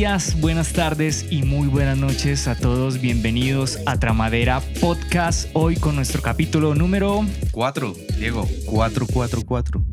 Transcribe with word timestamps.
días, 0.00 0.40
buenas 0.40 0.72
tardes 0.72 1.26
y 1.30 1.42
muy 1.42 1.68
buenas 1.68 1.98
noches 1.98 2.48
a 2.48 2.54
todos. 2.56 3.02
Bienvenidos 3.02 3.78
a 3.84 4.00
Tramadera 4.00 4.62
Podcast. 4.80 5.50
Hoy 5.52 5.76
con 5.76 5.94
nuestro 5.94 6.22
capítulo 6.22 6.74
número 6.74 7.26
4, 7.50 7.94
Diego, 8.16 8.48
444. 8.64 9.84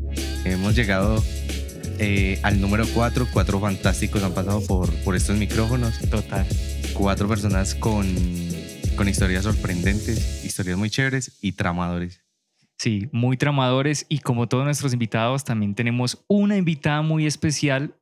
Hemos 0.46 0.74
llegado 0.74 1.22
eh, 1.98 2.40
al 2.42 2.58
número 2.58 2.86
4. 2.94 3.26
Cuatro 3.34 3.60
fantásticos 3.60 4.22
han 4.22 4.32
pasado 4.32 4.66
por, 4.66 4.90
por 5.04 5.14
estos 5.14 5.36
micrófonos. 5.36 5.98
Total. 6.08 6.46
Cuatro 6.94 7.28
personas 7.28 7.74
con, 7.74 8.06
con 8.96 9.10
historias 9.10 9.44
sorprendentes, 9.44 10.42
historias 10.42 10.78
muy 10.78 10.88
chéveres 10.88 11.36
y 11.42 11.52
tramadores. 11.52 12.24
Sí, 12.78 13.10
muy 13.12 13.36
tramadores 13.36 14.06
y 14.08 14.20
como 14.20 14.48
todos 14.48 14.64
nuestros 14.64 14.94
invitados 14.94 15.44
también 15.44 15.74
tenemos 15.74 16.24
una 16.28 16.56
invitada 16.56 17.02
muy 17.02 17.26
especial, 17.26 17.94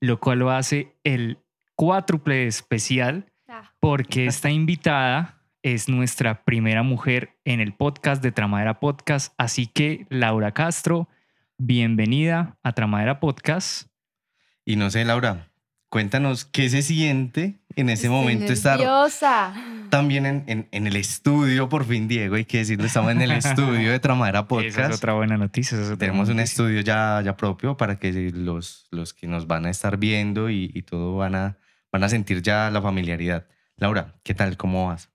lo 0.00 0.20
cual 0.20 0.40
lo 0.40 0.50
hace 0.50 0.92
el 1.04 1.38
cuádruple 1.76 2.46
especial 2.46 3.26
Ah. 3.48 3.72
porque 3.80 4.26
esta 4.26 4.50
invitada 4.50 5.42
es 5.62 5.88
nuestra 5.88 6.44
primera 6.44 6.82
mujer 6.82 7.36
en 7.44 7.60
el 7.60 7.72
podcast 7.74 8.22
de 8.22 8.32
Tramadera 8.32 8.80
Podcast, 8.80 9.32
así 9.38 9.66
que 9.66 10.06
Laura 10.10 10.52
Castro, 10.52 11.08
bienvenida 11.58 12.56
a 12.62 12.72
Tramadera 12.72 13.20
Podcast. 13.20 13.88
Y 14.64 14.76
no 14.76 14.90
sé, 14.90 15.04
Laura, 15.04 15.48
cuéntanos 15.88 16.44
qué 16.44 16.68
se 16.70 16.82
siente 16.82 17.60
en 17.76 17.88
ese 17.90 18.06
Estoy 18.06 18.10
momento 18.18 18.52
estar 18.52 18.78
nerviosa. 18.78 19.54
también 19.90 20.26
en, 20.26 20.44
en- 20.46 20.68
en 20.70 20.86
el 20.86 20.96
estudio, 20.96 21.68
por 21.68 21.84
fin, 21.84 22.08
Diego, 22.08 22.36
hay 22.36 22.44
que 22.46 22.58
decirlo, 22.58 22.84
estamos 22.86 23.12
en 23.12 23.20
el 23.22 23.30
estudio 23.32 23.90
de 23.92 24.00
Tramadera 24.00 24.40
Esa 24.40 24.48
Podcast. 24.48 24.90
es 24.90 24.96
otra 24.96 25.12
buena 25.14 25.36
noticia. 25.36 25.76
esa 25.76 25.82
es 25.84 25.88
otra 25.92 25.98
Tenemos 25.98 26.26
buena 26.28 26.32
un 26.32 26.36
noticia. 26.38 26.52
estudio 26.64 26.80
ya, 26.80 27.20
ya 27.24 27.36
propio 27.36 27.76
para 27.76 27.98
que 27.98 28.12
los, 28.32 28.86
los 28.90 29.12
que 29.14 29.26
nos 29.26 29.46
van 29.46 29.66
a 29.66 29.70
estar 29.70 29.96
viendo 29.98 30.50
y, 30.50 30.70
y 30.74 30.82
todo 30.82 31.16
van 31.16 31.34
a, 31.34 31.58
van 31.94 32.02
a 32.02 32.08
sentir 32.08 32.42
ya 32.42 32.70
la 32.72 32.82
familiaridad. 32.82 33.46
Laura, 33.76 34.16
¿qué 34.24 34.34
tal? 34.34 34.56
¿Cómo 34.56 34.88
vas? 34.88 35.10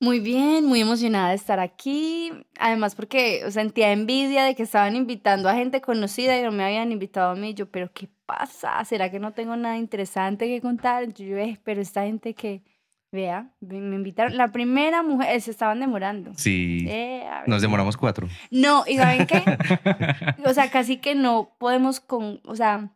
Muy 0.00 0.18
bien, 0.18 0.66
muy 0.66 0.80
emocionada 0.80 1.28
de 1.28 1.36
estar 1.36 1.60
aquí. 1.60 2.32
Además, 2.58 2.96
porque 2.96 3.48
sentía 3.52 3.92
envidia 3.92 4.42
de 4.44 4.56
que 4.56 4.64
estaban 4.64 4.96
invitando 4.96 5.48
a 5.48 5.54
gente 5.54 5.80
conocida 5.80 6.36
y 6.36 6.42
no 6.42 6.50
me 6.50 6.64
habían 6.64 6.90
invitado 6.90 7.30
a 7.30 7.34
mí. 7.36 7.54
Yo, 7.54 7.70
pero 7.70 7.92
¿qué 7.92 8.08
pasa? 8.26 8.84
¿Será 8.84 9.08
que 9.08 9.20
no 9.20 9.34
tengo 9.34 9.54
nada 9.54 9.76
interesante 9.78 10.48
que 10.48 10.60
contar? 10.60 11.14
Yo, 11.14 11.36
"Eh, 11.36 11.60
pero 11.62 11.80
esta 11.80 12.02
gente 12.02 12.34
que, 12.34 12.64
vea, 13.12 13.52
me 13.60 13.76
invitaron. 13.94 14.36
La 14.36 14.48
primera 14.48 15.04
mujer, 15.04 15.40
se 15.40 15.52
estaban 15.52 15.78
demorando. 15.78 16.32
Sí, 16.36 16.86
Eh, 16.88 17.24
nos 17.46 17.62
demoramos 17.62 17.96
cuatro. 17.96 18.26
No, 18.50 18.82
¿y 18.84 18.96
saben 18.96 19.28
qué? 19.28 19.42
O 20.44 20.52
sea, 20.52 20.70
casi 20.72 20.96
que 20.96 21.14
no 21.14 21.54
podemos 21.60 22.00
con, 22.00 22.40
o 22.44 22.56
sea, 22.56 22.90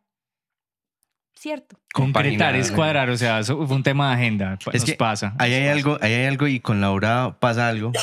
cierto. 1.40 1.76
Concretar 1.92 2.54
es 2.56 2.70
cuadrar, 2.70 3.10
o 3.10 3.16
sea, 3.16 3.40
eso 3.40 3.66
fue 3.66 3.76
un 3.76 3.82
tema 3.82 4.08
de 4.10 4.14
agenda. 4.22 4.58
Es 4.72 4.82
nos 4.82 4.84
que 4.84 4.94
pasa. 4.94 5.34
Ahí 5.38 5.52
hay 5.54 5.68
algo, 5.68 5.98
ahí 6.00 6.12
hay 6.12 6.26
algo 6.26 6.46
y 6.46 6.60
con 6.60 6.80
Laura 6.80 7.36
pasa 7.40 7.68
algo. 7.68 7.92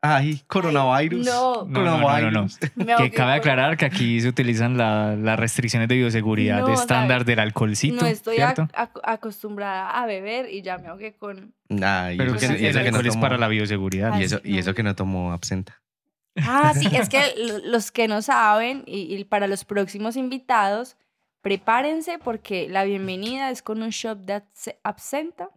Ay, 0.00 0.40
coronavirus. 0.46 1.26
no. 1.26 1.64
No, 1.64 1.82
no, 1.84 1.98
no, 1.98 2.30
no, 2.30 2.30
no. 2.30 2.46
Que 2.98 3.10
cabe 3.10 3.32
aclarar 3.32 3.76
que 3.76 3.84
aquí 3.84 4.20
se 4.20 4.28
utilizan 4.28 4.76
la- 4.78 5.16
las 5.16 5.36
restricciones 5.40 5.88
de 5.88 5.96
bioseguridad 5.96 6.60
No, 6.60 6.66
de 6.66 6.72
o 6.72 6.76
sea, 6.76 6.82
estándar 6.84 7.24
del 7.24 7.40
alcoholcito, 7.40 8.00
No 8.02 8.06
estoy 8.06 8.36
acostumbrada 9.02 9.90
a 9.90 10.06
beber 10.06 10.52
y 10.52 10.62
ya 10.62 10.78
me 10.78 10.88
ahogué 10.88 11.14
con... 11.14 11.52
Ay, 11.82 12.16
Pero 12.16 12.34
y 12.34 12.38
que 12.38 12.44
eso- 12.44 12.54
el 12.54 12.60
y 12.62 12.66
eso 12.66 12.78
que 12.78 12.90
no 12.92 12.98
alcohol 12.98 13.06
es 13.06 13.14
tomó- 13.14 13.20
para 13.22 13.38
la 13.38 13.48
bioseguridad. 13.48 14.18
y 14.18 14.22
eso, 14.24 14.40
y 14.44 14.58
eso 14.58 14.74
que 14.74 14.82
no 14.82 14.94
tomó 14.94 15.32
absenta. 15.32 15.80
Ah, 16.36 16.72
sí, 16.78 16.88
es 16.92 17.08
que 17.08 17.20
lo- 17.36 17.58
los 17.58 17.90
que 17.90 18.06
no 18.08 18.22
saben 18.22 18.84
y, 18.86 19.14
y 19.14 19.24
para 19.24 19.46
los 19.48 19.64
próximos 19.64 20.16
invitados, 20.16 20.96
prepárense 21.42 22.18
porque 22.18 22.68
la 22.68 22.84
bienvenida 22.84 23.50
es 23.50 23.62
con 23.62 23.82
un 23.82 23.90
shot 23.90 24.18
de 24.24 24.34
abse- 24.42 24.76
absenta. 24.84 25.48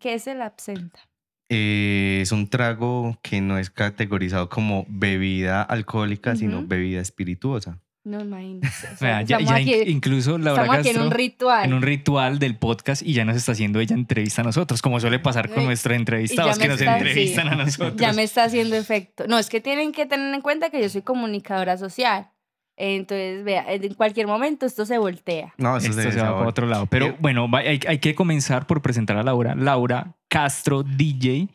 ¿Qué 0.00 0.14
es 0.14 0.26
el 0.26 0.42
absenta? 0.42 1.00
Eh, 1.48 2.20
es 2.22 2.32
un 2.32 2.48
trago 2.48 3.18
que 3.22 3.40
no 3.40 3.58
es 3.58 3.70
categorizado 3.70 4.48
como 4.48 4.86
bebida 4.88 5.62
alcohólica, 5.62 6.34
sino 6.34 6.66
bebida 6.66 7.00
espirituosa. 7.00 7.78
No 8.04 8.20
imagínense. 8.20 8.88
o 8.92 8.96
sea, 8.96 9.08
Vea, 9.18 9.22
ya, 9.22 9.36
estamos 9.36 9.50
ya 9.50 9.56
aquí, 9.74 9.82
in- 9.82 9.96
incluso 9.96 10.36
Laura 10.36 10.62
estamos 10.62 10.80
aquí 10.80 10.88
en 10.88 11.00
un 11.02 11.10
ritual. 11.12 11.64
en 11.66 11.72
un 11.72 11.82
ritual 11.82 12.38
del 12.40 12.56
podcast 12.56 13.00
y 13.02 13.12
ya 13.12 13.24
nos 13.24 13.36
está 13.36 13.52
haciendo 13.52 13.78
ella 13.78 13.94
entrevista 13.94 14.40
a 14.42 14.44
nosotros, 14.44 14.82
como 14.82 14.98
suele 14.98 15.20
pasar 15.20 15.48
con 15.50 15.64
nuestros 15.66 15.94
entrevistados 15.96 16.58
que 16.58 16.66
nos 16.66 16.80
está- 16.80 16.98
entrevistan 16.98 17.46
sí. 17.46 17.52
a 17.52 17.56
nosotros. 17.56 17.96
Ya 18.00 18.12
me 18.12 18.24
está 18.24 18.42
haciendo 18.44 18.74
efecto. 18.74 19.26
No, 19.28 19.38
es 19.38 19.48
que 19.48 19.60
tienen 19.60 19.92
que 19.92 20.06
tener 20.06 20.34
en 20.34 20.40
cuenta 20.40 20.68
que 20.70 20.82
yo 20.82 20.88
soy 20.88 21.02
comunicadora 21.02 21.76
social. 21.76 22.30
Entonces, 22.76 23.44
vea, 23.44 23.64
en 23.72 23.94
cualquier 23.94 24.26
momento 24.26 24.66
esto 24.66 24.84
se 24.86 24.98
voltea. 24.98 25.54
No, 25.58 25.76
eso 25.76 25.90
Esto 25.90 26.10
se 26.10 26.20
va 26.20 26.34
para 26.36 26.48
otro 26.48 26.66
lado. 26.66 26.86
Pero 26.86 27.06
Eh, 27.06 27.16
bueno, 27.20 27.48
hay, 27.52 27.80
hay 27.86 27.98
que 27.98 28.14
comenzar 28.14 28.66
por 28.66 28.80
presentar 28.82 29.16
a 29.18 29.22
Laura. 29.22 29.54
Laura 29.54 30.16
Castro, 30.28 30.82
DJ, 30.82 31.48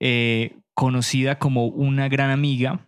eh, 0.00 0.56
conocida 0.74 1.38
como 1.38 1.66
una 1.66 2.08
gran 2.08 2.30
amiga, 2.30 2.86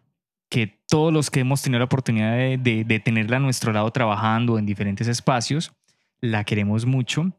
que 0.50 0.78
todos 0.88 1.12
los 1.12 1.30
que 1.30 1.40
hemos 1.40 1.62
tenido 1.62 1.78
la 1.78 1.86
oportunidad 1.86 2.36
de, 2.36 2.58
de- 2.58 2.84
de 2.84 3.00
tenerla 3.00 3.38
a 3.38 3.40
nuestro 3.40 3.72
lado 3.72 3.90
trabajando 3.90 4.58
en 4.58 4.66
diferentes 4.66 5.08
espacios, 5.08 5.72
la 6.20 6.44
queremos 6.44 6.84
mucho. 6.86 7.32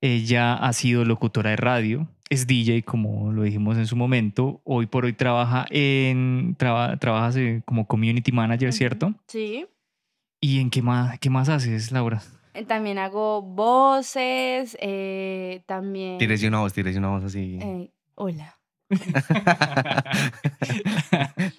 Ella 0.00 0.54
ha 0.54 0.72
sido 0.72 1.04
locutora 1.04 1.50
de 1.50 1.56
radio, 1.56 2.08
es 2.30 2.46
DJ, 2.46 2.82
como 2.84 3.32
lo 3.32 3.42
dijimos 3.42 3.76
en 3.76 3.86
su 3.86 3.96
momento. 3.96 4.60
Hoy 4.64 4.86
por 4.86 5.04
hoy 5.04 5.12
trabaja 5.12 5.66
en, 5.70 6.54
traba- 6.58 6.96
trabajas 6.96 7.36
eh, 7.36 7.60
como 7.66 7.86
community 7.86 8.30
manager, 8.32 8.72
¿cierto? 8.72 9.14
Sí. 9.26 9.66
¿Y 10.40 10.60
en 10.60 10.70
qué 10.70 10.82
más, 10.82 11.18
qué 11.18 11.30
más 11.30 11.48
haces, 11.48 11.92
Laura? 11.92 12.22
Eh, 12.54 12.64
También 12.64 12.98
hago 12.98 13.42
voces, 13.42 14.76
eh, 14.80 15.62
también... 15.66 16.18
Tírese 16.18 16.48
una 16.48 16.60
voz, 16.60 16.72
tírese 16.72 16.98
una 16.98 17.08
voz 17.10 17.24
así. 17.24 17.58
eh, 17.60 17.90
hola. 18.14 18.58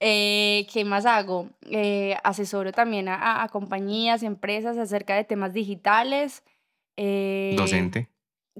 Eh, 0.00 0.68
¿Qué 0.72 0.84
más 0.84 1.06
hago? 1.06 1.50
Eh, 1.68 2.16
asesoro 2.22 2.70
también 2.70 3.08
a, 3.08 3.16
a- 3.16 3.42
a 3.42 3.48
compañías, 3.48 4.22
empresas 4.22 4.78
acerca 4.78 5.16
de 5.16 5.24
temas 5.24 5.52
digitales. 5.52 6.44
eh, 6.96 7.54
Docente. 7.56 8.08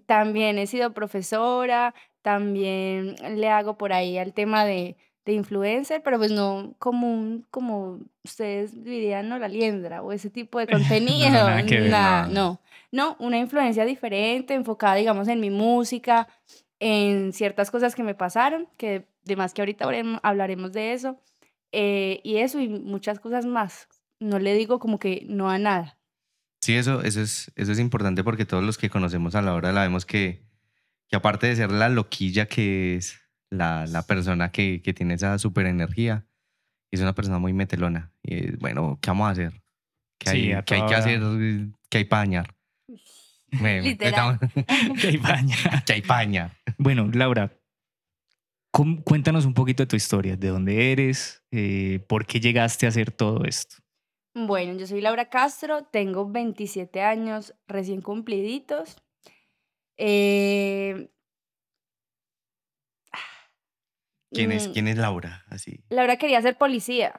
También 0.06 0.58
he 0.58 0.66
sido 0.66 0.92
profesora, 0.94 1.94
también 2.22 3.14
le 3.36 3.48
hago 3.50 3.78
por 3.78 3.92
ahí 3.92 4.18
al 4.18 4.34
tema 4.34 4.64
de, 4.64 4.96
de 5.28 5.34
influencer, 5.34 6.02
pero 6.02 6.16
pues 6.16 6.32
no 6.32 6.74
como 6.78 7.12
un, 7.12 7.46
como 7.50 8.00
ustedes 8.24 8.82
dirían, 8.82 9.28
no 9.28 9.38
la 9.38 9.46
liendra 9.46 10.02
o 10.02 10.10
ese 10.10 10.30
tipo 10.30 10.58
de 10.58 10.66
contenido. 10.72 11.30
nada 11.30 11.64
que 11.64 11.80
ver, 11.80 11.90
nada, 11.90 12.22
nada. 12.22 12.28
no, 12.28 12.60
no, 12.90 13.16
una 13.20 13.38
influencia 13.38 13.84
diferente, 13.84 14.54
enfocada, 14.54 14.94
digamos, 14.94 15.28
en 15.28 15.40
mi 15.40 15.50
música, 15.50 16.28
en 16.80 17.34
ciertas 17.34 17.70
cosas 17.70 17.94
que 17.94 18.02
me 18.02 18.14
pasaron, 18.14 18.68
que 18.78 19.06
de 19.24 19.36
más 19.36 19.52
que 19.52 19.60
ahorita 19.60 19.86
hablaremos 20.22 20.72
de 20.72 20.94
eso, 20.94 21.20
eh, 21.72 22.20
y 22.24 22.38
eso 22.38 22.58
y 22.58 22.68
muchas 22.68 23.20
cosas 23.20 23.44
más. 23.44 23.86
No 24.20 24.38
le 24.38 24.54
digo 24.54 24.78
como 24.78 24.98
que 24.98 25.26
no 25.28 25.50
a 25.50 25.58
nada. 25.58 25.98
Sí, 26.62 26.74
eso, 26.74 27.02
eso, 27.02 27.20
es, 27.20 27.52
eso 27.54 27.72
es 27.72 27.78
importante 27.78 28.24
porque 28.24 28.46
todos 28.46 28.64
los 28.64 28.78
que 28.78 28.88
conocemos 28.88 29.34
a 29.34 29.42
Laura 29.42 29.72
la 29.72 29.82
vemos 29.82 30.06
que, 30.06 30.42
que 31.08 31.16
aparte 31.16 31.46
de 31.46 31.56
ser 31.56 31.70
la 31.70 31.90
loquilla 31.90 32.46
que 32.46 32.96
es 32.96 33.27
la, 33.50 33.86
la 33.86 34.02
persona 34.06 34.50
que, 34.50 34.82
que 34.82 34.92
tiene 34.94 35.14
esa 35.14 35.38
super 35.38 35.66
energía, 35.66 36.26
es 36.90 37.00
una 37.00 37.14
persona 37.14 37.38
muy 37.38 37.52
metelona. 37.52 38.12
Y 38.22 38.56
bueno, 38.56 38.98
¿qué 39.00 39.10
vamos 39.10 39.28
a 39.28 39.30
hacer? 39.32 39.62
¿Qué 40.18 40.30
hay, 40.30 40.42
Sí, 40.42 40.52
a 40.52 40.62
qué 40.62 40.74
hay 40.76 40.86
que 40.86 40.94
hacer? 40.94 41.20
¿Qué 41.90 41.98
hay 41.98 42.04
para 42.04 42.22
dañar? 42.22 42.54
Me- 43.50 43.60
me- 43.60 43.82
Literal. 43.82 44.38
Qué 45.00 45.16
baña. 45.22 45.56
¿Qué 45.86 45.92
hay 45.94 46.02
para 46.02 46.20
dañar? 46.20 46.56
Bueno, 46.78 47.08
Laura, 47.12 47.52
cuéntanos 49.04 49.44
un 49.44 49.54
poquito 49.54 49.82
de 49.82 49.86
tu 49.86 49.96
historia, 49.96 50.36
de 50.36 50.48
dónde 50.48 50.92
eres, 50.92 51.42
eh, 51.50 52.04
por 52.08 52.26
qué 52.26 52.40
llegaste 52.40 52.86
a 52.86 52.90
hacer 52.90 53.10
todo 53.10 53.44
esto. 53.44 53.76
Bueno, 54.34 54.78
yo 54.78 54.86
soy 54.86 55.00
Laura 55.00 55.28
Castro, 55.30 55.84
tengo 55.90 56.30
27 56.30 57.02
años 57.02 57.54
recién 57.66 58.02
cumpliditos. 58.02 58.96
Eh, 59.96 61.10
¿Quién 64.32 64.52
es, 64.52 64.68
mm, 64.68 64.72
¿Quién 64.72 64.88
es 64.88 64.98
Laura? 64.98 65.44
Así. 65.48 65.80
Laura 65.88 66.16
quería 66.16 66.40
ser 66.42 66.56
policía. 66.56 67.18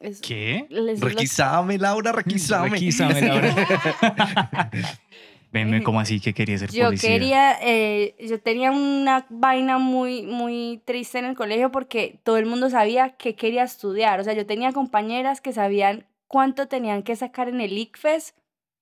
Es- 0.00 0.20
¿Qué? 0.20 0.66
Requisame, 1.00 1.78
Laura, 1.78 2.12
requisame. 2.12 2.70
Requísame, 2.70 3.20
Laura. 3.22 3.54
Venme, 5.52 5.84
¿cómo 5.84 6.00
así 6.00 6.20
que 6.20 6.34
quería 6.34 6.58
ser 6.58 6.72
Yo 6.72 6.86
policía? 6.86 7.10
quería, 7.10 7.58
eh, 7.62 8.16
yo 8.18 8.40
tenía 8.40 8.72
una 8.72 9.24
vaina 9.30 9.78
muy, 9.78 10.22
muy 10.22 10.82
triste 10.84 11.20
en 11.20 11.26
el 11.26 11.36
colegio 11.36 11.70
porque 11.70 12.18
todo 12.24 12.38
el 12.38 12.46
mundo 12.46 12.70
sabía 12.70 13.10
que 13.10 13.36
quería 13.36 13.62
estudiar. 13.62 14.18
O 14.18 14.24
sea, 14.24 14.32
yo 14.32 14.46
tenía 14.46 14.72
compañeras 14.72 15.40
que 15.40 15.52
sabían 15.52 16.06
cuánto 16.26 16.66
tenían 16.66 17.04
que 17.04 17.14
sacar 17.14 17.48
en 17.48 17.60
el 17.60 17.78
ICFES 17.78 18.34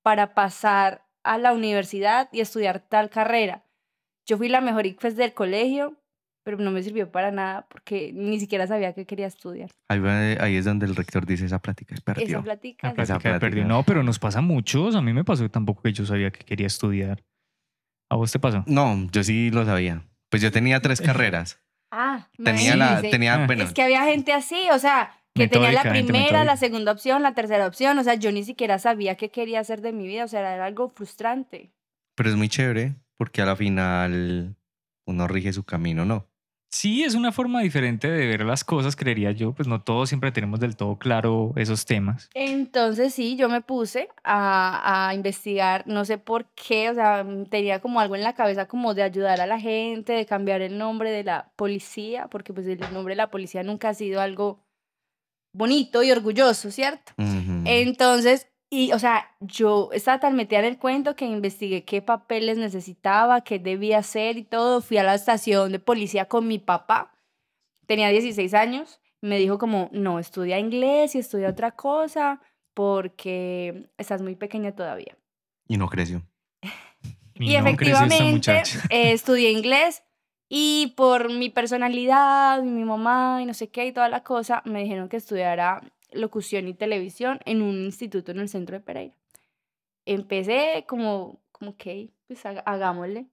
para 0.02 0.32
pasar 0.32 1.04
a 1.24 1.36
la 1.36 1.52
universidad 1.52 2.30
y 2.32 2.40
estudiar 2.40 2.80
tal 2.80 3.10
carrera. 3.10 3.64
Yo 4.24 4.38
fui 4.38 4.48
la 4.48 4.62
mejor 4.62 4.86
ICFES 4.86 5.16
del 5.16 5.34
colegio, 5.34 5.98
pero 6.44 6.56
no 6.58 6.70
me 6.70 6.82
sirvió 6.82 7.10
para 7.10 7.30
nada 7.30 7.66
porque 7.68 8.12
ni 8.12 8.38
siquiera 8.40 8.66
sabía 8.66 8.92
que 8.92 9.06
quería 9.06 9.26
estudiar. 9.26 9.70
Ahí, 9.88 9.98
va- 10.00 10.42
ahí 10.44 10.56
es 10.56 10.64
donde 10.64 10.86
el 10.86 10.96
rector 10.96 11.24
dice 11.26 11.46
esa 11.46 11.60
plática 11.60 11.94
es 11.94 12.00
Esa 12.00 12.04
perdió. 12.14 12.42
plática. 12.42 12.92
La 12.94 13.02
esa- 13.02 13.14
plática 13.18 13.32
de 13.34 13.40
plática. 13.40 13.64
No, 13.64 13.82
pero 13.84 14.02
nos 14.02 14.18
pasa 14.18 14.40
a 14.40 14.42
muchos. 14.42 14.94
A 14.96 15.02
mí 15.02 15.12
me 15.12 15.24
pasó 15.24 15.48
tampoco 15.50 15.82
que 15.82 15.92
yo 15.92 16.04
sabía 16.06 16.30
que 16.30 16.44
quería 16.44 16.66
estudiar. 16.66 17.22
¿A 18.10 18.16
vos 18.16 18.30
te 18.32 18.38
pasó? 18.38 18.64
No, 18.66 19.06
yo 19.12 19.22
sí 19.24 19.50
lo 19.50 19.64
sabía. 19.64 20.02
Pues 20.30 20.42
yo 20.42 20.50
tenía 20.52 20.80
tres 20.80 21.00
carreras. 21.00 21.60
Ah, 21.90 22.28
Tenía 22.42 22.74
la, 22.76 23.00
tenía, 23.02 23.34
Ah. 23.34 23.46
bueno, 23.46 23.64
Es 23.64 23.72
que 23.72 23.82
había 23.82 24.04
gente 24.04 24.32
así, 24.32 24.56
o 24.72 24.78
sea, 24.78 25.12
que 25.34 25.46
tenía 25.46 25.72
la 25.72 25.84
Metódica, 25.84 26.06
primera, 26.12 26.44
la 26.44 26.56
segunda 26.56 26.90
opción, 26.92 27.22
la 27.22 27.34
tercera 27.34 27.66
opción, 27.66 27.98
o 27.98 28.02
sea, 28.04 28.14
yo 28.14 28.32
ni 28.32 28.44
siquiera 28.44 28.78
sabía 28.78 29.16
qué 29.16 29.30
quería 29.30 29.60
hacer 29.60 29.82
de 29.82 29.92
mi 29.92 30.06
vida, 30.06 30.24
o 30.24 30.28
sea, 30.28 30.40
era 30.40 30.64
algo 30.64 30.88
frustrante. 30.88 31.70
pero 32.14 32.30
es 32.30 32.36
muy 32.36 32.48
chévere 32.48 32.94
porque 33.18 33.42
a 33.42 33.46
la 33.46 33.56
final 33.56 34.56
uno 35.06 35.28
rige 35.28 35.52
su 35.52 35.64
camino, 35.64 36.04
¿no? 36.06 36.28
Sí, 36.72 37.04
es 37.04 37.14
una 37.14 37.32
forma 37.32 37.60
diferente 37.60 38.10
de 38.10 38.26
ver 38.26 38.46
las 38.46 38.64
cosas, 38.64 38.96
creería 38.96 39.30
yo. 39.30 39.52
Pues 39.52 39.68
no 39.68 39.82
todos 39.82 40.08
siempre 40.08 40.32
tenemos 40.32 40.58
del 40.58 40.74
todo 40.74 40.96
claro 40.96 41.52
esos 41.56 41.84
temas. 41.84 42.30
Entonces 42.32 43.12
sí, 43.12 43.36
yo 43.36 43.50
me 43.50 43.60
puse 43.60 44.08
a, 44.24 45.08
a 45.08 45.14
investigar, 45.14 45.84
no 45.86 46.06
sé 46.06 46.16
por 46.16 46.46
qué, 46.54 46.88
o 46.88 46.94
sea, 46.94 47.24
mm, 47.24 47.44
tenía 47.50 47.80
como 47.80 48.00
algo 48.00 48.16
en 48.16 48.22
la 48.22 48.32
cabeza 48.32 48.66
como 48.66 48.94
de 48.94 49.02
ayudar 49.02 49.42
a 49.42 49.46
la 49.46 49.60
gente, 49.60 50.14
de 50.14 50.24
cambiar 50.24 50.62
el 50.62 50.78
nombre 50.78 51.10
de 51.10 51.24
la 51.24 51.52
policía, 51.56 52.28
porque 52.28 52.54
pues 52.54 52.66
el 52.66 52.80
nombre 52.92 53.12
de 53.12 53.16
la 53.16 53.30
policía 53.30 53.62
nunca 53.62 53.90
ha 53.90 53.94
sido 53.94 54.22
algo 54.22 54.64
bonito 55.54 56.02
y 56.02 56.10
orgulloso, 56.10 56.70
¿cierto? 56.70 57.12
Entonces, 57.66 58.48
y 58.74 58.90
o 58.92 58.98
sea, 58.98 59.30
yo 59.40 59.90
estaba 59.92 60.18
tan 60.18 60.34
metida 60.34 60.60
en 60.60 60.64
el 60.64 60.78
cuento 60.78 61.14
que 61.14 61.26
investigué 61.26 61.84
qué 61.84 62.00
papeles 62.00 62.56
necesitaba, 62.56 63.42
qué 63.42 63.58
debía 63.58 63.98
hacer 63.98 64.38
y 64.38 64.44
todo. 64.44 64.80
Fui 64.80 64.96
a 64.96 65.02
la 65.02 65.14
estación 65.14 65.72
de 65.72 65.78
policía 65.78 66.24
con 66.24 66.48
mi 66.48 66.58
papá. 66.58 67.12
Tenía 67.84 68.08
16 68.08 68.54
años. 68.54 68.98
Me 69.20 69.38
dijo 69.38 69.58
como, 69.58 69.90
no, 69.92 70.18
estudia 70.18 70.58
inglés 70.58 71.14
y 71.14 71.18
estudia 71.18 71.50
otra 71.50 71.72
cosa 71.72 72.40
porque 72.72 73.90
estás 73.98 74.22
muy 74.22 74.36
pequeña 74.36 74.72
todavía. 74.72 75.18
Y 75.68 75.76
no 75.76 75.88
creció. 75.88 76.22
Y, 77.34 77.54
no 77.54 77.60
efectivamente 77.60 78.62
eh, 78.90 79.12
estudié 79.12 79.50
inglés 79.50 80.04
y 80.48 80.92
por 80.96 81.32
mi 81.32 81.48
personalidad, 81.48 82.62
y 82.62 82.68
mi 82.68 82.84
mamá 82.84 83.40
y 83.42 83.46
no 83.46 83.54
sé 83.54 83.70
qué 83.70 83.86
y 83.86 83.92
toda 83.92 84.10
la 84.10 84.22
cosa, 84.22 84.62
me 84.64 84.82
dijeron 84.82 85.08
que 85.08 85.16
estudiara 85.16 85.82
locución 86.14 86.68
y 86.68 86.74
televisión 86.74 87.40
en 87.44 87.62
un 87.62 87.82
instituto 87.82 88.32
en 88.32 88.40
el 88.40 88.48
centro 88.48 88.76
de 88.76 88.80
Pereira. 88.84 89.14
Empecé 90.04 90.84
como, 90.88 91.40
como 91.52 91.76
que, 91.76 92.10
pues 92.26 92.44
hagámosle. 92.44 93.26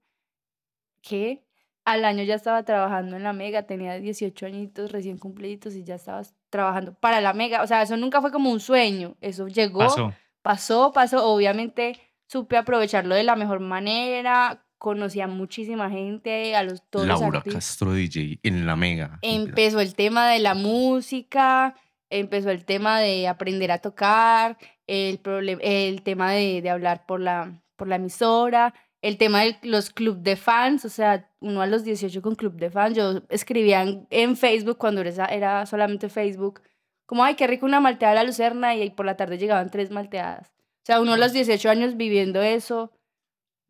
Que 1.02 1.44
al 1.86 2.06
año 2.06 2.24
ya 2.24 2.36
estaba 2.36 2.64
trabajando 2.64 3.16
en 3.16 3.24
la 3.24 3.34
Mega, 3.34 3.64
tenía 3.64 4.00
18 4.00 4.46
añitos 4.46 4.92
recién 4.92 5.18
cumpliditos 5.18 5.76
y 5.76 5.84
ya 5.84 5.96
estaba 5.96 6.22
trabajando 6.50 6.94
para 6.94 7.22
la 7.22 7.34
Mega. 7.34 7.64
O 7.64 7.68
sea, 7.68 7.82
eso 7.82 7.98
nunca 7.98 8.22
fue 8.22 8.32
como 8.32 8.52
un 8.52 8.60
sueño, 8.60 9.16
eso 9.22 9.48
llegó 9.48 9.80
Pasó. 9.80 10.14
pasó, 10.42 10.92
pasó. 10.92 11.26
Obviamente 11.26 12.00
supe 12.28 12.58
aprovecharlo 12.58 13.16
de 13.16 13.24
la 13.24 13.36
mejor 13.36 13.60
manera. 13.60 14.64
Conocí 14.78 15.20
a 15.20 15.28
muchísima 15.28 15.90
gente, 15.90 16.56
a 16.56 16.64
los 16.64 16.84
todos 16.90 17.08
los 17.08 17.20
Laura 17.20 17.40
artistas. 17.40 17.66
Castro 17.66 17.94
DJ 17.94 18.40
en 18.44 18.66
la 18.66 18.76
Mega. 18.76 19.20
Empezó 19.22 19.82
el 19.82 19.96
tema 19.96 20.30
de 20.30 20.40
la 20.40 20.54
música, 20.54 21.76
empezó 22.10 22.50
el 22.52 22.66
tema 22.66 23.00
de 23.00 23.28
aprender 23.28 23.72
a 23.72 23.80
tocar, 23.80 24.58
el, 24.88 25.20
el 25.62 26.02
tema 26.04 26.32
de, 26.32 26.62
de 26.62 26.70
hablar 26.70 27.06
por 27.06 27.20
la, 27.20 27.62
por 27.76 27.88
la 27.88 27.96
emisora, 27.98 28.74
el 29.02 29.18
tema 29.18 29.44
de 29.44 29.58
los 29.64 29.92
club 29.92 30.18
de 30.18 30.36
fans, 30.36 30.84
o 30.86 30.90
sea, 30.90 31.30
uno 31.40 31.62
a 31.62 31.68
los 31.68 31.84
18 31.84 32.22
con 32.22 32.36
club 32.36 32.54
de 32.56 32.70
fans. 32.70 32.98
Yo 32.98 33.22
escribía 33.30 33.82
en, 33.84 34.08
en 34.10 34.36
Facebook 34.36 34.78
cuando 34.78 35.02
era, 35.02 35.26
era 35.28 35.66
solamente 35.66 36.10
Facebook, 36.10 36.62
como, 37.06 37.24
ay, 37.24 37.36
qué 37.36 37.48
rico 37.48 37.66
una 37.66 37.80
malteada 37.80 38.12
a 38.12 38.16
la 38.16 38.24
lucerna, 38.24 38.76
y 38.76 38.82
ahí 38.82 38.90
por 38.90 39.06
la 39.06 39.16
tarde 39.18 39.38
llegaban 39.38 39.70
tres 39.70 39.90
malteadas. 39.90 40.50
O 40.50 40.86
sea, 40.86 41.02
uno 41.02 41.14
a 41.14 41.18
los 41.18 41.34
18 41.34 41.70
años 41.70 41.98
viviendo 41.98 42.42
eso. 42.42 42.92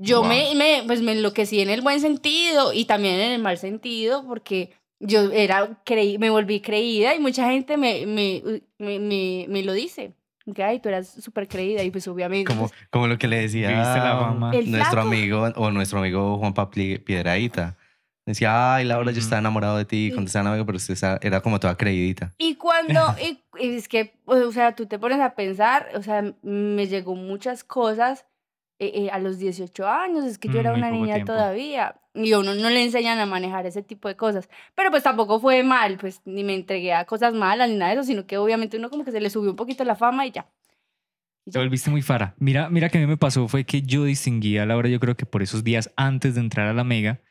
Yo 0.02 0.22
Wow. 0.22 0.30
me, 0.30 0.56
me, 0.56 0.84
pues 0.88 1.02
me 1.02 1.12
enloquecí 1.12 1.60
en 1.60 1.70
el 1.70 1.82
buen 1.82 2.00
sentido 2.00 2.72
y 2.74 2.86
también 2.86 3.16
en 3.16 3.32
el 3.34 3.42
mal 3.42 3.58
sentido, 3.58 4.26
porque 4.26 4.72
yo 5.00 5.32
era 5.32 5.82
creí, 5.86 6.18
me 6.18 6.30
volví 6.30 6.60
creída 6.62 7.16
y 7.16 7.20
mucha 7.20 7.50
gente 7.50 7.78
me, 7.78 8.06
me, 8.06 8.62
me, 8.78 9.00
me, 9.00 9.46
me 9.48 9.64
lo 9.64 9.74
dice. 9.74 10.14
Que, 10.54 10.64
ay, 10.64 10.80
tú 10.80 10.90
eras 10.90 11.08
súper 11.08 11.48
creída 11.48 11.84
y 11.84 11.92
pues 11.92 12.08
obviamente... 12.08 12.46
Como, 12.46 12.68
pues, 12.70 12.80
como 12.90 13.08
lo 13.08 13.18
que 13.20 13.28
le 13.28 13.40
decía 13.42 13.70
Viviste 13.70 14.00
la 14.00 14.18
fama. 14.18 14.54
Nuestro 14.66 15.02
amigo 15.02 15.44
o 15.56 15.72
nuestro 15.72 16.00
amigo 16.00 16.38
Juan 16.38 16.54
Papli 16.54 16.98
Piedradita. 16.98 17.78
Decía, 18.26 18.76
ay, 18.76 18.86
Laura, 18.86 19.12
yo 19.12 19.18
Ujú. 19.18 19.26
estaba 19.26 19.40
enamorado 19.40 19.78
de 19.78 19.86
ti 19.86 20.12
cuando 20.12 20.28
estaba 20.28 20.42
enamorado, 20.42 20.66
pero 20.66 20.78
usted 20.78 20.96
era 21.22 21.42
como 21.42 21.60
toda 21.60 21.76
creidita. 21.76 22.34
Y 22.38 22.56
cuando, 22.56 23.00
y, 23.22 23.44
y 23.60 23.76
es 23.76 23.88
que, 23.88 24.14
o 24.26 24.52
sea, 24.52 24.76
tú 24.76 24.86
te 24.86 25.00
pones 25.00 25.20
a 25.20 25.36
pensar, 25.36 25.90
o 25.96 26.04
sea, 26.04 26.24
me 26.42 26.88
llegó 26.88 27.16
muchas 27.16 27.64
cosas 27.64 28.26
eh, 28.80 28.92
eh, 28.96 29.10
a 29.12 29.20
los 29.20 29.38
18 29.38 29.88
años, 29.88 30.24
es 30.26 30.38
que 30.38 30.48
yo 30.48 30.56
Mm, 30.56 30.60
era 30.60 30.74
una 30.74 30.90
niña 30.92 31.14
tiempo. 31.16 31.34
todavía, 31.34 31.96
y 32.14 32.32
a 32.32 32.40
uno 32.40 32.56
no 32.56 32.70
le 32.70 32.84
enseñan 32.84 33.20
a 33.20 33.26
manejar 33.26 33.66
ese 33.66 33.84
tipo 33.84 34.08
de 34.08 34.16
cosas, 34.16 34.50
pero 34.76 34.90
pues 34.90 35.04
tampoco 35.04 35.40
fue 35.40 35.64
mal, 35.64 35.98
pues 35.98 36.22
ni 36.26 36.44
me 36.44 36.56
entregué 36.56 36.94
a 36.94 37.06
cosas 37.06 37.34
malas 37.34 37.70
ni 37.70 37.76
nada 37.76 37.92
de 37.94 38.00
eso, 38.00 38.08
sino 38.08 38.26
que 38.26 38.38
obviamente 38.38 38.78
uno 38.78 38.90
como 38.90 39.04
que 39.04 39.12
se 39.12 39.20
le 39.22 39.30
subió 39.30 39.52
un 39.52 39.56
poquito 39.58 39.84
la 39.84 39.96
fama 39.96 40.26
y 40.26 40.32
ya. 40.32 40.48
Y 41.46 41.52
Te 41.52 41.60
volviste 41.60 41.90
muy 41.90 42.02
fara. 42.02 42.36
Mira, 42.38 42.70
mira 42.70 42.90
que 42.90 42.98
a 42.98 43.02
mí 43.02 43.08
me 43.08 43.18
pasó 43.18 43.48
fue 43.48 43.66
que 43.66 43.82
yo 43.82 44.04
distinguía 44.04 44.64
a 44.64 44.66
Laura, 44.66 44.88
yo 44.90 45.00
creo 45.00 45.16
que 45.18 45.26
por 45.26 45.42
esos 45.42 45.64
días 45.64 45.92
antes 45.96 46.36
de 46.36 46.42
entrar 46.42 46.68
a 46.68 46.74
la 46.74 46.84
Mega, 46.84 47.22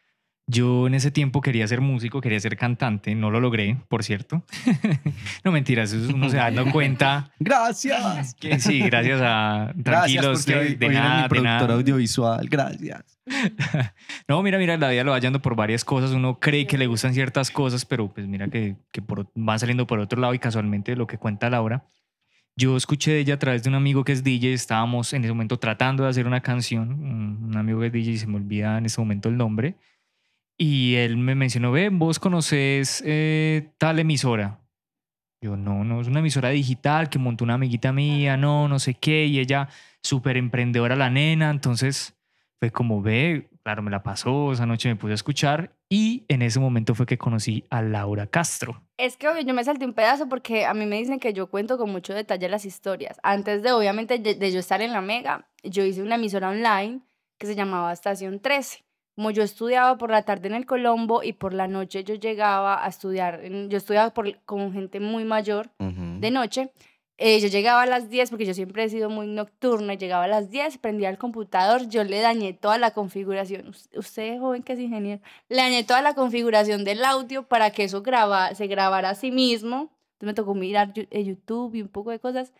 yo 0.50 0.86
en 0.86 0.94
ese 0.94 1.10
tiempo 1.10 1.42
quería 1.42 1.68
ser 1.68 1.82
músico, 1.82 2.22
quería 2.22 2.40
ser 2.40 2.56
cantante, 2.56 3.14
no 3.14 3.30
lo 3.30 3.38
logré, 3.38 3.76
por 3.88 4.02
cierto. 4.02 4.42
no 5.44 5.52
mentiras, 5.52 5.92
uno 5.92 6.30
se 6.30 6.38
da 6.38 6.50
cuenta 6.72 7.30
Gracias. 7.38 8.34
que 8.34 8.58
sí, 8.58 8.80
gracias 8.80 9.20
a 9.22 9.72
Gracias 9.74 9.84
tranquilos 9.84 10.46
porque 10.46 10.76
de, 10.76 10.86
hoy, 10.86 10.94
nada, 10.94 11.16
mi 11.16 11.22
de 11.24 11.28
productor 11.28 11.44
nada. 11.44 11.74
audiovisual. 11.74 12.48
Gracias. 12.48 13.04
No, 14.26 14.42
mira, 14.42 14.56
mira, 14.58 14.76
la 14.78 14.88
vida 14.88 15.04
lo 15.04 15.10
va 15.10 15.18
yendo 15.18 15.40
por 15.40 15.54
varias 15.54 15.84
cosas. 15.84 16.12
Uno 16.12 16.38
cree 16.40 16.66
que 16.66 16.78
le 16.78 16.86
gustan 16.86 17.12
ciertas 17.12 17.50
cosas, 17.50 17.84
pero 17.84 18.12
pues 18.12 18.26
mira 18.26 18.48
que, 18.48 18.76
que 18.90 19.02
por, 19.02 19.30
van 19.34 19.58
saliendo 19.58 19.86
por 19.86 19.98
otro 19.98 20.18
lado 20.20 20.32
y 20.32 20.38
casualmente 20.38 20.96
lo 20.96 21.06
que 21.06 21.18
cuenta 21.18 21.50
Laura. 21.50 21.84
Yo 22.56 22.76
escuché 22.76 23.12
de 23.12 23.20
ella 23.20 23.34
a 23.34 23.38
través 23.38 23.62
de 23.62 23.68
un 23.68 23.74
amigo 23.74 24.02
que 24.02 24.12
es 24.12 24.24
DJ. 24.24 24.54
Estábamos 24.54 25.12
en 25.12 25.24
ese 25.24 25.32
momento 25.32 25.58
tratando 25.58 26.04
de 26.04 26.10
hacer 26.10 26.26
una 26.26 26.40
canción. 26.40 26.90
Un 26.92 27.56
amigo 27.56 27.80
que 27.80 27.86
es 27.86 27.92
DJ, 27.92 28.16
se 28.18 28.26
me 28.26 28.36
olvida 28.36 28.78
en 28.78 28.86
ese 28.86 29.00
momento 29.00 29.28
el 29.28 29.36
nombre. 29.36 29.76
Y 30.60 30.96
él 30.96 31.16
me 31.16 31.36
mencionó, 31.36 31.70
ve, 31.70 31.88
vos 31.88 32.18
conoces 32.18 33.02
eh, 33.06 33.70
tal 33.78 34.00
emisora. 34.00 34.58
Yo, 35.40 35.56
no, 35.56 35.84
no, 35.84 36.00
es 36.00 36.08
una 36.08 36.18
emisora 36.18 36.48
digital 36.48 37.08
que 37.08 37.20
montó 37.20 37.44
una 37.44 37.54
amiguita 37.54 37.92
mía, 37.92 38.36
no, 38.36 38.66
no 38.66 38.80
sé 38.80 38.94
qué. 38.94 39.26
Y 39.26 39.38
ella, 39.38 39.68
súper 40.02 40.36
emprendedora 40.36 40.96
la 40.96 41.10
nena. 41.10 41.50
Entonces 41.50 42.16
fue 42.58 42.72
como, 42.72 43.00
ve, 43.02 43.48
claro, 43.62 43.82
me 43.82 43.90
la 43.92 44.02
pasó, 44.02 44.50
esa 44.50 44.66
noche 44.66 44.88
me 44.88 44.96
pude 44.96 45.14
escuchar 45.14 45.76
y 45.88 46.24
en 46.26 46.42
ese 46.42 46.58
momento 46.58 46.96
fue 46.96 47.06
que 47.06 47.18
conocí 47.18 47.64
a 47.70 47.82
Laura 47.82 48.26
Castro. 48.26 48.82
Es 48.96 49.16
que 49.16 49.28
obvio, 49.28 49.42
yo 49.42 49.54
me 49.54 49.62
salté 49.62 49.84
un 49.84 49.92
pedazo 49.92 50.28
porque 50.28 50.66
a 50.66 50.74
mí 50.74 50.86
me 50.86 50.96
dicen 50.96 51.20
que 51.20 51.32
yo 51.32 51.48
cuento 51.48 51.78
con 51.78 51.90
mucho 51.90 52.14
detalle 52.14 52.48
las 52.48 52.64
historias. 52.64 53.20
Antes 53.22 53.62
de, 53.62 53.70
obviamente, 53.70 54.18
de, 54.18 54.34
de 54.34 54.52
yo 54.52 54.58
estar 54.58 54.82
en 54.82 54.92
la 54.92 55.02
Mega, 55.02 55.48
yo 55.62 55.84
hice 55.84 56.02
una 56.02 56.16
emisora 56.16 56.48
online 56.48 57.02
que 57.38 57.46
se 57.46 57.54
llamaba 57.54 57.92
Estación 57.92 58.40
13. 58.40 58.87
Como 59.18 59.32
yo 59.32 59.42
estudiaba 59.42 59.98
por 59.98 60.10
la 60.12 60.22
tarde 60.22 60.46
en 60.46 60.54
el 60.54 60.64
Colombo 60.64 61.24
y 61.24 61.32
por 61.32 61.52
la 61.52 61.66
noche 61.66 62.04
yo 62.04 62.14
llegaba 62.14 62.84
a 62.84 62.88
estudiar, 62.88 63.42
yo 63.68 63.76
estudiaba 63.76 64.10
por, 64.10 64.38
con 64.44 64.72
gente 64.72 65.00
muy 65.00 65.24
mayor 65.24 65.70
Ujú. 65.80 66.20
de 66.20 66.30
noche, 66.30 66.70
eh, 67.16 67.40
yo 67.40 67.48
llegaba 67.48 67.82
a 67.82 67.86
las 67.86 68.08
10 68.10 68.30
porque 68.30 68.46
yo 68.46 68.54
siempre 68.54 68.84
he 68.84 68.88
sido 68.88 69.10
muy 69.10 69.26
nocturna, 69.26 69.94
llegaba 69.94 70.22
a 70.22 70.28
las 70.28 70.50
10, 70.50 70.78
prendía 70.78 71.10
el 71.10 71.18
computador, 71.18 71.88
yo 71.88 72.04
le 72.04 72.20
dañé 72.20 72.52
toda 72.52 72.78
la 72.78 72.92
configuración, 72.92 73.66
Us- 73.70 73.88
usted 73.96 74.38
joven 74.38 74.62
que 74.62 74.74
es 74.74 74.78
ingeniero, 74.78 75.20
le 75.48 75.56
dañé 75.56 75.82
toda 75.82 76.00
la 76.00 76.14
configuración 76.14 76.84
del 76.84 77.04
audio 77.04 77.42
para 77.42 77.70
que 77.72 77.82
eso 77.82 78.02
graba, 78.02 78.54
se 78.54 78.68
grabara 78.68 79.10
a 79.10 79.14
sí 79.16 79.32
mismo, 79.32 79.90
entonces 80.12 80.26
me 80.26 80.34
tocó 80.34 80.54
mirar 80.54 80.92
eh, 80.94 81.24
YouTube 81.24 81.74
y 81.74 81.82
un 81.82 81.88
poco 81.88 82.12
de 82.12 82.20
cosas, 82.20 82.52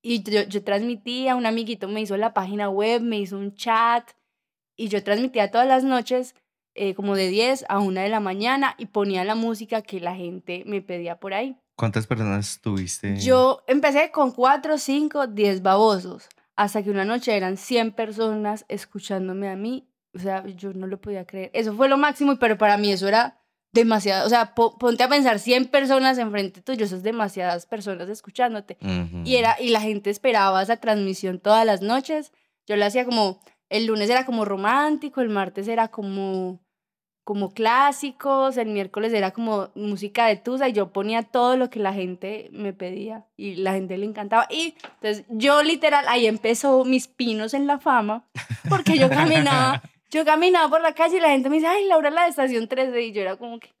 y 0.00 0.22
yo, 0.22 0.40
yo 0.44 0.64
transmitía, 0.64 1.36
un 1.36 1.44
amiguito 1.44 1.86
me 1.86 2.00
hizo 2.00 2.16
la 2.16 2.32
página 2.32 2.70
web, 2.70 3.02
me 3.02 3.18
hizo 3.18 3.36
un 3.36 3.54
chat, 3.54 4.08
y 4.78 4.88
yo 4.88 5.04
transmitía 5.04 5.50
todas 5.50 5.66
las 5.68 5.84
noches, 5.84 6.34
eh, 6.74 6.94
como 6.94 7.14
de 7.16 7.28
10 7.28 7.66
a 7.68 7.80
1 7.80 8.00
de 8.00 8.08
la 8.08 8.20
mañana, 8.20 8.74
y 8.78 8.86
ponía 8.86 9.24
la 9.24 9.34
música 9.34 9.82
que 9.82 10.00
la 10.00 10.14
gente 10.14 10.62
me 10.64 10.80
pedía 10.80 11.18
por 11.20 11.34
ahí. 11.34 11.56
¿Cuántas 11.76 12.06
personas 12.06 12.60
tuviste? 12.62 13.16
Yo 13.18 13.62
empecé 13.66 14.10
con 14.10 14.30
4, 14.32 14.78
5, 14.78 15.26
10 15.26 15.62
babosos, 15.62 16.28
hasta 16.56 16.82
que 16.82 16.90
una 16.90 17.04
noche 17.04 17.36
eran 17.36 17.56
100 17.56 17.92
personas 17.92 18.64
escuchándome 18.68 19.48
a 19.48 19.56
mí. 19.56 19.86
O 20.14 20.18
sea, 20.20 20.44
yo 20.46 20.72
no 20.72 20.86
lo 20.86 21.00
podía 21.00 21.24
creer. 21.26 21.50
Eso 21.52 21.74
fue 21.76 21.88
lo 21.88 21.96
máximo, 21.98 22.36
pero 22.38 22.56
para 22.56 22.78
mí 22.78 22.90
eso 22.90 23.06
era 23.06 23.38
demasiado. 23.72 24.26
O 24.26 24.30
sea, 24.30 24.54
po- 24.54 24.76
ponte 24.78 25.02
a 25.04 25.08
pensar 25.08 25.38
100 25.38 25.66
personas 25.66 26.18
enfrente 26.18 26.62
tuyo, 26.62 26.86
eso 26.86 26.96
es 26.96 27.02
demasiadas 27.02 27.66
personas 27.66 28.08
escuchándote. 28.08 28.78
Y, 29.24 29.36
era, 29.36 29.56
y 29.60 29.68
la 29.68 29.80
gente 29.80 30.10
esperaba 30.10 30.62
esa 30.62 30.76
transmisión 30.78 31.38
todas 31.38 31.64
las 31.66 31.82
noches. 31.82 32.32
Yo 32.66 32.74
la 32.76 32.86
hacía 32.86 33.04
como, 33.04 33.40
el 33.68 33.86
lunes 33.86 34.10
era 34.10 34.24
como 34.24 34.44
romántico, 34.44 35.20
el 35.20 35.28
martes 35.28 35.68
era 35.68 35.88
como, 35.88 36.60
como 37.24 37.52
clásicos, 37.52 38.56
el 38.56 38.68
miércoles 38.68 39.12
era 39.12 39.30
como 39.30 39.70
música 39.74 40.26
de 40.26 40.36
Tusa 40.36 40.68
y 40.68 40.72
yo 40.72 40.92
ponía 40.92 41.22
todo 41.22 41.56
lo 41.56 41.70
que 41.70 41.80
la 41.80 41.92
gente 41.92 42.48
me 42.52 42.72
pedía 42.72 43.26
y 43.36 43.56
la 43.56 43.72
gente 43.72 43.98
le 43.98 44.06
encantaba. 44.06 44.46
Y 44.50 44.74
entonces 44.94 45.24
yo 45.28 45.62
literal, 45.62 46.04
ahí 46.08 46.26
empezó 46.26 46.84
mis 46.84 47.08
pinos 47.08 47.54
en 47.54 47.66
la 47.66 47.78
fama, 47.78 48.28
porque 48.68 48.98
yo 48.98 49.08
caminaba 49.08 49.82
Yo 50.10 50.24
caminaba 50.24 50.70
por 50.70 50.80
la 50.80 50.94
calle 50.94 51.18
y 51.18 51.20
la 51.20 51.30
gente 51.30 51.50
me 51.50 51.56
dice, 51.56 51.66
ay, 51.66 51.86
Laura, 51.86 52.10
la 52.10 52.24
de 52.24 52.30
estación 52.30 52.66
13. 52.66 53.00
Y 53.02 53.12
yo 53.12 53.20
era 53.20 53.36
como 53.36 53.60
que, 53.60 53.74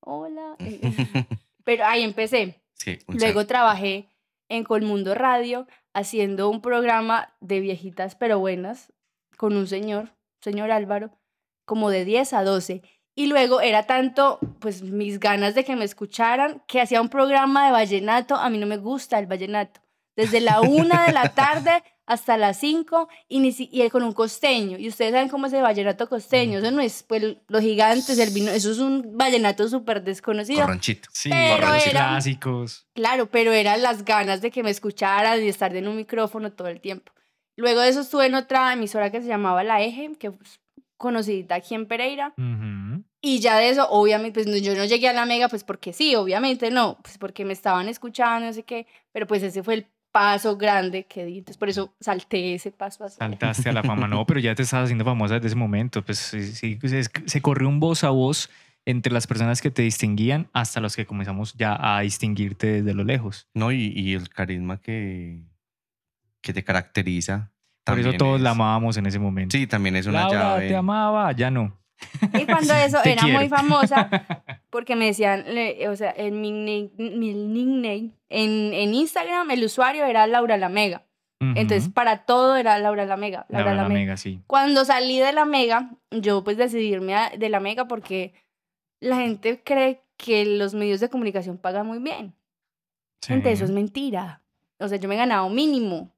hola. 0.00 0.56
Pero 1.64 1.84
ahí 1.86 2.02
empecé. 2.02 2.60
Sí, 2.74 2.98
Luego 3.08 3.46
trabajé 3.46 4.08
en 4.48 4.64
Colmundo 4.64 5.14
Radio 5.14 5.66
haciendo 5.94 6.50
un 6.50 6.60
programa 6.60 7.34
de 7.40 7.60
viejitas 7.60 8.14
pero 8.14 8.38
buenas 8.38 8.92
con 9.36 9.56
un 9.56 9.66
señor, 9.66 10.12
señor 10.40 10.70
Álvaro, 10.70 11.10
como 11.64 11.90
de 11.90 12.04
10 12.04 12.32
a 12.32 12.44
12. 12.44 12.82
Y 13.14 13.26
luego 13.26 13.60
era 13.60 13.84
tanto, 13.86 14.38
pues, 14.60 14.82
mis 14.82 15.18
ganas 15.20 15.54
de 15.54 15.64
que 15.64 15.74
me 15.76 15.84
escucharan, 15.84 16.62
que 16.66 16.80
hacía 16.80 17.00
un 17.00 17.08
programa 17.08 17.66
de 17.66 17.72
vallenato. 17.72 18.34
A 18.36 18.50
mí 18.50 18.58
no 18.58 18.66
me 18.66 18.76
gusta 18.76 19.18
el 19.18 19.26
vallenato. 19.26 19.80
Desde 20.16 20.40
la 20.40 20.60
una 20.60 21.06
de 21.06 21.12
la 21.12 21.28
tarde 21.34 21.82
hasta 22.06 22.36
las 22.36 22.58
5 22.60 23.08
y, 23.28 23.40
ni 23.40 23.52
si- 23.52 23.68
y 23.72 23.88
con 23.90 24.02
un 24.02 24.12
costeño. 24.12 24.78
Y 24.78 24.86
ustedes 24.88 25.12
saben 25.12 25.28
cómo 25.28 25.46
es 25.46 25.52
el 25.54 25.62
vallenato 25.62 26.08
costeño. 26.08 26.58
Eso 26.58 26.70
no 26.70 26.80
es, 26.80 27.02
pues, 27.02 27.38
los 27.48 27.62
gigantes, 27.62 28.18
el 28.18 28.30
vino. 28.34 28.50
Eso 28.50 28.70
es 28.70 28.78
un 28.78 29.16
vallenato 29.16 29.66
súper 29.68 30.04
desconocido. 30.04 30.60
Corronchito. 30.60 31.08
Sí, 31.12 31.30
Pero 31.30 31.68
los 31.72 31.86
era- 31.86 32.08
clásicos. 32.10 32.86
Claro, 32.94 33.26
pero 33.30 33.52
eran 33.52 33.82
las 33.82 34.04
ganas 34.04 34.40
de 34.42 34.50
que 34.50 34.62
me 34.62 34.70
escucharan 34.70 35.42
y 35.42 35.48
estar 35.48 35.74
en 35.74 35.88
un 35.88 35.96
micrófono 35.96 36.52
todo 36.52 36.68
el 36.68 36.80
tiempo. 36.80 37.12
Luego 37.56 37.80
de 37.80 37.88
eso 37.88 38.00
estuve 38.00 38.26
en 38.26 38.34
otra 38.34 38.72
emisora 38.72 39.10
que 39.10 39.20
se 39.22 39.28
llamaba 39.28 39.64
La 39.64 39.80
Eje, 39.82 40.12
que 40.18 40.32
conocidita 40.96 41.54
aquí 41.56 41.74
en 41.74 41.86
Pereira. 41.86 42.34
Ujú. 42.36 43.02
Y 43.20 43.40
ya 43.40 43.56
de 43.56 43.70
eso, 43.70 43.88
obviamente, 43.90 44.42
pues 44.42 44.46
no- 44.46 44.56
yo 44.56 44.74
no 44.76 44.84
llegué 44.84 45.08
a 45.08 45.12
la 45.12 45.26
mega, 45.26 45.48
pues 45.48 45.64
porque 45.64 45.92
sí, 45.92 46.14
obviamente 46.14 46.70
no, 46.70 46.98
pues 47.02 47.18
porque 47.18 47.44
me 47.44 47.52
estaban 47.52 47.88
escuchando, 47.88 48.46
no 48.46 48.52
sé 48.52 48.62
qué, 48.62 48.86
pero 49.12 49.26
pues 49.26 49.42
ese 49.42 49.62
fue 49.62 49.74
el 49.74 49.86
paso 50.12 50.56
grande 50.56 51.04
que 51.04 51.26
di, 51.26 51.38
entonces 51.38 51.58
por 51.58 51.68
eso 51.68 51.94
salté 52.00 52.54
ese 52.54 52.70
paso 52.70 53.04
así. 53.04 53.16
Saltaste 53.18 53.68
a 53.68 53.72
la 53.72 53.82
fama. 53.82 54.06
No, 54.08 54.24
pero 54.26 54.40
ya 54.40 54.54
te 54.54 54.62
estabas 54.62 54.84
haciendo 54.84 55.04
famosa 55.04 55.34
desde 55.34 55.48
ese 55.48 55.56
momento. 55.56 56.02
Pues 56.02 56.18
sí, 56.18 56.42
sí, 56.52 56.76
pues, 56.76 56.92
es- 56.92 57.10
se 57.26 57.42
corrió 57.42 57.68
un 57.68 57.80
voz 57.80 58.02
a 58.04 58.10
voz 58.10 58.48
entre 58.86 59.12
las 59.12 59.26
personas 59.26 59.60
que 59.60 59.70
te 59.70 59.82
distinguían 59.82 60.48
hasta 60.54 60.80
los 60.80 60.94
que 60.96 61.04
comenzamos 61.04 61.54
ya 61.54 61.76
a 61.78 62.00
distinguirte 62.00 62.80
desde 62.82 62.94
lo 62.94 63.04
lejos. 63.04 63.48
No, 63.52 63.72
y, 63.72 63.92
y 63.94 64.14
el 64.14 64.28
carisma 64.30 64.80
que, 64.80 65.42
que 66.46 66.52
te 66.52 66.62
caracteriza. 66.62 67.50
Por 67.84 67.98
eso 67.98 68.12
todos 68.14 68.40
la 68.40 68.50
es- 68.50 68.54
amábamos 68.56 68.96
en 68.96 69.06
ese 69.06 69.18
momento. 69.18 69.56
Sí, 69.56 69.66
también 69.66 69.96
es 69.96 70.06
una 70.06 70.20
Laura, 70.22 70.38
llave. 70.40 70.68
te 70.68 70.76
amaba, 70.76 71.32
ya 71.32 71.50
no. 71.50 71.76
Y 72.34 72.44
cuando 72.46 72.72
eso 72.74 72.98
era 73.04 73.22
quiero. 73.22 73.38
muy 73.38 73.48
famosa, 73.48 74.08
porque 74.70 74.96
me 74.96 75.06
decían, 75.06 75.44
le- 75.54 75.88
o 75.88 75.96
sea, 75.96 76.12
en 76.16 76.40
mi, 76.40 76.52
mi 76.52 77.34
nickname, 77.34 78.10
en, 78.28 78.72
en 78.74 78.94
Instagram, 78.94 79.50
el 79.50 79.64
usuario 79.64 80.04
era 80.04 80.26
Laura 80.26 80.56
la 80.56 80.68
Mega. 80.68 81.02
Entonces, 81.38 81.84
Ujú. 81.84 81.92
para 81.92 82.24
todo 82.24 82.56
era 82.56 82.78
Laura 82.78 83.04
la 83.04 83.16
Mega. 83.18 83.44
Laura, 83.50 83.66
Laura 83.66 83.74
la, 83.74 83.82
la 83.82 83.88
Mega. 83.88 84.00
Mega, 84.00 84.16
sí. 84.16 84.40
Cuando 84.46 84.84
salí 84.86 85.18
de 85.18 85.32
la 85.32 85.44
Mega, 85.44 85.90
yo 86.10 86.42
pues 86.44 86.56
decidí 86.56 86.86
irme 86.86 87.14
a- 87.14 87.30
de 87.36 87.48
la 87.50 87.60
Mega 87.60 87.86
porque 87.88 88.32
la 89.00 89.16
gente 89.16 89.60
cree 89.62 90.00
que 90.16 90.46
los 90.46 90.72
medios 90.74 90.98
de 91.00 91.10
comunicación 91.10 91.58
pagan 91.58 91.86
muy 91.86 91.98
bien. 91.98 92.34
Gente, 93.24 93.52
eso 93.52 93.64
es 93.64 93.70
Sí. 93.70 93.74
mentira. 93.74 94.40
O 94.78 94.88
sea, 94.88 94.98
yo 94.98 95.08
me 95.08 95.16
ganaba 95.16 95.44
un 95.44 95.54
mínimo. 95.54 96.10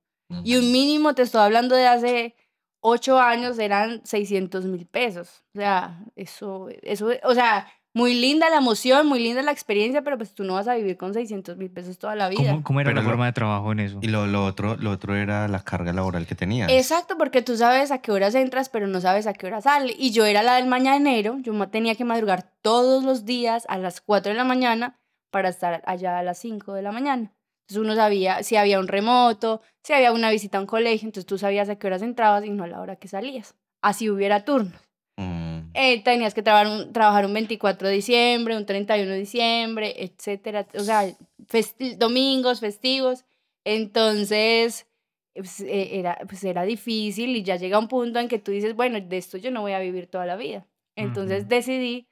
Y 0.44 0.56
un 0.56 0.70
mínimo, 0.72 1.14
te 1.14 1.22
estoy 1.22 1.40
hablando 1.40 1.74
de 1.74 1.86
hace 1.86 2.34
ocho 2.80 3.18
años, 3.18 3.58
eran 3.58 4.02
600 4.04 4.64
mil 4.66 4.86
pesos. 4.86 5.42
O 5.54 5.58
sea, 5.58 6.04
eso, 6.16 6.68
eso, 6.82 7.08
o 7.24 7.34
sea, 7.34 7.66
muy 7.94 8.14
linda 8.14 8.48
la 8.50 8.58
emoción, 8.58 9.06
muy 9.06 9.18
linda 9.20 9.42
la 9.42 9.50
experiencia, 9.52 10.02
pero 10.02 10.16
pues 10.18 10.34
tú 10.34 10.44
no 10.44 10.54
vas 10.54 10.68
a 10.68 10.74
vivir 10.74 10.96
con 10.98 11.14
600 11.14 11.56
mil 11.56 11.70
pesos 11.70 11.98
toda 11.98 12.14
la 12.14 12.28
vida. 12.28 12.50
¿Cómo, 12.50 12.62
cómo 12.62 12.80
era 12.80 12.88
Pero 12.90 12.96
la 12.96 13.02
lo- 13.02 13.08
forma 13.08 13.26
de 13.26 13.32
trabajo 13.32 13.72
en 13.72 13.80
eso? 13.80 13.98
Y 14.02 14.08
lo, 14.08 14.26
lo 14.26 14.44
otro, 14.44 14.76
lo 14.76 14.90
otro 14.90 15.16
era 15.16 15.48
la 15.48 15.60
carga 15.64 15.92
laboral 15.92 16.26
que 16.26 16.34
tenías. 16.34 16.70
Exacto, 16.70 17.16
porque 17.18 17.42
tú 17.42 17.56
sabes 17.56 17.90
a 17.90 17.98
qué 18.02 18.12
horas 18.12 18.34
entras, 18.34 18.68
pero 18.68 18.86
no 18.86 19.00
sabes 19.00 19.26
a 19.26 19.32
qué 19.32 19.46
hora 19.46 19.60
sale. 19.62 19.94
Y 19.98 20.10
yo 20.12 20.26
era 20.26 20.42
la 20.42 20.56
del 20.56 20.66
mañanero, 20.66 21.38
yo 21.40 21.54
tenía 21.70 21.94
que 21.94 22.04
madrugar 22.04 22.52
todos 22.60 23.02
los 23.02 23.24
días 23.24 23.64
a 23.68 23.78
las 23.78 24.00
4 24.02 24.30
de 24.32 24.36
la 24.38 24.44
mañana 24.44 25.00
para 25.30 25.48
estar 25.48 25.82
allá 25.86 26.18
a 26.18 26.22
las 26.22 26.38
5 26.38 26.74
de 26.74 26.82
la 26.82 26.92
mañana. 26.92 27.32
Entonces 27.68 27.84
uno 27.84 27.94
sabía 27.94 28.42
si 28.42 28.56
había 28.56 28.80
un 28.80 28.88
remoto, 28.88 29.60
si 29.82 29.92
había 29.92 30.12
una 30.12 30.30
visita 30.30 30.56
a 30.56 30.62
un 30.62 30.66
colegio, 30.66 31.06
entonces 31.06 31.26
tú 31.26 31.36
sabías 31.36 31.68
a 31.68 31.76
qué 31.76 31.86
horas 31.86 32.00
entrabas 32.00 32.42
y 32.46 32.50
no 32.50 32.64
a 32.64 32.66
la 32.66 32.80
hora 32.80 32.96
que 32.96 33.08
salías. 33.08 33.54
Así 33.82 34.08
hubiera 34.08 34.42
turnos. 34.44 34.80
Mm, 35.18 35.58
Eh, 35.74 36.02
tenías 36.02 36.32
que 36.32 36.42
trabajar 36.42 36.66
un, 36.68 36.92
trabajar 36.94 37.26
un 37.26 37.34
24 37.34 37.88
de 37.88 37.94
diciembre, 37.94 38.56
un 38.56 38.64
31 38.64 39.10
de 39.12 39.18
diciembre, 39.18 39.94
etcétera. 40.02 40.66
O 40.74 40.80
sea, 40.80 41.04
festi- 41.46 41.96
domingos, 41.98 42.60
festivos. 42.60 43.26
Entonces, 43.66 44.86
pues, 45.34 45.60
eh, 45.60 45.98
era, 45.98 46.18
pues 46.26 46.42
era 46.44 46.62
difícil 46.62 47.36
y 47.36 47.42
ya 47.42 47.56
llega 47.56 47.78
un 47.78 47.88
punto 47.88 48.18
en 48.18 48.28
que 48.28 48.38
tú 48.38 48.50
dices, 48.50 48.74
bueno, 48.74 48.98
de 48.98 49.18
esto 49.18 49.36
yo 49.36 49.50
no 49.50 49.60
voy 49.60 49.72
a 49.72 49.78
vivir 49.78 50.06
toda 50.06 50.24
la 50.24 50.36
vida. 50.36 50.66
Entonces 50.96 51.40
Ujú. 51.42 51.48
decidí 51.50 52.08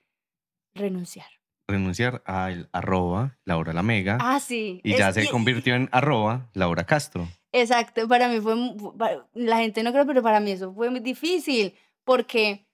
renunciar. 0.75 1.27
Renunciar 1.69 2.23
al 2.27 2.69
arroba 2.73 3.37
Laura 3.45 3.73
la 3.73 3.83
Mega. 3.83 4.19
Ah, 4.21 4.41
sí. 4.41 4.81
y 4.85 4.93
es- 4.93 4.99
ya 4.99 5.13
se 5.13 5.29
convirtió 5.29 5.75
en 5.75 5.89
arroba 5.93 6.49
Laura 6.55 6.85
Castro. 6.85 7.27
Exacto, 7.53 8.07
para 8.09 8.29
mí 8.29 8.41
fue, 8.41 8.55
la 9.35 9.59
gente 9.59 9.83
no 9.83 9.93
cree, 9.93 10.05
pero 10.05 10.23
para 10.23 10.41
mí 10.41 10.51
eso 10.53 10.73
fue 10.75 10.91
muy 10.91 11.01
difícil, 11.01 11.75
porque 12.05 12.67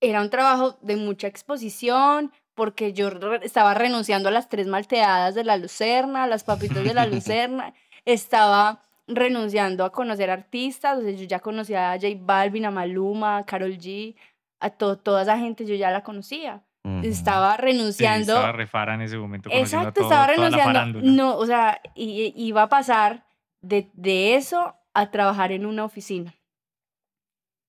era 0.00 0.20
un 0.22 0.30
trabajo 0.30 0.78
de 0.82 0.96
mucha 0.96 1.26
exposición, 1.26 2.32
porque 2.54 2.92
yo 2.92 3.10
re- 3.10 3.40
estaba 3.44 3.74
renunciando 3.74 4.28
a 4.28 4.32
las 4.32 4.48
tres 4.48 4.66
malteadas 4.68 5.34
de 5.34 5.44
la 5.44 5.56
Lucerna, 5.56 6.24
a 6.24 6.26
las 6.26 6.44
papitas 6.44 6.84
de 6.84 6.94
la 6.94 7.06
Lucerna, 7.06 7.74
estaba 8.04 8.84
renunciando 9.08 9.84
a 9.84 9.90
conocer 9.92 10.30
artistas, 10.30 10.98
o 10.98 11.02
sea, 11.02 11.10
yo 11.10 11.24
ya 11.24 11.40
conocía 11.40 11.92
a 11.92 11.96
J 12.00 12.08
Balvin, 12.20 12.66
a 12.66 12.70
Maluma, 12.70 13.38
a 13.38 13.44
Karol 13.44 13.76
G, 13.78 14.14
a 14.60 14.70
to- 14.70 14.98
toda 14.98 15.22
esa 15.22 15.38
gente 15.38 15.64
yo 15.66 15.74
ya 15.74 15.90
la 15.90 16.02
conocía. 16.04 16.62
Estaba 17.04 17.56
Sí, 17.56 17.62
renunciando 17.62 18.32
estaba 18.34 18.52
refara 18.52 18.94
en 18.94 19.02
ese 19.02 19.16
momento. 19.16 19.48
Exacto, 19.52 19.92
todo- 19.92 20.04
estaba 20.10 20.26
renunciando. 20.26 21.00
No, 21.02 21.36
o 21.36 21.46
sea, 21.46 21.80
iba 21.94 22.62
a 22.62 22.68
pasar 22.68 23.24
de, 23.60 23.88
de 23.94 24.34
eso 24.34 24.74
a 24.94 25.10
trabajar 25.10 25.52
en 25.52 25.64
una 25.66 25.84
oficina. 25.84 26.34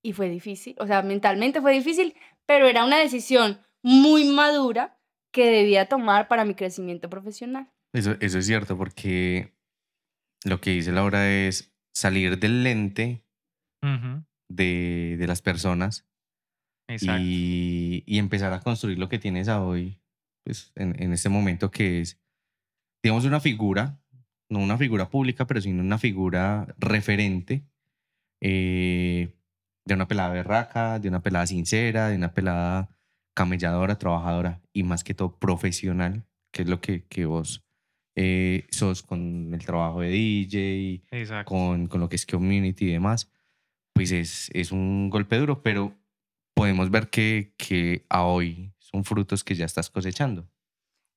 Y 0.01 0.13
fue 0.13 0.29
difícil, 0.29 0.75
o 0.79 0.87
sea, 0.87 1.01
mentalmente 1.01 1.61
fue 1.61 1.73
difícil, 1.73 2.15
pero 2.45 2.67
era 2.67 2.83
una 2.83 2.97
decisión 2.97 3.59
muy 3.83 4.25
madura 4.25 4.99
que 5.31 5.45
debía 5.49 5.87
tomar 5.87 6.27
para 6.27 6.43
mi 6.43 6.55
crecimiento 6.55 7.09
profesional. 7.09 7.71
Eso, 7.93 8.15
eso 8.19 8.39
es 8.39 8.45
cierto, 8.45 8.77
porque 8.77 9.53
lo 10.43 10.59
que 10.59 10.71
dice 10.71 10.91
Laura 10.91 11.29
es 11.29 11.73
salir 11.93 12.39
del 12.39 12.63
lente 12.63 13.23
de, 14.49 15.15
de 15.17 15.27
las 15.27 15.41
personas 15.41 16.05
Exacto. 16.87 17.21
y, 17.23 18.03
y 18.05 18.17
empezar 18.19 18.53
a 18.53 18.59
construir 18.59 18.99
lo 18.99 19.09
que 19.09 19.19
tienes 19.19 19.47
a 19.47 19.63
hoy, 19.63 19.99
pues 20.43 20.71
en, 20.75 21.01
en 21.01 21.13
este 21.13 21.29
momento 21.29 21.71
que 21.71 22.01
es, 22.01 22.21
digamos, 23.03 23.25
una 23.25 23.39
figura, 23.39 24.01
no 24.49 24.59
una 24.59 24.77
figura 24.77 25.09
pública, 25.09 25.47
pero 25.47 25.61
sino 25.61 25.81
una 25.81 25.97
figura 25.97 26.73
referente 26.77 27.63
eh, 28.41 29.33
de 29.85 29.93
una 29.93 30.07
pelada 30.07 30.33
berraca, 30.33 30.99
de 30.99 31.09
una 31.09 31.21
pelada 31.21 31.47
sincera, 31.47 32.09
de 32.09 32.17
una 32.17 32.33
pelada 32.33 32.89
camelladora, 33.35 33.97
trabajadora 33.97 34.61
y 34.73 34.83
más 34.83 35.03
que 35.03 35.13
todo 35.13 35.39
profesional, 35.39 36.25
que 36.51 36.63
es 36.63 36.69
lo 36.69 36.81
que, 36.81 37.05
que 37.05 37.25
vos 37.25 37.65
eh, 38.15 38.67
sos 38.69 39.01
con 39.01 39.53
el 39.53 39.65
trabajo 39.65 40.01
de 40.01 40.09
DJ, 40.09 41.03
con, 41.45 41.87
con 41.87 41.99
lo 41.99 42.09
que 42.09 42.15
es 42.15 42.25
community 42.25 42.85
y 42.85 42.91
demás, 42.93 43.31
pues 43.93 44.11
es, 44.11 44.49
es 44.53 44.71
un 44.71 45.09
golpe 45.09 45.37
duro, 45.37 45.63
pero 45.63 45.95
podemos 46.53 46.89
ver 46.89 47.09
que, 47.09 47.53
que 47.57 48.05
a 48.09 48.25
hoy 48.25 48.73
son 48.79 49.03
frutos 49.03 49.43
que 49.43 49.55
ya 49.55 49.65
estás 49.65 49.89
cosechando. 49.89 50.47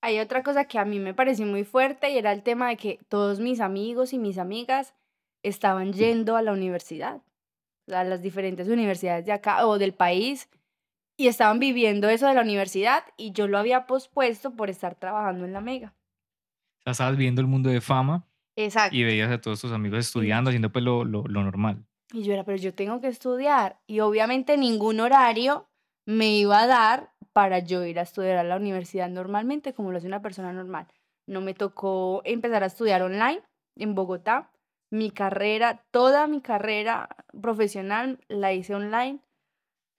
Hay 0.03 0.19
otra 0.21 0.43
cosa 0.43 0.67
que 0.67 0.79
a 0.79 0.85
mí 0.85 0.99
me 0.99 1.15
pareció 1.15 1.47
muy 1.47 1.65
fuerte 1.65 2.11
y 2.11 2.19
era 2.19 2.33
el 2.33 2.43
tema 2.43 2.69
de 2.69 2.77
que 2.77 2.99
todos 3.09 3.41
mis 3.41 3.61
amigos 3.61 4.13
y 4.13 4.19
mis 4.19 4.39
amigas 4.39 4.95
estaban 5.43 5.93
yendo 5.93 6.37
a 6.37 6.43
la 6.43 6.53
universidad, 6.53 7.23
a 7.93 8.05
las 8.05 8.23
diferentes 8.23 8.69
universidades 8.69 9.27
de 9.27 9.33
acá 9.33 9.67
o 9.67 9.79
del 9.79 9.95
país, 9.95 10.49
y 11.17 11.29
estaban 11.29 11.59
viviendo 11.59 12.09
eso 12.09 12.27
de 12.27 12.35
la 12.35 12.43
universidad 12.43 13.05
y 13.17 13.33
yo 13.33 13.49
lo 13.49 13.59
había 13.59 13.87
pospuesto 13.87 14.55
por 14.55 14.71
estar 14.71 14.95
trabajando 14.97 15.45
en 15.45 15.53
la 15.53 15.61
Mega. 15.61 15.95
O 16.79 16.83
sea, 16.83 16.93
estabas 16.93 17.17
viendo 17.17 17.41
el 17.41 17.47
mundo 17.47 17.71
de 17.71 17.81
fama 17.81 18.27
Exacto. 18.55 18.95
y 18.95 19.03
veías 19.03 19.31
a 19.31 19.41
todos 19.41 19.61
tus 19.61 19.73
amigos 19.73 20.01
estudiando, 20.01 20.51
haciendo 20.51 20.71
pues 20.71 20.85
lo, 20.85 21.05
lo, 21.05 21.23
lo 21.27 21.43
normal. 21.43 21.85
Y 22.13 22.23
yo 22.23 22.33
era, 22.33 22.45
pero 22.45 22.57
yo 22.57 22.75
tengo 22.75 23.01
que 23.01 23.09
estudiar. 23.09 23.81
Y 23.87 24.01
obviamente 24.01 24.57
ningún 24.57 25.01
horario 25.01 25.69
me 26.07 26.37
iba 26.37 26.61
a 26.63 26.67
dar 26.67 27.13
para 27.33 27.59
yo 27.59 27.85
ir 27.85 27.99
a 27.99 28.03
estudiar 28.03 28.39
a 28.39 28.45
la 28.45 28.57
universidad 28.57 29.09
normalmente, 29.09 29.75
como 29.75 29.91
lo 29.91 29.99
hace 29.99 30.07
una 30.07 30.23
persona 30.23 30.53
normal. 30.53 30.87
No 31.27 31.41
me 31.41 31.55
tocó 31.55 32.23
empezar 32.25 32.63
a 32.63 32.67
estudiar 32.67 33.03
online 33.03 33.43
en 33.77 33.95
Bogotá. 33.95 34.53
Mi 34.91 35.11
carrera, 35.11 35.85
toda 35.91 36.29
mi 36.29 36.41
carrera 36.41 37.09
profesional 37.43 38.21
la 38.29 38.53
hice 38.53 38.75
online. 38.75 39.19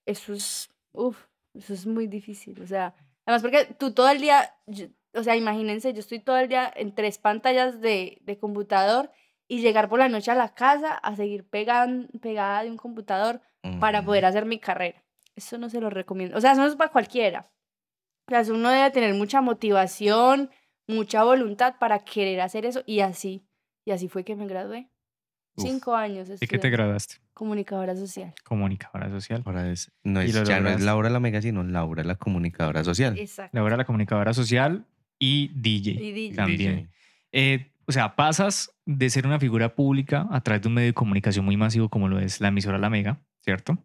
Eso 0.05 0.33
es, 0.33 0.69
uff, 0.93 1.25
eso 1.53 1.73
es 1.73 1.85
muy 1.85 2.07
difícil. 2.07 2.61
O 2.61 2.67
sea, 2.67 2.95
además 3.25 3.41
porque 3.41 3.65
tú 3.77 3.93
todo 3.93 4.09
el 4.09 4.21
día, 4.21 4.53
yo- 4.65 4.87
o 5.13 5.23
sea, 5.23 5.35
imagínense, 5.35 5.93
yo 5.93 5.99
estoy 5.99 6.19
todo 6.19 6.37
el 6.37 6.47
día 6.47 6.71
en 6.75 6.93
tres 6.95 7.17
pantallas 7.17 7.81
de, 7.81 8.19
de 8.21 8.37
computador 8.37 9.11
y 9.47 9.61
llegar 9.61 9.89
por 9.89 9.99
la 9.99 10.09
noche 10.09 10.31
a 10.31 10.35
la 10.35 10.53
casa 10.53 10.93
a 10.93 11.15
seguir 11.15 11.47
pegan, 11.47 12.09
pegada 12.21 12.63
de 12.63 12.71
un 12.71 12.77
computador 12.77 13.41
para 13.79 14.03
poder 14.03 14.25
hacer 14.25 14.45
mi 14.45 14.59
carrera. 14.59 15.03
Eso 15.35 15.57
no 15.57 15.69
se 15.69 15.81
lo 15.81 15.89
recomiendo. 15.89 16.37
O 16.37 16.41
sea, 16.41 16.53
eso 16.53 16.61
no 16.61 16.67
es 16.67 16.75
para 16.75 16.91
cualquiera. 16.91 17.49
O 18.27 18.31
sea, 18.31 18.53
uno 18.53 18.69
debe 18.69 18.89
tener 18.91 19.13
mucha 19.13 19.41
motivación, 19.41 20.49
mucha 20.87 21.23
voluntad 21.23 21.75
para 21.79 21.99
querer 21.99 22.41
hacer 22.41 22.65
eso 22.65 22.83
y 22.85 23.01
así. 23.01 23.45
Y 23.85 23.91
así 23.91 24.09
fue 24.09 24.23
que 24.23 24.35
me 24.35 24.47
gradué. 24.47 24.89
Uf. 25.55 25.65
Cinco 25.65 25.95
años. 25.95 26.27
¿De 26.27 26.47
qué 26.47 26.57
te 26.57 26.69
graduaste? 26.69 27.15
Comunicadora 27.33 27.95
social. 27.95 28.33
Comunicadora 28.43 29.09
social. 29.09 29.43
Ahora 29.45 29.69
es, 29.69 29.91
no 30.03 30.21
Y 30.23 30.27
es, 30.27 30.35
lo 30.35 30.43
ya 30.43 30.59
no 30.59 30.69
es. 30.69 30.81
Laura 30.81 31.09
la 31.09 31.19
mega, 31.19 31.41
sino 31.41 31.63
Laura 31.63 32.03
la 32.03 32.15
comunicadora 32.15 32.83
social. 32.83 33.17
Exacto. 33.17 33.55
Laura, 33.55 33.77
la 33.77 33.85
comunicadora 33.85 34.33
social 34.33 34.85
y 35.19 35.51
DJ. 35.55 35.91
Y 35.91 36.11
DJ. 36.11 36.35
También. 36.35 36.75
DJ. 36.75 36.89
Eh, 37.31 37.71
o 37.87 37.91
sea, 37.91 38.15
pasas 38.15 38.69
de 38.85 39.09
ser 39.09 39.25
una 39.25 39.39
figura 39.39 39.73
pública 39.75 40.27
a 40.31 40.41
través 40.41 40.61
de 40.61 40.67
un 40.67 40.73
medio 40.75 40.87
de 40.87 40.93
comunicación 40.93 41.45
muy 41.45 41.57
masivo 41.57 41.89
como 41.89 42.07
lo 42.07 42.19
es 42.19 42.41
la 42.41 42.49
emisora 42.49 42.77
La 42.77 42.89
Mega, 42.89 43.21
¿cierto? 43.43 43.77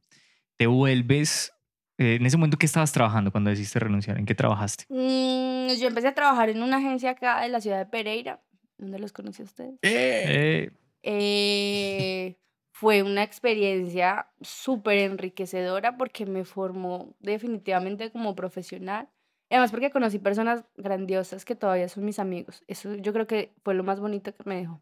Te 0.59 0.67
vuelves... 0.67 1.53
eh, 1.99 2.17
en 2.17 2.27
ese 2.27 2.37
momento, 2.37 2.59
¿qué 2.59 2.67
estabas 2.67 2.93
trabajando 2.93 3.31
cuando 3.31 3.51
decidiste 3.51 3.79
renunciar? 3.79 4.19
¿En 4.19 4.27
qué 4.27 4.35
trabajaste? 4.35 4.85
Mm, 4.89 5.75
yo 5.81 5.87
empecé 5.89 6.09
a 6.09 6.15
trabajar 6.15 6.49
en 6.51 6.63
una 6.63 6.79
agencia 6.79 7.11
acá 7.11 7.41
de 7.43 7.49
la 7.49 7.61
ciudad 7.61 7.79
de 7.79 7.87
Pereira. 7.87 8.43
¿Dónde 8.79 8.99
los 8.99 9.13
conocí 9.13 9.43
a 9.43 9.45
ustedes? 9.45 9.75
Eh, 9.83 10.71
Eh, 11.05 12.37
fue 12.73 13.03
una 13.03 13.23
experiencia 13.23 14.29
súper 14.41 14.99
enriquecedora 14.99 15.97
porque 15.97 16.27
me 16.27 16.45
formó 16.45 17.15
definitivamente 17.21 18.11
como 18.11 18.35
profesional. 18.35 19.09
Además 19.53 19.71
porque 19.71 19.91
conocí 19.91 20.19
personas 20.19 20.65
grandiosas 20.77 21.45
que 21.45 21.55
todavía 21.55 21.89
son 21.89 22.05
mis 22.05 22.19
amigos. 22.19 22.63
Eso 22.67 22.95
yo 22.95 23.13
creo 23.13 23.27
que 23.27 23.53
fue 23.63 23.75
lo 23.75 23.85
más 23.85 24.01
bonito 24.01 24.35
que 24.35 24.43
me 24.47 24.57
dejó. 24.57 24.81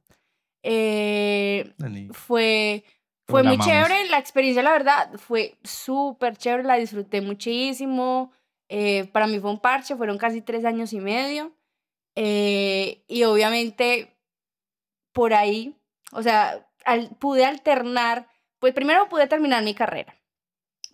Eh, 0.63 1.73
fue, 2.13 2.85
fue 3.27 3.43
muy 3.43 3.55
amamos. 3.57 3.67
chévere, 3.67 4.09
la 4.11 4.19
experiencia 4.19 4.63
la 4.63 4.73
verdad 4.73 5.11
fue 5.19 5.59
súper 5.65 6.37
chévere, 6.37 6.63
la 6.65 6.77
disfruté 6.77 7.21
muchísimo. 7.21 8.33
Eh, 8.69 9.07
para 9.13 9.27
mí 9.27 9.41
fue 9.41 9.51
un 9.51 9.59
parche, 9.61 9.97
fueron 9.97 10.19
casi 10.19 10.41
tres 10.41 10.65
años 10.65 10.93
y 10.93 11.01
medio. 11.01 11.53
Eh, 12.15 13.03
y 13.09 13.25
obviamente 13.25 14.17
por 15.13 15.35
ahí, 15.35 15.77
o 16.13 16.23
sea, 16.23 16.69
al- 16.85 17.11
pude 17.19 17.45
alternar, 17.45 18.29
pues 18.59 18.73
primero 18.75 19.09
pude 19.09 19.27
terminar 19.27 19.63
mi 19.65 19.75
carrera, 19.75 20.15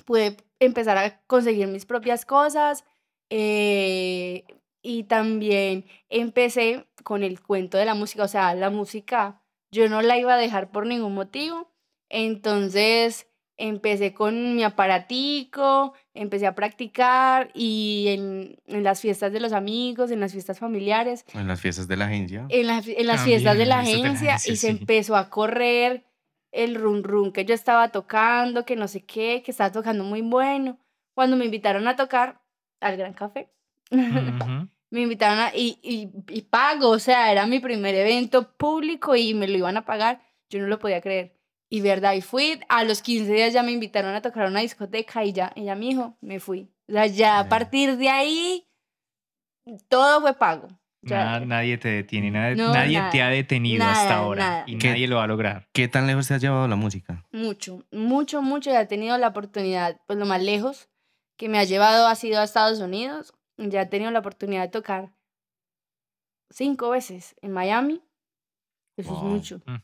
pude 0.05 0.37
empezar 0.61 0.97
a 0.97 1.21
conseguir 1.27 1.67
mis 1.69 1.85
propias 1.85 2.25
cosas 2.25 2.85
eh, 3.31 4.45
y 4.83 5.05
también 5.05 5.85
empecé 6.09 6.87
con 7.03 7.23
el 7.23 7.41
cuento 7.43 7.77
de 7.79 7.85
la 7.85 7.95
música, 7.95 8.25
o 8.25 8.29
sea, 8.29 8.55
la 8.55 8.71
música 8.71 9.43
yo 9.73 9.89
no 9.89 10.01
la 10.03 10.19
iba 10.19 10.35
a 10.35 10.39
dejar 10.39 10.71
por 10.71 10.87
ningún 10.87 11.15
motivo, 11.15 11.71
entonces 12.09 13.27
empecé 13.59 14.13
con 14.13 14.55
mi 14.55 14.63
aparatico, 14.65 15.95
empecé 16.15 16.47
a 16.47 16.55
practicar 16.55 17.51
y 17.55 18.07
en, 18.09 18.59
en 18.67 18.83
las 18.85 19.01
fiestas 19.01 19.33
de 19.33 19.41
los 19.41 19.53
amigos, 19.53 20.11
en 20.11 20.21
las 20.21 20.33
fiestas 20.33 20.59
familiares, 20.59 21.25
En 21.35 21.47
las 21.49 21.61
fiestas 21.61 21.89
de 21.89 21.97
la 21.97 22.05
agencia. 22.07 22.47
en, 22.51 22.67
las- 22.67 22.87
en 22.87 23.07
las 23.07 23.25
fiestas 23.25 23.57
de 23.57 23.65
También, 23.65 23.69
la 23.69 23.75
en 23.75 23.81
las 23.81 23.89
fiestas 23.89 24.21
de 24.21 24.27
la 24.27 24.35
agencia 24.35 24.53
y 24.53 24.57
se 24.57 24.69
empezó 24.69 25.17
a 25.17 25.31
correr 25.31 26.05
el 26.53 26.75
run 26.77 27.03
run 27.03 27.33
que 27.33 27.45
yo 27.45 27.55
estaba 27.55 27.89
tocando, 27.91 28.65
que 28.65 28.77
no 28.77 28.89
sé 28.89 29.05
qué, 29.05 29.43
que 29.45 29.51
estaba 29.51 29.73
tocando 29.73 30.05
muy 30.05 30.21
bueno. 30.23 30.79
Cuando 31.15 31.37
me 31.37 31.45
invitaron 31.47 31.89
a 31.89 31.97
tocar 31.97 32.41
al 32.81 32.97
Gran 32.97 33.13
Café, 33.15 33.49
ujú. 33.91 33.99
me 34.91 35.01
invitaron 35.01 35.39
a, 35.41 35.51
y, 35.55 35.79
y, 35.83 36.11
y 36.29 36.43
pago, 36.43 36.91
o 36.91 36.99
sea, 36.99 37.33
era 37.33 37.47
mi 37.47 37.59
primer 37.61 37.95
evento 37.95 38.53
público 38.57 39.17
y 39.17 39.35
me 39.35 39.49
lo 39.49 39.57
iban 39.59 39.77
a 39.77 39.85
pagar, 39.85 40.21
yo 40.49 40.61
no 40.61 40.67
lo 40.69 40.79
podía 40.79 41.01
creer. 41.01 41.35
Y 41.69 41.81
verdad, 41.81 42.13
y 42.15 42.21
fui, 42.23 42.61
a 42.69 42.85
los 42.85 43.03
15 43.03 43.33
días 43.33 43.53
ya 43.53 43.65
me 43.65 43.73
invitaron 43.73 44.15
a 44.15 44.23
tocar 44.23 44.47
a 44.47 44.49
una 44.49 44.61
discoteca 44.61 45.25
y 45.25 45.33
ya, 45.33 45.53
ella 45.57 45.75
me 45.75 45.87
dijo, 45.87 46.17
me 46.21 46.39
fui. 46.39 46.71
O 46.89 46.93
sea, 46.93 47.07
ya 47.07 47.41
a 47.41 47.43
Ya. 47.43 47.49
partir 47.49 47.97
de 47.97 48.09
ahí, 48.09 48.69
todo 49.89 50.21
fue 50.21 50.35
pago. 50.35 50.69
Ya- 51.03 51.25
Nada- 51.25 51.41
nadie 51.47 51.79
te 51.79 51.89
detiene, 51.89 52.31
nadie, 52.31 52.57
No, 52.57 52.73
nadie 52.73 52.99
nada. 52.99 53.11
te 53.11 53.23
ha 53.23 53.29
detenido 53.29 53.85
hasta 53.85 54.05
Nada, 54.11 54.17
ahora 54.17 54.45
nada. 54.49 54.65
y 54.67 54.77
nadie 54.77 55.07
lo 55.09 55.17
va 55.17 55.25
a 55.25 55.27
lograr. 55.29 55.69
¿Qué 55.73 55.89
tan 55.89 56.07
lejos 56.07 56.27
te 56.27 56.35
has 56.35 56.41
llevado 56.43 56.67
la 56.69 56.75
música? 56.77 57.25
Mucho, 57.33 57.85
mucho, 57.93 58.43
mucho. 58.43 58.71
Ya 58.71 58.81
he 58.81 58.87
tenido 58.87 59.17
la 59.19 59.29
oportunidad, 59.29 60.01
pues 60.07 60.19
lo 60.19 60.27
más 60.27 60.43
lejos 60.43 60.89
que 61.37 61.49
me 61.49 61.59
ha 61.59 61.65
llevado 61.65 62.07
ha 62.07 62.15
sido 62.15 62.41
a 62.41 62.45
Estados 62.45 62.81
Unidos. 62.81 63.33
Ya 63.59 63.83
he 63.83 63.87
tenido 63.87 64.11
la 64.11 64.19
oportunidad 64.21 64.63
de 64.63 64.69
tocar 64.69 65.11
cinco 66.51 66.91
veces 66.91 67.35
en 67.43 67.53
Miami. 67.53 68.03
Eso 68.97 69.13
es 69.15 69.21
Wow. 69.21 69.25
mucho. 69.29 69.61
Mm. 69.67 69.77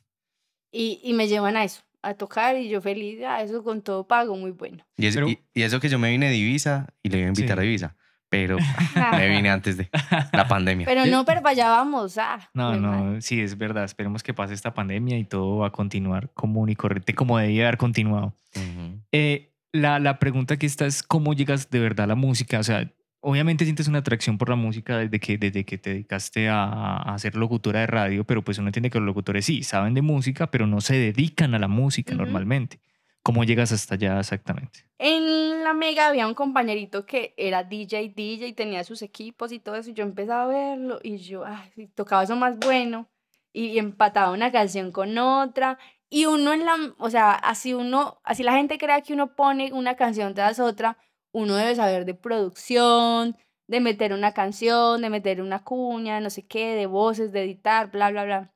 Y, 0.73 1.01
y 1.05 1.12
me 1.12 1.29
llevan 1.29 1.57
a 1.57 1.65
eso, 1.65 1.83
a 2.03 2.15
tocar 2.15 2.57
y 2.57 2.69
yo 2.69 2.81
feliz, 2.81 3.23
a 3.23 3.43
eso 3.43 3.62
con 3.62 3.83
todo 3.83 4.07
pago, 4.07 4.37
muy 4.37 4.51
bueno. 4.53 4.85
Y, 4.97 5.07
es- 5.07 5.15
Pero- 5.15 5.29
y, 5.29 5.38
y 5.53 5.62
eso 5.62 5.81
que 5.81 5.88
yo 5.88 5.99
me 5.99 6.11
vine 6.11 6.29
de 6.31 6.37
Ibiza 6.37 6.87
y 7.03 7.11
le 7.11 7.19
iba 7.19 7.27
a 7.27 7.29
invitar 7.29 7.59
Sí. 7.59 7.62
a 7.62 7.67
Ibiza, 7.67 7.97
pero 8.31 8.57
me 9.27 9.29
vine 9.29 9.51
antes 9.51 9.77
de 9.77 9.91
la 10.33 10.49
pandemia. 10.49 10.87
Pero 10.87 11.05
no, 11.07 11.27
pero 11.27 11.47
allá 11.47 11.69
vamos. 11.69 12.17
Ah, 12.17 12.49
No, 12.55 12.71
madre. 12.71 12.81
no, 12.81 13.21
sí, 13.21 13.41
es 13.43 13.59
verdad. 13.59 13.85
Esperemos 13.85 14.23
que 14.23 14.33
pase 14.33 14.55
esta 14.55 14.73
pandemia 14.73 15.19
y 15.19 15.25
todo 15.25 15.59
va 15.59 15.67
a 15.67 15.73
continuar 15.73 16.31
común 16.33 16.71
y 16.71 16.77
corriente 16.77 17.15
como 17.15 17.37
debía 17.37 17.65
haber 17.65 17.77
continuado. 17.77 18.33
Ujú. 18.57 18.99
Eh, 19.12 19.52
la, 19.73 19.99
la 19.99 20.19
pregunta 20.19 20.59
que 20.59 20.67
está 20.67 20.87
es 20.87 21.03
cómo 21.03 21.35
llegas 21.35 21.71
de 21.71 21.81
verdad 21.81 22.05
a 22.05 22.09
la 22.09 22.15
música. 22.15 22.59
O 22.59 22.63
sea, 22.63 22.93
obviamente 23.21 23.65
sientes 23.65 23.89
una 23.89 23.99
atracción 23.99 24.39
por 24.39 24.49
la 24.49 24.57
música 24.57 24.99
desde 24.99 25.19
que, 25.19 25.39
desde 25.39 25.65
que 25.65 25.79
te 25.79 25.91
dedicaste 25.91 26.49
a, 26.49 26.97
a 26.97 27.19
ser 27.19 27.37
locutora 27.37 27.81
de 27.81 27.87
radio, 27.87 28.25
pero 28.25 28.43
pues 28.43 28.59
uno 28.59 28.69
entiende 28.69 28.91
que 28.91 28.99
los 28.99 29.07
locutores 29.07 29.47
sí 29.47 29.63
saben 29.63 29.95
de 29.95 30.03
música, 30.03 30.51
pero 30.51 30.67
no 30.67 30.81
se 30.81 30.95
dedican 30.95 31.55
a 31.55 31.59
la 31.59 31.69
música 31.69 32.15
normalmente. 32.15 32.81
¿Cómo 33.23 33.45
llegas 33.45 33.71
hasta 33.71 33.95
allá 33.95 34.19
exactamente? 34.19 34.81
En 34.99 35.63
la 35.63 35.75
Mega 35.75 36.09
había 36.09 36.27
un 36.27 36.35
compañerito 36.35 37.07
que 37.07 37.35
era 37.37 37.63
DJ, 37.63 38.13
DJ, 38.17 38.49
y 38.49 38.53
tenía 38.53 38.83
sus 38.83 39.01
equipos 39.01 39.53
y 39.53 39.61
todo 39.61 39.77
eso. 39.77 39.91
Y 39.91 39.95
yo 39.95 40.03
empezaba 40.03 40.43
a 40.43 40.47
verlo 40.47 40.99
y 41.05 41.19
yo, 41.19 41.45
ay, 41.45 41.87
tocaba 41.95 42.25
eso 42.25 42.35
más 42.35 42.59
bueno. 42.59 43.09
Y 43.53 43.79
empataba 43.79 44.33
una 44.33 44.51
canción 44.51 44.91
con 44.91 45.17
otra. 45.19 45.79
Y 46.14 46.27
uno 46.27 46.53
en 46.53 46.66
la, 46.66 46.77
o 46.98 47.09
sea, 47.09 47.33
así 47.33 47.72
uno, 47.72 48.20
así 48.22 48.42
la 48.42 48.53
gente 48.53 48.77
crea 48.77 49.01
que 49.01 49.14
uno 49.14 49.35
pone 49.35 49.72
una 49.72 49.96
canción 49.96 50.35
tras 50.35 50.61
otra, 50.61 50.98
uno 51.33 51.57
debe 51.57 51.75
saber 51.75 52.05
de 52.05 52.12
producción, 52.12 53.35
de 53.66 53.81
meter 53.81 54.12
una 54.12 54.35
canción, 54.35 55.01
de 55.01 55.09
meter 55.09 55.40
una 55.40 55.64
cuña, 55.64 56.20
no 56.20 56.29
sé 56.29 56.46
qué, 56.46 56.75
de 56.75 56.85
voces, 56.85 57.33
de 57.33 57.44
editar, 57.44 57.90
bla, 57.90 58.11
bla, 58.11 58.25
bla. 58.25 58.53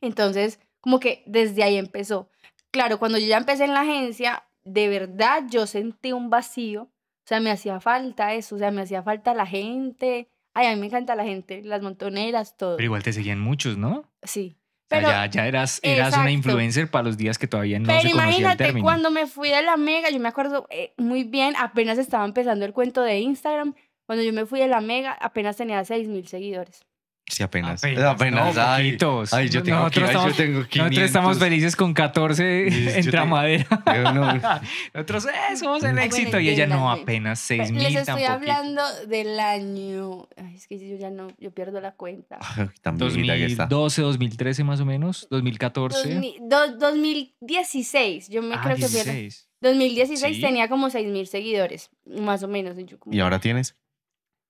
Entonces, 0.00 0.58
como 0.80 0.98
que 0.98 1.22
desde 1.26 1.64
ahí 1.64 1.76
empezó. 1.76 2.30
Claro, 2.70 2.98
cuando 2.98 3.18
yo 3.18 3.26
ya 3.26 3.36
empecé 3.36 3.64
en 3.64 3.74
la 3.74 3.82
agencia, 3.82 4.48
de 4.64 4.88
verdad 4.88 5.42
yo 5.50 5.66
sentí 5.66 6.12
un 6.12 6.30
vacío. 6.30 6.84
O 6.84 7.26
sea, 7.26 7.40
me 7.40 7.50
hacía 7.50 7.78
falta 7.78 8.32
eso, 8.32 8.54
o 8.54 8.58
sea, 8.58 8.70
me 8.70 8.80
hacía 8.80 9.02
falta 9.02 9.34
la 9.34 9.44
gente. 9.44 10.30
Ay, 10.54 10.68
a 10.68 10.74
mí 10.74 10.80
me 10.80 10.86
encanta 10.86 11.14
la 11.14 11.24
gente, 11.24 11.60
las 11.62 11.82
montoneras, 11.82 12.56
todo. 12.56 12.76
Pero 12.76 12.86
igual 12.86 13.02
te 13.02 13.12
seguían 13.12 13.38
muchos, 13.38 13.76
¿no? 13.76 14.10
Sí. 14.22 14.56
O 14.86 14.88
sea, 14.88 14.98
Pero, 15.00 15.08
ya, 15.08 15.26
ya 15.26 15.46
eras, 15.48 15.80
eras 15.82 16.16
una 16.16 16.30
influencer 16.30 16.88
para 16.88 17.02
los 17.04 17.16
días 17.16 17.38
que 17.38 17.48
todavía 17.48 17.80
no 17.80 17.86
pero 17.88 18.02
se 18.02 18.10
conocía 18.10 18.22
el 18.22 18.28
imagínate, 18.30 18.64
término. 18.64 18.84
cuando 18.84 19.10
me 19.10 19.26
fui 19.26 19.48
de 19.50 19.60
la 19.62 19.76
Mega, 19.76 20.10
yo 20.10 20.20
me 20.20 20.28
acuerdo 20.28 20.68
eh, 20.70 20.94
muy 20.96 21.24
bien, 21.24 21.54
apenas 21.58 21.98
estaba 21.98 22.24
empezando 22.24 22.64
el 22.64 22.72
cuento 22.72 23.02
de 23.02 23.18
Instagram. 23.18 23.74
Cuando 24.06 24.22
yo 24.22 24.32
me 24.32 24.46
fui 24.46 24.60
de 24.60 24.68
la 24.68 24.80
Mega, 24.80 25.12
apenas 25.20 25.56
tenía 25.56 25.84
6 25.84 26.06
mil 26.06 26.28
seguidores. 26.28 26.85
Sí, 27.28 27.42
apenas. 27.42 27.82
Apenas, 27.82 28.04
Apenas. 28.04 28.54
no, 28.54 28.62
ay, 28.62 28.84
poquitos. 28.92 29.32
ay, 29.34 29.48
yo 29.48 29.62
tengo, 29.64 29.78
Nosotros 29.80 30.06
qui- 30.06 30.06
ay, 30.06 30.12
yo 30.14 30.20
estamos- 30.30 30.36
tengo 30.36 30.58
Nosotros 30.60 31.04
estamos 31.04 31.30
500. 31.36 31.38
felices 31.38 31.76
con 31.76 31.92
14 31.92 32.70
Sí, 32.70 32.84
yo 32.84 32.90
en 32.92 33.10
Tramadera. 33.10 33.66
No- 34.14 34.60
Nosotros 34.94 35.26
eh, 35.26 35.56
somos 35.56 35.82
el 35.82 35.88
Ay, 35.88 35.94
bueno, 35.94 36.02
éxito 36.16 36.38
y 36.38 36.48
ella 36.50 36.66
no, 36.68 36.88
apenas 36.90 37.40
6 37.40 37.62
Les 37.62 37.72
mil 37.72 37.84
estoy 37.86 38.04
tampoco. 38.04 38.30
hablando 38.30 38.82
del 39.08 39.40
año. 39.40 40.28
Ay, 40.36 40.54
es 40.54 40.68
que 40.68 40.78
yo 40.78 40.96
ya 40.96 41.10
no, 41.10 41.26
yo 41.38 41.50
pierdo 41.50 41.80
la 41.80 41.92
cuenta. 41.96 42.38
Que 42.54 42.62
está. 42.62 42.92
2012, 42.92 44.02
2013 44.02 44.62
más 44.62 44.78
o 44.80 44.84
menos, 44.86 45.26
2014. 45.30 46.08
2000 46.14 46.36
do- 46.48 46.76
2016, 46.78 48.28
yo 48.28 48.40
me 48.42 48.54
Ah, 48.54 48.60
creo 48.62 48.76
que 48.76 48.86
fui 48.88 49.00
a 49.00 49.04
la- 49.04 49.12
16. 49.12 49.48
2016 49.60 50.36
Sí. 50.36 50.40
tenía 50.42 50.68
como 50.68 50.90
6 50.90 51.08
mil 51.08 51.26
seguidores, 51.26 51.90
más 52.04 52.42
o 52.44 52.48
menos. 52.48 52.78
y 52.78 52.84
yo 52.84 53.00
como 53.00 53.14
¿Y 53.16 53.18
ahora 53.20 53.40
tienes? 53.40 53.74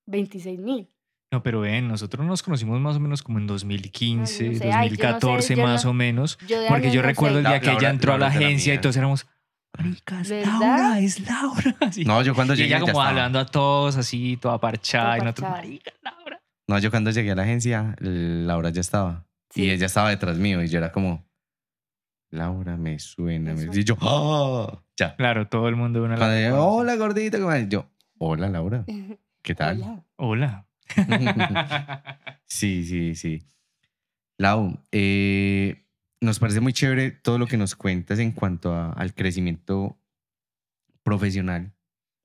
26 0.07 0.59
mil. 0.61 0.89
No, 1.33 1.43
pero 1.43 1.61
ven, 1.61 1.89
nosotros 1.89 2.25
nos 2.25 2.43
conocimos 2.43 2.79
más 2.81 2.97
o 2.97 3.01
menos 3.01 3.23
como 3.23 3.39
en 3.39 3.47
2015, 3.49 4.45
Ay, 4.45 4.51
no 4.51 4.59
sé, 4.59 4.65
ay, 4.65 4.71
yo 4.71 4.73
no 4.73 4.73
sé, 4.73 4.79
2014 4.97 5.57
yo 5.57 5.63
más 5.65 5.85
no- 5.85 5.91
o 5.91 5.95
menos. 5.95 6.39
Yo 6.47 6.57
Porque 6.69 6.91
yo 6.93 7.03
no 7.03 7.09
recuerdo 7.09 7.35
sé. 7.37 7.39
el 7.41 7.45
día 7.47 7.55
La- 7.55 7.61
que 7.61 7.67
ella 7.67 7.73
Laura- 7.75 7.91
entró 7.91 8.13
a 8.15 8.19
la 8.19 8.27
agencia 8.29 8.75
y 8.75 8.79
todos 8.79 8.97
éramos, 8.97 9.27
marica, 9.77 10.21
es 10.21 10.29
¿Verdad? 10.31 10.61
Laura, 10.61 11.01
es 11.01 11.21
Laura. 11.21 11.77
No, 12.07 12.23
yo 12.23 12.35
cuando 12.35 12.55
y 12.55 12.59
llegué 12.59 12.69
ella 12.69 12.77
ya 12.77 12.81
como 12.81 12.93
estaba. 12.93 13.09
hablando 13.09 13.39
a 13.41 13.47
todos 13.47 13.97
así, 13.97 14.37
toda 14.37 14.61
parchada. 14.61 15.17
Toda 15.17 15.19
y 15.19 15.21
nosotros, 15.23 15.51
Laura. 16.03 16.43
No, 16.69 16.79
yo 16.79 16.91
cuando 16.91 17.11
llegué 17.11 17.33
a 17.33 17.35
la 17.35 17.43
agencia, 17.43 17.97
Laura 18.01 18.71
ya 18.71 18.81
estaba. 18.81 19.25
Y 19.55 19.71
ella 19.71 19.87
estaba 19.87 20.11
detrás 20.11 20.37
mío 20.39 20.63
y 20.63 20.69
yo 20.69 20.79
era 20.79 20.93
como, 20.93 21.25
Laura 22.31 22.77
me 22.77 22.99
suena. 22.99 23.55
Me. 23.55 23.65
Y 23.77 23.85
yo, 23.85 23.97
¡ah! 24.01 24.81
Ya. 24.97 25.17
Claro, 25.17 25.47
todo 25.49 25.69
el 25.69 25.77
mundo 25.77 26.01
de 26.01 26.07
una 26.07 26.17
Cuando 26.17 26.35
la 26.35 26.41
ella, 26.41 26.61
hola 26.61 26.95
gordita, 26.97 27.39
¿cómo 27.39 27.49
vas?" 27.51 27.69
yo, 27.69 27.87
hola 28.19 28.49
Laura, 28.49 28.85
¿qué 29.43 29.55
tal? 29.55 29.81
Hola. 29.83 30.05
Hola. 30.17 30.66
sí, 32.47 32.85
sí, 32.85 33.15
sí. 33.15 33.43
Lau, 34.39 34.79
eh, 34.93 35.87
nos 36.21 36.39
parece 36.39 36.61
muy 36.61 36.73
chévere 36.73 37.11
todo 37.11 37.39
lo 37.39 37.47
que 37.47 37.57
nos 37.57 37.75
cuentas 37.75 38.19
en 38.19 38.33
cuanto 38.33 38.75
al 38.75 39.15
crecimiento 39.15 39.99
profesional, 41.03 41.75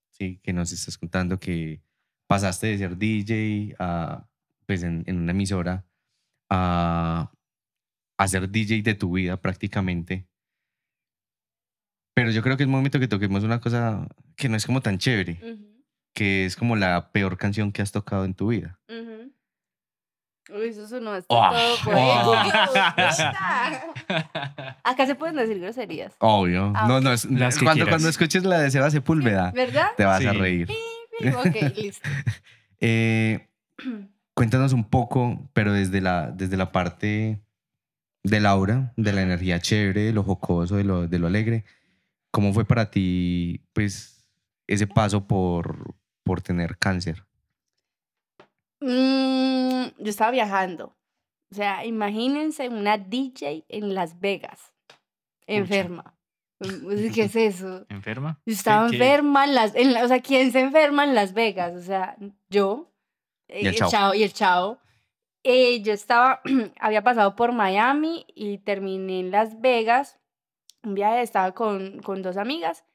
¿sí? 0.10 0.40
que 0.44 0.54
nos 0.54 0.72
estás 0.72 0.98
contando 0.98 1.40
que 1.40 1.82
pasaste 2.28 2.68
de 2.68 2.78
ser 2.78 2.98
DJ 2.98 3.76
a, 3.80 4.28
pues 4.66 4.84
en, 4.84 5.04
una 5.08 5.32
emisora 5.32 5.86
a, 6.50 7.32
a 8.18 8.28
ser 8.28 8.50
DJ 8.50 8.82
de 8.82 8.96
tu 8.96 9.14
vida 9.14 9.38
prácticamente. 9.38 10.28
Pero 12.14 12.32
yo 12.32 12.42
creo 12.42 12.58
que 12.58 12.64
es 12.64 12.70
momento 12.70 13.00
que 13.00 13.08
toquemos 13.08 13.44
una 13.44 13.62
cosa 13.62 14.08
que 14.36 14.50
no 14.50 14.58
es 14.58 14.66
como 14.66 14.82
tan 14.82 14.98
chévere, 14.98 15.40
que 16.22 16.46
es 16.46 16.56
como 16.56 16.76
la 16.76 17.12
peor 17.12 17.36
canción 17.36 17.72
que 17.72 17.82
has 17.82 17.92
tocado 17.92 18.26
en 18.26 18.36
tu 18.36 18.50
vida. 18.50 18.80
ujú. 18.88 19.32
Uy, 20.56 20.68
eso 20.68 20.88
sonó 20.88 21.14
hasta 21.14 21.34
Oh, 21.34 21.50
todo 21.84 21.96
oh. 21.96 22.36
Acá 24.84 25.08
se 25.08 25.16
pueden 25.16 25.36
decir 25.36 25.60
groserías. 25.60 26.14
Obvio. 26.20 26.74
Ah, 26.76 26.88
no, 26.88 27.02
no, 27.02 27.12
es- 27.12 27.26
Las 27.26 27.58
que 27.58 27.66
cuando, 27.66 27.88
cuando 27.88 28.08
escuches 28.08 28.44
la 28.44 28.60
de 28.60 28.70
Seba 28.70 28.92
Sepúlveda, 28.92 29.52
¿Verdad? 29.52 29.88
te 29.98 30.06
vas 30.06 30.24
a 30.24 30.32
Sí. 30.32 30.38
reír. 30.38 30.70
Ok, 31.38 31.56
listo. 31.78 32.08
Eh, 32.80 33.50
cuéntanos 34.36 34.74
un 34.74 34.84
poco, 34.84 35.50
pero 35.54 35.74
desde 35.74 36.02
la, 36.02 36.30
desde 36.32 36.56
la 36.58 36.72
parte 36.72 37.42
de 38.24 38.40
Laura, 38.40 38.94
de 38.96 39.12
la 39.14 39.24
energía 39.24 39.60
chévere, 39.60 40.02
de 40.02 40.14
lo 40.14 40.22
jocoso, 40.24 40.76
de 40.76 40.84
lo, 40.84 41.08
de 41.08 41.18
lo 41.18 41.26
alegre. 41.28 41.66
¿Cómo 42.30 42.54
fue 42.54 42.66
para 42.66 42.92
ti, 42.92 43.66
pues, 43.74 44.28
ese 44.68 44.86
paso 44.88 45.26
por, 45.28 45.96
por 46.24 46.42
tener 46.42 46.78
cáncer? 46.78 47.26
Mm, 48.80 49.88
yo 50.00 50.10
estaba 50.10 50.32
viajando. 50.32 50.96
O 51.52 51.56
sea, 51.56 51.86
imagínense 51.86 52.70
una 52.70 52.98
DJ 52.98 53.66
en 53.68 53.94
Las 53.94 54.20
Vegas, 54.20 54.74
enferma. 55.48 56.16
Mm, 56.60 56.64
¿Qué 57.14 57.24
es 57.24 57.36
eso? 57.36 57.86
¿Enferma? 57.90 58.40
Yo 58.46 58.54
estaba 58.54 58.90
¿Qué- 58.90 58.98
qué? 58.98 59.04
enferma 59.04 59.46
en 59.46 59.56
las, 59.56 59.76
en 59.76 59.94
la- 59.94 60.06
o 60.06 60.08
sea, 60.08 60.22
¿quién 60.22 60.52
se 60.52 60.62
enferma 60.62 61.04
en 61.04 61.14
Las 61.16 61.34
Vegas? 61.34 61.74
O 61.76 61.82
sea, 61.82 62.16
yo 62.50 62.92
Y 63.50 63.68
el 63.68 63.76
eh, 63.76 63.78
chavo. 63.78 64.14
y 64.14 64.24
el 64.24 64.34
chavo. 64.34 64.78
Eh, 65.44 65.82
yo 65.82 65.92
estaba, 65.94 66.42
había 66.80 67.04
pasado 67.04 67.36
por 67.36 67.52
Miami 67.52 68.26
y 68.34 68.60
terminé 68.60 69.20
en 69.20 69.32
Las 69.32 69.60
Vegas. 69.60 70.20
Un 70.84 70.94
viaje, 70.96 71.22
estaba 71.22 71.52
con, 71.52 72.00
con 72.02 72.22
dos 72.22 72.38
amigas 72.38 72.86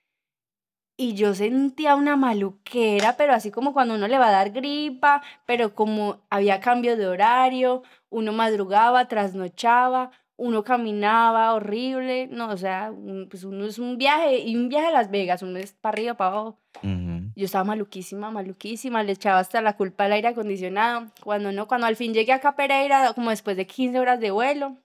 y 0.98 1.14
yo 1.14 1.34
sentía 1.34 1.94
una 1.94 2.16
maluquera, 2.16 3.16
pero 3.16 3.34
así 3.34 3.50
como 3.50 3.72
cuando 3.72 3.94
uno 3.94 4.08
le 4.08 4.18
va 4.18 4.28
a 4.28 4.32
dar 4.32 4.50
gripa, 4.50 5.22
pero 5.44 5.74
como 5.74 6.20
había 6.30 6.60
cambio 6.60 6.96
de 6.96 7.06
horario, 7.06 7.82
uno 8.08 8.32
madrugaba, 8.32 9.06
trasnochaba, 9.08 10.10
uno 10.38 10.64
caminaba 10.64 11.52
horrible, 11.54 12.28
no, 12.28 12.48
o 12.50 12.56
sea, 12.56 12.90
un- 12.90 13.28
pues 13.30 13.44
uno 13.44 13.64
es 13.66 13.78
un 13.78 13.98
viaje 13.98 14.38
y 14.38 14.56
un 14.56 14.68
viaje 14.68 14.86
a 14.88 14.90
Las 14.90 15.10
Vegas, 15.10 15.42
uno 15.42 15.58
es 15.58 15.72
para 15.72 15.92
arriba, 15.94 16.14
para 16.14 16.30
abajo. 16.30 16.58
Ujú. 16.82 17.30
Yo 17.34 17.44
estaba 17.44 17.64
maluquísima, 17.64 18.30
maluquísima, 18.30 19.02
le 19.02 19.12
echaba 19.12 19.38
hasta 19.38 19.60
la 19.60 19.76
culpa 19.76 20.04
al 20.04 20.12
aire 20.12 20.28
acondicionado. 20.28 21.06
Cuando 21.22 21.52
no, 21.52 21.66
cuando 21.68 21.86
al 21.86 21.96
fin 21.96 22.14
llegué 22.14 22.32
acá 22.32 22.50
a 22.50 22.56
Pereira, 22.56 23.12
como 23.14 23.30
después 23.30 23.56
de 23.56 23.66
15 23.66 23.98
horas 23.98 24.20
de 24.20 24.30
vuelo, 24.30 24.76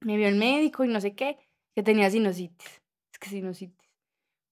me 0.00 0.16
vio 0.16 0.28
el 0.28 0.36
médico 0.36 0.84
y 0.84 0.88
no 0.88 1.00
sé 1.00 1.14
qué, 1.14 1.38
que 1.74 1.82
tenía 1.82 2.10
sinusitis. 2.10 2.80
Es 3.12 3.18
que 3.18 3.28
sinusitis. 3.28 3.81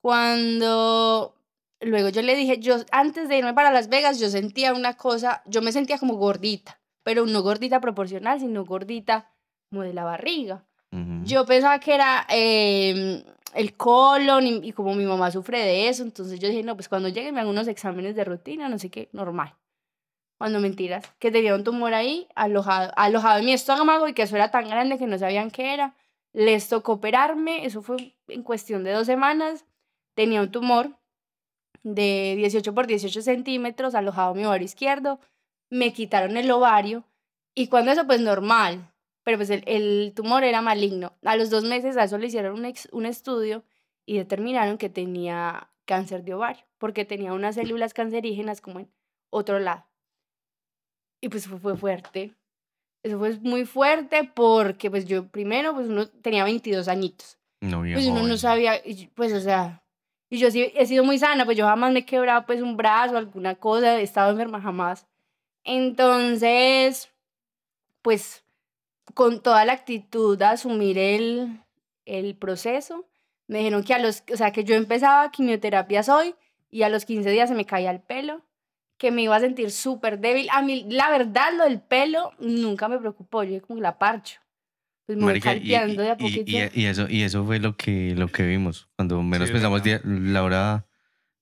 Cuando 0.01 1.35
luego 1.81 2.09
yo 2.09 2.23
le 2.23 2.35
dije, 2.35 2.59
yo 2.59 2.77
antes 2.91 3.29
de 3.29 3.39
irme 3.39 3.55
para 3.55 3.71
Las 3.71 3.89
Vegas, 3.89 4.19
yo 4.19 4.29
sentía 4.29 4.73
una 4.75 4.97
cosa, 4.97 5.43
yo 5.47 5.63
me 5.63 5.73
sentía 5.73 5.99
como 5.99 6.15
gordita, 6.15 6.81
pero 7.03 7.27
no 7.27 7.43
gordita 7.43 7.81
proporcional, 7.81 8.41
sino 8.41 8.65
gordita 8.65 9.31
como 9.71 9.83
de 9.83 9.95
la 9.95 10.05
barriga. 10.05 10.65
Ujú. 10.93 11.25
Yo 11.25 11.47
pensaba 11.47 11.79
que 11.81 11.95
era 11.95 12.27
eh, 12.31 13.25
el 13.55 13.77
colon 13.77 14.47
y, 14.47 14.69
y 14.69 14.73
como 14.73 14.95
mi 14.95 15.05
mamá 15.05 15.31
sufre 15.31 15.61
de 15.61 15.89
eso, 15.89 16.03
entonces 16.03 16.41
yo 16.41 16.49
dije, 16.49 16.63
no, 16.63 16.75
pues 16.77 16.89
cuando 16.89 17.09
llegue 17.09 17.33
me 17.33 17.41
hago 17.41 17.51
unos 17.51 17.69
exámenes 17.69 18.17
de 18.17 18.25
rutina, 18.25 18.69
no 18.69 18.79
sé 18.79 18.91
qué, 18.91 19.09
normal. 19.13 19.55
Cuando 20.39 20.59
mentiras, 20.59 21.05
que 21.19 21.31
tenía 21.31 21.55
un 21.55 21.65
tumor 21.65 21.93
ahí 21.93 22.27
alojado, 22.35 22.93
alojado 22.97 23.41
en 23.41 23.45
mi 23.45 23.53
estómago 23.53 24.09
y 24.09 24.15
que 24.15 24.23
eso 24.23 24.37
era 24.37 24.51
tan 24.51 24.71
grande 24.71 24.97
que 24.97 25.07
no 25.07 25.19
sabían 25.19 25.51
qué 25.51 25.75
era. 25.75 25.95
Les 26.33 26.69
tocó 26.71 26.93
operarme, 26.93 27.67
eso 27.67 27.83
fue 27.83 28.17
en 28.27 28.43
cuestión 28.43 28.83
de 28.83 28.93
dos 28.93 29.07
semanas. 29.07 29.67
Tenía 30.21 30.43
un 30.43 30.51
tumor 30.51 30.99
de 31.83 32.35
18 32.37 32.75
por 32.75 32.87
18 32.87 33.23
centímetros 33.23 33.95
alojado 33.95 34.33
en 34.33 34.39
mi 34.41 34.45
ovario 34.45 34.67
izquierdo. 34.67 35.19
Me 35.71 35.95
quitaron 35.95 36.37
el 36.37 36.51
ovario 36.51 37.05
y 37.55 37.69
cuando 37.69 37.91
eso, 37.91 38.07
pues 38.07 38.21
normal, 38.21 38.93
pero 39.25 39.39
pues 39.39 39.49
el, 39.49 39.63
el 39.67 40.13
tumor 40.15 40.45
era 40.45 40.61
maligno. 40.61 41.15
A 41.25 41.37
los 41.37 41.49
dos 41.49 41.65
meses 41.65 41.97
a 41.97 42.05
eso 42.05 42.19
le 42.19 42.27
hicieron 42.27 42.59
un, 42.59 42.67
ex- 42.67 42.91
un 42.93 43.07
estudio 43.07 43.65
y 44.05 44.19
determinaron 44.19 44.77
que 44.77 44.91
tenía 44.91 45.71
cáncer 45.87 46.23
de 46.23 46.35
ovario, 46.35 46.65
porque 46.77 47.07
tenía 47.07 47.33
unas 47.33 47.55
células 47.55 47.95
cancerígenas 47.95 48.61
como 48.61 48.81
en 48.81 48.91
otro 49.31 49.59
lado. 49.59 49.87
Y 51.23 51.31
pues 51.31 51.47
fue, 51.47 51.59
fue 51.59 51.77
fuerte. 51.79 52.35
Eso 53.03 53.19
fue 53.19 53.39
muy 53.41 53.65
fuerte 53.65 54.25
porque 54.35 54.91
pues 54.91 55.07
yo 55.07 55.29
primero, 55.29 55.73
pues 55.75 55.87
uno 55.89 56.09
tenía 56.09 56.45
22 56.45 56.89
añitos. 56.89 57.39
No, 57.63 57.81
Pues 57.81 58.07
uno 58.07 58.21
no 58.29 58.37
sabía, 58.37 58.75
pues 59.15 59.33
o 59.33 59.41
sea, 59.41 59.83
y 60.31 60.39
yo 60.39 60.47
he 60.49 60.87
sido 60.87 61.03
muy 61.03 61.19
sana, 61.19 61.45
pues 61.45 61.59
yo 61.59 61.67
jamás 61.67 61.93
me 61.93 62.01
he 62.01 62.07
quebrado 62.07 62.47
pues 62.47 62.63
un 62.63 62.77
brazo, 62.77 63.17
alguna 63.17 63.57
cosa, 63.57 63.99
he 63.99 64.03
estado 64.03 64.31
enferma 64.31 64.61
jamás. 64.61 65.07
Entonces, 65.65 67.11
pues 68.01 68.45
con 69.15 69.43
toda 69.43 69.65
la 69.65 69.73
actitud 69.73 70.41
a 70.41 70.53
asumir 70.53 70.99
el, 70.99 71.61
el 72.07 72.37
proceso, 72.37 73.07
me 73.49 73.59
dijeron 73.59 73.83
que 73.83 73.93
a 73.93 73.99
los, 73.99 74.23
o 74.33 74.37
sea, 74.37 74.53
que 74.53 74.63
yo 74.63 74.77
empezaba 74.77 75.33
quimioterapias 75.33 76.09
hoy 76.09 76.37
y 76.71 76.83
a 76.83 76.89
los 76.89 77.05
15 77.05 77.29
días 77.31 77.49
se 77.49 77.57
me 77.57 77.67
caía 77.67 77.91
el 77.91 78.01
pelo, 78.01 78.43
que 78.97 79.11
me 79.11 79.23
iba 79.23 79.35
a 79.35 79.41
sentir 79.41 79.73
súper 79.73 80.21
débil. 80.21 80.49
A 80.53 80.63
mí, 80.63 80.87
la 80.89 81.11
verdad, 81.11 81.53
lo 81.57 81.65
del 81.65 81.81
pelo 81.81 82.33
nunca 82.39 82.87
me 82.87 82.99
preocupó, 82.99 83.43
yo 83.43 83.61
como 83.63 83.81
la 83.81 83.99
parcho. 83.99 84.41
Pues 85.11 85.19
me 85.19 85.25
voy 85.25 85.33
Marica, 85.33 85.55
y, 85.57 85.59
calpeando 85.59 86.03
de 86.03 86.11
a 86.11 86.17
y- 86.21 86.27
y- 86.27 86.39
poquito. 86.39 86.79
y 86.79 86.85
eso, 86.87 87.07
y 87.09 87.23
eso 87.23 87.45
fue 87.45 87.59
lo 87.59 87.77
que, 87.77 88.15
lo 88.17 88.29
que 88.29 88.45
vimos. 88.45 88.89
Cuando 88.95 89.21
menos 89.25 89.49
es 89.49 89.53
pensamos, 89.53 89.83
di- 89.83 89.99
Laura 90.05 90.87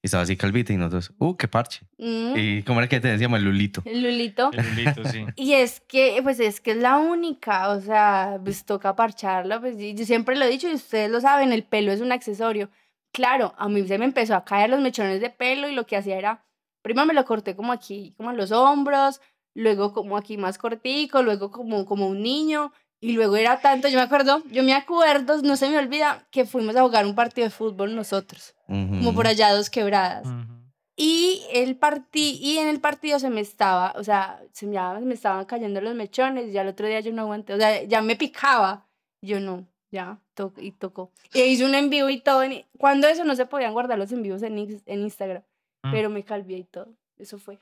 estaba 0.03 0.23
así 0.23 0.39
calvita 0.39 0.73
y 0.73 0.79
nosotros, 0.79 1.13
¡uh, 1.19 1.37
qué 1.37 1.49
parche! 1.49 1.81
Mm, 1.99 2.33
¿Y 2.35 2.63
cómo 2.63 2.81
era 2.81 2.89
que 2.89 2.99
te 2.99 3.09
decíamos? 3.09 3.41
El 3.41 3.45
Lulito. 3.45 3.83
el 3.85 4.03
Lulito. 4.03 4.51
El 4.55 4.67
Lulito, 4.71 5.05
sí. 5.05 5.27
Y 5.37 5.53
es 5.53 5.81
que, 5.81 6.19
pues 6.23 6.41
es 6.41 6.63
que 6.63 6.71
es 6.71 6.77
la 6.79 6.97
única, 6.97 7.69
o 7.69 7.81
sea, 7.83 8.41
pues 8.43 8.65
toca 8.65 8.97
parcharla, 8.97 9.61
pues 9.61 9.79
y 9.79 9.95
yo 9.95 10.07
siempre 10.07 10.35
lo 10.35 10.47
he 10.47 10.49
dicho 10.49 10.67
y 10.71 10.73
ustedes 10.75 11.11
lo 11.11 11.21
saben, 11.21 11.53
el 11.53 11.65
pelo 11.65 11.93
es 11.93 12.01
un 12.01 12.11
accesorio. 12.13 12.71
Claro, 13.13 13.55
a 13.59 13.69
mí 13.69 13.87
se 13.87 13.99
me 13.99 14.07
empezó 14.07 14.35
a 14.35 14.45
caer 14.47 14.71
los 14.71 14.81
mechones 14.81 15.21
de 15.21 15.29
pelo 15.29 15.69
y 15.69 15.75
lo 15.75 15.85
que 15.87 15.97
hacía 15.99 16.17
era, 16.17 16.47
primero 16.81 17.05
me 17.07 17.13
lo 17.13 17.27
corté 17.27 17.55
como 17.55 17.73
aquí, 17.73 18.15
como 18.17 18.31
en 18.31 18.39
los 18.39 18.51
hombros, 18.51 19.21
luego 19.55 19.93
como 19.93 20.17
aquí 20.17 20.39
más 20.39 20.57
cortico, 20.57 21.23
luego 21.23 21.51
como, 21.51 21.85
como 21.85 22.07
un 22.09 22.23
niño, 22.23 22.73
y 23.01 23.13
luego 23.13 23.37
era 23.37 23.61
tanto, 23.61 23.89
yo 23.89 23.97
me 23.97 24.03
acuerdo, 24.03 24.43
yo 24.51 24.63
me 24.63 24.75
acuerdo, 24.75 25.41
no 25.43 25.57
se 25.57 25.69
me 25.69 25.79
olvida, 25.79 26.27
que 26.31 26.45
fuimos 26.47 26.75
a 26.77 26.83
jugar 26.83 27.07
un 27.07 27.15
partido 27.15 27.45
de 27.47 27.51
fútbol 27.51 27.95
nosotros, 27.95 28.55
como 28.67 29.15
por 29.15 29.27
allá 29.27 29.49
a 29.49 29.55
dos 29.55 29.71
quebradas. 29.71 30.27
Ujú. 30.27 30.59
Y, 30.97 31.43
el 31.53 31.77
parti 31.77 32.39
y 32.43 32.59
en 32.59 32.67
el 32.67 32.81
partido 32.81 33.21
se 33.21 33.31
me 33.31 33.41
estaba, 33.41 33.93
o 33.97 34.03
sea, 34.03 34.41
se 34.53 34.67
me, 34.67 34.73
ya 34.75 34.95
me 35.01 35.15
estaban 35.15 35.45
cayendo 35.45 35.81
los 35.81 35.95
mechones, 35.95 36.53
ya 36.53 36.63
el 36.63 36.69
otro 36.69 36.89
día 36.89 36.99
yo 36.99 37.13
no 37.13 37.23
aguanté, 37.23 37.55
o 37.55 37.57
sea, 37.57 37.85
ya 37.85 38.03
me 38.03 38.17
picaba, 38.17 38.89
yo 39.23 39.39
no, 39.39 39.65
ya, 39.93 40.19
to 40.35 40.53
y 40.57 40.73
tocó. 40.73 41.13
Y 41.33 41.41
hice 41.43 41.65
un 41.65 41.77
en 41.77 41.89
vivo 41.91 42.09
y 42.09 42.19
todo, 42.21 42.43
en- 42.43 42.65
cuando 42.79 43.07
eso 43.07 43.25
no 43.25 43.37
se 43.37 43.47
podían 43.47 43.75
guardar 43.75 43.97
los 43.97 44.11
en 44.11 44.23
vivos 44.23 44.43
en, 44.43 44.59
en 44.59 45.01
Instagram, 45.03 45.43
Mm. 45.85 45.93
pero 45.93 46.11
me 46.11 46.25
calvié 46.25 46.59
y 46.59 46.65
todo, 46.65 46.89
eso 47.17 47.39
fue. 47.39 47.61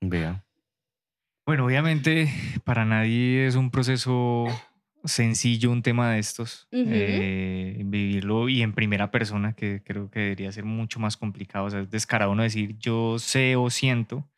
Vea. 0.00 0.44
Bueno, 1.46 1.64
obviamente 1.64 2.28
para 2.64 2.84
nadie 2.84 3.46
es 3.46 3.54
un 3.54 3.70
proceso 3.70 4.46
sencillo 5.04 5.70
un 5.70 5.82
tema 5.82 6.10
de 6.10 6.18
estos. 6.18 6.66
Eh, 6.72 7.82
vivirlo 7.84 8.48
y 8.48 8.62
en 8.62 8.72
primera 8.72 9.12
persona, 9.12 9.52
que 9.52 9.80
creo 9.84 10.10
que 10.10 10.18
debería 10.18 10.50
ser 10.50 10.64
mucho 10.64 10.98
más 10.98 11.16
complicado. 11.16 11.66
O 11.66 11.70
sea, 11.70 11.80
es 11.80 11.90
descarado 11.90 12.32
uno 12.32 12.42
decir 12.42 12.76
yo 12.78 13.20
sé 13.20 13.54
o 13.54 13.70
siento. 13.70 14.28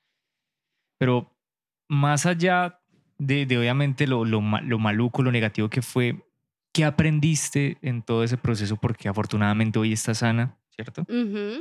Pero 0.99 1.35
más 1.89 2.27
allá 2.27 2.81
de, 3.17 3.47
de 3.47 3.59
obviamente 3.59 4.07
lo, 4.07 4.27
lo, 4.27 4.43
lo 4.43 4.79
maluco, 4.79 5.23
lo 5.23 5.33
negativo 5.33 5.71
que 5.71 5.81
fue, 5.81 6.17
¿qué 6.75 6.85
aprendiste 6.85 7.79
en 7.81 8.03
todo 8.03 8.23
ese 8.23 8.37
proceso? 8.37 8.77
Porque 8.77 9.09
afortunadamente 9.09 9.79
hoy 9.79 9.95
estás 9.95 10.19
sana, 10.19 10.59
¿cierto? 10.71 11.07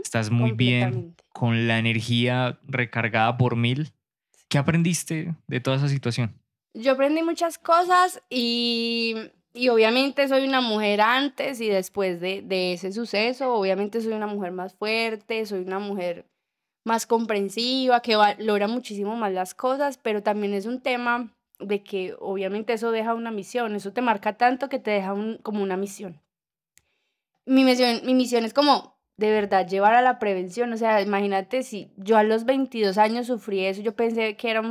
Estás 0.04 0.30
muy 0.30 0.52
bien, 0.52 1.16
con 1.30 1.68
la 1.68 1.80
energía 1.80 2.60
recargada 2.68 3.38
por 3.38 3.56
mil. 3.56 3.94
¿Qué 4.50 4.58
aprendiste 4.58 5.36
de 5.48 5.60
toda 5.60 5.78
esa 5.78 5.90
situación? 5.90 6.40
Yo 6.74 6.94
aprendí 6.94 7.24
muchas 7.24 7.58
cosas 7.58 8.22
y, 8.30 9.16
y 9.54 9.70
obviamente 9.70 10.28
soy 10.28 10.48
una 10.48 10.62
mujer 10.62 11.02
antes 11.02 11.60
y 11.60 11.68
después 11.68 12.22
de, 12.22 12.42
de 12.44 12.74
ese 12.74 12.92
suceso. 12.92 13.54
Obviamente 13.54 14.02
soy 14.02 14.14
una 14.14 14.28
mujer 14.28 14.52
más 14.52 14.74
fuerte, 14.76 15.46
soy 15.46 15.64
una 15.64 15.80
mujer 15.80 16.28
más 16.86 17.06
comprensiva, 17.06 18.02
que 18.02 18.16
valora 18.16 18.68
muchísimo 18.68 19.16
más 19.16 19.34
las 19.34 19.54
cosas, 19.54 19.98
pero 19.98 20.24
también 20.24 20.54
es 20.54 20.66
un 20.66 20.82
tema 20.82 21.34
de 21.60 21.84
que 21.84 22.16
obviamente 22.20 22.74
eso 22.74 22.92
deja 22.92 23.14
una 23.14 23.32
misión, 23.32 23.76
eso 23.76 23.92
te 23.92 24.02
marca 24.02 24.38
tanto 24.38 24.70
que 24.70 24.80
te 24.80 24.92
deja 24.92 25.14
un, 25.14 25.38
como 25.38 25.62
una 25.62 25.76
misión. 25.76 26.22
Mi 27.46 27.64
misión, 27.64 28.02
mi 28.06 28.14
misión 28.14 28.46
es 28.46 28.54
como 28.54 28.97
de 29.18 29.32
verdad 29.32 29.68
llevar 29.68 29.94
a 29.94 30.02
la 30.02 30.20
prevención, 30.20 30.72
o 30.74 30.78
sea, 30.78 31.02
imagínate 31.02 31.64
si 31.64 31.92
yo 31.98 32.18
a 32.18 32.24
los 32.24 32.46
22 32.46 32.98
años 32.98 33.28
sufrí 33.28 33.66
eso, 33.66 33.82
yo 33.82 33.96
pensé 33.96 34.38
que 34.38 34.52
era 34.52 34.62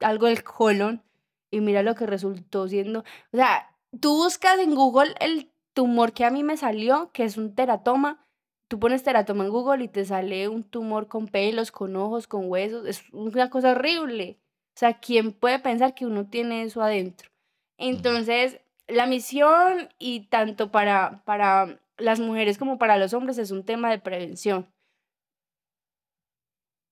algo 0.00 0.26
del 0.26 0.42
colon 0.42 1.02
y 1.50 1.60
mira 1.60 1.82
lo 1.82 1.94
que 1.94 2.06
resultó 2.06 2.68
siendo, 2.68 3.00
o 3.00 3.36
sea, 3.36 3.76
tú 4.00 4.16
buscas 4.16 4.58
en 4.58 4.74
Google 4.74 5.14
el 5.20 5.50
tumor 5.74 6.12
que 6.12 6.24
a 6.24 6.30
mí 6.30 6.42
me 6.42 6.56
salió, 6.56 7.10
que 7.12 7.24
es 7.24 7.36
un 7.36 7.54
teratoma, 7.54 8.26
tú 8.68 8.78
pones 8.78 9.02
teratoma 9.02 9.44
en 9.44 9.50
Google 9.50 9.84
y 9.84 9.88
te 9.88 10.04
sale 10.04 10.48
un 10.48 10.64
tumor 10.64 11.08
con 11.08 11.26
pelos, 11.26 11.70
con 11.70 11.96
ojos, 11.96 12.26
con 12.26 12.50
huesos, 12.50 12.86
es 12.86 13.02
una 13.12 13.50
cosa 13.50 13.72
horrible. 13.72 14.38
O 14.76 14.78
sea, 14.80 15.00
¿quién 15.00 15.32
puede 15.32 15.58
pensar 15.58 15.94
que 15.94 16.06
uno 16.06 16.28
tiene 16.28 16.62
eso 16.62 16.80
adentro? 16.80 17.28
Entonces, 17.76 18.60
la 18.86 19.06
misión 19.06 19.88
y 19.98 20.28
tanto 20.28 20.70
para, 20.70 21.22
para 21.24 21.80
las 22.00 22.20
mujeres 22.20 22.58
como 22.58 22.78
para 22.78 22.98
los 22.98 23.14
hombres 23.14 23.38
es 23.38 23.50
un 23.50 23.64
tema 23.64 23.90
de 23.90 23.98
prevención. 23.98 24.72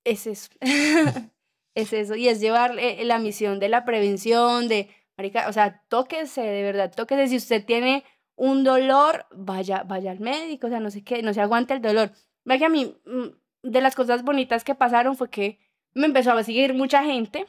Es 0.04 0.26
eso. 0.26 0.50
es 1.74 1.92
eso. 1.92 2.14
Y 2.14 2.28
es 2.28 2.40
llevar 2.40 2.78
eh, 2.78 3.04
la 3.04 3.18
misión 3.18 3.58
de 3.58 3.68
la 3.68 3.84
prevención, 3.84 4.68
de, 4.68 4.90
marica, 5.16 5.48
o 5.48 5.52
sea, 5.52 5.82
tóquese, 5.88 6.42
de 6.42 6.62
verdad, 6.62 6.92
tóquese. 6.94 7.28
Si 7.28 7.36
usted 7.36 7.64
tiene 7.64 8.04
un 8.36 8.64
dolor, 8.64 9.26
vaya, 9.32 9.82
vaya 9.82 10.12
al 10.12 10.20
médico, 10.20 10.68
o 10.68 10.70
sea, 10.70 10.80
no 10.80 10.90
sé 10.90 11.02
qué, 11.02 11.22
no 11.22 11.34
se 11.34 11.40
aguante 11.40 11.74
el 11.74 11.82
dolor. 11.82 12.12
Vaya 12.44 12.60
que 12.60 12.64
a 12.66 12.68
mí, 12.68 12.96
mm, 13.04 13.70
de 13.70 13.80
las 13.80 13.94
cosas 13.94 14.22
bonitas 14.22 14.64
que 14.64 14.74
pasaron 14.74 15.16
fue 15.16 15.28
que 15.28 15.58
me 15.92 16.06
empezó 16.06 16.32
a 16.32 16.42
seguir 16.44 16.74
mucha 16.74 17.04
gente 17.04 17.46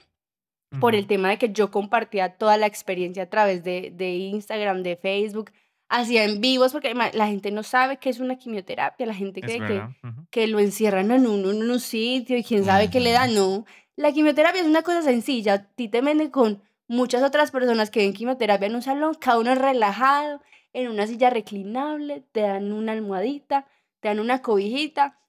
por 0.80 0.94
el 0.94 1.08
tema 1.08 1.30
de 1.30 1.38
que 1.38 1.50
yo 1.52 1.72
compartía 1.72 2.38
toda 2.38 2.58
la 2.58 2.68
experiencia 2.68 3.24
a 3.24 3.30
través 3.30 3.64
de, 3.64 3.92
de 3.92 4.12
Instagram, 4.16 4.84
de 4.84 4.98
Facebook, 4.98 5.52
hacía 5.90 6.24
en 6.24 6.40
vivos, 6.40 6.72
porque 6.72 6.94
la 6.94 7.28
gente 7.28 7.52
no 7.52 7.64
sabe 7.64 7.98
qué 7.98 8.10
es 8.10 8.20
una 8.20 8.38
quimioterapia, 8.38 9.06
la 9.06 9.16
gente 9.16 9.42
cree 9.42 9.60
que, 9.60 9.82
que 10.30 10.48
lo 10.48 10.60
encierran 10.60 11.12
en 11.12 11.28
un, 11.28 11.40
en 11.50 11.70
un 11.70 11.80
sitio 11.80 12.38
y 12.38 12.44
quién 12.44 12.64
sabe 12.64 12.90
qué 12.90 13.00
le 13.00 13.12
da, 13.12 13.28
no. 13.28 13.66
La 13.96 14.12
quimioterapia 14.12 14.62
es 14.62 14.68
una 14.68 14.84
cosa 14.84 15.02
sencilla, 15.02 15.54
a 15.54 15.64
ti 15.64 15.90
te 15.90 16.02
venden 16.02 16.30
con 16.30 16.62
muchas 16.88 17.24
otras 17.24 17.52
personas 17.52 17.90
que 17.90 18.02
ven 18.02 18.14
quimioterapia 18.14 18.68
en 18.68 18.76
un 18.76 18.82
salón, 18.82 19.16
cada 19.16 19.40
uno 19.40 19.56
relajado, 19.56 20.42
en 20.74 20.90
una 20.90 21.08
silla 21.08 21.32
reclinable, 21.32 22.24
te 22.32 22.42
dan 22.42 22.72
una 22.72 22.92
almohadita, 22.92 23.66
te 24.00 24.10
dan 24.10 24.20
una 24.20 24.42
cobijita 24.42 25.20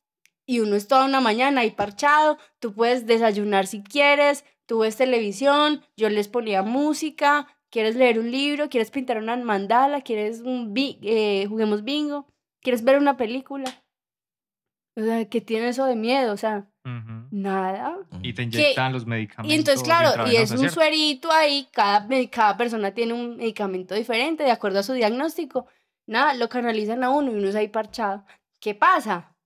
y 0.45 0.61
uno 0.61 0.77
es 0.77 0.89
toda 0.89 1.07
una 1.07 1.21
mañana 1.21 1.63
ahí 1.63 1.71
parchado, 1.71 2.37
tú 2.59 2.75
puedes 2.75 3.07
desayunar 3.07 3.67
si 3.67 3.83
quieres, 3.83 4.45
tú 4.67 4.81
ves 4.81 4.97
televisión, 4.97 5.83
yo 5.97 6.11
les 6.11 6.29
ponía 6.29 6.63
música, 6.63 7.47
quieres 7.71 7.97
leer 7.97 8.19
un 8.19 8.31
libro, 8.31 8.69
quieres 8.69 8.91
pintar 8.91 9.19
una 9.19 9.37
mandala, 9.37 10.03
quieres 10.03 10.41
un 10.41 10.75
eh, 10.77 11.47
juguemos 11.49 11.85
bingo, 11.85 12.27
quieres 12.61 12.85
ver 12.85 12.99
una 12.99 13.17
película. 13.17 13.83
O 14.97 15.03
sea, 15.03 15.25
¿qué 15.29 15.41
tiene 15.41 15.69
eso 15.69 15.87
de 15.87 15.97
miedo? 15.97 16.33
O 16.33 16.37
sea, 16.37 16.67
nada. 17.31 17.97
Y 18.23 18.33
te 18.33 18.43
inyectan 18.43 18.93
los 18.93 19.07
medicamentos. 19.07 19.53
Y 19.53 19.57
entonces, 19.57 19.83
claro, 19.83 20.27
y 20.31 20.37
es 20.37 20.51
un 20.51 20.69
suerito 20.69 21.31
ahí, 21.31 21.69
cada, 21.73 22.07
cada 22.31 22.57
persona 22.57 22.93
tiene 22.93 23.15
un 23.15 23.37
medicamento 23.37 23.95
diferente 23.95 24.43
de 24.43 24.51
acuerdo 24.51 24.81
a 24.81 24.83
su 24.83 24.93
diagnóstico. 24.93 25.67
Nada, 26.07 26.35
lo 26.35 26.49
canalizan 26.49 27.05
a 27.05 27.11
uno 27.11 27.31
y 27.31 27.37
uno 27.37 27.49
es 27.49 27.55
ahí 27.55 27.69
parchado. 27.69 28.25
¿Qué 28.61 28.75
pasa? 28.75 29.37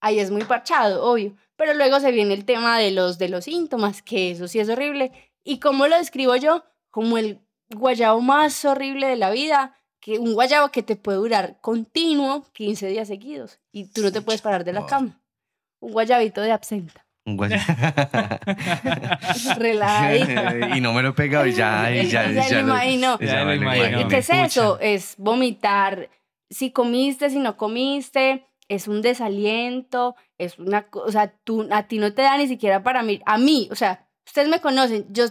Ahí 0.00 0.18
es 0.18 0.30
muy 0.30 0.44
parchado, 0.44 1.04
obvio. 1.04 1.36
Pero 1.56 1.74
luego 1.74 2.00
se 2.00 2.10
viene 2.10 2.34
el 2.34 2.44
tema 2.44 2.78
de 2.78 2.90
los, 2.90 3.18
de 3.18 3.28
los 3.28 3.44
síntomas, 3.44 4.02
que 4.02 4.30
eso 4.30 4.48
sí 4.48 4.58
es 4.58 4.68
horrible. 4.68 5.12
¿Y 5.44 5.60
cómo 5.60 5.86
lo 5.86 5.96
describo 5.96 6.34
yo? 6.36 6.64
Como 6.90 7.18
el 7.18 7.43
guayabo 7.70 8.20
más 8.20 8.64
horrible 8.64 9.06
de 9.06 9.16
la 9.16 9.30
vida, 9.30 9.76
que 10.00 10.18
un 10.18 10.34
guayabo 10.34 10.70
que 10.70 10.82
te 10.82 10.96
puede 10.96 11.18
durar 11.18 11.58
continuo 11.60 12.44
15 12.52 12.88
días 12.88 13.08
seguidos 13.08 13.60
y 13.72 13.90
tú 13.90 14.02
no 14.02 14.12
te 14.12 14.20
puedes 14.20 14.42
parar 14.42 14.64
de 14.64 14.72
la 14.72 14.86
cama. 14.86 15.20
Un 15.80 15.92
guayabito 15.92 16.40
de 16.40 16.52
absenta. 16.52 17.06
Un 17.24 17.36
guayabo. 17.36 17.62
y 20.76 20.80
no 20.80 20.92
me 20.92 21.02
lo 21.02 21.10
he 21.10 21.12
pegado 21.12 21.46
y 21.46 21.54
ya, 21.54 21.90
y 21.90 22.08
ya, 22.08 22.30
ya, 22.30 22.48
ya, 22.48 22.60
imagino. 22.60 23.18
¿Qué 23.18 24.18
es 24.18 24.30
eso? 24.30 24.78
Es 24.80 25.14
vomitar. 25.16 26.10
Si 26.50 26.70
comiste, 26.70 27.30
si 27.30 27.38
no 27.38 27.56
comiste, 27.56 28.46
es 28.68 28.88
un 28.88 29.02
desaliento, 29.02 30.16
es 30.38 30.58
una 30.58 30.88
cosa, 30.88 31.06
o 31.06 31.12
sea, 31.12 31.34
tú, 31.44 31.68
a 31.70 31.84
ti 31.84 31.98
no 31.98 32.12
te 32.12 32.22
da 32.22 32.36
ni 32.36 32.48
siquiera 32.48 32.82
para 32.82 33.02
mí, 33.02 33.20
a 33.26 33.38
mí, 33.38 33.68
o 33.70 33.74
sea, 33.74 34.06
ustedes 34.26 34.48
me 34.48 34.60
conocen, 34.60 35.06
yo, 35.10 35.24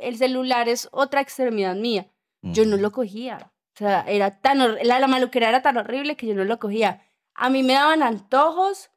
el 0.00 0.16
celular 0.16 0.68
es 0.68 0.88
otra 0.92 1.20
extremidad 1.20 1.76
mía, 1.76 2.08
yo 2.42 2.66
no 2.66 2.76
lo 2.76 2.90
cogía, 2.90 3.52
o 3.74 3.78
sea, 3.78 4.04
era 4.06 4.40
tan, 4.40 4.58
la, 4.58 4.98
la 4.98 5.06
maluquera 5.06 5.48
era 5.48 5.62
tan 5.62 5.76
horrible 5.76 6.16
que 6.16 6.26
yo 6.26 6.34
no 6.34 6.44
lo 6.44 6.58
cogía. 6.58 7.02
A 7.34 7.48
mí 7.50 7.62
me 7.62 7.74
daban 7.74 8.02
antojos 8.02 8.90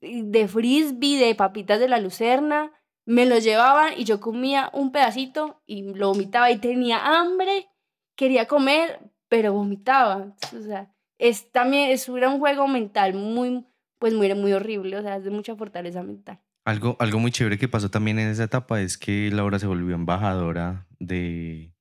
de 0.00 0.48
frisbee, 0.48 1.18
de 1.18 1.34
papitas 1.34 1.78
de 1.78 1.88
la 1.88 1.98
lucerna, 1.98 2.72
me 3.04 3.26
lo 3.26 3.38
llevaban 3.38 3.94
y 3.96 4.04
yo 4.04 4.20
comía 4.20 4.70
un 4.74 4.92
pedacito 4.92 5.62
y 5.66 5.94
lo 5.94 6.08
vomitaba 6.08 6.50
y 6.50 6.58
tenía 6.58 7.20
hambre, 7.20 7.68
quería 8.16 8.46
comer, 8.46 9.00
pero 9.28 9.52
vomitaba. 9.52 10.34
O 10.54 10.60
sea, 10.62 10.94
es 11.16 11.50
también, 11.50 11.90
es, 11.90 12.08
era 12.08 12.28
un 12.28 12.38
juego 12.38 12.68
mental 12.68 13.14
muy, 13.14 13.66
pues 13.98 14.12
muy, 14.12 14.34
muy 14.34 14.52
horrible, 14.52 14.98
o 14.98 15.02
sea, 15.02 15.16
es 15.16 15.24
de 15.24 15.30
mucha 15.30 15.56
fortaleza 15.56 16.02
mental. 16.02 16.40
Algo, 16.68 16.98
algo 17.00 17.18
muy 17.18 17.30
chévere 17.30 17.56
que 17.56 17.66
pasó 17.66 17.90
también 17.90 18.18
en 18.18 18.28
esa 18.28 18.44
etapa 18.44 18.82
es 18.82 18.98
que 18.98 19.30
Laura 19.30 19.58
se 19.58 19.66
volvió 19.66 19.94
embajadora 19.94 20.86
de, 20.98 21.72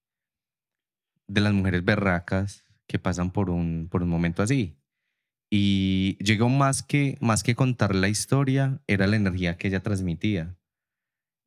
de 1.28 1.42
las 1.42 1.52
mujeres 1.52 1.84
berracas 1.84 2.64
que 2.88 2.98
pasan 2.98 3.32
por 3.32 3.50
un, 3.50 3.90
por 3.92 4.02
un 4.02 4.08
momento 4.08 4.42
así. 4.42 4.78
Y 5.52 6.18
llegó 6.24 6.48
más 6.48 6.84
que, 6.84 7.18
más 7.20 7.44
que 7.44 7.54
contar 7.54 7.96
la 7.96 8.08
historia, 8.08 8.82
era 8.88 9.08
la 9.08 9.18
energía 9.18 9.58
que 9.58 9.68
ella 9.68 9.84
transmitía. 9.84 10.58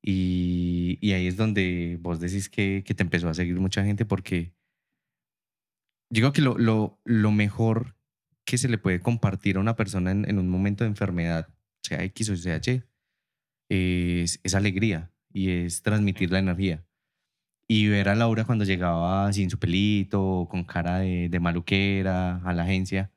Y, 0.02 0.98
y 1.00 1.12
ahí 1.12 1.26
es 1.26 1.38
donde 1.38 1.96
vos 1.98 2.20
decís 2.20 2.50
que, 2.50 2.82
que, 2.84 2.92
te 2.92 3.02
empezó 3.02 3.30
a 3.30 3.34
seguir 3.34 3.58
mucha 3.58 3.82
gente 3.82 4.04
porque 4.04 4.52
digo 6.10 6.34
que 6.34 6.42
lo, 6.42 6.58
lo, 6.58 7.00
lo, 7.04 7.32
mejor 7.32 7.96
que 8.44 8.58
se 8.58 8.68
le 8.68 8.76
puede 8.76 9.00
compartir 9.00 9.56
a 9.56 9.60
una 9.60 9.76
persona 9.76 10.10
en, 10.10 10.28
en 10.28 10.38
un 10.38 10.50
momento 10.50 10.84
de 10.84 10.90
enfermedad, 10.90 11.48
sea 11.82 12.04
X 12.04 12.28
o 12.28 12.36
sea 12.36 12.60
Y, 12.66 12.82
es, 13.70 14.40
es 14.42 14.54
alegría 14.54 15.10
y 15.32 15.50
es 15.50 15.82
transmitir 15.82 16.30
la 16.30 16.40
energía 16.40 16.84
y 17.72 17.86
ver 17.86 18.08
a 18.08 18.16
Laura 18.16 18.42
cuando 18.42 18.64
llegaba 18.64 19.32
sin 19.32 19.48
su 19.48 19.56
pelito, 19.56 20.48
con 20.50 20.64
cara 20.64 20.98
de, 20.98 21.28
de, 21.28 21.38
maluquera 21.38 22.38
a 22.44 22.52
la 22.52 22.64
agencia. 22.64 23.12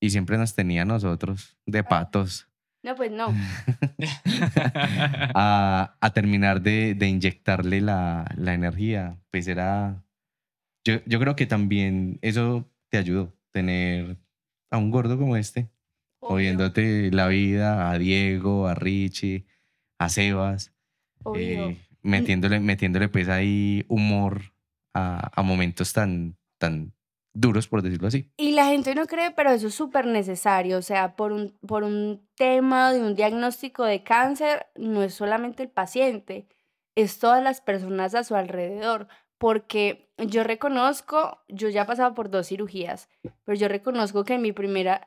Y 0.00 0.08
siempre 0.08 0.38
nos 0.38 0.54
tenía 0.54 0.82
a 0.82 0.84
nosotros 0.86 1.58
de 1.66 1.84
patos. 1.84 2.48
No, 2.82 2.96
pues 2.96 3.10
no. 3.12 3.26
a, 5.34 5.98
a, 6.00 6.12
terminar 6.14 6.62
de, 6.62 6.94
de 6.94 7.08
inyectarle 7.08 7.82
la, 7.82 8.24
la, 8.38 8.54
energía. 8.54 9.18
Pues 9.30 9.46
era... 9.48 10.02
Yo, 10.86 11.04
yo 11.04 11.20
creo 11.20 11.36
que 11.36 11.44
también 11.44 12.18
eso 12.22 12.72
te 12.88 12.96
ayudó, 12.96 13.36
tener 13.52 14.16
a 14.70 14.78
un 14.78 14.90
gordo 14.90 15.18
como 15.18 15.36
este, 15.36 15.68
oyéndote 16.20 17.10
la 17.12 17.28
vida, 17.28 17.90
a 17.90 17.98
Diego, 17.98 18.66
a 18.66 18.74
Richie, 18.74 19.44
a 19.98 20.08
Sebas. 20.08 20.72
Eh, 21.34 21.76
metiéndole, 22.02 22.60
metiéndole 22.60 23.08
pues 23.08 23.28
ahí 23.28 23.84
humor 23.88 24.54
a, 24.94 25.30
a 25.34 25.42
momentos 25.42 25.92
tan, 25.92 26.36
tan 26.58 26.94
duros, 27.34 27.68
por 27.68 27.82
decirlo 27.82 28.08
así. 28.08 28.30
Y 28.36 28.52
la 28.52 28.66
gente 28.66 28.94
no 28.94 29.06
cree, 29.06 29.30
pero 29.30 29.50
eso 29.50 29.68
es 29.68 29.74
súper 29.74 30.06
necesario. 30.06 30.78
O 30.78 30.82
sea, 30.82 31.16
por 31.16 31.32
un, 31.32 31.58
por 31.66 31.84
un 31.84 32.26
tema 32.34 32.92
de 32.92 33.02
un 33.02 33.14
diagnóstico 33.14 33.84
de 33.84 34.02
cáncer, 34.02 34.66
no 34.76 35.02
es 35.02 35.14
solamente 35.14 35.62
el 35.62 35.70
paciente, 35.70 36.48
es 36.94 37.18
todas 37.18 37.42
las 37.42 37.60
personas 37.60 38.14
a 38.14 38.24
su 38.24 38.34
alrededor. 38.34 39.08
Porque 39.38 40.10
yo 40.18 40.42
reconozco, 40.42 41.44
yo 41.48 41.68
ya 41.68 41.82
he 41.82 41.86
pasado 41.86 42.12
por 42.12 42.28
dos 42.28 42.48
cirugías, 42.48 43.08
pero 43.44 43.56
yo 43.56 43.68
reconozco 43.68 44.24
que 44.24 44.34
en 44.34 44.42
mi 44.42 44.50
primera 44.50 45.06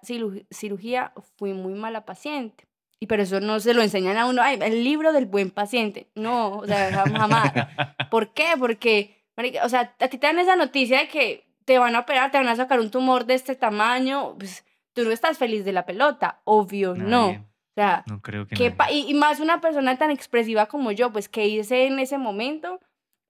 cirugía 0.52 1.12
fui 1.36 1.52
muy 1.52 1.74
mala 1.74 2.06
paciente. 2.06 2.71
Y 3.04 3.08
pero 3.08 3.24
eso 3.24 3.40
no 3.40 3.60
se 3.60 3.74
lo 3.74 3.82
enseñan 3.82 4.16
a 4.18 4.28
uno, 4.28 4.44
ay, 4.44 4.60
el 4.62 4.84
libro 4.84 5.12
del 5.12 5.26
buen 5.26 5.50
paciente. 5.50 6.12
No, 6.14 6.60
o 6.60 6.68
sea, 6.68 6.92
jamás. 6.92 7.52
¿Por 8.12 8.32
qué? 8.32 8.54
Porque, 8.60 9.18
o 9.64 9.70
sea, 9.70 9.96
a 10.00 10.08
ti 10.08 10.20
te 10.20 10.28
dan 10.28 10.38
esa 10.38 10.56
noticia 10.56 11.00
de 11.00 11.08
que 11.08 11.48
te 11.66 11.80
van 11.80 11.96
a 11.96 12.02
operar, 12.02 12.30
te 12.30 12.38
van 12.38 12.48
a 12.48 12.56
sacar 12.56 12.80
un 12.80 12.92
tumor 12.92 13.26
de 13.26 13.34
este 13.34 13.56
tamaño, 13.56 14.36
pues 14.38 14.64
tú 14.94 15.04
no 15.04 15.10
estás 15.10 15.40
feliz 15.40 15.66
de 15.66 15.72
la 15.72 15.88
pelota, 15.88 16.42
obvio, 16.44 16.94
no. 16.94 17.30
O 17.30 17.74
sea, 17.74 18.04
no 18.06 18.22
creo 18.22 18.46
que 18.46 18.76
y, 18.92 19.10
y, 19.10 19.14
más 19.16 19.40
una 19.40 19.62
persona 19.62 19.98
tan 19.98 20.12
expresiva 20.12 20.68
como 20.68 20.92
yo, 20.92 21.12
pues 21.12 21.28
que 21.28 21.48
hice 21.48 21.88
en 21.88 21.98
ese 21.98 22.20
momento, 22.20 22.80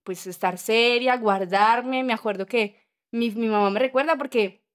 pues 0.04 0.28
estar 0.28 0.58
seria, 0.58 1.16
guardarme. 1.16 2.04
Me 2.04 2.12
acuerdo 2.12 2.46
que 2.46 2.76
mi, 3.12 3.32
mi 3.32 3.48
mamá 3.48 3.70
me 3.70 3.80
recuerda 3.80 4.18
porque 4.18 4.66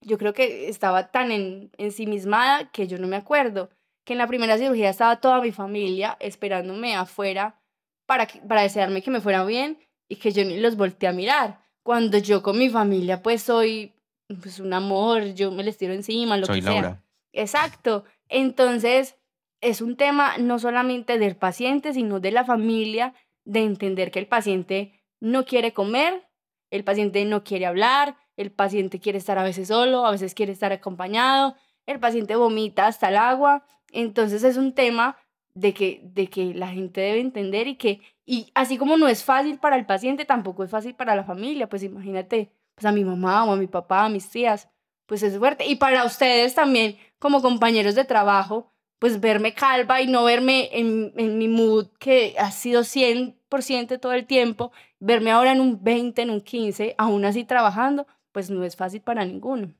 yo 0.00 0.16
creo 0.16 0.32
que 0.32 0.70
estaba 0.70 1.10
tan 1.10 1.32
en, 1.32 1.70
ensimismada 1.76 2.70
que 2.70 2.86
yo 2.86 2.96
no 2.96 3.08
me 3.08 3.16
acuerdo 3.16 3.68
que 4.08 4.14
en 4.14 4.18
la 4.20 4.26
primera 4.26 4.56
cirugía 4.56 4.88
estaba 4.88 5.20
toda 5.20 5.38
mi 5.42 5.52
familia 5.52 6.16
esperándome 6.18 6.96
afuera 6.96 7.60
para, 8.06 8.26
para 8.48 8.62
desearme 8.62 9.02
que 9.02 9.10
me 9.10 9.20
fuera 9.20 9.44
bien 9.44 9.78
y 10.08 10.16
que 10.16 10.32
yo 10.32 10.46
ni 10.46 10.56
los 10.56 10.78
volteé 10.78 11.10
a 11.10 11.12
mirar. 11.12 11.60
Cuando 11.82 12.16
yo 12.16 12.42
con 12.42 12.56
mi 12.56 12.70
familia 12.70 13.22
pues 13.22 13.42
soy 13.42 13.92
pues 14.40 14.60
un 14.60 14.72
amor, 14.72 15.34
yo 15.34 15.50
me 15.50 15.62
les 15.62 15.76
tiro 15.76 15.92
encima, 15.92 16.38
lo 16.38 16.46
Soy 16.46 16.60
que 16.60 16.62
sea. 16.62 16.72
Laura. 16.72 17.04
Exacto. 17.34 18.04
Entonces, 18.30 19.16
es 19.60 19.82
un 19.82 19.94
tema 19.94 20.38
no 20.38 20.58
solamente 20.58 21.18
del 21.18 21.36
paciente, 21.36 21.92
sino 21.92 22.18
de 22.18 22.32
la 22.32 22.46
familia, 22.46 23.12
de 23.44 23.60
entender 23.60 24.10
que 24.10 24.20
el 24.20 24.26
paciente 24.26 25.04
no 25.20 25.44
quiere 25.44 25.74
comer, 25.74 26.30
el 26.70 26.82
paciente 26.82 27.22
no 27.26 27.44
quiere 27.44 27.66
hablar, 27.66 28.16
el 28.38 28.52
paciente 28.52 29.00
quiere 29.00 29.18
estar 29.18 29.36
a 29.36 29.42
veces 29.42 29.68
solo, 29.68 30.06
a 30.06 30.12
veces 30.12 30.32
quiere 30.32 30.52
estar 30.52 30.72
acompañado, 30.72 31.56
el 31.84 32.00
paciente 32.00 32.36
vomita 32.36 32.86
hasta 32.86 33.10
el 33.10 33.18
agua. 33.18 33.66
Entonces, 33.92 34.44
es 34.44 34.56
un 34.56 34.72
tema 34.72 35.16
de 35.54 35.74
que, 35.74 36.00
de 36.04 36.28
que 36.28 36.54
la 36.54 36.68
gente 36.68 37.00
debe 37.00 37.20
entender 37.20 37.66
y 37.66 37.76
que, 37.76 38.00
y 38.24 38.50
así 38.54 38.78
como 38.78 38.96
no 38.96 39.08
es 39.08 39.24
fácil 39.24 39.58
para 39.58 39.76
el 39.76 39.86
paciente, 39.86 40.24
tampoco 40.24 40.64
es 40.64 40.70
fácil 40.70 40.94
para 40.94 41.16
la 41.16 41.24
familia. 41.24 41.68
Pues 41.68 41.82
imagínate, 41.82 42.52
pues 42.74 42.84
a 42.84 42.92
mi 42.92 43.04
mamá 43.04 43.44
o 43.44 43.52
a 43.52 43.56
mi 43.56 43.66
papá, 43.66 44.04
a 44.04 44.08
mis 44.08 44.28
tías, 44.30 44.68
pues 45.06 45.22
es 45.22 45.38
fuerte. 45.38 45.66
Y 45.66 45.76
para 45.76 46.04
ustedes 46.04 46.54
también, 46.54 46.96
como 47.18 47.42
compañeros 47.42 47.94
de 47.94 48.04
trabajo, 48.04 48.72
pues 48.98 49.20
verme 49.20 49.54
calva 49.54 50.02
y 50.02 50.06
no 50.06 50.24
verme 50.24 50.68
en, 50.72 51.12
en 51.16 51.38
mi 51.38 51.48
mood 51.48 51.88
que 51.98 52.34
ha 52.38 52.50
sido 52.50 52.82
100% 52.82 54.00
todo 54.00 54.12
el 54.12 54.26
tiempo, 54.26 54.72
verme 54.98 55.30
ahora 55.30 55.52
en 55.52 55.60
un 55.60 55.82
20, 55.82 56.22
en 56.22 56.30
un 56.30 56.40
15, 56.40 56.94
aún 56.98 57.24
así 57.24 57.44
trabajando, 57.44 58.06
pues 58.32 58.50
no 58.50 58.64
es 58.64 58.76
fácil 58.76 59.00
para 59.00 59.24
ninguno. 59.24 59.72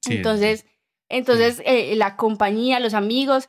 Sí, 0.00 0.16
entonces, 0.16 0.66
entonces 1.08 1.62
eh, 1.64 1.94
la 1.96 2.16
compañía, 2.16 2.80
los 2.80 2.94
amigos, 2.94 3.48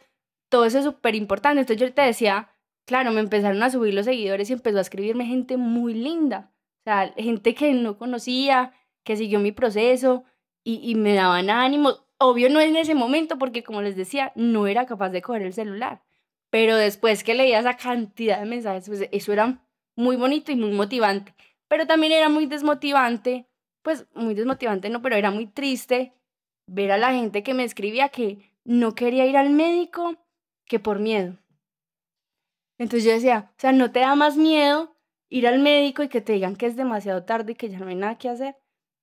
todo 0.50 0.66
eso 0.66 0.80
es 0.80 0.86
súper 0.86 1.16
importante. 1.16 1.62
Entonces 1.62 1.88
yo 1.88 1.94
te 1.94 2.02
decía, 2.02 2.50
claro, 2.86 3.12
me 3.12 3.20
empezaron 3.20 3.62
a 3.64 3.70
subir 3.70 3.94
los 3.94 4.06
seguidores 4.06 4.50
y 4.50 4.54
empezó 4.54 4.78
a 4.78 4.82
escribirme 4.82 5.26
gente 5.26 5.58
muy 5.58 5.94
linda. 5.94 6.52
O 6.82 6.84
sea, 6.84 7.14
gente 7.18 7.54
que 7.54 7.74
no 7.74 7.98
conocía, 7.98 8.74
que 9.04 9.18
siguió 9.18 9.40
mi 9.40 9.52
proceso 9.52 10.24
y, 10.64 10.80
y 10.90 10.96
me 10.96 11.14
daban 11.14 11.50
ánimo. 11.50 11.94
Obvio 12.18 12.50
no 12.50 12.60
en 12.60 12.76
ese 12.76 12.96
momento 12.96 13.38
porque 13.38 13.64
como 13.64 13.82
les 13.82 13.96
decía, 13.96 14.32
no 14.36 14.68
era 14.68 14.86
capaz 14.86 15.10
de 15.10 15.22
coger 15.22 15.44
el 15.44 15.54
celular. 15.54 16.02
Pero 16.50 16.76
después 16.76 17.24
que 17.24 17.36
leía 17.36 17.60
esa 17.60 17.78
cantidad 17.78 18.40
de 18.40 18.46
mensajes, 18.46 18.88
pues 18.88 19.08
eso 19.12 19.34
era 19.34 19.64
muy 19.96 20.16
bonito 20.16 20.52
y 20.52 20.56
muy 20.56 20.72
motivante. 20.72 21.36
Pero 21.68 21.86
también 21.86 22.14
era 22.14 22.30
muy 22.30 22.48
desmotivante, 22.48 23.48
pues 23.84 24.08
muy 24.16 24.34
desmotivante 24.34 24.90
no, 24.90 25.02
pero 25.02 25.16
era 25.16 25.30
muy 25.30 25.46
triste 25.46 26.14
ver 26.70 26.92
a 26.92 26.98
la 26.98 27.14
gente 27.14 27.44
que 27.44 27.54
me 27.54 27.64
escribía 27.64 28.10
que 28.10 28.54
no 28.64 28.94
quería 28.94 29.26
ir 29.26 29.38
al 29.38 29.50
médico 29.50 30.16
que 30.66 30.80
por 30.80 31.00
miedo. 31.00 31.38
Entonces 32.78 33.04
yo 33.04 33.12
decía, 33.12 33.52
o 33.52 33.60
sea, 33.60 33.72
¿no 33.72 33.92
te 33.92 34.00
da 34.00 34.16
más 34.16 34.38
miedo 34.38 34.96
ir 35.30 35.48
al 35.48 35.60
médico 35.60 36.04
y 36.04 36.10
que 36.10 36.22
te 36.22 36.34
digan 36.34 36.56
que 36.56 36.68
es 36.68 36.76
demasiado 36.76 37.24
tarde 37.24 37.54
y 37.54 37.56
que 37.56 37.70
ya 37.70 37.80
no 37.80 37.88
hay 37.88 37.96
nada 37.96 38.18
que 38.18 38.30
hacer? 38.30 38.56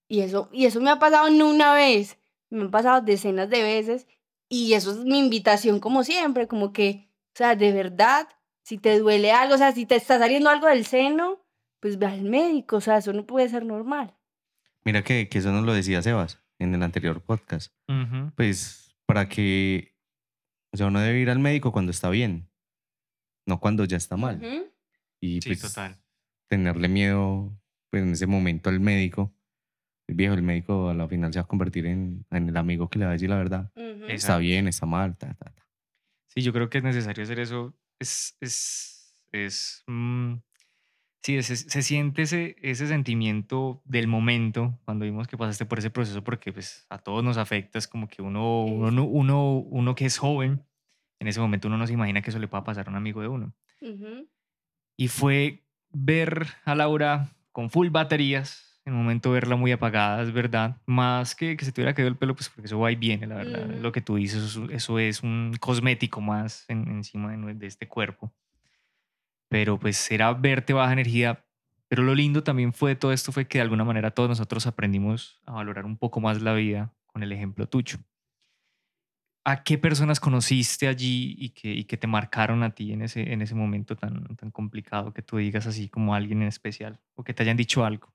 Y 0.09 0.21
eso, 0.21 0.49
y 0.53 0.67
eso 0.67 0.81
me 0.81 0.91
ha 0.91 0.99
pasado 0.99 1.29
no 1.31 1.51
una 1.51 1.75
vez, 1.75 2.19
me 2.49 2.63
han 2.63 2.71
pasado 2.71 3.01
decenas 3.01 3.51
de 3.51 3.63
veces 3.63 4.07
y 4.49 4.75
eso 4.75 4.93
es 4.93 4.99
mi 4.99 5.19
invitación 5.19 5.81
como 5.81 6.05
siempre, 6.05 6.47
como 6.47 6.73
que, 6.73 7.11
o 7.35 7.39
sea, 7.39 7.57
de 7.57 7.73
verdad, 7.73 8.29
si 8.63 8.79
te 8.79 8.99
duele 8.99 9.33
algo, 9.33 9.57
o 9.57 9.59
sea, 9.59 9.73
si 9.73 9.85
te 9.85 9.97
está 9.97 10.19
saliendo 10.19 10.49
algo 10.49 10.69
del 10.69 10.87
seno, 10.87 11.45
pues 11.81 11.99
ve 11.99 12.07
al 12.07 12.23
médico, 12.23 12.77
o 12.77 12.81
sea, 12.81 12.99
eso 12.99 13.13
no 13.13 13.27
puede 13.27 13.49
ser 13.49 13.65
normal. 13.65 14.15
Mira 14.85 15.03
que, 15.03 15.29
que 15.29 15.39
eso 15.39 15.51
nos 15.51 15.65
lo 15.65 15.75
decía 15.75 16.01
Sebas 16.01 16.46
en 16.59 16.75
el 16.75 16.83
anterior 16.83 17.23
podcast. 17.23 17.73
Ujú. 17.89 18.33
Pues 18.37 18.97
para 19.07 19.29
que, 19.29 19.95
o 20.73 20.77
sea, 20.77 20.87
uno 20.87 21.01
debe 21.01 21.21
ir 21.21 21.31
al 21.31 21.39
médico 21.39 21.73
cuando 21.73 21.91
está 21.91 22.11
bien, 22.11 22.49
no 23.47 23.61
cuando 23.61 23.85
ya 23.85 23.97
está 23.97 24.17
mal. 24.17 24.37
Ujú. 24.45 24.73
Y 25.21 25.41
Sí, 25.43 25.51
pues 25.51 25.61
total. 25.63 25.97
tenerle 26.49 26.89
miedo, 26.89 27.57
pues 27.91 28.03
en 28.03 28.13
ese 28.13 28.27
momento 28.27 28.69
al 28.71 28.81
médico, 28.81 29.33
el 30.09 30.15
viejo, 30.15 30.35
el 30.35 30.43
médico 30.43 30.89
a 30.91 30.95
la 30.95 31.09
final 31.09 31.33
se 31.33 31.39
va 31.41 31.45
a 31.45 31.49
convertir 31.49 31.87
en, 31.87 32.25
en 32.31 32.49
el 32.49 32.57
amigo 32.57 32.89
que 32.89 32.99
le 32.99 33.05
va 33.07 33.11
a 33.13 33.15
decir 33.15 33.29
la 33.31 33.37
verdad. 33.37 33.73
Ujú. 33.75 33.83
Es- 33.85 33.97
Está 34.03 34.13
Exacto. 34.13 34.41
bien, 34.41 34.69
está 34.69 34.87
mal, 34.87 35.17
ta, 35.17 35.35
ta, 35.35 35.51
ta. 35.53 35.67
Sí, 36.29 36.43
yo 36.43 36.53
creo 36.53 36.69
que 36.69 36.79
es 36.79 36.85
necesario 36.85 37.25
hacer 37.25 37.39
eso. 37.41 37.75
Es, 37.99 38.37
es, 38.41 39.15
es, 39.33 39.83
mm, 39.87 40.35
sí, 41.23 41.43
se 41.43 41.83
siente 41.83 42.23
ese, 42.23 42.57
ese 42.63 42.87
sentimiento 42.87 43.83
del 43.85 44.07
momento 44.09 44.79
cuando 44.85 45.05
vimos 45.05 45.27
que 45.29 45.37
pasaste 45.37 45.67
por 45.67 45.79
ese 45.79 45.91
proceso, 45.91 46.23
porque 46.23 46.53
pues 46.53 46.87
a 46.91 46.99
todos 46.99 47.25
nos 47.25 47.37
afecta, 47.37 47.79
es 47.79 47.89
como 47.89 48.09
que 48.09 48.23
uno, 48.23 48.65
uno, 48.65 48.91
no- 48.91 49.05
uno, 49.05 49.53
uno 49.59 49.95
que 49.95 50.07
es 50.07 50.19
joven, 50.19 50.63
en 51.19 51.29
ese 51.29 51.41
momento 51.41 51.69
uno 51.69 51.79
no 51.79 51.87
se 51.87 51.93
imagina 51.95 52.23
que 52.23 52.31
eso 52.31 52.39
le 52.39 52.49
pueda 52.49 52.65
pasar 52.65 52.87
a 52.87 52.91
un 52.91 52.97
amigo 52.97 53.21
de 53.23 53.29
uno. 53.29 53.53
Y 54.97 55.09
fue 55.09 55.65
ver 55.91 56.47
a 56.65 56.75
Laura 56.75 57.29
con 57.53 57.71
full 57.71 57.89
baterías, 57.91 58.81
en 58.85 58.93
un 58.95 59.01
momento 59.01 59.33
verla 59.33 59.57
muy 59.57 59.73
apagada, 59.73 60.23
es 60.23 60.33
verdad, 60.33 60.77
más 60.87 61.35
que 61.35 61.57
que 61.57 61.65
se 61.65 61.73
te 61.73 61.81
hubiera 61.81 61.93
caído 61.95 62.09
el 62.09 62.17
pelo, 62.17 62.35
pues 62.37 62.49
porque 62.49 62.67
eso 62.67 62.79
va 62.79 62.93
y 62.93 62.97
viene, 62.97 63.27
la 63.27 63.35
verdad. 63.37 63.67
Lo 63.83 63.91
que 63.93 64.01
tú 64.01 64.15
dices, 64.17 64.43
eso, 64.45 64.71
eso 64.71 64.99
es 65.01 65.23
un 65.23 65.55
cosmético 65.59 66.21
más 66.21 66.65
en- 66.69 66.87
encima 66.89 67.37
de, 67.37 67.55
de 67.55 67.67
este 67.67 67.89
cuerpo. 67.89 68.33
Pero 69.49 69.79
pues 69.79 70.11
era 70.11 70.33
verte 70.33 70.73
baja 70.73 70.93
energía. 70.93 71.45
Pero 71.89 72.03
lo 72.03 72.15
lindo 72.15 72.43
también 72.43 72.73
fue 72.73 72.91
de 72.91 72.97
todo 72.97 73.13
esto 73.13 73.33
fue 73.33 73.47
que 73.47 73.59
de 73.59 73.63
alguna 73.63 73.85
manera 73.85 74.11
todos 74.11 74.29
nosotros 74.29 74.67
aprendimos 74.67 75.41
a 75.47 75.53
valorar 75.53 75.85
un 75.85 75.97
poco 75.97 76.21
más 76.21 76.43
la 76.43 76.53
vida 76.53 76.93
con 77.07 77.23
el 77.23 77.33
ejemplo 77.33 77.69
tuyo. 77.69 77.99
¿A 79.45 79.63
qué 79.63 79.79
personas 79.79 80.19
conociste 80.19 80.89
allí 80.89 81.37
y 81.39 81.51
que, 81.51 81.69
y 81.73 81.85
que 81.85 81.97
te 81.97 82.09
marcaron 82.09 82.65
a 82.65 82.75
ti 82.75 82.93
en 82.93 83.03
ese, 83.03 83.33
en 83.33 83.43
ese 83.43 83.55
momento 83.55 83.95
tan, 83.95 84.35
tan 84.35 84.51
complicado 84.51 85.13
que 85.13 85.23
tú 85.23 85.37
digas 85.37 85.69
así 85.69 85.89
como 85.89 86.17
alguien 86.17 86.43
en 86.43 86.49
especial 86.49 86.99
o 87.15 87.23
que 87.23 87.33
te 87.33 87.45
hayan 87.45 87.57
dicho 87.57 87.85
algo? 87.85 88.13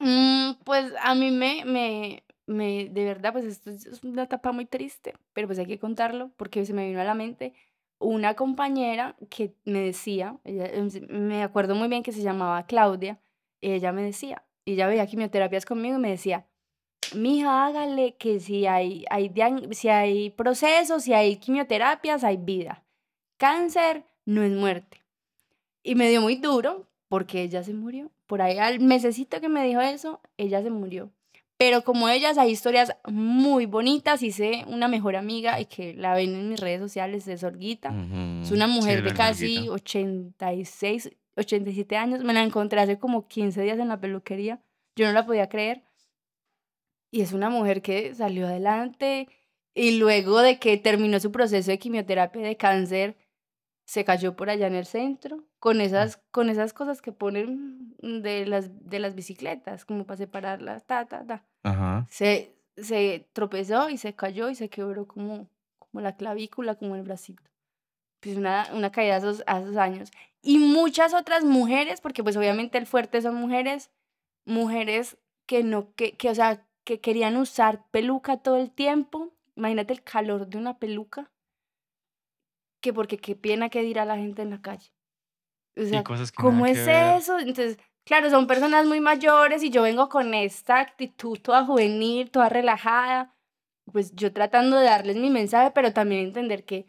Mm, 0.00 0.54
pues 0.64 0.92
a 1.02 1.14
mí 1.14 1.30
me, 1.30 1.64
me, 1.64 2.24
me, 2.46 2.88
de 2.88 3.04
verdad, 3.04 3.32
pues 3.32 3.44
esto 3.44 3.70
es 3.70 4.02
una 4.02 4.24
etapa 4.24 4.50
muy 4.50 4.66
triste, 4.66 5.14
pero 5.34 5.46
pues 5.46 5.58
hay 5.60 5.66
que 5.66 5.78
contarlo 5.78 6.32
porque 6.36 6.66
se 6.66 6.72
me 6.72 6.88
vino 6.88 7.00
a 7.00 7.04
la 7.04 7.14
mente 7.14 7.54
una 8.00 8.34
compañera 8.34 9.14
que 9.28 9.54
me 9.64 9.80
decía, 9.80 10.36
ella, 10.44 10.66
em, 10.66 10.88
me 11.08 11.42
acuerdo 11.42 11.74
muy 11.74 11.88
bien 11.88 12.02
que 12.02 12.12
se 12.12 12.22
llamaba 12.22 12.66
Claudia, 12.66 13.20
y 13.60 13.72
ella 13.72 13.92
me 13.92 14.02
decía, 14.02 14.42
y 14.64 14.72
ella 14.72 14.88
veía 14.88 15.06
quimioterapias 15.06 15.66
conmigo 15.66 15.96
y 15.96 16.00
me 16.00 16.10
decía, 16.10 16.46
mija, 17.14 17.66
hágale 17.66 18.16
que 18.16 18.40
si 18.40 18.66
hay, 18.66 19.04
hay, 19.10 19.32
si 19.72 19.88
hay 19.88 20.30
procesos, 20.30 21.04
si 21.04 21.12
hay 21.12 21.36
quimioterapias, 21.36 22.24
hay 22.24 22.38
vida. 22.38 22.84
Cáncer 23.36 24.04
no 24.24 24.42
es 24.42 24.52
muerte. 24.52 25.02
Y 25.82 25.94
me 25.94 26.08
dio 26.08 26.20
muy 26.20 26.36
duro 26.36 26.86
porque 27.08 27.42
ella 27.42 27.62
se 27.62 27.74
murió. 27.74 28.10
Por 28.26 28.42
ahí 28.42 28.58
al 28.58 28.80
mesecito 28.80 29.40
que 29.40 29.48
me 29.48 29.64
dijo 29.64 29.80
eso, 29.80 30.20
ella 30.36 30.62
se 30.62 30.70
murió. 30.70 31.10
Pero 31.60 31.84
como 31.84 32.08
ellas 32.08 32.38
hay 32.38 32.52
historias 32.52 32.96
muy 33.06 33.66
bonitas, 33.66 34.22
hice 34.22 34.64
una 34.66 34.88
mejor 34.88 35.14
amiga 35.14 35.60
y 35.60 35.66
que 35.66 35.92
la 35.92 36.14
ven 36.14 36.34
en 36.34 36.48
mis 36.48 36.58
redes 36.58 36.80
sociales, 36.80 37.28
es 37.28 37.44
Olguita. 37.44 37.90
Ujú. 37.90 38.44
Es 38.44 38.50
una 38.50 38.66
mujer 38.66 39.00
es 39.00 39.04
de 39.04 39.12
casi 39.12 39.56
Olguita. 39.68 39.72
86, 39.74 41.10
87 41.36 41.96
años. 41.98 42.24
Me 42.24 42.32
la 42.32 42.42
encontré 42.42 42.80
hace 42.80 42.98
como 42.98 43.28
15 43.28 43.60
días 43.60 43.78
en 43.78 43.88
la 43.88 44.00
peluquería. 44.00 44.62
Yo 44.96 45.04
no 45.04 45.12
la 45.12 45.26
podía 45.26 45.50
creer. 45.50 45.82
Y 47.10 47.20
es 47.20 47.34
una 47.34 47.50
mujer 47.50 47.82
que 47.82 48.14
salió 48.14 48.46
adelante 48.46 49.28
y 49.74 49.98
luego 49.98 50.40
de 50.40 50.58
que 50.58 50.78
terminó 50.78 51.20
su 51.20 51.30
proceso 51.30 51.70
de 51.70 51.78
quimioterapia 51.78 52.40
de 52.40 52.56
cáncer, 52.56 53.18
se 53.84 54.06
cayó 54.06 54.34
por 54.34 54.48
allá 54.48 54.66
en 54.66 54.76
el 54.76 54.86
centro 54.86 55.44
con 55.58 55.82
esas, 55.82 56.16
con 56.30 56.48
esas 56.48 56.72
cosas 56.72 57.02
que 57.02 57.12
ponen 57.12 57.94
de 57.98 58.46
las, 58.46 58.70
de 58.88 58.98
las 58.98 59.14
bicicletas, 59.14 59.84
como 59.84 60.06
para 60.06 60.16
separarlas, 60.16 60.86
ta, 60.86 61.04
ta, 61.04 61.26
ta. 61.26 61.44
Ajá. 61.62 62.06
Se, 62.10 62.54
se 62.76 63.28
tropezó 63.32 63.90
y 63.90 63.98
se 63.98 64.14
cayó 64.14 64.50
y 64.50 64.54
se 64.54 64.68
quebró 64.68 65.06
como, 65.06 65.48
como 65.78 66.00
la 66.00 66.16
clavícula, 66.16 66.74
como 66.74 66.96
el 66.96 67.02
bracito. 67.02 67.42
Pues 68.20 68.36
una, 68.36 68.68
una 68.72 68.92
caída 68.92 69.14
a 69.14 69.18
esos, 69.18 69.42
a 69.46 69.60
esos 69.60 69.76
años. 69.76 70.10
Y 70.42 70.58
muchas 70.58 71.14
otras 71.14 71.44
mujeres, 71.44 72.00
porque 72.00 72.22
pues 72.22 72.36
obviamente 72.36 72.78
el 72.78 72.86
fuerte 72.86 73.20
son 73.20 73.34
mujeres, 73.34 73.90
mujeres 74.44 75.18
que 75.46 75.62
no, 75.62 75.94
que, 75.94 76.16
que 76.16 76.30
o 76.30 76.34
sea, 76.34 76.66
que 76.84 77.00
querían 77.00 77.36
usar 77.36 77.84
peluca 77.90 78.38
todo 78.38 78.56
el 78.56 78.70
tiempo. 78.70 79.32
Imagínate 79.56 79.92
el 79.92 80.02
calor 80.02 80.46
de 80.46 80.58
una 80.58 80.78
peluca. 80.78 81.30
Que 82.80 82.92
porque 82.94 83.18
qué 83.18 83.36
pena 83.36 83.68
que 83.68 83.82
dirá 83.82 84.06
la 84.06 84.16
gente 84.16 84.42
en 84.42 84.50
la 84.50 84.62
calle. 84.62 84.90
O 85.76 85.84
sea, 85.84 86.02
cosas 86.02 86.32
que 86.32 86.42
¿Cómo 86.42 86.66
es 86.66 86.78
que 86.78 87.16
eso? 87.16 87.38
Entonces, 87.38 87.78
claro, 88.10 88.28
son 88.28 88.48
personas 88.48 88.86
muy 88.86 89.00
mayores 89.00 89.62
y 89.62 89.70
yo 89.70 89.82
vengo 89.82 90.08
con 90.08 90.34
esta 90.34 90.80
actitud 90.80 91.38
toda 91.38 91.64
juvenil, 91.64 92.28
toda 92.32 92.48
relajada, 92.48 93.32
pues 93.92 94.16
yo 94.16 94.32
tratando 94.32 94.78
de 94.78 94.86
darles 94.86 95.14
mi 95.14 95.30
mensaje, 95.30 95.70
pero 95.70 95.92
también 95.92 96.22
entender 96.22 96.64
que 96.64 96.86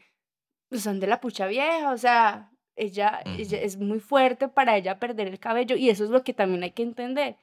pues, 0.67 0.82
son 0.82 0.99
de 0.99 1.05
la 1.05 1.22
pucha 1.22 1.45
vieja, 1.45 1.91
o 1.91 1.97
sea, 1.99 2.51
ella, 2.76 3.22
ella 3.38 3.61
es 3.61 3.78
muy 3.78 3.99
fuerte 3.99 4.47
para 4.47 4.76
ella 4.76 4.97
perder 4.97 5.28
el 5.28 5.38
cabello 5.38 5.76
y 5.76 5.91
eso 5.91 6.05
es 6.05 6.09
lo 6.09 6.24
que 6.24 6.34
también 6.34 6.63
hay 6.63 6.72
que 6.72 6.82
entender, 6.82 7.38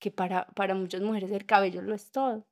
que 0.00 0.10
para, 0.10 0.46
para 0.48 0.74
muchas 0.74 1.00
mujeres 1.00 1.30
el 1.30 1.46
cabello 1.46 1.82
lo 1.82 1.94
es 1.94 2.10
todo. 2.10 2.44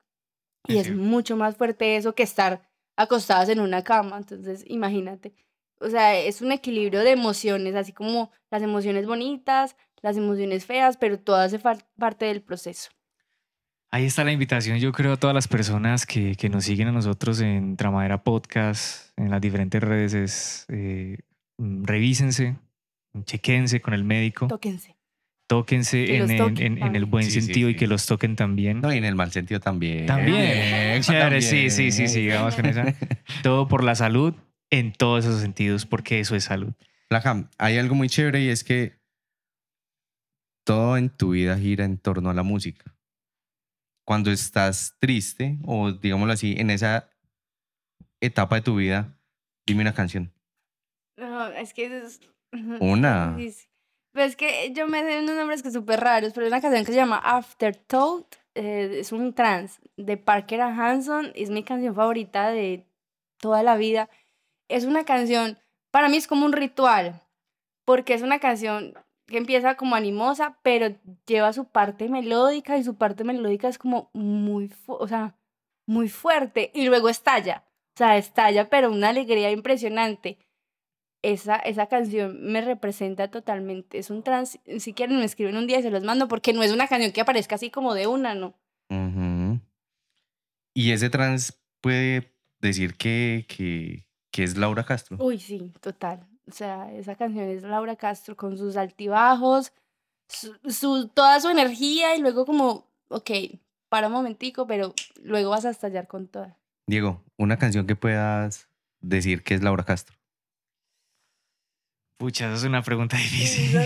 Y 0.69 0.79
Es 0.79 0.87
es 0.87 0.95
mucho 0.95 1.37
más 1.37 1.57
fuerte 1.57 1.97
eso 1.97 2.15
que 2.15 2.23
estar 2.23 2.71
acostadas 2.97 3.49
en 3.49 3.59
una 3.59 3.83
cama. 3.83 4.19
Entonces, 4.19 4.65
imagínate. 4.69 5.35
O 5.81 5.89
sea, 5.89 6.17
es 6.17 6.41
un 6.41 6.53
equilibrio 6.53 7.01
de 7.01 7.13
emociones, 7.13 7.75
así 7.75 7.93
como 7.93 8.31
las 8.51 8.63
emociones 8.63 9.07
bonitas, 9.07 9.77
las 10.03 10.17
emociones 10.17 10.67
feas, 10.67 10.97
pero 10.97 11.19
todo 11.19 11.37
hace 11.37 11.59
parte 11.59 12.25
del 12.27 12.43
proceso. 12.43 12.91
Ahí 13.91 14.05
está 14.05 14.23
la 14.23 14.33
invitación, 14.33 14.79
yo 14.79 14.93
creo, 14.93 15.13
a 15.15 15.17
todas 15.17 15.33
las 15.35 15.49
personas 15.49 16.05
que, 16.05 16.35
que 16.37 16.51
nos 16.51 16.65
siguen 16.65 16.89
a 16.89 16.93
nosotros 16.93 17.41
en 17.41 17.77
Tramadera 17.77 18.23
Podcast, 18.23 19.19
en 19.19 19.31
las 19.31 19.41
diferentes 19.41 19.83
redes, 19.83 20.13
es 20.15 20.67
eh, 20.69 21.19
mm, 21.57 21.85
revísense, 21.85 22.57
chequense 23.25 23.81
con 23.81 23.95
el 23.95 24.05
médico, 24.05 24.47
Tóquense. 24.47 24.95
tóquense 25.49 26.05
Que 26.05 26.19
en, 26.19 26.37
toquen 26.37 26.59
en- 26.59 26.73
en 26.73 26.73
el 26.79 26.83
también. 26.83 27.11
buen 27.11 27.25
Sí, 27.25 27.31
sí, 27.31 27.41
sentido 27.41 27.71
y 27.71 27.73
sí. 27.73 27.79
que 27.79 27.87
los 27.87 28.05
toquen 28.05 28.37
también. 28.37 28.83
No, 28.83 28.93
y 28.93 28.99
en 28.99 29.07
el 29.07 29.15
mal 29.15 29.33
sentido 29.33 29.59
también. 29.59 30.05
También, 30.05 31.01
chévere, 31.03 31.41
sí, 31.41 31.71
sí, 31.71 31.91
sí, 31.91 32.09
sí, 32.09 32.29
vamos 32.29 32.57
con 32.57 32.67
esa. 32.67 32.85
Todo 33.43 33.69
por 33.69 33.83
la 33.85 33.95
salud 33.95 34.35
en 34.71 34.93
todos 34.93 35.25
esos 35.25 35.41
sentidos, 35.41 35.87
porque 35.87 36.21
eso 36.21 36.37
es 36.37 36.45
salud. 36.45 36.75
Flaca, 37.09 37.49
hay 37.57 37.79
algo 37.79 37.95
muy 37.95 38.11
chévere 38.11 38.43
y 38.43 38.49
es 38.51 38.65
que 38.65 38.98
todo 40.69 40.99
en 40.99 41.09
tu 41.09 41.31
vida 41.31 41.57
gira 41.57 41.87
en 41.87 41.97
torno 41.97 42.29
a 42.29 42.35
la 42.35 42.43
música. 42.43 42.95
Cuando 44.05 44.31
estás 44.31 44.97
triste 44.99 45.57
o 45.65 45.93
digámoslo 45.93 46.35
así, 46.35 46.57
en 46.59 46.69
esa 46.69 47.09
etapa 48.21 48.57
de 48.57 48.63
tu 48.63 48.77
vida, 48.77 49.19
dime 49.67 49.81
una 49.81 49.95
canción. 49.95 50.31
No, 51.17 51.47
es 51.49 51.73
que 51.73 51.87
es... 51.87 52.21
Una. 52.81 53.35
Pero 54.13 54.27
es 54.27 54.37
que 54.37 54.71
yo 54.75 54.87
me 54.89 55.01
sé 55.01 55.21
unos 55.21 55.37
nombres 55.37 55.63
que 55.63 55.71
súper 55.71 56.01
raros, 56.01 56.35
pero 56.35 56.45
hay 56.45 56.53
una 56.53 56.61
canción 56.61 56.85
que 56.85 56.93
se 56.93 56.99
llama 56.99 57.17
Afterthought, 57.17 58.35
eh, 58.55 58.99
es 59.01 59.11
un 59.13 59.33
trance 59.33 59.81
de 59.97 60.19
Parker 60.19 60.61
and 60.61 60.79
Hanson, 60.79 61.33
es 61.35 61.49
mi 61.49 61.63
canción 61.63 61.95
favorita 61.95 62.51
de 62.51 62.87
toda 63.39 63.63
la 63.63 63.79
vida. 63.79 64.11
Es 64.69 64.85
una 64.85 65.07
canción, 65.07 65.59
para 65.91 66.11
mí 66.11 66.19
es 66.19 66.27
como 66.27 66.45
un 66.45 66.53
ritual, 66.53 67.23
porque 67.87 68.13
es 68.13 68.21
una 68.21 68.39
canción 68.39 68.93
que 69.29 69.39
empieza 69.39 69.77
como 69.77 69.95
animosa, 69.95 70.59
pero 70.63 70.97
lleva 71.27 71.53
su 71.53 71.67
parte 71.67 72.09
melódica 72.09 72.77
y 72.77 72.85
su 72.85 72.97
parte 72.97 73.25
melódica 73.25 73.69
es 73.69 73.79
como 73.79 74.11
muy, 74.15 74.73
o 74.87 75.07
sea, 75.07 75.37
muy 75.87 76.09
fuerte 76.09 76.73
y 76.75 76.87
luego 76.87 77.09
estalla, 77.09 77.65
o 77.95 77.99
sea, 77.99 78.17
estalla, 78.17 78.69
pero 78.69 78.91
una 78.91 79.11
alegría 79.11 79.51
impresionante 79.51 80.39
esa, 81.23 81.57
esa 81.57 81.87
canción 81.87 82.41
me 82.43 82.61
representa 82.61 83.31
totalmente. 83.31 83.99
Es 83.99 84.11
un 84.11 84.23
trans, 84.23 84.59
si 84.79 84.93
quieren 84.93 85.19
me 85.19 85.25
escriben 85.25 85.57
un 85.57 85.67
día 85.67 85.81
y 85.81 85.83
se 85.83 85.91
los 85.91 86.05
mando, 86.05 86.29
porque 86.29 86.53
no 86.53 86.63
es 86.63 86.73
una 86.73 86.89
canción 86.89 87.13
que 87.13 87.21
aparezca 87.21 87.57
así 87.57 87.71
como 87.71 87.95
de 87.95 88.07
una, 88.07 88.35
¿no? 88.35 88.55
Ujú. 88.91 89.61
Y 90.75 90.93
ese 90.93 91.11
trans 91.11 91.61
puede 91.81 92.33
decir 92.61 92.97
que, 92.97 93.47
que, 93.49 94.07
que 94.31 94.45
es 94.45 94.57
Laura 94.57 94.85
Castro. 94.85 95.17
Uy, 95.21 95.39
sí, 95.39 95.73
total. 95.81 96.27
O 96.49 96.53
sea, 96.53 96.93
esa 96.95 97.15
canción 97.15 97.49
es 97.49 97.63
Laura 97.63 97.97
Castro 97.97 98.37
con 98.37 98.57
sus 98.57 98.77
altibajos, 98.77 99.73
su, 100.29 100.57
su- 100.71 101.09
toda 101.09 101.41
su 101.41 101.49
energía 101.51 102.17
y 102.17 102.21
luego 102.21 102.47
como, 102.47 102.87
ok, 103.09 103.31
para 103.89 104.07
un 104.09 104.13
momentico, 104.15 104.67
pero 104.67 104.95
luego 105.23 105.51
vas 105.51 105.65
a 105.65 105.71
estallar 105.71 106.07
con 106.07 106.27
toda. 106.29 106.57
Diego, 106.87 107.23
una 107.37 107.59
canción 107.59 107.87
que 107.87 107.97
puedas 107.97 108.69
decir 109.01 109.43
que 109.43 109.55
es 109.55 109.63
Laura 109.63 109.85
Castro. 109.85 110.17
Pucha, 112.19 112.47
esa 112.47 112.55
es 112.57 112.65
una 112.65 112.83
pregunta 112.83 113.17
difícil. 113.19 113.79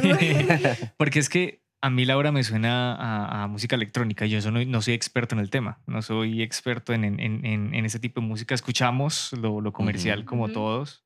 Porque 0.96 1.18
es 1.18 1.28
que 1.28 1.62
a 1.82 1.90
mí 1.90 2.04
Laura 2.04 2.32
me 2.32 2.42
suena 2.44 2.94
a, 2.94 3.42
a 3.42 3.46
música 3.48 3.76
electrónica. 3.76 4.24
Yo 4.26 4.38
eso 4.38 4.50
no, 4.50 4.64
no 4.64 4.80
soy 4.82 4.94
experto 4.94 5.34
en 5.34 5.40
el 5.40 5.50
tema. 5.50 5.80
No 5.86 6.00
soy 6.00 6.42
experto 6.42 6.92
en, 6.94 7.04
en, 7.04 7.20
en, 7.20 7.74
en 7.74 7.84
ese 7.84 7.98
tipo 7.98 8.20
de 8.20 8.26
música. 8.26 8.54
Escuchamos 8.54 9.32
lo, 9.34 9.60
lo 9.60 9.72
comercial 9.72 10.24
como 10.24 10.48
todos. 10.48 11.04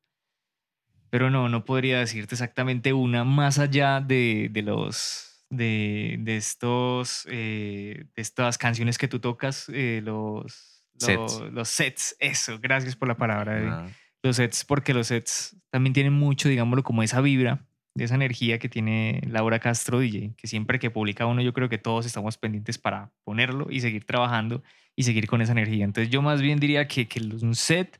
Pero 1.09 1.29
no, 1.29 1.49
no 1.49 1.65
podría 1.65 1.99
decirte 1.99 2.35
exactamente 2.35 2.93
una 2.93 3.23
más 3.23 3.59
allá 3.59 4.01
de, 4.01 4.49
de 4.51 4.61
los... 4.61 5.23
De, 5.49 6.17
de 6.19 6.35
estos 6.35 7.25
eh, 7.31 8.03
de 8.13 8.21
estas 8.21 8.57
canciones 8.57 8.97
que 8.97 9.07
tú 9.07 9.21
tocas 9.21 9.69
eh, 9.69 10.01
los, 10.03 10.83
Sets. 10.97 11.39
los 11.39 11.53
los 11.53 11.69
sets 11.69 12.17
eso 12.19 12.59
gracias 12.59 12.97
por 12.97 13.07
la 13.07 13.15
palabra 13.15 13.85
Ah, 13.85 13.89
los 14.23 14.35
sets, 14.35 14.65
porque 14.65 14.93
los 14.93 15.07
sets 15.07 15.55
también 15.69 15.93
tienen 15.93 16.13
mucho, 16.13 16.49
digámoslo, 16.49 16.83
como 16.83 17.03
esa 17.03 17.21
vibra, 17.21 17.65
de 17.95 18.03
esa 18.03 18.15
energía 18.15 18.59
que 18.59 18.69
tiene 18.69 19.21
Laura 19.27 19.59
Castro 19.59 19.99
DJ, 19.99 20.33
que 20.37 20.47
siempre 20.47 20.79
que 20.79 20.91
publica 20.91 21.25
uno, 21.25 21.41
yo 21.41 21.53
creo 21.53 21.69
que 21.69 21.77
todos 21.77 22.05
estamos 22.05 22.37
pendientes 22.37 22.77
para 22.77 23.11
ponerlo 23.23 23.67
y 23.69 23.79
seguir 23.79 24.05
trabajando 24.05 24.61
y 24.95 25.03
seguir 25.03 25.27
con 25.27 25.41
esa 25.41 25.53
energía. 25.53 25.85
Entonces, 25.85 26.11
yo 26.11 26.21
más 26.21 26.41
bien 26.41 26.59
diría 26.59 26.87
que, 26.87 27.07
que 27.07 27.19
un 27.19 27.55
set, 27.55 27.99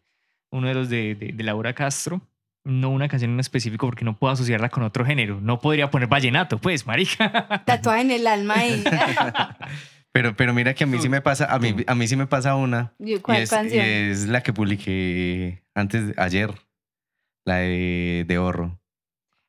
uno 0.51 0.67
de 0.67 0.73
los 0.73 0.89
de, 0.89 1.15
de, 1.15 1.31
de 1.33 1.43
Laura 1.43 1.73
Castro, 1.73 2.21
no 2.67 2.89
una 2.89 3.07
canción 3.07 3.31
en 3.31 3.39
específico 3.39 3.87
porque 3.87 4.05
no 4.05 4.15
puedo 4.17 4.33
asociarla 4.33 4.69
con 4.69 4.83
otro 4.83 5.05
género. 5.05 5.39
No 5.41 5.59
podría 5.59 5.89
poner 5.89 6.07
vallenato, 6.07 6.57
pues, 6.59 6.85
marica. 6.85 7.61
Tatuada 7.65 8.01
en 8.01 8.11
el 8.11 8.27
alma 8.27 8.65
y... 8.65 8.83
Pero, 10.13 10.35
pero 10.35 10.51
mira 10.51 10.73
que 10.73 10.83
a 10.83 10.87
mí 10.87 10.97
sí 10.99 11.09
me 11.09 11.21
pasa, 11.21 11.45
a 11.45 11.59
mí, 11.59 11.75
a 11.85 11.93
mí 11.93 12.07
sí 12.07 12.15
me 12.15 12.25
pasa 12.25 12.55
una. 12.55 12.91
¿Y 12.97 13.15
Y 13.15 13.19
¿Cuál 13.19 13.37
es, 13.43 13.51
y 13.51 13.55
canción? 13.55 13.85
es 13.85 14.27
la 14.27 14.41
que 14.41 14.51
publiqué 14.51 15.63
antes, 15.75 16.07
de- 16.07 16.13
ayer, 16.17 16.55
la 17.45 17.57
de, 17.57 18.25
de 18.27 18.37
Horro. 18.39 18.79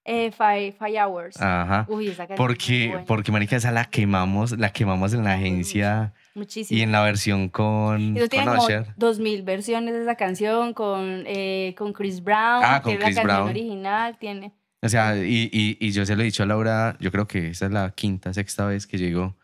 Eh, 0.05 0.31
five, 0.31 0.73
Five 0.79 1.03
Hours. 1.03 1.41
Ajá. 1.41 1.87
Uy, 1.89 2.09
esa 2.09 2.27
canción 2.27 2.37
Porque, 2.37 3.03
porque, 3.07 3.33
marica, 3.33 3.57
esa 3.57 3.71
la 3.73 3.87
quemamos, 3.87 4.59
la 4.59 4.71
quemamos 4.71 5.15
en 5.15 5.25
la 5.25 5.35
agencia 5.35 6.13
Muchísimo. 6.39 6.79
y 6.79 6.83
en 6.83 6.93
la 6.93 7.03
versión 7.03 7.49
con, 7.49 8.17
Eso 8.17 8.29
tiene 8.29 8.47
con 8.47 8.55
como 8.55 8.67
Usher. 8.67 8.87
2000 8.97 9.43
versiones 9.43 9.95
de 9.95 10.03
esa 10.03 10.15
canción 10.15 10.73
con, 10.73 11.25
eh, 11.27 11.75
con 11.77 11.93
Chris 11.93 12.23
Brown, 12.25 12.63
Ah, 12.65 12.81
que 12.83 12.93
con 12.93 12.93
es 12.93 13.05
Chris 13.05 13.17
la 13.17 13.23
canción 13.23 13.27
Brown. 13.27 13.49
original, 13.51 14.19
tiene. 14.19 14.53
O 14.81 14.89
sea, 14.89 15.17
y, 15.17 15.51
y, 15.53 15.77
y 15.81 15.91
yo 15.91 16.07
se 16.07 16.15
lo 16.15 16.23
he 16.23 16.25
dicho 16.25 16.45
a 16.45 16.47
Laura, 16.47 16.97
yo 17.01 17.11
creo 17.11 17.27
que 17.27 17.49
esa 17.49 17.67
es 17.67 17.73
la 17.73 17.91
quinta, 17.91 18.33
sexta 18.33 18.65
vez 18.67 18.87
que 18.87 18.97
llego. 18.97 19.37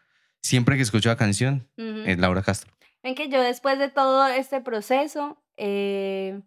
Siempre 0.42 0.76
que 0.76 0.82
escucho 0.82 1.08
la 1.08 1.16
canción, 1.16 1.66
es 1.76 2.18
Laura 2.18 2.42
Castro. 2.42 2.72
Ven 3.02 3.14
que 3.14 3.28
yo 3.28 3.42
después 3.42 3.78
de 3.78 3.88
todo 3.88 4.26
este 4.28 4.60
proceso 4.60 5.42
eh, 5.56 6.40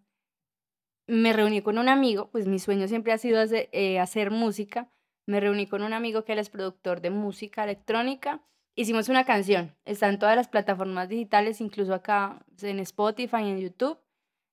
me 1.06 1.32
reuní 1.32 1.62
con 1.62 1.78
un 1.78 1.88
amigo, 1.88 2.30
pues 2.30 2.46
mi 2.46 2.58
sueño 2.58 2.88
siempre 2.88 3.12
ha 3.12 3.18
sido 3.18 3.40
hacer, 3.40 3.68
eh, 3.72 3.98
hacer 3.98 4.30
música. 4.30 4.88
Me 5.26 5.40
reuní 5.40 5.66
con 5.66 5.82
un 5.82 5.92
amigo 5.92 6.24
que 6.24 6.32
él 6.32 6.38
es 6.38 6.48
productor 6.48 7.00
de 7.00 7.10
música 7.10 7.64
electrónica. 7.64 8.40
Hicimos 8.78 9.08
una 9.08 9.24
canción, 9.24 9.74
está 9.84 10.08
en 10.08 10.20
todas 10.20 10.36
las 10.36 10.46
plataformas 10.46 11.08
digitales, 11.08 11.60
incluso 11.60 11.92
acá 11.92 12.46
en 12.62 12.78
Spotify 12.78 13.38
y 13.38 13.50
en 13.50 13.58
YouTube. 13.58 13.98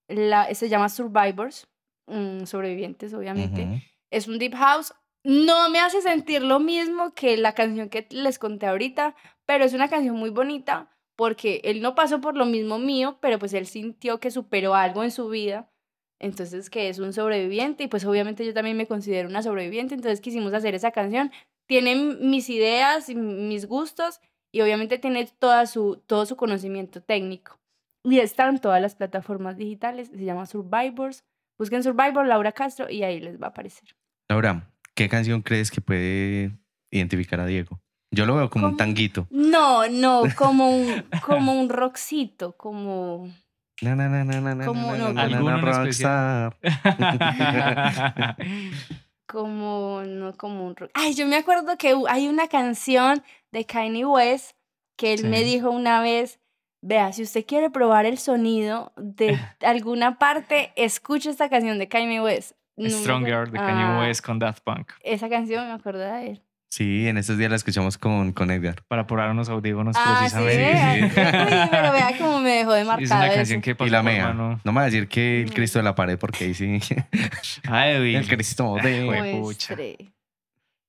La, 0.07 0.51
se 0.55 0.67
llama 0.67 0.89
Survivors, 0.89 1.67
mm, 2.07 2.45
sobrevivientes 2.45 3.13
obviamente. 3.13 3.87
Es 4.09 4.27
un 4.27 4.39
deep 4.39 4.55
house. 4.55 4.95
No 5.23 5.69
me 5.69 5.79
hace 5.79 6.01
sentir 6.01 6.41
lo 6.41 6.59
mismo 6.59 7.13
que 7.13 7.37
la 7.37 7.53
canción 7.53 7.87
que 7.87 8.07
les 8.09 8.39
conté 8.39 8.65
ahorita, 8.65 9.15
pero 9.45 9.63
es 9.63 9.73
una 9.73 9.89
canción 9.89 10.15
muy 10.15 10.31
bonita 10.31 10.89
porque 11.15 11.61
él 11.63 11.83
no 11.83 11.93
pasó 11.93 12.19
por 12.19 12.35
lo 12.35 12.47
mismo 12.47 12.79
mío, 12.79 13.19
pero 13.21 13.37
pues 13.37 13.53
él 13.53 13.67
sintió 13.67 14.19
que 14.19 14.31
superó 14.31 14.73
algo 14.73 15.03
en 15.03 15.11
su 15.11 15.29
vida. 15.29 15.71
Entonces, 16.17 16.71
que 16.71 16.89
es 16.89 16.97
un 16.97 17.13
sobreviviente 17.13 17.83
y 17.83 17.87
pues 17.87 18.03
obviamente 18.05 18.43
yo 18.43 18.55
también 18.55 18.75
me 18.75 18.87
considero 18.87 19.29
una 19.29 19.43
sobreviviente, 19.43 19.93
entonces 19.93 20.19
quisimos 20.19 20.51
hacer 20.55 20.73
esa 20.73 20.89
canción. 20.89 21.31
Tiene 21.67 21.93
m- 21.93 22.15
mis 22.21 22.49
ideas 22.49 23.09
y 23.09 23.15
mis 23.15 23.67
gustos 23.67 24.19
y 24.51 24.61
obviamente 24.61 24.99
tiene 24.99 25.27
toda 25.39 25.65
su, 25.65 26.01
todo 26.05 26.25
su 26.25 26.35
conocimiento 26.35 27.01
técnico. 27.01 27.59
Y 28.03 28.19
está 28.19 28.47
en 28.47 28.59
todas 28.59 28.81
las 28.81 28.95
plataformas 28.95 29.57
digitales, 29.57 30.09
se 30.09 30.23
llama 30.23 30.45
Survivors. 30.45 31.23
Busquen 31.57 31.83
Survivor, 31.83 32.27
Laura 32.27 32.51
Castro 32.51 32.89
y 32.89 33.03
ahí 33.03 33.19
les 33.19 33.41
va 33.41 33.47
a 33.47 33.49
aparecer. 33.49 33.95
Laura, 34.29 34.69
¿qué 34.93 35.09
canción 35.09 35.41
crees 35.41 35.71
que 35.71 35.81
puede 35.81 36.51
identificar 36.91 37.39
a 37.39 37.45
Diego? 37.45 37.81
Yo 38.11 38.25
lo 38.25 38.35
veo 38.35 38.49
como 38.49 38.65
un 38.67 38.71
¿Cómo? 38.71 38.77
tanguito. 38.77 39.27
No, 39.29 39.87
no, 39.87 40.23
como 40.37 40.69
un, 40.69 41.03
como 41.25 41.53
un 41.59 41.69
rockcito, 41.69 42.55
como... 42.57 43.29
Na, 43.81 43.93
na, 43.95 44.07
na, 44.07 44.23
na, 44.23 44.39
na, 44.39 44.55
na, 44.55 44.65
¿Cómo 44.65 44.95
na, 44.95 44.97
no? 44.97 45.13
na, 45.13 46.51
como, 49.35 50.01
no 50.05 50.33
como 50.37 50.65
un 50.65 50.75
rock. 50.77 50.91
Ay, 50.93 51.13
yo 51.13 51.27
me 51.27 51.35
acuerdo 51.35 51.77
que 51.77 51.93
hay 52.07 52.27
una 52.29 52.47
canción 52.47 53.21
de 53.51 53.65
Kanye 53.65 54.05
West 54.05 54.55
que 54.97 55.13
él 55.13 55.25
me 55.27 55.43
dijo 55.43 55.71
una 55.71 56.01
vez, 56.01 56.39
vea, 56.81 57.11
si 57.11 57.21
usted 57.23 57.45
quiere 57.45 57.69
probar 57.69 58.05
el 58.05 58.17
sonido 58.17 58.93
de 58.95 59.37
alguna 59.61 60.17
parte, 60.17 60.71
escuche 60.77 61.29
esta 61.29 61.49
canción 61.49 61.77
de 61.79 61.89
Kanye 61.89 62.21
West. 62.21 62.53
No 62.77 62.89
Stronger 62.89 63.51
de 63.51 63.57
Kanye 63.57 63.83
Ah, 63.83 63.99
West 63.99 64.25
con 64.25 64.39
Daft 64.39 64.63
Punk. 64.63 64.91
Esa 65.01 65.27
canción 65.27 65.67
me 65.67 65.73
acuerdo 65.73 65.99
de 65.99 66.27
él. 66.31 66.41
Sí, 66.75 67.07
en 67.07 67.17
estos 67.17 67.37
días 67.37 67.49
la 67.49 67.55
escuchamos 67.55 67.97
con, 67.97 68.33
con 68.33 68.51
Edgar. 68.51 68.83
Para 68.89 69.07
probar 69.07 69.29
unos 69.29 69.47
audífonos 69.47 69.95
Ah, 69.97 70.27
sí, 70.27 70.35
precisamente. 70.35 71.13
vea. 71.21 71.45
Uy, 71.63 71.69
pero 71.71 71.91
vea 71.93 72.17
cómo 72.17 72.39
me 72.41 72.49
dejó 72.49 72.73
de 72.73 72.81
Es 72.81 72.87
marcado 72.87 73.15
una 73.15 73.27
eso. 73.27 73.35
canción 73.37 73.61
que 73.61 73.75
pasó 73.75 73.87
Y 73.87 73.91
la 73.91 74.03
mea. 74.03 74.27
mano. 74.27 74.59
No 74.61 74.71
me 74.73 74.75
va 74.75 74.81
a 74.81 74.85
decir 74.85 75.07
que 75.07 75.39
el 75.43 75.45
No. 75.47 75.53
Cristo 75.53 75.79
de 75.79 75.83
la 75.83 75.95
pared, 75.95 76.19
porque 76.19 76.43
ahí 76.43 76.53
sí. 76.53 76.79
Ay, 77.69 77.93
Edwin. 77.93 78.15
El 78.17 78.27
Cristo 78.27 78.75
de. 78.83 79.37
Pucha. 79.39 79.75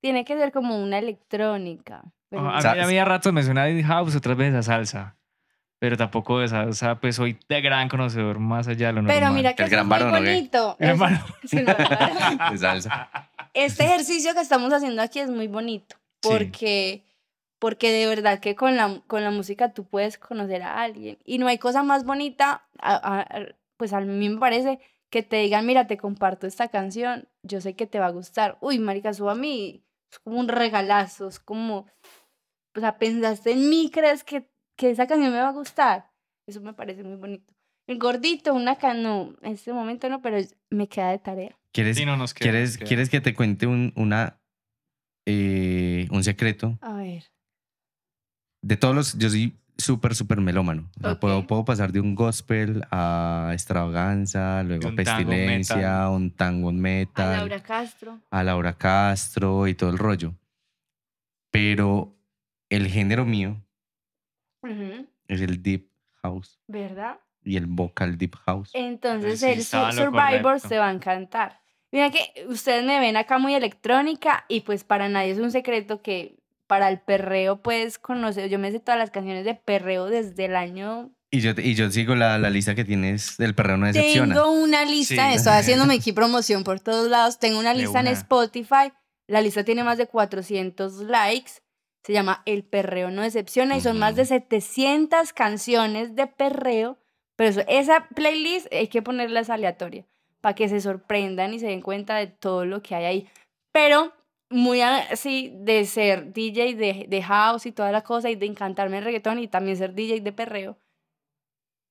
Tiene 0.00 0.24
que 0.24 0.36
ser 0.36 0.50
como 0.50 0.76
una 0.82 0.98
electrónica. 0.98 2.02
pero 2.30 2.42
Oh, 2.42 2.44
no 2.46 2.50
a, 2.50 2.74
mí, 2.74 2.80
a 2.80 2.86
mí 2.88 2.98
a 2.98 3.04
ratos 3.04 3.32
me 3.32 3.44
suena 3.44 3.64
Deep 3.66 3.86
House, 3.86 4.16
otras 4.16 4.36
veces 4.36 4.56
a 4.56 4.62
salsa. 4.64 5.16
Pero 5.78 5.96
tampoco 5.96 6.40
de 6.40 6.48
salsa, 6.48 6.96
pues 6.96 7.14
soy 7.14 7.38
de 7.48 7.60
gran 7.60 7.88
conocedor 7.88 8.40
más 8.40 8.66
allá 8.66 8.88
de 8.88 8.92
lo 8.94 9.02
normal. 9.02 9.20
Pero 9.20 9.32
mira 9.32 9.54
que 9.54 9.62
El 9.62 9.68
gran 9.70 9.82
es 9.82 9.86
muy 9.88 9.98
varón, 10.00 10.24
bonito. 10.24 10.76
Gran 10.80 10.94
Es- 10.94 10.98
varón. 10.98 11.20
sí, 11.44 11.56
no, 11.64 12.50
de 12.50 12.58
salsa. 12.58 13.08
Este 13.56 13.84
ejercicio 13.84 14.34
que 14.34 14.40
estamos 14.40 14.72
haciendo 14.72 15.02
aquí 15.02 15.18
es 15.20 15.30
muy 15.30 15.48
bonito. 15.48 15.96
porque, 16.20 17.04
porque 17.58 17.90
de 17.92 18.06
verdad 18.06 18.40
que 18.40 18.54
con 18.56 18.76
la, 18.76 19.00
con 19.06 19.22
la 19.22 19.30
música 19.30 19.72
tú 19.72 19.84
puedes 19.84 20.18
conocer 20.18 20.62
a 20.62 20.82
alguien. 20.82 21.18
Y 21.24 21.38
no 21.38 21.46
hay 21.46 21.58
cosa 21.58 21.82
más 21.82 22.04
bonita, 22.04 22.66
a- 22.78 23.20
a- 23.20 23.46
pues 23.76 23.92
a 23.92 24.00
mí 24.00 24.28
me 24.28 24.38
parece, 24.38 24.78
que 25.10 25.22
te 25.22 25.36
digan, 25.36 25.64
mira, 25.66 25.86
te 25.86 25.96
comparto 25.96 26.46
esta 26.46 26.68
canción, 26.68 27.28
yo 27.42 27.60
sé 27.60 27.74
que 27.76 27.86
te 27.86 27.98
va 28.00 28.06
a 28.06 28.10
gustar. 28.10 28.58
Uy, 28.60 28.78
marica, 28.78 29.10
eso 29.10 29.30
a 29.30 29.34
mí 29.34 29.84
es 30.10 30.18
como 30.18 30.40
un 30.40 30.48
regalazo, 30.48 31.28
es 31.28 31.38
como, 31.38 31.86
o 32.76 32.80
sea, 32.80 32.98
pensaste 32.98 33.52
en 33.52 33.68
mí, 33.70 33.90
crees 33.92 34.24
que, 34.24 34.48
que 34.76 34.90
esa 34.90 35.06
canción 35.06 35.32
me 35.32 35.38
va 35.40 35.48
a 35.48 35.52
gustar. 35.52 36.10
Eso 36.46 36.60
me 36.60 36.72
parece 36.74 37.04
muy 37.04 37.16
bonito. 37.16 37.52
El 37.86 37.98
gordito, 37.98 38.52
una 38.52 38.76
can, 38.76 39.02
no, 39.02 39.34
en 39.42 39.52
este 39.52 39.72
momento 39.72 40.08
no, 40.08 40.20
pero 40.20 40.38
me 40.70 40.88
queda 40.88 41.10
de 41.10 41.18
tarea. 41.20 41.56
¿Quieres, 41.76 41.98
Sí, 41.98 42.06
no 42.06 42.16
nos 42.16 42.32
queda, 42.32 42.44
¿quieres, 42.50 42.70
nos 42.70 42.76
queda. 42.78 42.88
¿quieres 42.88 43.10
que 43.10 43.20
te 43.20 43.34
cuente 43.34 43.66
un, 43.66 43.92
una, 43.96 44.40
eh, 45.26 46.08
un 46.10 46.24
secreto? 46.24 46.78
A 46.80 46.94
ver. 46.94 47.24
De 48.62 48.78
todos 48.78 48.94
los, 48.94 49.18
yo 49.18 49.28
soy 49.28 49.58
súper, 49.76 50.14
súper 50.14 50.40
melómano. 50.40 50.90
O 50.98 51.02
sea, 51.02 51.12
Ok. 51.12 51.20
puedo, 51.20 51.46
puedo 51.46 51.64
pasar 51.66 51.92
de 51.92 52.00
un 52.00 52.14
gospel 52.14 52.82
a 52.90 53.50
extravaganza, 53.52 54.62
luego 54.62 54.88
un 54.88 54.96
tango 54.96 55.28
pestilencia, 55.28 55.76
metal. 55.76 56.08
un 56.12 56.30
tango 56.30 56.70
A 56.70 56.72
metal, 56.72 57.32
Laura 57.40 57.62
Castro. 57.62 58.20
a 58.30 58.42
Laura 58.42 58.72
Castro 58.72 59.66
y 59.68 59.74
todo 59.74 59.90
el 59.90 59.98
rollo. 59.98 60.34
Pero 61.50 62.16
el 62.70 62.86
género 62.88 63.26
mío 63.26 63.62
es 65.28 65.40
el 65.42 65.62
deep 65.62 65.90
house 66.22 66.58
¿Verdad? 66.66 67.18
y 67.44 67.56
el 67.58 67.66
vocal 67.66 68.16
deep 68.18 68.34
house. 68.46 68.70
Entonces 68.72 69.40
Sí, 69.40 69.46
el 69.46 69.62
Survivor 69.62 70.12
correcto. 70.42 70.58
se 70.68 70.78
va 70.78 70.88
a 70.88 70.92
encantar. 70.92 71.60
Mira 71.92 72.10
que 72.10 72.44
ustedes 72.48 72.84
me 72.84 72.98
ven 73.00 73.16
acá 73.16 73.38
muy 73.38 73.54
electrónica 73.54 74.44
y 74.48 74.60
pues 74.60 74.84
para 74.84 75.08
nadie 75.08 75.30
es 75.32 75.38
un 75.38 75.50
secreto 75.50 76.02
que 76.02 76.36
para 76.66 76.88
el 76.88 77.00
perreo 77.00 77.62
puedes 77.62 77.98
conocer, 77.98 78.48
yo 78.50 78.58
me 78.58 78.72
sé 78.72 78.80
todas 78.80 78.98
las 78.98 79.10
canciones 79.10 79.44
de 79.44 79.54
perreo 79.54 80.06
desde 80.06 80.46
el 80.46 80.56
año... 80.56 81.12
Y 81.30 81.40
yo, 81.40 81.52
y 81.56 81.74
yo 81.74 81.90
sigo 81.90 82.14
la, 82.14 82.38
la 82.38 82.50
lista 82.50 82.74
que 82.74 82.84
tienes 82.84 83.36
del 83.36 83.54
perreo 83.54 83.76
no 83.76 83.86
decepciona. 83.86 84.34
Tengo 84.34 84.50
una 84.50 84.84
lista, 84.84 85.28
Sí. 85.30 85.36
estoy 85.36 85.52
haciéndome 85.54 85.94
aquí 85.94 86.12
promoción 86.12 86.64
por 86.64 86.80
todos 86.80 87.08
lados, 87.08 87.38
tengo 87.38 87.58
una 87.58 87.74
lista 87.74 88.00
en 88.00 88.06
una. 88.06 88.12
Spotify, 88.16 88.92
la 89.28 89.40
lista 89.40 89.64
tiene 89.64 89.84
más 89.84 89.98
de 89.98 90.06
400 90.06 90.94
likes, 91.02 91.52
se 92.04 92.12
llama 92.12 92.42
El 92.46 92.64
perreo 92.64 93.10
no 93.10 93.22
decepciona 93.22 93.76
y 93.76 93.80
son 93.80 93.98
más 93.98 94.14
de 94.16 94.24
700 94.24 95.32
canciones 95.32 96.14
de 96.14 96.26
perreo, 96.28 96.98
pero 97.36 97.50
eso- 97.50 97.64
esa 97.68 98.08
playlist 98.14 98.72
hay 98.72 98.88
que 98.88 99.02
ponerla 99.02 99.40
aleatoria 99.48 100.06
para 100.46 100.54
que 100.54 100.68
se 100.68 100.80
sorprendan 100.80 101.54
y 101.54 101.58
se 101.58 101.66
den 101.66 101.80
cuenta 101.80 102.14
de 102.14 102.28
todo 102.28 102.64
lo 102.64 102.80
que 102.80 102.94
hay 102.94 103.04
ahí. 103.04 103.28
Pero 103.72 104.12
muy 104.48 104.80
así 104.80 105.52
de 105.56 105.84
ser 105.86 106.32
DJ 106.32 106.76
de, 106.76 107.06
de 107.08 107.22
house 107.24 107.66
y 107.66 107.72
toda 107.72 107.90
la 107.90 108.02
cosa 108.02 108.30
y 108.30 108.36
de 108.36 108.46
encantarme 108.46 108.98
el 108.98 109.04
reggaetón 109.04 109.40
y 109.40 109.48
también 109.48 109.76
ser 109.76 109.92
DJ 109.92 110.20
de 110.20 110.32
perreo. 110.32 110.78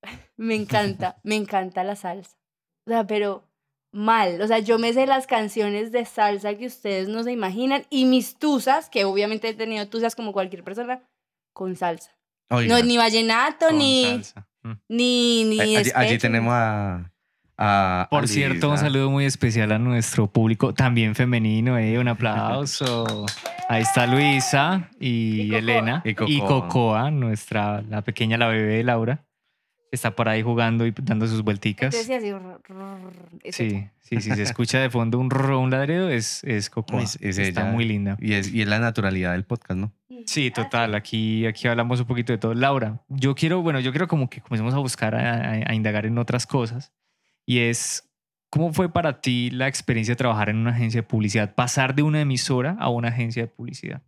Me 0.38 0.56
encanta, 0.56 1.20
me 1.24 1.36
encanta 1.36 1.84
la 1.84 1.98
salsa. 1.98 2.38
O 2.88 2.92
sea, 2.92 3.06
pero 3.06 3.44
mal. 3.92 4.42
O 4.42 4.48
sea, 4.48 4.60
yo 4.60 4.80
me 4.80 4.94
sé 4.94 5.06
las 5.06 5.28
canciones 5.28 5.92
de 5.92 6.06
salsa 6.06 6.56
que 6.56 6.68
ustedes 6.68 7.10
no 7.10 7.24
se 7.24 7.34
imaginan 7.34 7.86
y 7.90 8.06
mis 8.06 8.38
tusas, 8.38 8.90
que 8.90 9.04
obviamente 9.04 9.50
he 9.50 9.54
tenido 9.54 9.90
tusas 9.90 10.16
como 10.16 10.32
cualquier 10.32 10.64
persona, 10.64 11.04
con 11.54 11.76
salsa. 11.76 12.16
Oiga, 12.50 12.78
No, 12.78 12.86
ni 12.86 12.96
vallenato, 12.96 13.68
Con 13.68 13.80
ni. 13.80 14.22
Mm. 14.64 14.72
ni, 14.88 15.44
ni 15.44 15.60
allí, 15.60 15.92
allí 15.94 16.18
tenemos 16.18 16.54
a... 16.54 17.12
a 17.58 18.08
Por 18.10 18.26
a 18.26 18.28
cierto, 18.28 18.70
un 18.70 18.78
saludo 18.78 19.10
muy 19.10 19.26
especial 19.26 19.72
a 19.72 19.80
nuestro 19.80 20.28
público, 20.28 20.74
también 20.74 21.16
femenino, 21.16 21.78
eh, 21.78 21.98
un 22.00 22.08
aplauso. 22.08 23.26
Ahí 23.70 23.82
está 23.82 24.06
Luisa 24.08 24.90
y, 25.00 25.42
Y 25.42 25.48
Cocoa. 25.48 25.60
Elena 25.60 26.02
Y 26.06 26.10
y 26.10 26.14
Cocoa. 26.16 26.48
Cocoa, 26.48 27.12
nuestra, 27.12 27.82
la 27.82 28.02
pequeña, 28.02 28.38
la 28.38 28.48
bebé 28.48 28.76
de 28.78 28.84
Laura, 28.84 29.26
que 29.90 29.96
está 29.96 30.12
por 30.16 30.30
ahí 30.30 30.42
jugando 30.44 30.86
y 30.86 30.94
dando 31.02 31.28
sus 31.28 31.42
vuelticas. 31.44 31.94
Entonces, 31.96 32.18
así, 32.18 32.32
rrr, 32.32 32.60
rrr, 32.68 33.14
ese 33.44 33.70
Sí, 33.70 33.88
sí, 34.02 34.22
sí, 34.22 34.36
se 34.36 34.44
escucha 34.44 34.80
de 34.80 34.90
fondo 34.92 35.18
un, 35.18 35.30
ro- 35.32 35.60
un 35.60 35.72
ladrido, 35.72 36.10
es, 36.10 36.44
es 36.44 36.70
Cocoa. 36.70 37.02
Es- 37.02 37.18
es 37.22 37.38
está 37.40 37.62
ella. 37.62 37.72
muy 37.72 37.86
linda. 37.86 38.18
Y 38.20 38.34
es, 38.34 38.54
y 38.54 38.62
es 38.62 38.68
la 38.68 38.78
naturalidad 38.80 39.32
del 39.32 39.46
podcast, 39.46 39.80
¿no? 39.80 39.92
Sí, 40.28 40.52
total. 40.52 40.94
Aquí, 40.94 41.46
aquí 41.48 41.68
hablamos 41.68 42.00
un 42.02 42.06
poquito 42.06 42.34
de 42.34 42.38
todo. 42.38 42.54
Laura, 42.54 43.00
yo 43.10 43.34
quiero, 43.34 43.62
bueno, 43.62 43.80
yo 43.80 43.92
quiero 43.92 44.08
como 44.08 44.30
que 44.30 44.42
comencemos 44.42 44.74
a 44.74 44.78
buscar, 44.78 45.16
a, 45.16 45.34
a- 45.34 45.72
a 45.72 45.74
indagar 45.74 46.06
en 46.06 46.18
otras 46.18 46.46
cosas. 46.46 46.92
Y 47.46 47.60
es, 47.60 48.10
¿cómo 48.50 48.74
fue 48.74 48.92
para 48.92 49.22
ti 49.22 49.52
la 49.52 49.68
experiencia 49.68 50.14
de 50.14 50.18
trabajar 50.18 50.50
en 50.50 50.58
una 50.58 50.72
agencia 50.72 51.02
de 51.02 51.08
publicidad? 51.08 51.54
Pasar 51.54 51.96
de 51.96 52.04
una 52.04 52.22
emisora 52.22 52.76
a 52.80 52.90
una 52.90 53.10
agencia 53.10 53.44
de 53.44 53.48
publicidad. 53.48 54.02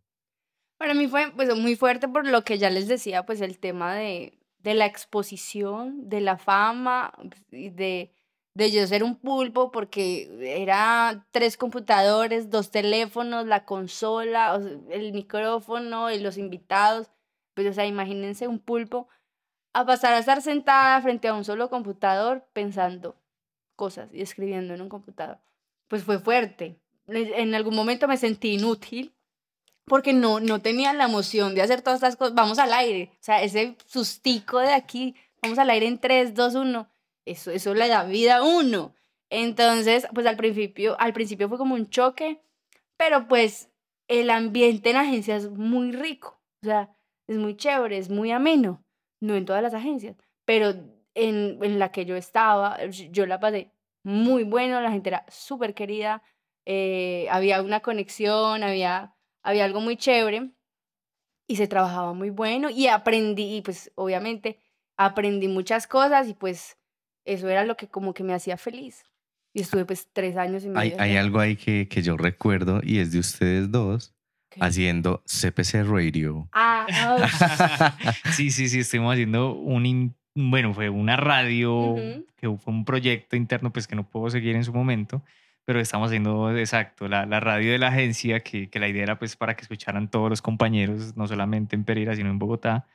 Para 0.77 0.93
mí 0.93 1.07
fue 1.07 1.31
pues, 1.35 1.55
muy 1.55 1.75
fuerte 1.75 2.07
por 2.07 2.27
lo 2.27 2.43
que 2.43 2.57
ya 2.57 2.69
les 2.69 2.87
decía, 2.87 3.25
pues 3.25 3.41
el 3.41 3.59
tema 3.59 3.95
de, 3.95 4.37
de 4.59 4.73
la 4.73 4.85
exposición, 4.85 6.09
de 6.09 6.21
la 6.21 6.37
fama, 6.37 7.13
de, 7.49 8.11
de 8.53 8.71
yo 8.71 8.85
ser 8.87 9.03
un 9.03 9.15
pulpo, 9.15 9.71
porque 9.71 10.29
era 10.41 11.25
tres 11.31 11.57
computadores, 11.57 12.49
dos 12.49 12.71
teléfonos, 12.71 13.45
la 13.45 13.65
consola, 13.65 14.59
el 14.89 15.13
micrófono 15.13 16.11
y 16.11 16.19
los 16.19 16.37
invitados. 16.37 17.09
Pues, 17.53 17.67
o 17.67 17.73
sea, 17.73 17.85
imagínense 17.85 18.47
un 18.47 18.59
pulpo 18.59 19.07
a 19.73 19.85
pasar 19.85 20.13
a 20.13 20.19
estar 20.19 20.41
sentada 20.41 21.01
frente 21.01 21.27
a 21.27 21.33
un 21.33 21.43
solo 21.43 21.69
computador 21.69 22.47
pensando 22.53 23.15
cosas 23.77 24.09
y 24.13 24.21
escribiendo 24.21 24.73
en 24.73 24.81
un 24.81 24.89
computador. 24.89 25.37
Pues 25.87 26.03
fue 26.03 26.19
fuerte. 26.19 26.81
En 27.07 27.55
algún 27.55 27.75
momento 27.75 28.09
me 28.09 28.17
sentí 28.17 28.55
inútil 28.55 29.13
porque 29.85 30.11
no, 30.11 30.41
no 30.41 30.61
tenía 30.61 30.91
la 30.91 31.05
emoción 31.05 31.55
de 31.55 31.61
hacer 31.61 31.81
todas 31.81 31.99
estas 31.99 32.17
cosas. 32.17 32.35
Vamos 32.35 32.59
al 32.59 32.73
aire. 32.73 33.11
O 33.13 33.23
sea, 33.23 33.41
ese 33.41 33.77
sustico 33.85 34.59
de 34.59 34.73
aquí, 34.73 35.15
vamos 35.41 35.57
al 35.59 35.69
aire 35.69 35.87
en 35.87 35.97
3, 35.97 36.35
2, 36.35 36.55
1. 36.55 36.89
Eso, 37.23 37.51
eso 37.51 37.73
le 37.73 37.87
da 37.87 38.03
vida 38.03 38.37
a 38.37 38.43
uno. 38.43 38.93
Entonces, 39.29 40.05
pues 40.13 40.25
al 40.25 40.35
principio, 40.35 40.99
al 40.99 41.13
principio 41.13 41.47
fue 41.47 41.57
como 41.57 41.75
un 41.75 41.89
choque, 41.89 42.41
pero 42.97 43.29
pues 43.29 43.69
el 44.09 44.29
ambiente 44.29 44.89
en 44.89 44.97
agencia 44.97 45.37
es 45.37 45.49
muy 45.49 45.93
rico. 45.93 46.39
O 46.61 46.65
sea, 46.65 46.89
es 47.27 47.37
muy 47.37 47.55
chévere, 47.55 47.97
es 47.97 48.09
muy 48.09 48.31
ameno. 48.31 48.83
No 49.19 49.35
en 49.35 49.45
todas 49.45 49.63
las 49.63 49.73
agencias, 49.73 50.15
pero 50.45 50.75
en, 51.17 51.57
en 51.63 51.79
la 51.79 51.91
que 51.91 52.05
yo 52.05 52.15
estaba, 52.15 52.77
yo 52.87 53.25
la 53.25 53.39
pasé 53.39 53.71
muy 54.03 54.43
bueno, 54.43 54.79
la 54.79 54.91
gente 54.91 55.09
era 55.09 55.25
súper 55.27 55.73
querida, 55.73 56.21
eh, 56.65 57.27
había 57.31 57.61
una 57.61 57.79
conexión, 57.81 58.63
había, 58.63 59.15
había 59.43 59.65
algo 59.65 59.81
muy 59.81 59.97
chévere 59.97 60.51
y 61.47 61.55
se 61.55 61.67
trabajaba 61.67 62.13
muy 62.13 62.29
bueno 62.29 62.69
y 62.69 62.87
aprendí, 62.87 63.57
y 63.57 63.61
pues 63.61 63.91
obviamente 63.95 64.59
aprendí 64.97 65.47
muchas 65.47 65.87
cosas 65.87 66.27
y 66.27 66.33
pues 66.33 66.77
eso 67.25 67.49
era 67.49 67.65
lo 67.65 67.75
que 67.77 67.87
como 67.87 68.13
que 68.13 68.23
me 68.23 68.33
hacía 68.33 68.57
feliz. 68.57 69.03
Y 69.53 69.61
estuve 69.61 69.85
pues 69.85 70.07
tres 70.13 70.37
años 70.37 70.63
y 70.63 70.69
medio. 70.69 70.79
Hay, 70.99 71.11
hay 71.11 71.17
algo 71.17 71.39
ahí 71.39 71.55
que, 71.55 71.87
que 71.87 72.01
yo 72.01 72.15
recuerdo 72.15 72.79
y 72.83 72.99
es 72.99 73.11
de 73.11 73.19
ustedes 73.19 73.71
dos 73.71 74.13
¿Qué? 74.49 74.59
haciendo 74.61 75.23
CPC 75.25 75.83
Radio. 75.83 76.47
Ah, 76.51 76.87
ah, 76.91 77.97
sí, 78.31 78.51
sí, 78.51 78.69
sí, 78.69 78.79
estuvimos 78.81 79.13
haciendo 79.13 79.53
un, 79.53 79.85
in- 79.85 80.15
bueno, 80.37 80.73
fue 80.73 80.89
una 80.89 81.17
radio, 81.17 81.95
que 82.35 82.47
fue 82.47 82.73
un 82.73 82.85
proyecto 82.85 83.35
interno, 83.35 83.73
pues 83.73 83.87
que 83.87 83.95
no 83.95 84.07
puedo 84.07 84.29
seguir 84.29 84.55
en 84.55 84.63
su 84.63 84.71
momento, 84.71 85.23
pero 85.65 85.79
estamos 85.79 86.09
haciendo, 86.09 86.55
exacto, 86.55 87.07
la, 87.07 87.25
la 87.25 87.39
radio 87.39 87.71
de 87.71 87.79
la 87.79 87.87
agencia, 87.87 88.41
que, 88.41 88.69
que 88.69 88.79
la 88.79 88.87
idea 88.87 89.01
era 89.01 89.17
pues 89.17 89.35
para 89.35 89.55
que 89.55 89.63
escucharan 89.63 90.09
todos 90.09 90.29
los 90.29 90.43
compañeros, 90.43 91.17
no 91.17 91.27
solamente 91.27 91.75
en 91.75 91.83
Pereira, 91.83 92.15
sino 92.15 92.29
en 92.29 92.37
Bogotá, 92.37 92.85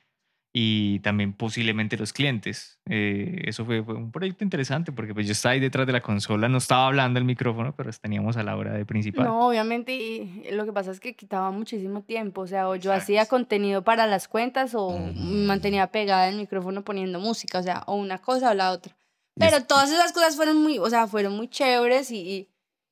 y 0.54 0.98
también 1.00 1.32
posiblemente 1.32 1.96
los 1.96 2.12
clientes. 2.12 2.78
Eh, 2.90 3.42
eso 3.46 3.64
fue, 3.64 3.82
fue 3.82 3.94
un 3.94 4.12
proyecto 4.12 4.44
interesante, 4.44 4.92
porque 4.92 5.14
pues 5.14 5.26
yo 5.26 5.32
estaba 5.32 5.54
ahí 5.54 5.60
detrás 5.60 5.86
de 5.86 5.92
la 5.94 6.02
consola, 6.02 6.48
no 6.48 6.58
estaba 6.58 6.86
hablando 6.88 7.18
el 7.18 7.24
micrófono, 7.24 7.74
pero 7.74 7.90
teníamos 7.92 8.36
a 8.36 8.42
la 8.42 8.56
hora 8.56 8.72
de 8.74 8.84
principal. 8.84 9.24
No, 9.24 9.48
obviamente, 9.48 9.94
y 9.94 10.50
lo 10.52 10.64
que 10.66 10.72
pasa 10.72 10.90
es 10.90 11.00
que 11.00 11.14
quitaba 11.16 11.50
muchísimo 11.52 12.02
tiempo, 12.02 12.42
o 12.42 12.46
sea, 12.46 12.68
o 12.68 12.76
yo 12.76 12.92
hacía 12.92 13.24
contenido 13.26 13.82
para 13.82 14.06
las 14.06 14.28
cuentas 14.28 14.74
o 14.74 14.90
me 14.98 15.46
mantenía 15.46 15.86
pegada 15.86 16.24
al 16.28 16.36
micrófono 16.36 16.84
poniendo 16.84 17.18
música, 17.18 17.58
o 17.58 17.62
sea, 17.62 17.84
o 17.86 17.94
una 17.94 18.18
cosa 18.18 18.50
o 18.50 18.54
la 18.54 18.72
otra. 18.72 18.94
Y 19.36 19.44
es- 19.44 19.50
Pero 19.52 19.64
todas 19.64 19.90
esas 19.90 20.12
cosas 20.12 20.36
fueron 20.36 20.62
muy, 20.62 20.78
o 20.78 20.90
sea, 20.90 21.06
fueron 21.06 21.34
muy 21.34 21.48
chéveres 21.48 22.10
y, 22.10 22.18
y, 22.20 22.48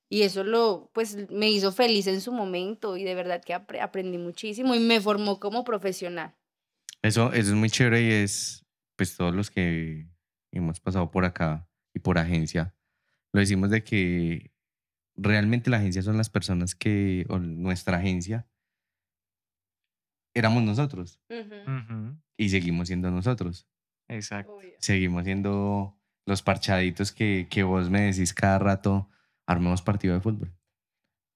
y 0.08 0.22
eso 0.22 0.44
lo, 0.44 0.88
pues, 0.94 1.30
me 1.30 1.50
hizo 1.50 1.72
feliz 1.72 2.06
en 2.06 2.22
su 2.22 2.32
momento 2.32 2.96
y 2.96 3.04
de 3.04 3.14
verdad 3.14 3.42
que 3.44 3.54
apre- 3.54 3.82
aprendí 3.82 4.16
muchísimo 4.16 4.74
y 4.74 4.78
me 4.78 4.98
formó 5.00 5.38
como 5.38 5.62
profesional. 5.62 6.32
Eso, 7.02 7.32
eso 7.32 7.50
es 7.50 7.54
muy 7.54 7.70
chévere 7.70 8.02
y 8.02 8.10
es, 8.12 8.66
pues 8.96 9.16
todos 9.16 9.34
los 9.34 9.50
que 9.50 10.06
hemos 10.52 10.80
pasado 10.80 11.10
por 11.10 11.24
acá 11.24 11.68
y 11.94 12.00
por 12.00 12.18
agencia, 12.18 12.74
lo 13.32 13.40
decimos 13.40 13.70
de 13.70 13.82
que 13.84 14.52
realmente 15.16 15.70
la 15.70 15.78
agencia 15.78 16.02
son 16.02 16.16
las 16.16 16.30
personas 16.30 16.74
que, 16.74 17.26
o 17.28 17.38
nuestra 17.38 17.98
agencia, 17.98 18.46
éramos 20.34 20.62
nosotros 20.62 21.20
Ujú, 21.28 22.16
y 22.36 22.48
seguimos 22.50 22.88
siendo 22.88 23.10
nosotros. 23.10 23.66
Exacto. 24.08 24.54
Obvio. 24.56 24.72
Seguimos 24.78 25.24
siendo 25.24 25.96
los 26.26 26.42
parchaditos 26.42 27.12
que, 27.12 27.46
que 27.50 27.62
vos 27.62 27.90
me 27.90 28.02
decís 28.02 28.32
cada 28.34 28.58
rato, 28.58 29.08
armemos 29.46 29.82
partido 29.82 30.14
de 30.14 30.20
fútbol. 30.20 30.52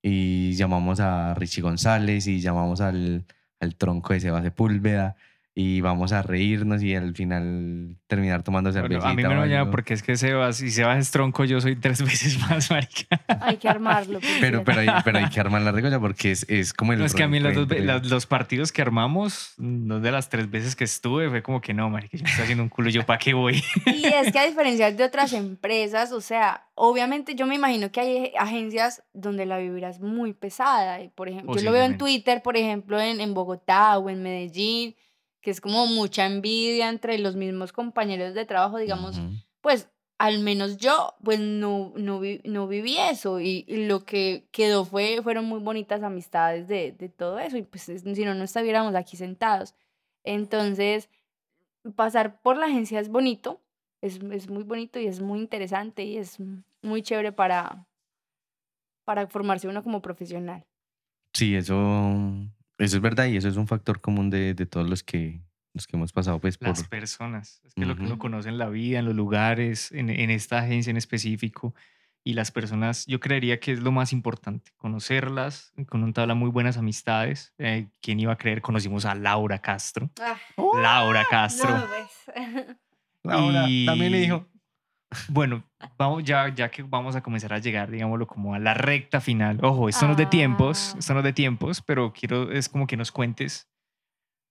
y 0.02 0.52
llamamos 0.54 1.00
a 1.00 1.34
Richie 1.34 1.62
González 1.62 2.26
y 2.26 2.40
llamamos 2.40 2.80
al, 2.80 3.26
al 3.60 3.76
tronco 3.76 4.12
de 4.12 4.20
Sebas 4.20 4.44
Sepúlveda 4.44 5.16
y 5.56 5.80
vamos 5.80 6.12
a 6.12 6.22
reírnos 6.22 6.82
y 6.82 6.96
al 6.96 7.14
final 7.14 7.96
terminar 8.08 8.42
tomando 8.42 8.72
Bueno, 8.72 8.88
cerveza. 8.88 9.08
a 9.08 9.14
mí 9.14 9.22
me 9.22 9.34
lo 9.34 9.46
llama 9.46 9.70
porque 9.70 9.94
es 9.94 10.02
que 10.02 10.16
Sebas, 10.16 10.56
si 10.56 10.70
Sebas 10.70 10.98
es 10.98 11.12
tronco, 11.12 11.44
yo 11.44 11.60
soy 11.60 11.76
tres 11.76 12.02
veces 12.04 12.40
más, 12.40 12.70
marica. 12.72 13.20
Hay 13.40 13.58
que 13.58 13.68
armarlo. 13.68 14.18
Pero, 14.40 14.64
pero, 14.64 14.80
hay, 14.80 14.88
pero 15.04 15.18
hay 15.18 15.28
que 15.30 15.38
armar 15.38 15.62
la 15.62 15.70
regla 15.70 16.00
porque 16.00 16.32
es, 16.32 16.44
es 16.48 16.72
como 16.72 16.92
el... 16.92 16.98
No, 16.98 17.04
es 17.04 17.14
que 17.14 17.22
a 17.22 17.28
mí 17.28 17.38
dos 17.38 18.10
los 18.10 18.26
partidos 18.26 18.72
que 18.72 18.82
armamos, 18.82 19.54
dos 19.56 20.02
de 20.02 20.10
las 20.10 20.28
tres 20.28 20.50
veces 20.50 20.74
que 20.74 20.84
estuve, 20.84 21.30
fue 21.30 21.42
como 21.42 21.60
que 21.60 21.72
no, 21.72 21.88
marica, 21.88 22.16
yo 22.16 22.24
me 22.24 22.30
estoy 22.30 22.42
haciendo 22.42 22.64
un 22.64 22.68
culo, 22.68 22.90
¿yo 22.90 23.06
para 23.06 23.20
qué 23.20 23.32
voy? 23.32 23.62
Y 23.86 24.06
es 24.06 24.32
que 24.32 24.38
a 24.40 24.44
diferencia 24.46 24.90
de 24.90 25.04
otras 25.04 25.32
empresas, 25.32 26.10
o 26.10 26.20
sea, 26.20 26.66
obviamente 26.74 27.36
yo 27.36 27.46
me 27.46 27.54
imagino 27.54 27.92
que 27.92 28.00
hay 28.00 28.32
agencias 28.38 29.04
donde 29.12 29.46
la 29.46 29.58
vibra 29.58 29.88
es 29.88 30.00
muy 30.00 30.32
pesada. 30.32 31.00
y 31.00 31.10
Por 31.10 31.28
ejemplo, 31.28 31.56
yo 31.56 31.62
lo 31.62 31.70
veo 31.70 31.84
en. 31.84 31.96
Twitter, 31.96 32.42
por 32.42 32.56
ejemplo, 32.56 33.00
en, 33.00 33.20
en 33.20 33.34
Bogotá 33.34 33.98
o 33.98 34.10
en 34.10 34.20
Medellín, 34.22 34.96
que 35.44 35.50
es 35.50 35.60
como 35.60 35.86
mucha 35.86 36.24
envidia 36.26 36.88
entre 36.88 37.18
los 37.18 37.36
mismos 37.36 37.72
compañeros 37.72 38.32
de 38.34 38.46
trabajo, 38.46 38.78
digamos, 38.78 39.20
pues 39.60 39.88
al 40.18 40.38
menos 40.38 40.78
yo, 40.78 41.14
pues 41.22 41.38
no, 41.38 41.92
no, 41.96 42.18
vi- 42.18 42.40
no 42.44 42.66
viví 42.66 42.96
eso 42.96 43.40
y, 43.40 43.64
y 43.68 43.86
lo 43.86 44.04
que 44.06 44.48
quedó 44.52 44.84
fue, 44.86 45.20
fueron 45.22 45.44
muy 45.44 45.60
bonitas 45.60 46.02
amistades 46.02 46.66
de, 46.66 46.92
de 46.92 47.08
todo 47.10 47.38
eso 47.38 47.58
y 47.58 47.62
pues 47.62 47.88
es- 47.90 48.02
si 48.02 48.24
no, 48.24 48.34
no 48.34 48.44
estuviéramos 48.44 48.94
aquí 48.94 49.16
sentados. 49.18 49.74
Entonces, 50.24 51.10
pasar 51.94 52.40
por 52.40 52.56
la 52.56 52.66
agencia 52.66 52.98
es 53.00 53.10
bonito, 53.10 53.60
es, 54.00 54.18
es 54.32 54.48
muy 54.48 54.62
bonito 54.64 54.98
y 54.98 55.06
es 55.06 55.20
muy 55.20 55.38
interesante 55.40 56.04
y 56.04 56.16
es 56.16 56.38
muy 56.80 57.02
chévere 57.02 57.32
para, 57.32 57.86
para 59.04 59.26
formarse 59.26 59.68
uno 59.68 59.82
como 59.82 60.00
profesional. 60.00 60.64
Sí, 61.34 61.54
eso, 61.54 61.74
eso 62.78 62.96
es 62.96 63.02
verdad 63.02 63.26
y 63.26 63.36
eso 63.36 63.48
es 63.48 63.56
un 63.56 63.66
factor 63.66 64.00
común 64.00 64.30
de, 64.30 64.54
de 64.54 64.66
todos 64.66 64.88
los 64.88 65.02
que, 65.02 65.40
los 65.72 65.86
que 65.86 65.96
hemos 65.96 66.12
pasado 66.12 66.38
pues 66.40 66.58
por... 66.58 66.68
Las 66.68 66.88
personas, 66.88 67.60
es 67.64 67.74
que 67.74 67.84
lo 67.84 67.96
que 67.96 68.02
uno 68.02 68.18
conoce 68.18 68.48
en 68.48 68.58
la 68.58 68.68
vida, 68.68 68.98
en 69.00 69.04
los 69.04 69.14
lugares, 69.14 69.92
en, 69.92 70.10
en 70.10 70.30
esta 70.30 70.58
agencia 70.58 70.90
en 70.90 70.96
específico, 70.96 71.74
y 72.26 72.32
las 72.32 72.50
personas, 72.50 73.04
yo 73.06 73.20
creería 73.20 73.60
que 73.60 73.72
es 73.72 73.80
lo 73.80 73.92
más 73.92 74.12
importante, 74.14 74.72
conocerlas, 74.78 75.74
con 75.86 76.02
un 76.02 76.14
tabla 76.14 76.34
muy 76.34 76.48
buenas 76.48 76.78
amistades. 76.78 77.52
Eh, 77.58 77.88
¿Quién 78.00 78.18
iba 78.18 78.32
a 78.32 78.38
creer? 78.38 78.62
Conocimos 78.62 79.04
a 79.04 79.14
Laura 79.14 79.58
Castro. 79.58 80.10
Laura 80.56 81.26
Castro. 81.28 81.76
No, 81.76 81.86
pues. 81.86 82.66
Laura, 83.22 83.66
también 83.84 84.14
hijo. 84.14 84.46
Bueno, 85.28 85.64
vamos 85.98 86.24
ya, 86.24 86.48
ya 86.54 86.70
que 86.70 86.82
vamos 86.82 87.16
a 87.16 87.22
comenzar 87.22 87.52
a 87.52 87.58
llegar, 87.58 87.90
digámoslo, 87.90 88.26
como 88.26 88.54
a 88.54 88.58
la 88.58 88.74
recta 88.74 89.20
final. 89.20 89.58
Ojo, 89.62 89.88
esto 89.88 90.06
no 90.06 90.12
es 90.12 90.18
de 90.18 90.26
tiempos, 90.26 90.92
Ah. 90.94 90.98
esto 90.98 91.12
no 91.14 91.20
es 91.20 91.24
de 91.24 91.32
tiempos, 91.32 91.82
pero 91.82 92.12
quiero, 92.12 92.50
es 92.52 92.68
como 92.68 92.86
que 92.86 92.96
nos 92.96 93.10
cuentes 93.12 93.68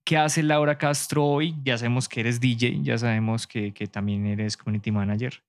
qué 0.06 0.18
hace 0.18 0.42
Laura 0.42 0.76
Castro 0.78 1.24
hoy. 1.24 1.54
Ya 1.64 1.78
sabemos 1.78 2.08
que 2.08 2.20
eres 2.20 2.40
DJ, 2.40 2.82
ya 2.82 2.98
sabemos 2.98 3.46
que, 3.46 3.72
que 3.72 3.86
también 3.86 4.26
eres 4.26 4.56
community 4.56 4.90
manager. 4.90 5.42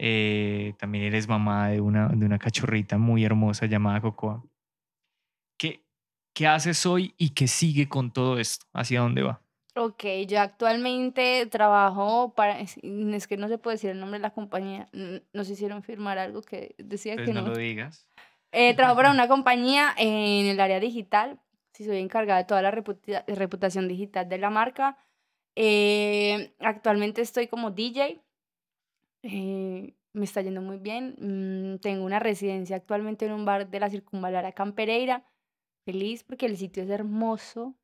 eh, 0.00 0.74
también 0.78 1.04
eres 1.04 1.28
mamá 1.28 1.68
de 1.68 1.80
una, 1.80 2.08
de 2.08 2.26
una 2.26 2.38
cachorrita 2.38 2.98
muy 2.98 3.24
hermosa 3.24 3.66
llamada 3.66 4.00
Cocoa. 4.00 4.42
¿Qué, 5.56 5.84
¿Qué 6.34 6.48
haces 6.48 6.84
hoy 6.84 7.14
y 7.16 7.30
qué 7.30 7.46
sigue 7.46 7.88
con 7.88 8.10
todo 8.12 8.40
esto? 8.40 8.66
¿Hacia 8.72 9.00
dónde 9.00 9.22
va? 9.22 9.40
Ok, 9.76 10.04
yo 10.28 10.40
actualmente 10.40 11.46
trabajo 11.46 12.32
para, 12.34 12.60
es 12.60 12.76
es 12.82 13.26
que 13.26 13.36
no 13.36 13.48
se 13.48 13.58
puede 13.58 13.74
decir 13.74 13.90
el 13.90 13.98
nombre 13.98 14.18
de 14.18 14.22
la 14.22 14.30
compañía, 14.30 14.88
n- 14.92 15.22
nos 15.32 15.50
hicieron 15.50 15.82
firmar 15.82 16.16
algo 16.18 16.42
que 16.42 16.76
decía 16.78 17.12
Entonces 17.14 17.34
que 17.34 17.40
no 17.40 17.46
no. 17.48 17.54
lo 17.54 17.58
digas. 17.58 18.08
Eh, 18.52 18.74
trabajo 18.76 18.96
para 18.96 19.10
una 19.10 19.26
compañía 19.26 19.92
en 19.96 20.46
el 20.46 20.60
área 20.60 20.78
digital, 20.78 21.40
si 21.72 21.84
soy 21.84 21.98
encargada 21.98 22.38
de 22.40 22.44
toda 22.46 22.62
la 22.62 22.70
reputa- 22.70 23.24
reputación 23.26 23.88
digital 23.88 24.28
de 24.28 24.38
la 24.38 24.50
marca. 24.50 24.96
Eh, 25.56 26.54
actualmente 26.60 27.20
estoy 27.22 27.48
como 27.48 27.72
DJ, 27.72 28.20
eh, 29.22 29.94
me 30.12 30.24
está 30.24 30.40
yendo 30.42 30.60
muy 30.62 30.78
bien. 30.78 31.16
mm, 31.18 31.78
tengo 31.80 32.04
una 32.04 32.20
residencia 32.20 32.76
actualmente 32.76 33.26
en 33.26 33.32
un 33.32 33.44
bar 33.44 33.68
de 33.68 33.80
la 33.80 33.90
Circunvalar 33.90 34.46
acá 34.46 34.62
en 34.62 34.72
Pereira. 34.72 35.24
Feliz 35.84 36.22
porque 36.22 36.46
el 36.46 36.56
sitio 36.56 36.82
es 36.84 36.90
hermoso. 36.90 37.74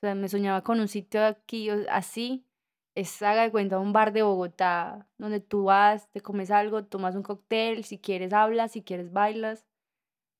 O 0.00 0.06
sea, 0.06 0.14
me 0.14 0.30
soñaba 0.30 0.62
con 0.62 0.80
un 0.80 0.88
sitio 0.88 1.24
aquí 1.26 1.68
así. 1.90 2.46
Es, 2.94 3.20
haga 3.22 3.42
de 3.42 3.50
cuenta, 3.50 3.78
un 3.78 3.92
bar 3.92 4.12
de 4.12 4.22
Bogotá, 4.22 5.06
donde 5.18 5.40
tú 5.40 5.64
vas, 5.64 6.10
te 6.10 6.22
comes 6.22 6.50
algo, 6.50 6.84
tomas 6.84 7.14
un 7.14 7.22
cóctel, 7.22 7.84
si 7.84 7.98
quieres 7.98 8.32
hablas, 8.32 8.72
si 8.72 8.82
quieres 8.82 9.12
bailas. 9.12 9.66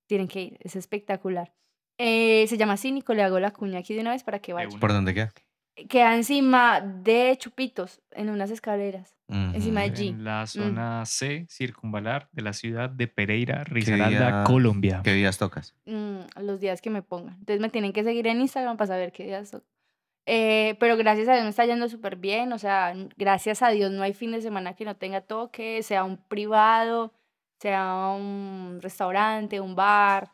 Tienen 0.06 0.28
que 0.28 0.42
ir, 0.42 0.58
es 0.60 0.76
espectacular. 0.76 1.54
Eh, 1.98 2.46
se 2.48 2.56
llama 2.56 2.78
Cínico, 2.78 3.12
le 3.12 3.22
hago 3.22 3.38
la 3.38 3.50
cuña 3.50 3.80
aquí 3.80 3.94
de 3.94 4.00
una 4.00 4.12
vez 4.12 4.24
para 4.24 4.38
que 4.38 4.54
vayan. 4.54 4.72
una. 4.72 4.80
¿Por 4.80 4.92
dónde 4.92 5.12
queda? 5.12 5.32
Queda 5.88 6.14
encima 6.14 6.80
de 6.80 7.36
Chupitos, 7.38 8.00
en 8.12 8.30
unas 8.30 8.50
escaleras. 8.50 9.16
Encima 9.28 9.82
de. 9.82 9.94
G. 9.94 10.08
En 10.08 10.24
la 10.24 10.46
zona 10.46 11.06
C 11.06 11.46
circunvalar 11.48 12.28
de 12.32 12.42
la 12.42 12.52
ciudad 12.52 12.90
de 12.90 13.06
Pereira, 13.06 13.62
¿Qué 13.64 13.74
Risaralda, 13.74 14.44
Colombia. 14.44 15.02
¿Qué 15.04 15.12
días 15.12 15.38
tocas? 15.38 15.74
mm, 15.86 16.40
los 16.42 16.60
días 16.60 16.80
que 16.80 16.90
me 16.90 17.02
pongan. 17.02 17.34
Entonces 17.34 17.60
me 17.60 17.68
tienen 17.68 17.92
que 17.92 18.02
seguir 18.02 18.26
en 18.26 18.40
Instagram 18.40 18.76
para 18.76 18.88
saber 18.88 19.12
qué 19.12 19.24
días 19.24 19.48
son. 19.48 19.62
Eh, 20.26 20.76
pero 20.80 20.96
gracias 20.96 21.28
a 21.28 21.32
Dios 21.32 21.44
me 21.44 21.50
está 21.50 21.64
yendo 21.64 21.88
súper 21.88 22.16
bien. 22.16 22.52
O 22.52 22.58
sea, 22.58 22.92
gracias 23.16 23.62
a 23.62 23.70
Dios 23.70 23.92
no 23.92 24.02
hay 24.02 24.14
fin 24.14 24.32
de 24.32 24.42
semana 24.42 24.74
que 24.74 24.84
no 24.84 24.96
tenga 24.96 25.20
toque, 25.20 25.82
sea 25.82 26.04
un 26.04 26.16
privado, 26.16 27.12
sea 27.60 28.08
un 28.16 28.78
restaurante, 28.80 29.60
un 29.60 29.76
bar, 29.76 30.32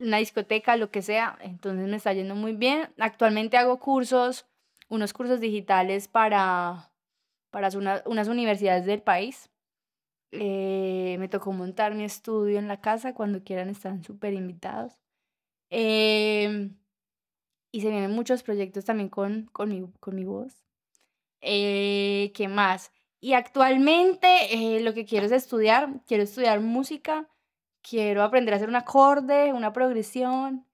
una 0.00 0.18
discoteca, 0.18 0.76
lo 0.76 0.90
que 0.90 1.02
sea. 1.02 1.38
Entonces 1.42 1.88
me 1.88 1.96
está 1.96 2.12
yendo 2.12 2.34
muy 2.34 2.52
bien. 2.54 2.88
Actualmente 2.98 3.56
hago 3.58 3.78
cursos, 3.80 4.46
unos 4.88 5.12
cursos 5.12 5.40
digitales 5.40 6.08
para, 6.08 6.92
para 7.50 7.68
una- 7.78 8.02
unas 8.06 8.28
universidades 8.28 8.86
del 8.86 9.02
país. 9.02 9.50
Eh, 10.32 11.16
me 11.18 11.28
tocó 11.28 11.52
montar 11.52 11.94
mi 11.94 12.04
estudio 12.04 12.58
en 12.58 12.68
la 12.68 12.80
casa. 12.80 13.14
Cuando 13.14 13.42
quieran 13.44 13.70
están 13.70 14.04
súper 14.04 14.34
invitados. 14.34 14.98
Em, 15.70 16.76
y 17.72 17.80
se 17.82 17.90
vienen 17.90 18.10
muchos 18.12 18.42
proyectos 18.42 18.84
también 18.84 19.08
con, 19.08 19.46
con, 19.52 19.68
mi, 19.70 19.86
con 20.00 20.14
mi 20.16 20.24
voz. 20.24 20.64
Eh, 21.40 22.32
¿Qué 22.34 22.48
más? 22.48 22.92
Y 23.20 23.34
actualmente 23.34 24.28
eh, 24.76 24.80
lo 24.80 24.94
que 24.94 25.04
quiero 25.06 25.26
es 25.26 25.32
estudiar. 25.32 26.02
Quiero 26.06 26.22
estudiar 26.24 26.60
música. 26.60 27.28
Quiero 27.82 28.22
aprender 28.22 28.52
a 28.54 28.56
hacer 28.56 28.68
un 28.68 28.76
acorde, 28.76 29.52
una 29.52 29.72
progresión. 29.72 30.64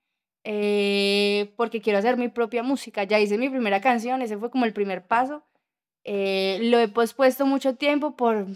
eh, 0.49 1.53
porque 1.57 1.81
quiero 1.81 1.99
hacer 1.99 2.17
mi 2.17 2.29
propia 2.29 2.63
música. 2.63 3.03
Ya 3.03 3.19
hice 3.19 3.37
mi 3.37 3.49
primera 3.49 3.81
canción. 3.81 4.23
Ese 4.23 4.39
fue 4.39 4.49
como 4.51 4.65
el 4.65 4.73
primer 4.73 5.05
paso. 5.05 5.45
Eh, 6.05 6.61
lo 6.71 6.79
he 6.79 6.87
pospuesto 6.87 7.45
mucho 7.47 7.75
tiempo 7.75 8.15
por, 8.17 8.47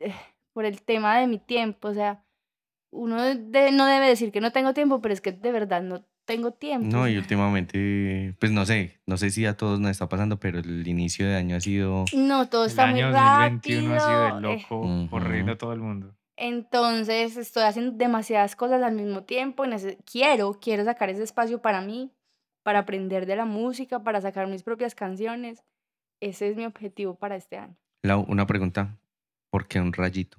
eh, 0.00 0.12
por 0.52 0.66
el 0.66 0.82
tema 0.82 1.18
de 1.18 1.26
mi 1.26 1.38
tiempo. 1.38 1.88
O 1.88 1.94
sea, 1.94 2.22
uno 2.90 3.22
de- 3.22 3.72
no 3.72 3.86
debe 3.86 4.06
decir 4.06 4.32
que 4.32 4.42
no 4.42 4.52
tengo 4.52 4.74
tiempo, 4.74 5.00
pero 5.00 5.14
es 5.14 5.22
que 5.22 5.32
de 5.32 5.50
verdad 5.50 5.80
no 5.82 6.04
tengo 6.26 6.50
tiempo. 6.52 6.86
No, 6.86 7.08
y 7.08 7.16
últimamente, 7.38 8.34
pues 8.38 8.52
no 8.52 8.66
sé, 8.66 9.00
no 9.06 9.16
sé 9.16 9.30
si 9.30 9.46
a 9.46 9.56
todos 9.56 9.80
nos 9.80 9.90
está 9.92 10.08
pasando, 10.10 10.38
pero 10.38 10.58
el 10.58 10.86
inicio 10.86 11.26
de 11.26 11.36
año 11.36 11.56
ha 11.56 11.60
sido... 11.60 12.04
No, 12.14 12.48
todo 12.50 12.64
El 12.64 12.70
está 12.70 12.86
muy 12.86 13.00
año 13.00 13.12
rápido. 13.12 13.80
2021 13.80 13.94
ha 13.94 14.00
sido 14.00 14.20
de 14.20 14.28
eh, 14.28 14.40
loco, 14.68 15.08
corriendo 15.10 15.52
a 15.52 15.56
todo 15.58 15.72
el 15.72 15.80
mundo. 15.80 16.14
Entonces 16.36 17.36
estoy 17.36 17.62
haciendo 17.64 17.92
demasiadas 17.96 18.56
cosas 18.56 18.82
al 18.82 18.94
mismo 18.94 19.24
tiempo. 19.24 19.64
y 19.64 19.70
Quiero, 20.04 20.58
quiero 20.60 20.84
sacar 20.84 21.10
ese 21.10 21.22
espacio 21.22 21.60
para 21.62 21.80
mí, 21.80 22.12
para 22.62 22.80
aprender 22.80 23.26
de 23.26 23.36
la 23.36 23.44
música, 23.44 24.02
para 24.02 24.20
sacar 24.20 24.46
mis 24.48 24.62
propias 24.62 24.94
canciones. 24.94 25.64
Ese 26.20 26.48
es 26.48 26.56
mi 26.56 26.64
objetivo 26.64 27.14
para 27.14 27.36
este 27.36 27.56
año. 27.58 27.76
Lau, 28.02 28.24
una 28.28 28.46
pregunta, 28.46 28.96
¿por 29.50 29.66
qué 29.66 29.80
un 29.80 29.92
rayito? 29.92 30.38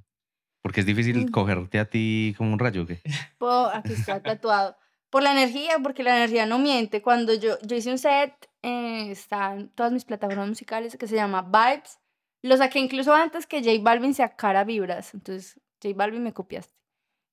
Porque 0.61 0.79
es 0.79 0.85
difícil 0.85 1.29
cogerte 1.31 1.79
a 1.79 1.89
ti 1.89 2.33
como 2.37 2.53
un 2.53 2.59
rayo, 2.59 2.83
¿o 2.83 2.85
¿qué? 2.85 3.01
Po- 3.37 3.69
aquí 3.71 3.93
está 3.93 4.21
tatuado. 4.21 4.75
Por 5.11 5.21
la 5.23 5.31
energía, 5.31 5.77
porque 5.81 6.03
la 6.03 6.17
energía 6.17 6.45
no 6.45 6.57
miente. 6.59 7.01
Cuando 7.01 7.33
yo, 7.33 7.57
yo 7.61 7.75
hice 7.75 7.91
un 7.91 7.97
set, 7.99 8.33
eh, 8.63 9.11
está 9.11 9.53
en 9.53 9.69
todas 9.69 9.91
mis 9.93 10.03
plataformas 10.03 10.47
musicales, 10.49 10.97
que 10.97 11.07
se 11.07 11.15
llama 11.15 11.41
Vibes. 11.43 11.99
Lo 12.41 12.57
saqué 12.57 12.79
incluso 12.79 13.13
antes 13.13 13.45
que 13.47 13.63
J 13.63 13.81
Balvin 13.81 14.13
sacara 14.13 14.63
vibras. 14.63 15.13
Entonces, 15.13 15.59
J 15.85 15.95
Balvin 15.95 16.23
me 16.23 16.33
copiaste. 16.33 16.73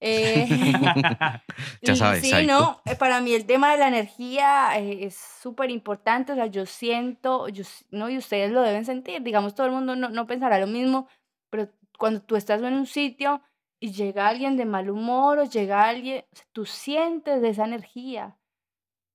Eh, 0.01 0.47
Ya 1.83 1.95
sabes, 1.97 2.21
Sí, 2.21 2.31
Psycho. 2.31 2.47
no, 2.47 2.81
eh, 2.87 2.97
para 2.97 3.21
mí 3.21 3.33
el 3.35 3.47
tema 3.47 3.73
de 3.73 3.79
la 3.79 3.89
energía 3.89 4.79
eh, 4.79 5.05
es 5.05 5.15
súper 5.17 5.71
importante, 5.71 6.33
o 6.33 6.35
sea, 6.35 6.47
yo 6.47 6.67
siento, 6.67 7.49
yo, 7.49 7.65
no, 7.91 8.09
y 8.09 8.19
ustedes 8.19 8.51
lo 8.53 8.63
deben 8.63 8.85
sentir, 8.85 9.23
digamos, 9.23 9.55
todo 9.55 9.67
el 9.67 9.73
mundo 9.73 9.97
no, 9.97 10.09
no 10.09 10.27
pensará 10.27 10.59
lo 10.59 10.67
mismo, 10.67 11.09
pero 11.51 11.69
cuando 11.99 12.23
tú 12.23 12.37
estás 12.37 12.63
en 12.63 12.75
un 12.75 12.87
sitio 12.87 13.43
y 13.81 13.93
llega 13.93 14.29
alguien 14.29 14.57
de 14.57 14.65
mal 14.65 14.91
humor 14.91 15.39
o 15.39 15.45
llega 15.45 15.89
alguien, 15.89 16.25
o 16.33 16.37
sea, 16.37 16.47
tú 16.53 16.67
sientes 16.67 17.43
de 17.43 17.49
esa 17.51 17.65
energía, 17.65 18.39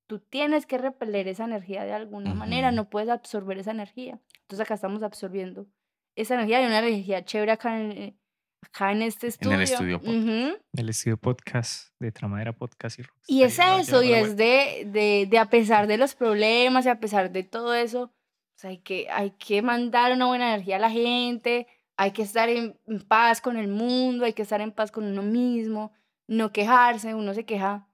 tú 0.07 0.19
tienes 0.19 0.65
que 0.65 0.77
repeler 0.77 1.27
esa 1.27 1.45
energía 1.45 1.83
de 1.85 1.93
alguna 1.93 2.33
manera, 2.33 2.67
Ujú. 2.67 2.75
no 2.77 2.89
puedes 2.89 3.09
absorber 3.09 3.57
esa 3.59 3.71
energía, 3.71 4.19
entonces 4.41 4.61
acá 4.61 4.73
estamos 4.73 5.03
absorbiendo 5.03 5.67
esa 6.15 6.33
energía, 6.35 6.57
hay 6.59 6.65
una 6.65 6.79
energía 6.79 7.23
chévere 7.23 7.51
acá 7.51 7.79
en, 7.79 7.91
eh, 7.91 8.17
acá 8.61 8.91
en 8.91 9.01
este 9.01 9.27
estudio. 9.27 9.53
En 9.53 9.57
el 9.57 9.63
estudio 9.63 9.99
podcast. 9.99 10.17
Ujú. 10.17 10.57
El 10.73 10.89
estudio 10.89 11.17
podcast 11.17 11.89
de 11.99 12.11
Tramadera 12.11 12.53
Podcast 12.53 12.99
y 12.99 13.03
Rockstar. 13.03 13.35
Y 13.35 13.43
es 13.43 13.59
eso, 13.59 14.03
y 14.03 14.13
es 14.13 14.37
de, 14.37 14.87
de, 14.91 15.27
de 15.29 15.37
a 15.39 15.49
pesar 15.49 15.87
de 15.87 15.97
los 15.97 16.15
problemas 16.15 16.85
y 16.85 16.89
a 16.89 16.99
pesar 16.99 17.31
de 17.31 17.43
todo 17.43 17.73
eso, 17.73 18.11
pues 18.53 18.65
hay, 18.65 18.77
que, 18.79 19.07
hay 19.11 19.31
que 19.31 19.61
mandar 19.61 20.11
una 20.11 20.25
buena 20.27 20.53
energía 20.53 20.77
a 20.77 20.79
la 20.79 20.91
gente, 20.91 21.67
hay 21.97 22.11
que 22.11 22.21
estar 22.23 22.49
en, 22.49 22.79
en 22.87 23.01
paz 23.01 23.41
con 23.41 23.57
el 23.57 23.67
mundo, 23.67 24.25
hay 24.25 24.33
que 24.33 24.43
estar 24.43 24.61
en 24.61 24.71
paz 24.71 24.91
con 24.91 25.05
uno 25.05 25.21
mismo, 25.21 25.91
no 26.27 26.51
quejarse, 26.51 27.13
uno 27.15 27.33
se 27.33 27.45
queja 27.45 27.87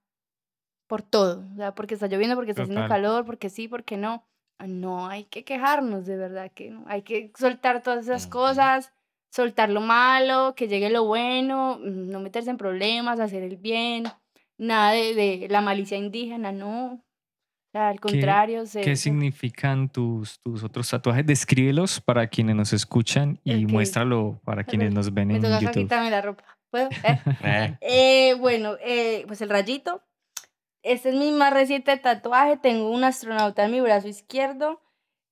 por 0.87 1.01
todo, 1.01 1.45
o 1.53 1.55
sea, 1.55 1.73
porque 1.73 1.95
está 1.95 2.07
lloviendo, 2.07 2.35
porque 2.35 2.51
está 2.51 2.63
haciendo 2.63 2.83
Total. 2.83 3.01
calor, 3.01 3.25
porque 3.25 3.49
sí, 3.49 3.67
porque 3.67 3.97
no. 3.97 4.25
No 4.65 5.07
hay 5.07 5.25
que 5.25 5.43
quejarnos, 5.43 6.05
de 6.05 6.15
verdad 6.15 6.51
que 6.53 6.69
no. 6.69 6.85
Hay 6.87 7.01
que 7.01 7.33
soltar 7.37 7.81
todas 7.81 8.05
esas 8.05 8.27
cosas, 8.27 8.93
soltar 9.33 9.69
lo 9.69 9.81
malo, 9.81 10.53
que 10.55 10.67
llegue 10.67 10.89
lo 10.91 11.05
bueno, 11.05 11.79
mm, 11.79 12.09
no 12.09 12.19
meterse 12.19 12.49
en 12.51 12.57
problemas, 12.57 13.19
hacer 13.19 13.41
el 13.43 13.57
bien, 13.57 14.03
nada 14.57 14.91
de, 14.91 15.15
de 15.15 15.47
la 15.49 15.61
malicia 15.61 15.97
indígena, 15.97 16.51
no. 16.51 16.93
O 16.93 17.71
sea, 17.71 17.89
al 17.89 17.99
contrario, 17.99 18.67
se- 18.67 18.81
¿Qué 18.81 18.95
se- 18.95 19.03
significan 19.03 19.89
tus, 19.89 20.39
tus 20.41 20.63
otros 20.63 20.87
tatuajes? 20.89 21.25
Descríbelos 21.25 21.99
para 21.99 22.27
quienes 22.27 22.55
nos 22.55 22.71
escuchan 22.73 23.39
y 23.43 23.65
Ok. 23.65 23.71
muéstralo 23.71 24.39
para 24.45 24.63
quienes 24.89 24.93
nos 24.93 25.11
ven 25.11 25.29
me 25.29 25.35
en 25.37 25.41
toca 25.41 25.55
acá 25.55 25.65
YouTube. 25.65 25.83
quitarme 25.83 26.11
la 26.11 26.21
ropa. 26.21 26.43
¿Puedo? 26.69 26.89
¿Eh? 27.03 27.17
Eh, 27.43 27.77
Eh, 27.81 28.35
bueno, 28.39 28.75
eh, 28.81 29.23
pues 29.27 29.41
el 29.41 29.49
rayito. 29.49 30.03
Este 30.83 31.09
es 31.09 31.15
mi 31.15 31.31
más 31.31 31.51
reciente 31.53 31.97
tatuaje. 31.97 32.57
Tengo 32.57 32.89
un 32.91 33.03
astronauta 33.03 33.65
en 33.65 33.71
mi 33.71 33.81
brazo 33.81 34.07
izquierdo. 34.07 34.81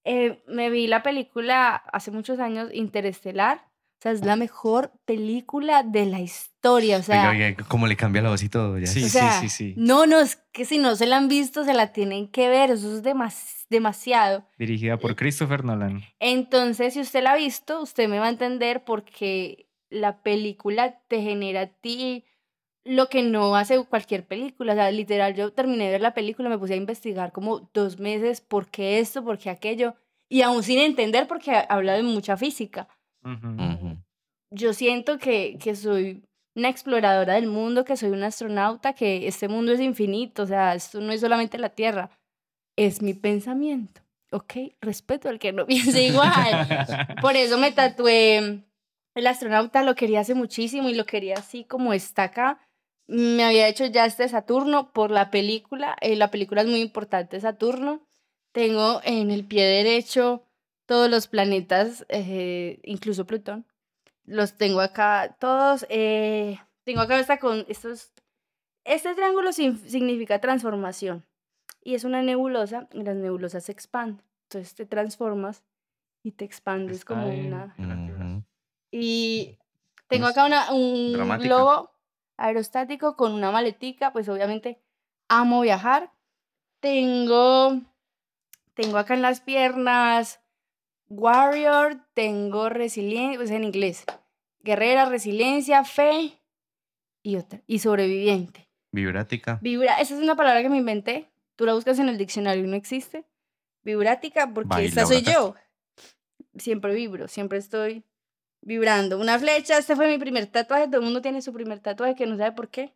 Eh, 0.04 0.42
me 0.48 0.70
vi 0.72 0.88
la 0.88 1.04
película 1.04 1.76
hace 1.76 2.10
muchos 2.10 2.40
años, 2.40 2.70
Interestelar. 2.74 3.70
O 4.02 4.04
sea, 4.04 4.14
es 4.14 4.26
la 4.26 4.36
mejor 4.36 4.92
película 5.06 5.84
de 5.84 6.08
la 6.08 6.20
historia. 6.22 6.98
O 6.98 7.04
sea, 7.04 7.30
oiga, 7.30 7.50
oiga, 7.50 7.66
cómo 7.68 7.86
le 7.86 7.96
cambia 7.96 8.24
la 8.24 8.30
voz 8.30 8.42
y 8.42 8.50
todo. 8.50 8.80
Ya. 8.80 8.88
Sí, 8.88 9.02
o 9.02 9.04
sí, 9.04 9.10
sea, 9.12 9.40
sí, 9.40 9.48
sí. 9.48 9.76
no, 9.78 10.08
no, 10.08 10.20
es 10.20 10.38
que 10.52 10.66
si 10.66 10.80
no 10.80 10.96
se 10.96 11.06
la 11.06 11.18
han 11.18 11.28
visto, 11.28 11.64
se 11.64 11.76
la 11.76 11.94
tienen 11.94 12.28
que 12.28 12.50
ver. 12.50 12.72
Eso 12.72 12.96
es 12.98 13.04
demas- 13.04 13.68
demasiado. 13.70 14.44
Dirigida 14.58 14.98
por 14.98 15.16
Christopher 15.16 15.64
Nolan. 15.64 16.02
Entonces, 16.20 16.96
si 16.96 17.00
usted 17.02 17.22
la 17.22 17.34
ha 17.34 17.36
visto, 17.36 17.80
usted 17.80 18.10
me 18.10 18.18
va 18.18 18.26
a 18.26 18.30
entender 18.30 18.84
porque 18.84 19.68
la 19.92 20.24
película 20.24 21.00
te 21.08 21.22
genera 21.22 21.62
a 21.62 21.68
ti 21.68 22.26
lo 22.84 23.08
que 23.08 23.22
no 23.22 23.56
hace 23.56 23.86
cualquier 23.86 24.26
película. 24.26 24.74
O 24.74 24.76
sea, 24.78 24.90
literal, 24.90 25.36
yo 25.36 25.54
terminé 25.54 25.86
de 25.86 25.92
ver 25.92 26.02
la 26.02 26.16
película, 26.16 26.50
me 26.50 26.58
puse 26.58 26.74
a 26.74 26.78
investigar 26.78 27.32
como 27.32 27.70
dos 27.72 28.00
meses 28.00 28.42
por 28.42 28.68
qué 28.68 28.98
esto, 28.98 29.24
por 29.24 29.38
qué 29.38 29.52
aquello, 29.52 29.94
y 30.28 30.42
aún 30.42 30.64
sin 30.64 30.80
entender 30.80 31.28
porque 31.28 31.52
habla 31.70 31.94
de 31.94 32.02
mucha 32.02 32.36
física. 32.36 32.88
Yo 34.52 34.74
siento 34.74 35.18
que, 35.18 35.58
que 35.62 35.76
soy 35.76 36.24
una 36.56 36.70
exploradora 36.70 37.36
del 37.36 37.48
mundo, 37.48 37.86
que 37.86 37.98
soy 37.98 38.10
una 38.10 38.28
astronauta, 38.28 38.94
que 38.94 39.28
este 39.28 39.48
mundo 39.48 39.72
es 39.72 39.80
infinito, 39.80 40.44
o 40.44 40.48
sea, 40.48 40.76
esto 40.76 41.00
no 41.00 41.12
es 41.12 41.22
solamente 41.22 41.58
la 41.58 41.70
Tierra, 41.70 42.12
es 42.78 43.02
mi 43.02 43.14
pensamiento. 43.14 44.02
¿Ok? 44.34 44.54
Respeto 44.80 45.28
al 45.30 45.40
que 45.40 45.52
no 45.52 45.66
piense 45.68 46.04
igual. 46.04 46.68
Por 47.22 47.36
eso 47.36 47.58
me 47.58 47.72
tatué 47.72 48.64
el 49.16 49.28
astronauta, 49.28 49.84
lo 49.84 49.96
quería 49.96 50.22
hace 50.22 50.36
muchísimo 50.36 50.90
y 50.90 50.94
lo 50.94 51.06
quería 51.06 51.36
así 51.36 51.66
como 51.66 51.94
está 51.94 52.24
acá. 52.24 52.60
Me 53.08 53.44
había 53.44 53.68
hecho 53.68 53.86
ya 53.86 54.06
este 54.06 54.28
Saturno 54.30 54.94
por 54.94 55.12
la 55.12 55.32
película. 55.32 55.98
eh, 56.00 56.16
la 56.16 56.32
película 56.32 56.62
es 56.62 56.68
muy 56.68 56.80
importante, 56.80 57.40
Saturno. 57.42 58.08
Tengo 58.54 59.02
en 59.04 59.32
el 59.32 59.46
pie 59.46 59.66
derecho 59.66 60.44
todos 60.86 61.10
los 61.10 61.28
planetas, 61.28 62.06
eh, 62.10 62.80
incluso 62.84 63.26
Plutón. 63.26 63.66
Los 64.26 64.58
tengo 64.58 64.82
acá 64.82 65.36
todos. 65.40 65.86
eh, 65.90 66.60
tengo 66.84 67.02
acá 67.02 67.20
esta 67.20 67.38
con 67.40 67.66
estos. 67.68 68.12
Este 68.84 69.14
triángulo 69.14 69.52
significa 69.54 70.40
transformación. 70.40 71.26
Y 71.84 71.96
es 71.96 72.04
una 72.04 72.22
nebulosa, 72.22 72.88
y 72.94 73.04
las 73.04 73.16
nebulosas 73.16 73.64
se 73.66 73.72
expanden. 73.72 74.24
Entonces 74.44 74.76
te 74.76 74.86
transformas 74.86 75.64
y 76.24 76.32
te 76.34 76.46
expandes 76.46 76.98
Está 77.00 77.14
como 77.16 77.28
en- 77.28 77.48
una. 77.48 77.76
Y 78.92 79.58
tengo 80.08 80.28
acá 80.28 80.46
una, 80.46 80.72
un 80.72 81.14
dramática. 81.14 81.48
globo 81.48 81.92
aerostático 82.38 83.16
con 83.16 83.34
una 83.34 83.52
maletica, 83.52 84.12
pues 84.14 84.28
obviamente 84.30 84.82
amo 85.30 85.62
viajar. 85.62 86.12
Tengo, 86.80 87.80
tengo 88.74 88.98
acá 88.98 89.14
en 89.14 89.22
las 89.22 89.42
piernas 89.42 90.42
warrior, 91.12 92.02
tengo 92.14 92.70
resiliencia, 92.70 93.38
pues 93.38 93.52
en 93.52 93.64
inglés, 93.64 94.06
guerrera, 94.62 95.06
resiliencia, 95.06 95.84
fe 95.84 96.40
y 97.22 97.36
otra, 97.36 97.62
y 97.68 97.80
sobreviviente. 97.80 98.70
Vibrática. 98.92 99.60
Vibra, 99.62 100.00
esa 100.00 100.16
es 100.16 100.22
una 100.22 100.36
palabra 100.36 100.62
que 100.62 100.70
me 100.70 100.78
inventé, 100.78 101.30
tú 101.56 101.66
la 101.66 101.74
buscas 101.74 102.00
en 102.00 102.10
el 102.10 102.18
diccionario 102.18 102.64
y 102.64 102.68
no 102.68 102.76
existe. 102.76 103.26
Vibrática, 103.84 104.52
porque 104.54 104.70
Baila, 104.70 104.88
esta 104.88 105.06
soy 105.06 105.22
yo. 105.22 105.56
Siempre 106.58 106.94
vibro, 106.94 107.28
siempre 107.28 107.58
estoy 107.58 108.04
vibrando. 108.62 109.20
Una 109.20 109.40
flecha, 109.40 109.78
este 109.78 109.96
fue 109.96 110.08
mi 110.08 110.18
primer 110.18 110.48
tatuaje, 110.48 110.88
todo 110.88 110.98
el 110.98 111.04
mundo 111.04 111.22
tiene 111.22 111.42
su 111.42 111.52
primer 111.52 111.80
tatuaje 111.80 112.16
que 112.16 112.26
no 112.26 112.38
sabe 112.38 112.52
por 112.52 112.70
qué. 112.70 112.94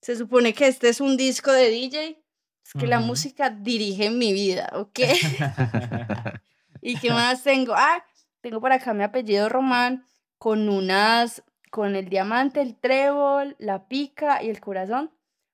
Se 0.00 0.16
supone 0.16 0.52
que 0.52 0.66
este 0.66 0.88
es 0.88 1.00
un 1.00 1.16
disco 1.16 1.52
de 1.52 1.70
DJ, 1.70 2.22
es 2.64 2.72
que 2.78 2.86
la 2.86 3.00
música 3.00 3.50
dirige 3.50 4.10
mi 4.10 4.32
vida, 4.32 4.70
¿ok? 4.74 5.00
¿Y 6.82 6.98
qué 6.98 7.10
más 7.10 7.42
tengo? 7.44 7.74
Ah, 7.74 8.04
tengo 8.42 8.60
por 8.60 8.72
acá 8.72 8.92
mi 8.92 9.04
apellido 9.04 9.48
Román 9.48 10.04
con 10.36 10.68
unas, 10.68 11.44
con 11.70 11.94
el 11.94 12.08
diamante, 12.08 12.60
el 12.60 12.76
trébol, 12.76 13.54
la 13.58 13.86
pica 13.86 14.42
y 14.42 14.50
el 14.50 14.60
corazón, 14.60 15.12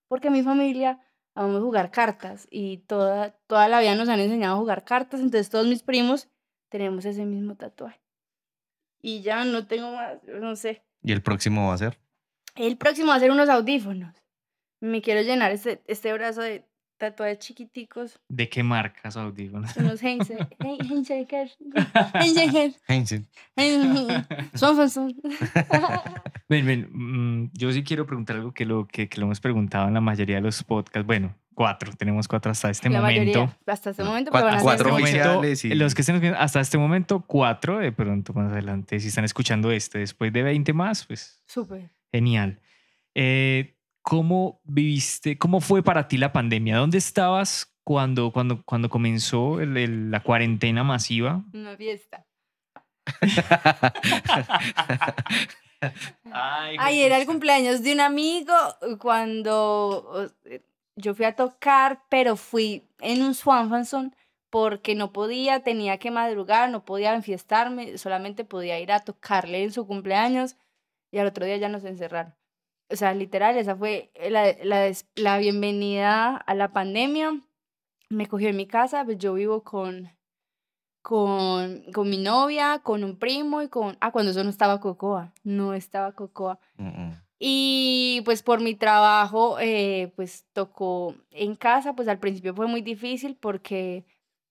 porque 0.09 0.31
mi 0.31 0.43
familia 0.43 1.01
vamos 1.35 1.59
a 1.59 1.61
jugar 1.61 1.91
cartas 1.91 2.49
y 2.51 2.79
toda, 2.79 3.33
toda 3.47 3.69
la 3.69 3.81
vida 3.81 3.95
nos 3.95 4.09
han 4.09 4.21
enseñado 4.21 4.57
a 4.57 4.59
jugar 4.59 4.85
cartas, 4.85 5.21
entonces 5.21 5.51
todos 5.51 5.67
mis 5.67 5.83
primos 5.83 6.29
tenemos 6.71 7.05
ese 7.05 7.27
mismo 7.27 7.57
tatuaje. 7.57 8.01
Y 9.01 9.21
ya 9.21 9.45
no 9.45 9.67
tengo 9.67 9.93
más, 9.93 10.19
no 10.25 10.57
sé. 10.57 10.83
¿Y 11.03 11.13
el 11.13 11.23
próximo 11.23 11.69
va 11.69 11.75
a 11.75 11.79
ser? 11.79 12.01
El 12.57 12.77
próximo 12.79 13.09
va 13.11 13.17
a 13.17 13.21
ser 13.21 13.31
unos 13.31 13.49
audífonos. 13.49 14.17
Me 14.81 15.03
quiero 15.03 15.23
llenar 15.23 15.53
este, 15.53 15.83
este 15.87 16.13
brazo 16.13 16.41
de 16.41 16.68
tatuajes 16.99 17.39
chiquiticos, 17.39 18.21
¿De 18.29 18.49
qué 18.49 18.63
marcas 18.63 19.17
audífonos? 19.17 19.77
unos 19.77 20.03
Heinze, 20.03 20.37
Heinze, 20.61 21.15
Heinze, 21.15 22.77
Heinzen. 22.87 23.27
son, 24.55 24.77
son, 24.77 24.91
son. 24.91 25.15
Ven, 26.49 26.67
ven, 26.67 26.89
mm, 26.93 27.51
yo 27.55 27.71
sí 27.73 27.83
quiero 27.83 28.07
preguntar 28.07 28.37
algo 28.37 28.53
que 28.53 28.65
lo, 28.65 28.87
que, 28.87 29.09
que 29.09 29.19
lo 29.21 29.27
hemos 29.27 29.41
preguntado 29.41 29.89
en 29.89 29.95
la 29.95 30.01
mayoría 30.01 30.37
de 30.37 30.43
los 30.43 30.63
podcasts. 30.65 31.07
Bueno, 31.07 31.35
cuatro, 31.55 31.93
tenemos 31.97 32.27
cuatro 32.27 32.51
hasta 32.53 32.71
este 32.71 32.89
la 32.89 33.01
momento. 33.01 33.21
mayoría, 33.41 33.59
hasta 33.67 33.91
este 33.91 34.05
momento, 34.05 34.31
Cua- 34.31 34.35
pero 34.35 34.45
van 34.47 34.55
a 34.55 34.59
ser 34.59 34.65
cuatro 34.65 34.99
este 34.99 35.19
momento, 35.19 35.67
y- 35.69 35.75
Los 35.75 35.95
que 35.95 36.03
estén 36.03 36.21
viendo 36.21 36.39
hasta 36.39 36.61
este 36.61 36.79
momento, 36.79 37.25
cuatro, 37.27 37.79
de 37.79 37.93
pronto 37.93 38.33
más 38.33 38.51
adelante, 38.53 38.99
si 39.01 39.09
están 39.09 39.25
escuchando 39.25 39.71
este, 39.71 39.99
después 39.99 40.33
de 40.33 40.43
20 40.43 40.73
más, 40.73 41.05
pues 41.07 41.43
Súper. 41.47 41.91
genial. 42.13 42.61
Eh, 43.15 43.75
¿Cómo 44.13 44.63
viviste, 44.65 45.37
cómo 45.37 45.61
fue 45.61 45.83
para 45.83 46.09
ti 46.09 46.17
la 46.17 46.33
pandemia? 46.33 46.79
¿Dónde 46.79 46.97
estabas 46.97 47.75
cuando, 47.85 48.33
cuando, 48.33 48.63
cuando 48.65 48.89
comenzó 48.89 49.61
el- 49.61 49.77
el- 49.77 50.11
la 50.11 50.23
cuarentena 50.23 50.83
masiva? 50.83 51.45
Una 51.53 51.77
fiesta. 51.77 52.25
Ay, 56.33 56.77
Ay, 56.79 57.03
era 57.03 57.19
el 57.19 57.27
cumpleaños 57.27 57.83
de 57.83 57.93
un 57.93 58.01
amigo 58.01 58.55
cuando 58.99 60.33
eh, 60.47 60.63
yo 60.97 61.15
fui 61.15 61.27
a 61.27 61.37
tocar, 61.37 62.03
pero 62.09 62.37
fui 62.37 62.89
en 63.01 63.23
un 63.23 63.35
Swanfanson 63.35 64.17
porque 64.49 64.95
no 64.95 65.13
podía, 65.13 65.63
tenía 65.63 65.99
que 65.99 66.11
madrugar, 66.11 66.71
no 66.71 66.83
podía 66.87 67.15
enfiestarme, 67.15 67.99
solamente 67.99 68.45
podía 68.47 68.81
ir 68.81 68.91
a 68.91 69.01
tocarle 69.01 69.65
en 69.65 69.71
su 69.73 69.87
cumpleaños 69.87 70.57
y 71.13 71.19
al 71.19 71.27
otro 71.27 71.45
día 71.45 71.59
ya 71.59 71.69
nos 71.69 71.85
encerraron. 71.85 72.35
O 72.91 72.97
sea, 72.97 73.13
literal, 73.15 73.57
esa 73.57 73.77
fue 73.77 74.11
la, 74.31 74.55
la, 74.65 74.91
la 75.17 75.39
bienvenida 75.39 76.37
a 76.37 76.55
la 76.55 76.73
pandemia. 76.73 77.41
Me 78.09 78.27
cogió 78.27 78.49
en 78.49 78.57
mi 78.57 78.67
casa, 78.67 79.05
pues 79.05 79.19
yo 79.19 79.35
vivo 79.35 79.63
con, 79.63 80.11
con, 81.03 81.83
con 81.93 82.09
mi 82.09 82.17
novia, 82.17 82.81
con 82.83 83.05
un 83.05 83.19
primo 83.19 83.61
y 83.61 83.69
con... 83.69 83.99
Ah, 84.01 84.11
cuando 84.11 84.31
eso 84.31 84.43
no 84.43 84.51
estaba 84.51 84.81
Cocoa, 84.81 85.35
no 85.45 85.75
estaba 85.75 86.13
Cocoa. 86.13 86.59
Y 87.39 88.23
pues 88.25 88.43
por 88.43 88.61
mi 88.61 88.75
trabajo, 88.75 89.59
eh, 89.61 90.13
pues 90.17 90.47
tocó 90.53 91.15
en 91.31 91.57
casa, 91.57 91.95
pues 91.95 92.09
al 92.09 92.19
principio 92.19 92.55
fue 92.55 92.67
muy 92.67 92.81
difícil 92.81 93.37
porque 93.37 94.07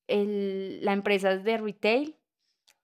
el, 0.08 0.86
la 0.86 0.94
empresa 0.94 1.32
es 1.32 1.44
de 1.44 1.58
retail, 1.58 2.16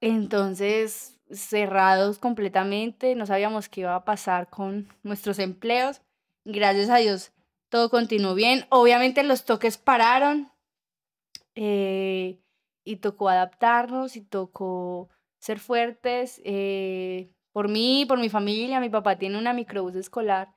entonces 0.01 1.12
cerrados 1.34 2.20
completamente, 2.20 3.16
no 3.16 3.26
sabíamos 3.26 3.70
qué 3.70 3.82
iba 3.82 3.96
a 3.96 4.06
pasar 4.06 4.50
con 4.50 4.88
nuestros 5.04 5.40
empleos. 5.40 6.02
Gracias 6.46 6.90
a 6.90 6.98
Dios, 6.98 7.32
todo 7.70 7.90
continuó 7.90 8.36
bien. 8.36 8.66
Obviamente 8.70 9.24
los 9.24 9.46
toques 9.46 9.78
pararon 9.78 10.52
eh, 11.56 12.40
y 12.84 12.98
tocó 12.98 13.30
adaptarnos 13.30 14.16
y 14.16 14.22
tocó 14.22 15.10
ser 15.40 15.60
fuertes. 15.60 16.42
eh, 16.44 17.32
por 17.54 17.70
mí, 17.70 18.06
por 18.06 18.20
mi 18.20 18.28
familia. 18.30 18.82
Mi 18.82 18.90
papá 18.90 19.18
tiene 19.18 19.38
una 19.38 19.54
microbús 19.54 19.96
escolar 19.96 20.54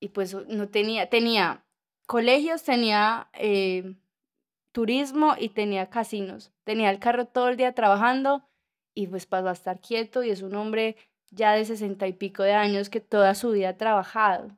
y 0.00 0.08
pues 0.08 0.34
no 0.48 0.68
tenía, 0.68 1.08
tenía 1.08 1.64
colegios, 2.06 2.64
tenía 2.64 3.30
eh, 3.34 3.94
turismo 4.72 5.34
y 5.38 5.50
tenía 5.50 5.88
casinos. 5.88 6.52
Tenía 6.64 6.90
el 6.90 6.98
carro 6.98 7.26
todo 7.26 7.48
el 7.48 7.56
día 7.56 7.72
trabajando 7.74 8.42
y 8.94 9.06
pues 9.06 9.26
pasó 9.26 9.48
a 9.48 9.52
estar 9.52 9.80
quieto 9.80 10.22
y 10.22 10.30
es 10.30 10.42
un 10.42 10.54
hombre 10.54 10.96
ya 11.30 11.52
de 11.52 11.64
sesenta 11.64 12.06
y 12.06 12.12
pico 12.12 12.42
de 12.42 12.52
años 12.52 12.90
que 12.90 13.00
toda 13.00 13.34
su 13.34 13.52
vida 13.52 13.70
ha 13.70 13.76
trabajado. 13.76 14.56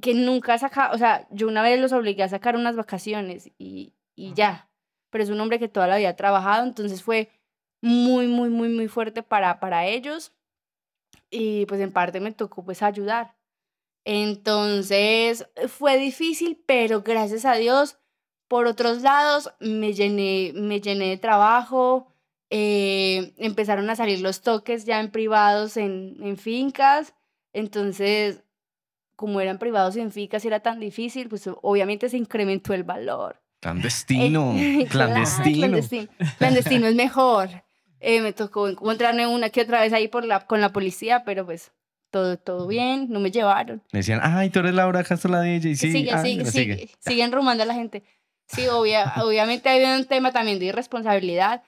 Que 0.00 0.14
nunca 0.14 0.54
ha 0.54 0.58
sacado, 0.58 0.94
o 0.94 0.98
sea, 0.98 1.26
yo 1.30 1.48
una 1.48 1.62
vez 1.62 1.80
los 1.80 1.92
obligué 1.92 2.22
a 2.22 2.28
sacar 2.28 2.56
unas 2.56 2.76
vacaciones 2.76 3.50
y, 3.58 3.94
y 4.14 4.34
ya. 4.34 4.68
Pero 5.10 5.24
es 5.24 5.30
un 5.30 5.40
hombre 5.40 5.58
que 5.58 5.68
toda 5.68 5.86
la 5.86 5.96
vida 5.96 6.10
ha 6.10 6.16
trabajado, 6.16 6.64
entonces 6.64 7.02
fue 7.02 7.30
muy, 7.80 8.26
muy, 8.26 8.50
muy, 8.50 8.68
muy 8.68 8.88
fuerte 8.88 9.22
para, 9.22 9.60
para 9.60 9.86
ellos. 9.86 10.32
Y 11.30 11.66
pues 11.66 11.80
en 11.80 11.92
parte 11.92 12.20
me 12.20 12.32
tocó 12.32 12.64
pues 12.64 12.82
ayudar. 12.82 13.36
Entonces 14.04 15.48
fue 15.68 15.98
difícil, 15.98 16.62
pero 16.66 17.02
gracias 17.02 17.44
a 17.44 17.54
Dios, 17.54 17.98
por 18.48 18.66
otros 18.66 19.02
lados, 19.02 19.52
me 19.58 19.94
llené, 19.94 20.52
me 20.54 20.80
llené 20.80 21.08
de 21.08 21.16
trabajo, 21.16 22.12
eh, 22.50 23.34
empezaron 23.38 23.88
a 23.90 23.96
salir 23.96 24.20
los 24.20 24.42
toques 24.42 24.84
ya 24.84 25.00
en 25.00 25.10
privados 25.10 25.76
en, 25.76 26.16
en 26.22 26.36
fincas, 26.36 27.14
entonces 27.52 28.42
como 29.16 29.40
eran 29.40 29.58
privados 29.58 29.96
y 29.96 30.00
en 30.00 30.12
fincas 30.12 30.44
y 30.44 30.48
era 30.48 30.60
tan 30.60 30.78
difícil, 30.78 31.28
pues 31.28 31.48
obviamente 31.62 32.08
se 32.08 32.18
incrementó 32.18 32.74
el 32.74 32.84
valor. 32.84 33.40
Clandestino, 33.60 34.52
Eh, 34.56 34.86
clandestino. 34.88 35.56
clandestino. 35.68 36.08
Clandestino 36.38 36.86
es 36.86 36.94
mejor. 36.94 37.48
Eh, 38.00 38.20
me 38.20 38.32
tocó 38.34 38.68
encontrarme 38.68 39.26
una 39.26 39.48
que 39.48 39.62
otra 39.62 39.80
vez 39.80 39.92
ahí 39.94 40.06
por 40.08 40.24
la, 40.24 40.46
con 40.46 40.60
la 40.60 40.68
policía, 40.72 41.24
pero 41.24 41.46
pues 41.46 41.72
todo, 42.10 42.38
todo 42.38 42.66
bien, 42.66 43.06
no 43.08 43.18
me 43.20 43.30
llevaron. 43.30 43.82
Me 43.90 44.00
decían, 44.00 44.20
ay, 44.22 44.50
tú 44.50 44.58
eres 44.60 44.74
Laura 44.74 45.02
Castro 45.02 45.30
la 45.32 45.40
DJ. 45.40 45.74
Sí, 45.76 45.90
sigue, 45.90 46.10
ah, 46.12 46.22
sigue, 46.22 46.44
sigue, 46.44 46.90
siguen 47.00 47.32
rumando 47.32 47.62
a 47.62 47.66
la 47.66 47.74
gente. 47.74 48.04
Sí, 48.46 48.68
obvia, 48.68 49.14
obviamente 49.24 49.68
hay 49.70 49.82
un 49.98 50.04
tema 50.04 50.30
también 50.30 50.58
de 50.58 50.66
irresponsabilidad, 50.66 51.62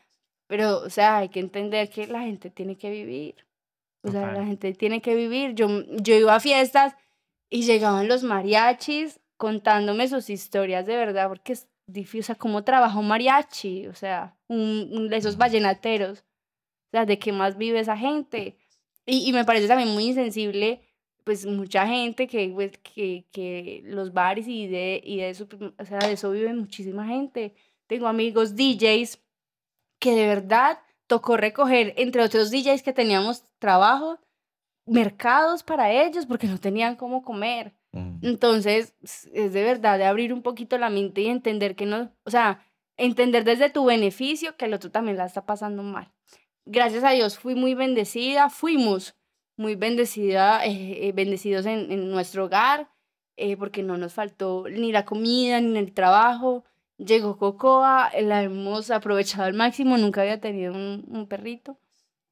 pero, 0.48 0.78
o 0.80 0.90
sea, 0.90 1.18
hay 1.18 1.28
que 1.28 1.40
entender 1.40 1.88
que 1.90 2.08
la 2.08 2.22
gente 2.22 2.50
tiene 2.50 2.76
que 2.76 2.90
vivir. 2.90 3.36
O 4.02 4.10
sea, 4.10 4.32
la 4.32 4.44
gente 4.44 4.72
tiene 4.74 5.00
que 5.02 5.14
vivir. 5.14 5.54
Yo, 5.54 5.68
yo 6.02 6.14
iba 6.16 6.34
a 6.34 6.40
fiestas 6.40 6.96
y 7.50 7.62
llegaban 7.62 8.08
los 8.08 8.22
mariachis 8.24 9.20
contándome 9.36 10.08
sus 10.08 10.30
historias 10.30 10.86
de 10.86 10.96
verdad, 10.96 11.28
porque 11.28 11.52
es 11.52 11.68
difícil, 11.86 12.20
o 12.20 12.24
sea, 12.24 12.34
cómo 12.34 12.64
trabaja 12.64 12.98
un 12.98 13.08
mariachi, 13.08 13.86
o 13.86 13.94
sea, 13.94 14.36
un, 14.48 14.88
un- 14.92 15.12
esos 15.12 15.36
vallenateros, 15.38 16.20
o 16.20 16.90
sea, 16.92 17.06
de 17.06 17.18
qué 17.18 17.32
más 17.32 17.56
vive 17.58 17.80
esa 17.80 17.96
gente. 17.96 18.56
Y, 19.06 19.28
y 19.28 19.32
me 19.32 19.44
parece 19.44 19.68
también 19.68 19.90
muy 19.90 20.04
insensible, 20.06 20.80
pues, 21.24 21.46
mucha 21.46 21.86
gente 21.86 22.26
que, 22.26 22.48
pues, 22.54 22.78
que, 22.78 23.26
que 23.32 23.82
los 23.84 24.12
bares 24.12 24.48
y 24.48 24.66
de, 24.66 25.00
y 25.04 25.18
de 25.18 25.30
eso, 25.30 25.46
o 25.78 25.84
sea, 25.84 25.98
de 25.98 26.12
eso 26.12 26.30
vive 26.30 26.52
muchísima 26.54 27.06
gente. 27.06 27.54
Tengo 27.86 28.06
amigos 28.08 28.54
DJs 28.56 29.18
que 29.98 30.14
de 30.14 30.26
verdad 30.26 30.78
tocó 31.06 31.36
recoger, 31.36 31.94
entre 31.96 32.22
otros 32.22 32.50
DJs 32.50 32.82
que 32.82 32.92
teníamos 32.92 33.44
trabajo, 33.58 34.18
mercados 34.86 35.62
para 35.62 35.92
ellos 35.92 36.26
porque 36.26 36.46
no 36.46 36.58
tenían 36.58 36.96
cómo 36.96 37.22
comer. 37.22 37.74
Mm. 37.92 38.18
Entonces, 38.22 38.94
es 39.02 39.52
de 39.52 39.62
verdad 39.62 39.98
de 39.98 40.04
abrir 40.04 40.32
un 40.32 40.42
poquito 40.42 40.78
la 40.78 40.90
mente 40.90 41.22
y 41.22 41.28
entender 41.28 41.76
que 41.76 41.86
no, 41.86 42.12
o 42.24 42.30
sea, 42.30 42.64
entender 42.96 43.44
desde 43.44 43.70
tu 43.70 43.84
beneficio 43.84 44.56
que 44.56 44.66
el 44.66 44.74
otro 44.74 44.90
también 44.90 45.16
la 45.16 45.26
está 45.26 45.46
pasando 45.46 45.82
mal. 45.82 46.12
Gracias 46.66 47.04
a 47.04 47.10
Dios 47.10 47.38
fui 47.38 47.54
muy 47.54 47.74
bendecida, 47.74 48.50
fuimos 48.50 49.14
muy 49.56 49.74
bendecida, 49.74 50.64
eh, 50.64 51.08
eh, 51.08 51.12
bendecidos 51.12 51.66
en, 51.66 51.90
en 51.90 52.10
nuestro 52.10 52.44
hogar, 52.44 52.90
eh, 53.36 53.56
porque 53.56 53.82
no 53.82 53.96
nos 53.96 54.14
faltó 54.14 54.64
ni 54.68 54.92
la 54.92 55.04
comida 55.04 55.60
ni 55.60 55.78
el 55.78 55.92
trabajo. 55.92 56.64
Llegó 56.98 57.38
Cocoa, 57.38 58.10
la 58.20 58.42
hemos 58.42 58.90
aprovechado 58.90 59.44
al 59.44 59.54
máximo, 59.54 59.96
nunca 59.96 60.20
había 60.22 60.40
tenido 60.40 60.74
un, 60.74 61.04
un 61.08 61.28
perrito. 61.28 61.78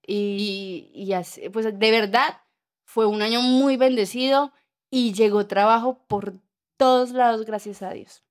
Y, 0.06 0.90
y 0.94 1.12
así, 1.12 1.48
pues 1.50 1.64
de 1.66 1.90
verdad 1.90 2.40
fue 2.84 3.06
un 3.06 3.22
año 3.22 3.42
muy 3.42 3.76
bendecido 3.76 4.52
y 4.90 5.12
llegó 5.12 5.46
trabajo 5.46 6.04
por 6.06 6.34
todos 6.76 7.10
lados, 7.10 7.44
gracias 7.46 7.82
a 7.82 7.90
Dios. 7.92 8.24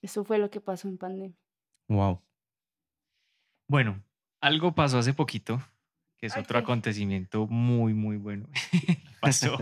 Eso 0.00 0.24
fue 0.24 0.38
lo 0.38 0.48
que 0.50 0.60
pasó 0.60 0.88
en 0.88 0.96
pandemia. 0.98 1.36
Wow. 1.88 2.20
Bueno, 3.68 4.02
algo 4.40 4.74
pasó 4.74 4.98
hace 4.98 5.12
poquito, 5.14 5.60
que 6.18 6.26
es 6.26 6.36
Ay, 6.36 6.42
otro 6.42 6.58
¿qué? 6.58 6.62
acontecimiento 6.64 7.46
muy, 7.46 7.94
muy 7.94 8.16
bueno. 8.16 8.48
pasó. 9.20 9.56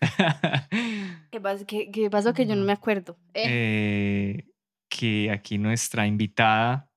¿Qué, 1.30 1.40
pas- 1.42 1.64
qué- 1.66 1.90
qué 1.90 2.10
pasó 2.10 2.32
que 2.34 2.46
yo 2.46 2.56
no 2.56 2.64
me 2.64 2.72
acuerdo? 2.72 3.16
Eh, 3.34 4.38
Eh, 4.44 4.50
que 4.96 5.30
aquí 5.30 5.58
nuestra 5.58 6.06
invitada 6.06 6.88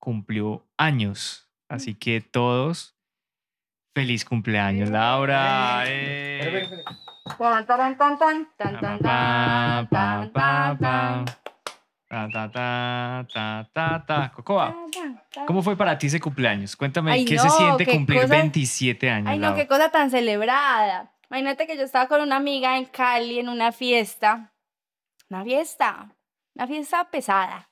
cumplió 0.00 0.66
años. 0.78 1.50
Así 1.68 1.94
que 1.94 2.20
todos, 2.20 2.96
feliz 3.94 4.24
cumpleaños, 4.24 4.90
Laura. 4.90 5.84
eh. 5.86 6.70
Cocoa. 14.34 14.74
¿cómo 15.46 15.62
fue 15.62 15.76
para 15.76 15.98
ti 15.98 16.06
ese 16.06 16.20
cumpleaños? 16.20 16.76
Cuéntame, 16.76 17.12
Ay, 17.12 17.24
¿qué 17.24 17.38
se 17.38 17.50
siente 17.50 17.84
qué 17.84 17.92
cumplir 17.92 18.22
cosa- 18.22 18.34
27 18.34 19.10
años? 19.10 19.28
Ay, 19.30 19.38
no, 19.38 19.54
qué 19.54 19.66
cosa 19.66 19.90
tan 19.90 20.10
celebrada. 20.10 21.12
Imagínate 21.28 21.66
que 21.66 21.76
yo 21.76 21.82
estaba 21.82 22.06
con 22.06 22.20
una 22.20 22.36
amiga 22.36 22.78
en 22.78 22.84
Cali 22.84 23.40
en 23.40 23.48
una 23.48 23.72
fiesta. 23.72 24.52
Una 25.28 25.42
fiesta. 25.42 26.14
Una 26.56 26.66
fiesta 26.66 27.10
pesada. 27.10 27.70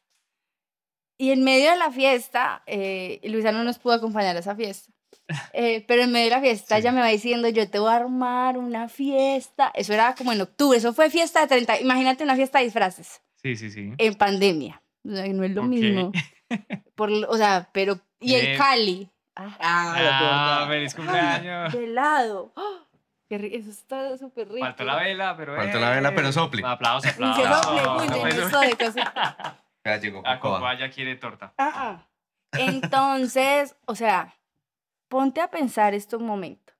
Y 1.18 1.30
en 1.30 1.44
medio 1.44 1.70
de 1.70 1.76
la 1.76 1.90
fiesta, 1.90 2.62
eh, 2.66 3.20
Luisa 3.24 3.52
no 3.52 3.62
nos 3.64 3.78
pudo 3.78 3.94
acompañar 3.94 4.36
a 4.36 4.40
esa 4.40 4.54
fiesta. 4.56 4.92
Eh, 5.54 5.84
pero 5.86 6.02
en 6.02 6.10
medio 6.12 6.30
de 6.30 6.36
la 6.36 6.40
fiesta 6.40 6.74
Sí. 6.74 6.80
ella 6.80 6.92
me 6.92 7.00
va 7.00 7.06
diciendo, 7.08 7.48
yo 7.48 7.68
te 7.70 7.78
voy 7.78 7.90
a 7.90 7.96
armar 7.96 8.58
una 8.58 8.88
fiesta. 8.88 9.70
Eso 9.74 9.92
era 9.92 10.14
como 10.14 10.32
en 10.32 10.40
octubre, 10.40 10.76
eso 10.78 10.92
fue 10.92 11.10
fiesta 11.10 11.40
de 11.40 11.46
30. 11.46 11.80
Imagínate 11.80 12.24
una 12.24 12.34
fiesta 12.34 12.58
de 12.58 12.64
disfraces 12.64 13.22
Sí, 13.36 13.56
sí, 13.56 13.70
sí. 13.70 13.92
en 13.96 14.14
pandemia. 14.14 14.82
O 15.06 15.14
sea, 15.14 15.26
no 15.28 15.44
es 15.44 15.50
lo 15.52 15.62
mismo. 15.64 16.12
Por, 16.96 17.10
lo- 17.10 17.28
o 17.30 17.36
sea, 17.36 17.70
pero... 17.72 18.00
Y 18.20 18.34
Eh, 18.34 18.52
en 18.52 18.58
Cali. 18.58 19.10
Ah, 19.36 19.56
Ah, 19.60 20.66
feliz 20.68 20.94
cumpleaños. 20.94 21.72
de 21.72 21.84
helado. 21.84 22.52
¡Ah! 22.56 22.81
Eso 23.36 23.70
está 23.70 24.16
súper 24.18 24.48
rico. 24.48 24.64
Faltó 24.66 24.84
la 24.84 24.96
vela, 24.96 25.36
pero. 25.36 25.56
Faltó 25.56 25.78
la 25.78 25.90
vela, 25.90 26.14
pero 26.14 26.28
eh, 26.28 26.32
sople. 26.32 26.62
Aplausos, 26.64 27.06
Y 27.06 27.14
aplausos. 27.14 27.36
se 27.36 27.48
sople, 27.48 27.72
uy, 27.72 27.80
Aplausos. 27.80 28.24
lleno 28.34 28.46
eso 28.48 28.60
de 28.60 28.76
cosas. 28.76 29.12
Ya 29.84 29.96
llegó. 29.98 30.22
Cocoa 30.40 30.78
ya 30.78 30.90
quiere 30.90 31.16
torta. 31.16 31.54
Ah, 31.58 31.72
ah. 31.74 32.08
Entonces, 32.58 33.76
o 33.86 33.94
sea, 33.94 34.34
ponte 35.08 35.40
a 35.40 35.50
pensar 35.50 35.94
esto 35.94 36.18
un 36.18 36.26
momento. 36.26 36.72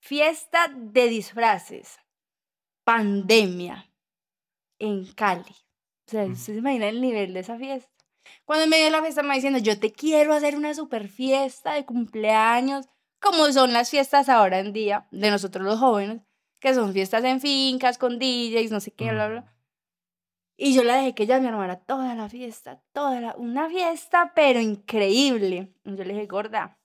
Fiesta 0.00 0.68
de 0.74 1.08
disfraces. 1.08 1.98
Pandemia. 2.84 3.90
En 4.78 5.04
Cali. 5.14 5.42
O 6.06 6.10
sea, 6.10 6.22
Ujú. 6.24 6.32
¿usted 6.32 6.52
se 6.54 6.58
imagina 6.58 6.88
el 6.88 7.00
nivel 7.00 7.34
de 7.34 7.40
esa 7.40 7.56
fiesta? 7.58 7.90
Cuando 8.44 8.64
en 8.64 8.70
medio 8.70 8.84
de 8.86 8.90
la 8.90 9.02
fiesta 9.02 9.22
me 9.22 9.28
va 9.28 9.34
diciendo, 9.34 9.58
yo 9.58 9.78
te 9.80 9.92
quiero 9.92 10.32
hacer 10.34 10.56
una 10.56 10.74
super 10.74 11.08
fiesta 11.08 11.72
de 11.74 11.84
cumpleaños, 11.84 12.88
como 13.20 13.52
son 13.52 13.72
las 13.72 13.90
fiestas 13.90 14.28
ahora 14.28 14.58
en 14.58 14.72
día 14.72 15.06
de 15.10 15.30
nosotros 15.30 15.64
los 15.64 15.78
jóvenes, 15.78 16.22
que 16.60 16.74
son 16.74 16.92
fiestas 16.92 17.24
en 17.24 17.40
fincas, 17.40 17.98
con 17.98 18.18
DJs, 18.18 18.70
no 18.70 18.80
sé 18.80 18.92
qué, 18.92 19.10
bla, 19.12 19.28
bla. 19.28 19.54
Y 20.56 20.74
yo 20.74 20.82
la 20.82 20.96
dejé 20.96 21.14
que 21.14 21.22
ella 21.22 21.38
me 21.38 21.48
armara 21.48 21.78
toda 21.78 22.16
la 22.16 22.28
fiesta, 22.28 22.82
toda 22.92 23.20
la, 23.20 23.36
una 23.36 23.68
fiesta, 23.68 24.32
pero 24.34 24.60
increíble. 24.60 25.72
Y 25.84 25.96
yo 25.96 26.04
le 26.04 26.14
dije, 26.14 26.26
gorda, 26.26 26.80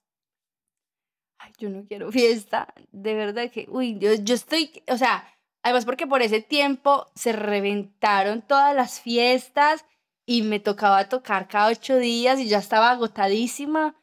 ay, 1.38 1.52
yo 1.58 1.68
no 1.70 1.84
quiero 1.84 2.12
fiesta, 2.12 2.72
de 2.92 3.14
verdad 3.14 3.50
que, 3.50 3.66
uy, 3.68 3.98
yo, 3.98 4.14
yo 4.14 4.34
estoy, 4.36 4.82
o 4.88 4.96
sea, 4.96 5.28
además 5.62 5.84
porque 5.84 6.06
por 6.06 6.22
ese 6.22 6.40
tiempo 6.40 7.06
se 7.16 7.32
reventaron 7.32 8.42
todas 8.42 8.76
las 8.76 9.00
fiestas 9.00 9.84
y 10.24 10.42
me 10.42 10.60
tocaba 10.60 11.08
tocar 11.08 11.48
cada 11.48 11.68
ocho 11.68 11.96
días 11.96 12.38
y 12.38 12.48
ya 12.48 12.58
estaba 12.58 12.90
agotadísima. 12.90 13.96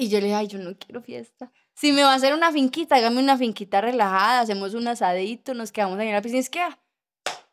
Y 0.00 0.08
yo 0.10 0.18
le 0.20 0.26
dije, 0.26 0.36
ay, 0.36 0.46
yo 0.46 0.58
no 0.60 0.76
quiero 0.78 1.02
fiesta. 1.02 1.50
Si 1.74 1.90
me 1.90 2.04
va 2.04 2.12
a 2.12 2.14
hacer 2.14 2.32
una 2.32 2.52
finquita, 2.52 2.94
hágame 2.94 3.20
una 3.20 3.36
finquita 3.36 3.80
relajada, 3.80 4.40
hacemos 4.40 4.74
un 4.74 4.86
asadito, 4.86 5.54
nos 5.54 5.72
quedamos 5.72 5.98
ahí 5.98 6.06
en 6.06 6.14
la 6.14 6.22
piscina. 6.22 6.38
Es 6.38 6.50
que, 6.50 6.60
ah, 6.60 6.78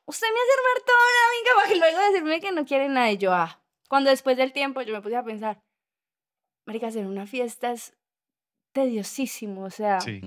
usted 0.06 0.28
me 0.28 0.40
hace 0.40 0.52
armar 0.60 0.86
toda 0.86 0.98
una 1.42 1.56
para 1.56 1.68
que 1.74 1.80
luego 1.80 2.12
decirme 2.12 2.40
que 2.42 2.52
no 2.52 2.66
quiere 2.66 2.88
nada. 2.88 3.12
Y 3.12 3.18
yo, 3.18 3.34
ah, 3.34 3.60
cuando 3.90 4.12
después 4.12 4.38
del 4.38 4.54
tiempo 4.54 4.84
yo 4.84 4.94
me 4.94 5.02
puse 5.02 5.16
a 5.16 5.24
pensar, 5.24 5.60
marica, 6.68 6.86
hacer 6.88 7.08
una 7.08 7.26
fiesta 7.26 7.72
es 7.72 7.94
tediosísimo, 8.74 9.64
o 9.64 9.70
sea, 9.72 10.00
Sí. 10.02 10.22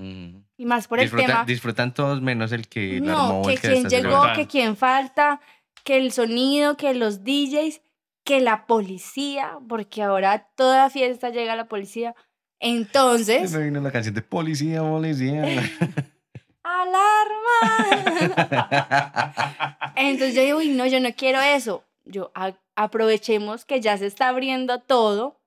Y 0.57 0.65
más 0.65 0.87
por 0.87 0.99
el 0.99 1.05
Disfrutan, 1.05 1.27
tema. 1.27 1.45
disfrutan 1.45 1.93
todos 1.93 2.21
menos 2.21 2.51
el 2.51 2.67
que 2.67 2.99
la 2.99 3.13
No, 3.13 3.19
armó 3.27 3.41
o 3.41 3.45
que 3.45 3.53
el 3.53 3.61
que 3.61 3.67
quien 3.69 3.89
llegó, 3.89 4.23
que 4.35 4.47
quien 4.47 4.75
falta, 4.75 5.39
que 5.85 5.97
el 5.97 6.11
sonido, 6.11 6.75
que 6.75 6.93
los 6.95 7.23
DJs, 7.23 7.81
que 8.29 8.39
la 8.41 8.67
policía, 8.67 9.57
porque 9.67 10.03
ahora 10.03 10.47
toda 10.55 10.91
fiesta 10.91 11.31
llega 11.31 11.55
la 11.55 11.65
policía. 11.67 12.13
Entonces, 12.59 13.51
Me 13.51 13.63
vino 13.63 13.81
la 13.81 13.91
canción 13.91 14.13
de 14.13 14.21
policía, 14.21 14.81
policía. 14.83 15.43
¡alarma! 16.63 17.55
Entonces 19.95 20.35
yo 20.35 20.41
digo, 20.43 20.57
uy, 20.59 20.69
no, 20.69 20.85
yo 20.85 20.99
no 20.99 21.09
quiero 21.15 21.41
eso. 21.41 21.83
Yo 22.05 22.31
a- 22.35 22.53
aprovechemos 22.75 23.65
que 23.65 23.81
ya 23.81 23.97
se 23.97 24.05
está 24.05 24.27
abriendo 24.29 24.79
todo 24.81 25.41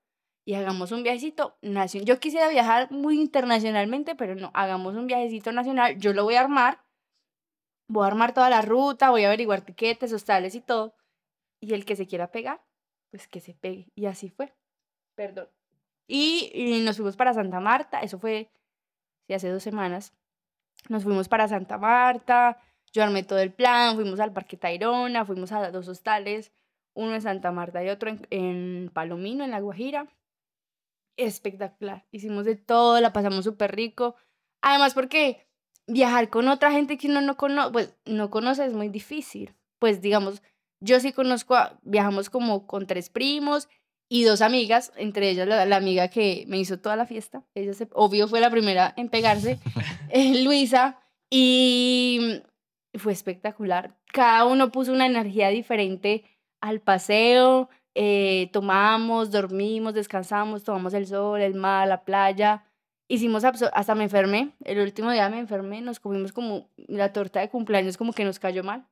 y 0.44 0.54
hagamos 0.54 0.90
un 0.90 1.04
viajecito 1.04 1.56
nacional. 1.62 2.06
Yo 2.06 2.18
quisiera 2.18 2.48
viajar 2.48 2.90
muy 2.90 3.20
internacionalmente, 3.20 4.16
pero 4.16 4.34
no, 4.34 4.50
hagamos 4.54 4.96
un 4.96 5.06
viajecito 5.06 5.52
nacional. 5.52 5.98
Yo 5.98 6.12
lo 6.14 6.24
voy 6.24 6.34
a 6.34 6.40
armar. 6.40 6.82
Voy 7.88 8.04
a 8.04 8.08
armar 8.08 8.32
toda 8.34 8.50
la 8.50 8.62
ruta, 8.62 9.10
voy 9.10 9.22
a 9.22 9.28
averiguar 9.28 9.60
tiquetes, 9.60 10.12
hostales 10.12 10.56
y 10.56 10.60
todo. 10.60 10.96
Y 11.60 11.74
el 11.74 11.84
que 11.84 11.94
se 11.94 12.06
quiera 12.08 12.32
pegar, 12.32 12.60
pues 13.12 13.28
que 13.28 13.40
se 13.40 13.54
pegue. 13.54 13.92
Y 13.94 14.06
así 14.06 14.30
fue. 14.30 14.52
Perdón. 15.14 15.48
Y, 16.08 16.50
y 16.54 16.80
nos 16.80 16.96
fuimos 16.96 17.16
para 17.16 17.34
Santa 17.34 17.60
Marta. 17.60 18.00
Eso 18.00 18.18
fue 18.18 18.50
sí, 19.28 19.34
hace 19.34 19.50
dos 19.50 19.62
semanas. 19.62 20.14
Nos 20.88 21.04
fuimos 21.04 21.28
para 21.28 21.46
Santa 21.46 21.78
Marta. 21.78 22.58
Yo 22.92 23.04
armé 23.04 23.22
todo 23.22 23.38
el 23.38 23.52
plan. 23.52 23.94
Fuimos 23.94 24.18
al 24.18 24.32
Parque 24.32 24.56
Tayrona. 24.56 25.24
Fuimos 25.26 25.52
a 25.52 25.70
dos 25.70 25.86
hostales. 25.88 26.52
Uno 26.94 27.14
en 27.14 27.20
Santa 27.20 27.52
Marta 27.52 27.84
y 27.84 27.90
otro 27.90 28.10
en, 28.10 28.26
en 28.30 28.90
Palomino, 28.92 29.44
en 29.44 29.50
La 29.50 29.60
Guajira. 29.60 30.08
Espectacular. 31.18 32.06
Hicimos 32.10 32.46
de 32.46 32.56
todo. 32.56 32.98
La 33.00 33.12
pasamos 33.12 33.44
súper 33.44 33.76
rico. 33.76 34.16
Además, 34.62 34.94
porque 34.94 35.46
viajar 35.86 36.30
con 36.30 36.48
otra 36.48 36.72
gente 36.72 36.96
que 36.96 37.08
uno 37.08 37.20
no 37.20 37.36
conoce, 37.36 37.72
pues 37.72 37.96
no 38.06 38.30
conoce 38.30 38.64
es 38.64 38.72
muy 38.72 38.88
difícil. 38.88 39.54
Pues 39.78 40.00
digamos, 40.00 40.42
yo 40.82 41.00
sí 41.00 41.12
conozco, 41.12 41.54
a- 41.54 41.78
viajamos 41.82 42.28
como 42.30 42.66
con 42.66 42.86
tres 42.86 43.08
primos 43.10 43.68
y 44.08 44.24
dos 44.24 44.42
amigas, 44.42 44.92
entre 44.96 45.30
ellas 45.30 45.48
la, 45.48 45.64
la 45.64 45.76
amiga 45.76 46.08
que 46.08 46.44
me 46.48 46.58
hizo 46.58 46.78
toda 46.78 46.96
la 46.96 47.06
fiesta. 47.06 47.42
Ella, 47.54 47.72
se, 47.72 47.88
obvio, 47.92 48.28
fue 48.28 48.40
la 48.40 48.50
primera 48.50 48.92
en 48.96 49.08
pegarse, 49.08 49.58
eh, 50.10 50.42
Luisa, 50.44 50.98
y 51.30 52.42
fue 52.94 53.12
espectacular. 53.12 53.96
Cada 54.12 54.44
uno 54.44 54.70
puso 54.70 54.92
una 54.92 55.06
energía 55.06 55.48
diferente 55.48 56.24
al 56.60 56.80
paseo. 56.80 57.68
eh, 57.94 58.48
tomamos, 58.52 59.30
dormimos, 59.30 59.92
descansamos, 59.94 60.64
tomamos 60.64 60.94
el 60.94 61.06
sol, 61.06 61.40
el 61.40 61.54
mar, 61.54 61.88
la 61.88 62.04
playa. 62.04 62.64
Hicimos, 63.08 63.44
hasta 63.44 63.94
me 63.94 64.04
enfermé. 64.04 64.50
El 64.64 64.78
último 64.80 65.10
día 65.10 65.28
me 65.28 65.38
enfermé, 65.38 65.80
nos 65.82 66.00
comimos 66.00 66.32
como 66.32 66.68
la 66.76 67.12
torta 67.12 67.40
de 67.40 67.48
cumpleaños, 67.50 67.96
como 67.98 68.12
que 68.14 68.24
nos 68.24 68.38
cayó 68.38 68.62
mal. 68.64 68.86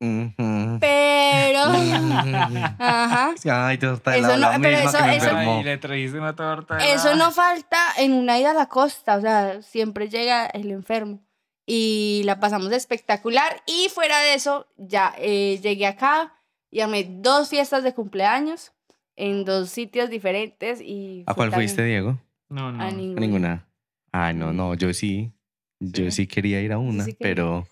Ujú. 0.00 0.32
Pero, 0.80 1.60
ajá. 2.78 3.34
Ay, 3.66 3.78
torta 3.78 4.12
de 4.12 4.18
Eso 4.18 4.28
la, 4.28 4.36
no- 4.36 4.50
la 4.52 4.58
pero 4.58 4.76
misma 4.76 4.90
eso- 4.90 4.98
que 4.98 5.04
me 5.04 5.16
eso- 5.16 5.26
enfermó. 5.30 5.56
Ay, 5.58 5.64
le 5.64 5.78
trajiste 5.78 6.18
una 6.18 6.34
torta. 6.34 6.76
de 6.76 6.92
Eso 6.92 7.10
la- 7.10 7.16
no 7.16 7.30
falta 7.32 7.78
en 7.98 8.12
una 8.12 8.38
ida 8.38 8.50
a 8.52 8.54
la 8.54 8.66
costa, 8.66 9.16
o 9.16 9.20
sea, 9.20 9.62
siempre 9.62 10.08
llega 10.08 10.46
el 10.46 10.70
enfermo. 10.70 11.20
Y 11.66 12.22
la 12.24 12.40
pasamos 12.40 12.72
espectacular. 12.72 13.62
Y 13.66 13.88
fuera 13.94 14.18
de 14.18 14.34
eso, 14.34 14.66
ya 14.76 15.14
eh, 15.18 15.60
llegué 15.62 15.86
acá 15.86 16.34
y 16.70 16.80
armé 16.80 17.06
dos 17.08 17.48
fiestas 17.48 17.84
de 17.84 17.94
cumpleaños 17.94 18.72
en 19.16 19.44
dos 19.44 19.70
sitios 19.70 20.10
diferentes. 20.10 20.80
Y 20.80 21.22
¿A 21.26 21.34
fue 21.34 21.42
cuál 21.48 21.52
fuiste, 21.52 21.76
también 21.82 22.02
Diego? 22.02 22.18
No, 22.48 22.72
no. 22.72 22.82
A 22.82 22.88
A 22.88 22.90
ninguna. 22.90 23.20
ninguna. 23.20 23.66
Ay, 24.10 24.34
no, 24.34 24.52
no, 24.52 24.74
yo 24.74 24.92
sí. 24.92 25.32
Yo 25.78 26.04
Sí. 26.06 26.10
sí 26.10 26.26
quería 26.26 26.60
ir 26.60 26.72
a 26.72 26.78
una, 26.78 27.04
sí 27.04 27.14
quería. 27.14 27.34
pero... 27.34 27.66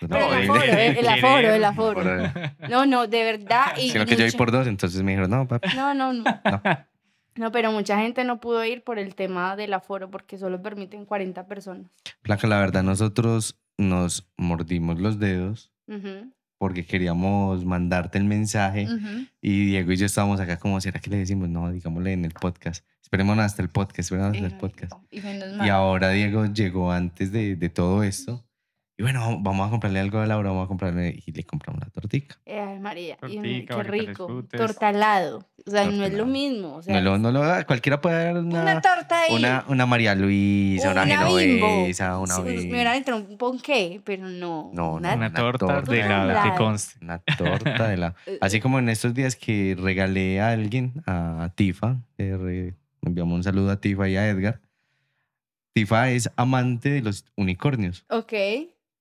No, 0.00 0.16
el 0.34 0.48
aforo, 0.50 0.62
eh, 0.64 0.96
el 1.00 1.08
aforo, 1.08 1.54
el 1.54 1.64
aforo. 1.64 2.32
No, 2.68 2.86
no, 2.86 3.06
de 3.06 3.24
verdad. 3.24 3.76
Y 3.76 3.90
Sino 3.90 4.06
que 4.06 4.16
yo 4.16 4.24
mucha- 4.24 4.38
por 4.38 4.52
dos, 4.52 4.66
entonces 4.66 5.02
me 5.02 5.12
dijeron, 5.12 5.30
no, 5.30 5.48
papi. 5.48 5.68
No, 5.76 5.94
no, 5.94 6.12
no. 6.12 6.24
No, 7.36 7.52
pero 7.52 7.70
mucha 7.70 7.98
gente 8.00 8.24
no 8.24 8.40
pudo 8.40 8.64
ir 8.64 8.82
por 8.82 8.98
el 8.98 9.14
tema 9.14 9.54
del 9.54 9.72
aforo 9.72 10.10
porque 10.10 10.38
solo 10.38 10.60
permiten 10.60 11.04
40 11.04 11.46
personas. 11.46 11.86
Placa, 12.22 12.48
la 12.48 12.58
verdad, 12.58 12.82
nosotros 12.82 13.56
nos 13.76 14.28
mordimos 14.36 14.98
los 14.98 15.20
dedos 15.20 15.70
Ujú, 15.86 16.32
porque 16.58 16.84
queríamos 16.84 17.64
mandarte 17.64 18.18
el 18.18 18.24
mensaje 18.24 18.86
ujú. 18.92 19.26
y 19.40 19.66
Diego 19.66 19.92
y 19.92 19.96
yo 19.96 20.06
estábamos 20.06 20.40
acá 20.40 20.58
como, 20.58 20.80
¿será 20.80 20.98
que 20.98 21.10
le 21.10 21.18
decimos? 21.18 21.48
No, 21.48 21.70
digámosle 21.70 22.12
en 22.12 22.24
el 22.24 22.32
podcast. 22.32 22.84
Esperemos 23.02 23.38
hasta 23.38 23.62
el 23.62 23.68
podcast, 23.70 24.00
esperemos 24.00 24.34
hasta 24.34 24.46
el 24.46 24.56
podcast. 24.56 24.92
Y 25.12 25.20
Y 25.64 25.68
ahora 25.68 26.10
Diego 26.10 26.44
llegó 26.46 26.90
antes 26.90 27.30
de, 27.30 27.54
de 27.54 27.68
todo 27.68 28.02
esto. 28.02 28.44
Y 29.00 29.02
bueno, 29.04 29.38
vamos 29.40 29.68
a 29.68 29.70
comprarle 29.70 30.00
algo 30.00 30.18
a 30.18 30.26
Laura, 30.26 30.50
vamos 30.50 30.64
a 30.64 30.66
comprarle 30.66 31.22
y 31.24 31.30
le 31.30 31.44
compramos 31.44 31.80
la 31.80 31.88
tortica. 31.88 32.36
Eh, 32.44 32.78
María, 32.80 33.16
y 33.28 33.36
Tortica, 33.36 33.42
qué 33.60 33.66
para 33.76 33.84
que 33.84 33.90
te 34.00 34.06
rico. 34.08 34.44
Tortalado. 34.50 35.48
O 35.64 35.70
sea, 35.70 35.84
no 35.88 36.04
es 36.04 36.12
lo 36.14 36.26
mismo. 36.26 36.74
O 36.74 36.82
sea, 36.82 36.94
No 36.96 37.00
lo, 37.02 37.16
no 37.18 37.30
lo- 37.30 37.64
cualquiera 37.66 38.00
puede 38.00 38.24
dar 38.24 38.38
una, 38.42 38.60
una, 38.62 38.80
torta 38.80 39.20
ahí. 39.20 39.36
una, 39.36 39.64
una 39.68 39.86
María 39.86 40.16
Luisa, 40.16 40.90
una, 40.90 41.04
Bimbo. 41.04 41.38
genovesa, 41.38 42.18
una 42.18 42.34
Sí, 42.34 42.42
Bimbo. 42.42 42.62
me 42.62 42.68
hubieran 42.70 42.96
entrado 42.96 43.20
un 43.20 43.38
ponqué, 43.38 44.00
pero 44.04 44.24
no. 44.26 44.70
No, 44.72 44.72
no, 44.74 44.92
una- 44.94 45.14
Una 45.14 45.16
Una 45.28 45.32
torta 45.32 45.66
torta 45.66 45.92
de 45.92 46.08
la 46.08 46.42
que 46.42 46.58
conste. 46.58 46.98
Una 47.04 47.18
torta 47.20 47.86
de 47.88 47.96
la... 47.98 48.14
Eh, 48.26 48.38
Así 48.40 48.60
como 48.60 48.80
en 48.80 48.88
estos 48.88 49.14
días 49.14 49.36
que 49.36 49.76
regalé 49.80 50.40
a 50.40 50.48
alguien, 50.50 51.04
a 51.06 51.52
Tifa, 51.54 51.98
le 52.16 52.36
re- 52.36 52.74
enviamos 53.02 53.36
un 53.36 53.44
saludo 53.44 53.70
a 53.70 53.80
Tifa 53.80 54.08
y 54.08 54.16
a 54.16 54.28
Edgar. 54.28 54.60
Tifa 55.72 56.10
es 56.10 56.28
amante 56.34 56.90
de 56.90 57.02
los 57.02 57.24
unicornios, 57.36 58.04
Ok. 58.10 58.32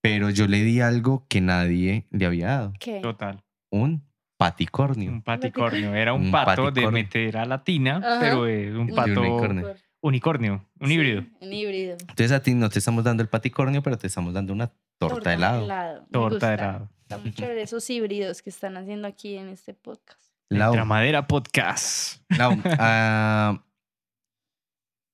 Pero 0.10 0.30
yo 0.30 0.47
le 0.47 0.64
di 0.64 0.82
algo 0.82 1.26
que 1.28 1.41
nadie 1.41 2.05
le 2.12 2.26
había 2.26 2.47
dado. 2.47 2.74
¿Qué? 2.80 2.99
Total. 3.01 3.43
Un 3.72 4.03
paticornio. 4.38 5.12
Un 5.12 5.22
paticornio. 5.22 5.93
Era 5.95 6.14
un, 6.14 6.26
Un 6.26 6.32
pato 6.32 6.72
de 6.72 6.89
meter 6.91 7.38
a 7.38 7.45
latina, 7.45 7.97
Ajá. 7.97 8.20
pero 8.20 8.45
es 8.47 8.74
un 8.76 8.88
pato 8.95 9.22
unicornio. 9.22 9.76
unicornio, 10.01 10.66
un 10.80 10.91
híbrido. 10.91 11.24
Un 11.41 11.53
híbrido. 11.53 11.97
Entonces 11.99 12.32
a 12.32 12.41
ti 12.41 12.53
no 12.53 12.70
te 12.70 12.80
estamos 12.80 13.03
dando 13.03 13.24
el 13.24 13.30
paticornio, 13.30 13.82
pero 13.82 13.97
te 13.97 14.08
estamos 14.08 14.34
dando 14.34 14.53
una 14.53 14.72
torta, 14.99 15.32
de 15.32 15.36
helado. 15.36 15.68
Torta 16.12 16.30
gusta. 16.30 16.47
de 16.49 16.53
helado. 16.55 16.89
Está 17.01 17.18
muy 17.18 17.32
chévere 17.32 17.62
esos 17.62 17.89
híbridos 17.89 18.41
que 18.41 18.49
están 18.49 18.76
haciendo 18.78 19.08
aquí 19.08 19.36
en 19.38 19.47
este 19.49 19.74
podcast. 19.74 20.22
Lau, 20.49 20.74
Tramadera 20.74 21.28
Podcast. 21.28 22.22
Lau, 22.38 22.51
ah, 22.80 23.64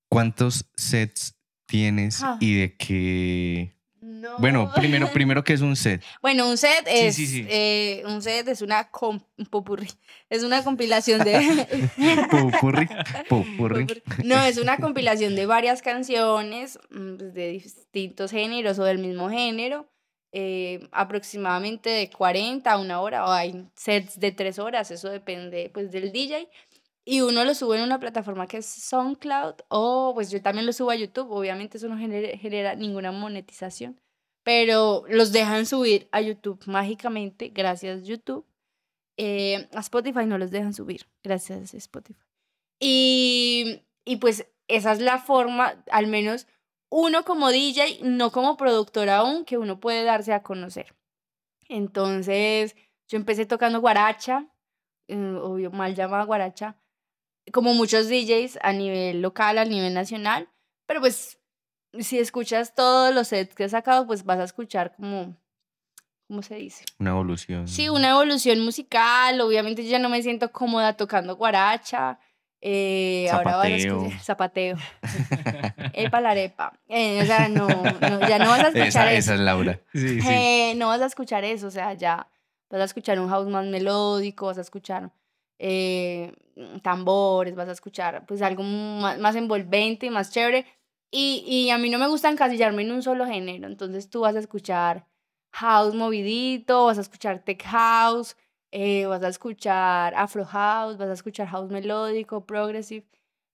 ¿cuántos 0.10 0.70
sets 0.76 1.36
tienes 1.68 2.22
Ah. 2.24 2.38
y 2.40 2.56
de 2.60 2.76
qué? 2.78 3.76
No. 4.06 4.38
Bueno, 4.38 4.70
primero, 4.76 5.10
primero, 5.14 5.44
¿qué 5.46 5.54
es 5.54 5.62
un 5.62 5.78
set? 5.78 6.04
Bueno, 6.22 6.50
un 6.50 6.58
set 6.58 6.86
es 6.88 7.16
sí, 7.16 7.26
sí. 7.26 7.46
eh, 7.50 8.04
un 8.06 8.22
set 8.22 8.46
es 8.50 8.62
una 8.62 8.90
popurrí. 9.50 9.88
Es 10.30 10.44
una 10.44 10.62
compilación 10.62 11.24
de 11.24 11.90
Pupurri, 12.30 12.88
pupurri. 13.30 13.88
No, 14.26 14.44
es 14.44 14.58
una 14.58 14.78
compilación 14.78 15.36
de 15.36 15.46
varias 15.46 15.82
canciones 15.82 16.78
mm, 16.92 17.16
pues, 17.18 17.34
de 17.34 17.48
distintos 17.50 18.32
géneros 18.32 18.78
o 18.80 18.84
del 18.84 18.98
mismo 19.00 19.30
género. 19.30 19.88
eh, 20.36 20.90
aproximadamente 20.92 21.90
de 21.92 22.10
40 22.10 22.72
a 22.72 22.78
una 22.80 23.00
hora 23.02 23.24
o 23.26 23.32
hay 23.32 23.70
sets 23.76 24.20
de 24.20 24.32
3 24.32 24.58
horas, 24.60 24.90
eso 24.92 25.10
depende 25.10 25.70
pues 25.74 25.92
del 25.92 26.12
DJ. 26.12 26.50
Y 27.06 27.22
uno 27.22 27.44
lo 27.44 27.54
sube 27.54 27.78
en 27.78 27.84
una 27.84 28.00
plataforma 28.00 28.48
que 28.48 28.58
es 28.58 28.66
SoundCloud 28.66 29.56
o 29.68 30.12
pues 30.14 30.32
yo 30.32 30.42
también 30.42 30.66
lo 30.66 30.72
subo 30.72 30.92
a 30.92 30.96
YouTube, 30.96 31.32
obviamente 31.32 31.78
eso 31.78 31.90
no 31.90 31.98
genera, 31.98 32.76
ninguna 32.76 33.12
monetización, 33.12 34.00
pero 34.44 35.04
los 35.10 35.34
dejan 35.34 35.66
subir 35.66 36.08
a 36.12 36.22
YouTube 36.22 36.62
mágicamente, 36.66 37.50
gracias 37.50 38.06
YouTube. 38.06 38.46
Eh, 39.18 39.68
a 39.74 39.82
Spotify 39.82 40.26
no 40.26 40.38
los 40.38 40.50
dejan 40.50 40.74
subir, 40.74 41.08
gracias 41.24 41.74
Spotify. 41.74 42.20
Y, 42.80 43.82
y 44.06 44.16
pues 44.18 44.48
esa 44.68 44.94
es 44.94 45.02
la 45.02 45.20
forma, 45.20 45.84
al 45.92 46.08
menos 46.08 46.48
uno 46.90 47.26
como 47.26 47.50
DJ, 47.50 48.00
no 48.04 48.32
como 48.32 48.56
productor 48.56 49.10
aún, 49.10 49.46
que 49.46 49.58
uno 49.58 49.80
puede 49.80 50.04
darse 50.04 50.32
a 50.32 50.44
conocer. 50.44 50.96
Entonces, 51.68 52.76
yo 53.08 53.18
empecé 53.18 53.46
tocando 53.46 53.82
guaracha, 53.82 54.48
eh, 55.08 55.38
obvio, 55.42 55.72
mal 55.72 55.96
llamada 55.96 56.24
guaracha, 56.24 56.78
como 57.52 57.74
muchos 57.74 58.08
DJs 58.10 58.60
a 58.62 58.72
nivel 58.74 59.22
local, 59.22 59.58
a 59.58 59.66
nivel 59.66 59.94
nacional, 59.94 60.50
pero 60.86 61.00
pues 61.02 61.40
si 62.00 62.18
escuchas 62.20 62.74
todos 62.74 63.14
los 63.14 63.28
sets 63.28 63.54
que 63.56 63.66
he 63.66 63.70
sacado, 63.70 64.08
pues 64.08 64.24
vas 64.24 64.40
a 64.40 64.44
escuchar 64.46 64.96
como, 64.96 65.36
¿cómo 66.28 66.42
se 66.42 66.56
dice? 66.56 66.86
Una 67.00 67.12
evolución. 67.12 67.68
Sí, 67.68 67.90
una 67.90 68.10
evolución 68.12 68.60
musical. 68.62 69.40
Obviamente 69.42 69.84
yo 69.84 69.92
ya 69.92 70.00
no 70.00 70.10
me 70.10 70.22
siento 70.24 70.52
cómoda 70.52 70.94
tocando 70.98 71.36
guaracha. 71.36 72.18
Eh, 72.66 73.28
ahora 73.30 73.58
vas 73.58 73.66
a 73.68 73.70
Zapateo. 73.70 73.98
escuchar 74.08 74.20
zapateo. 74.24 74.78
Epa 75.94 76.22
la 76.22 76.32
arepa. 76.32 76.80
Eh, 76.88 77.22
o 77.22 77.26
sea, 77.26 77.50
no, 77.50 77.68
no, 77.68 78.28
ya 78.28 78.40
no 78.40 78.48
vas 78.50 78.62
a 78.62 78.68
escuchar 78.70 78.88
Esa, 78.88 79.12
eso. 79.12 79.18
esa 79.20 79.34
es 79.36 79.40
Laura. 79.42 79.80
Sí, 79.94 80.22
sí. 80.22 80.28
Eh, 80.30 80.74
no 80.78 80.88
vas 80.88 81.02
a 81.02 81.06
escuchar 81.08 81.44
eso, 81.44 81.68
o 81.68 81.72
sea, 81.72 81.94
ya 81.94 82.28
vas 82.70 82.82
a 82.82 82.86
escuchar 82.86 83.20
un 83.20 83.30
house 83.30 83.48
más 83.50 83.66
melódico, 83.68 84.46
vas 84.48 84.58
a 84.58 84.62
escuchar 84.62 85.12
eh, 85.60 86.34
tambores, 86.82 87.56
vas 87.56 87.70
a 87.70 87.72
escuchar 87.74 88.26
pues 88.26 88.42
algo 88.42 88.64
más, 88.64 89.20
más 89.20 89.36
envolvente 89.36 90.06
y 90.08 90.10
más 90.10 90.32
chévere. 90.32 90.66
Y, 91.12 91.44
y 91.48 91.70
a 91.70 91.78
mí 91.78 91.90
no 91.90 92.00
me 92.00 92.08
gusta 92.08 92.30
encasillarme 92.30 92.82
en 92.84 92.92
un 92.92 93.04
solo 93.04 93.26
género, 93.28 93.68
entonces 93.68 94.10
tú 94.10 94.22
vas 94.22 94.36
a 94.36 94.40
escuchar 94.40 95.06
house 95.52 95.94
movidito, 95.96 96.86
vas 96.86 96.98
a 96.98 97.02
escuchar 97.02 97.44
tech 97.44 97.64
house, 97.64 98.36
eh, 98.72 99.06
vas 99.06 99.22
a 99.24 99.28
escuchar 99.30 100.16
afro 100.16 100.44
house, 100.46 100.98
vas 100.98 101.10
a 101.10 101.14
escuchar 101.14 101.48
house 101.48 101.70
melódico, 101.70 102.46
progressive. 102.46 103.06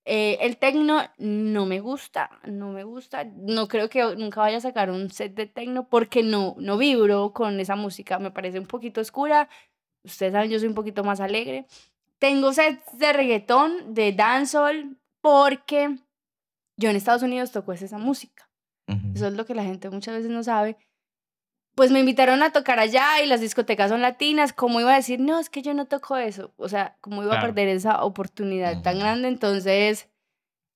Eh, 0.06 0.38
el 0.41 0.58
tecno 0.58 1.02
no 1.18 1.66
me 1.66 1.80
gusta, 1.82 2.39
no 2.45 2.72
me 2.72 2.84
gusta. 2.84 3.26
No 3.26 3.68
creo 3.68 3.89
que 3.89 4.16
nunca 4.16 4.41
vaya 4.41 4.58
a 4.58 4.62
sacar 4.62 4.89
un 4.89 5.10
set 5.12 5.36
de 5.36 5.45
tecno 5.45 5.88
porque 5.89 6.24
no, 6.24 6.56
no 6.60 6.78
vibro 6.78 7.34
con 7.34 7.60
esa 7.60 7.76
música. 7.76 8.18
Me 8.20 8.32
parece 8.32 8.60
un 8.60 8.66
poquito 8.66 9.02
oscura. 9.02 9.50
Ustedes 10.04 10.34
saben, 10.34 10.50
yo 10.50 10.60
soy 10.60 10.68
un 10.68 10.76
poquito 10.76 11.04
más 11.04 11.20
alegre. 11.20 11.66
Tengo 12.20 12.54
sets 12.54 12.97
de 12.97 13.14
reggaetón, 13.14 13.93
de 13.93 14.14
dancehall, 14.14 14.97
porque 15.22 15.97
yo 16.78 16.89
en 16.89 16.95
Estados 16.95 17.24
Unidos 17.24 17.52
toco 17.52 17.74
esa 17.74 17.97
música. 17.97 18.50
Ujú. 18.88 19.12
Eso 19.16 19.28
es 19.28 19.34
lo 19.34 19.45
que 19.45 19.56
la 19.56 19.64
gente 19.64 19.89
muchas 19.89 20.16
veces 20.16 20.32
no 20.32 20.43
sabe. 20.43 20.78
Pues 21.76 21.91
me 21.91 22.00
invitaron 22.00 22.43
a 22.43 22.52
tocar 22.52 22.80
allá 22.80 23.22
y 23.24 23.28
las 23.28 23.41
discotecas 23.41 23.89
son 23.89 24.02
latinas. 24.02 24.52
¿Cómo 24.52 24.82
iba 24.82 24.93
a 24.93 24.97
decir, 24.97 25.20
no, 25.20 25.39
es 25.39 25.50
que 25.50 25.62
yo 25.62 25.74
no 25.74 25.86
toco 25.86 26.18
eso? 26.18 26.54
O 26.58 26.68
sea, 26.68 26.97
¿cómo 27.00 27.24
iba 27.24 27.38
a 27.38 27.41
perder 27.41 27.70
esa 27.70 28.04
oportunidad 28.04 28.82
tan 28.82 29.00
grande? 29.00 29.28
Entonces, 29.28 30.10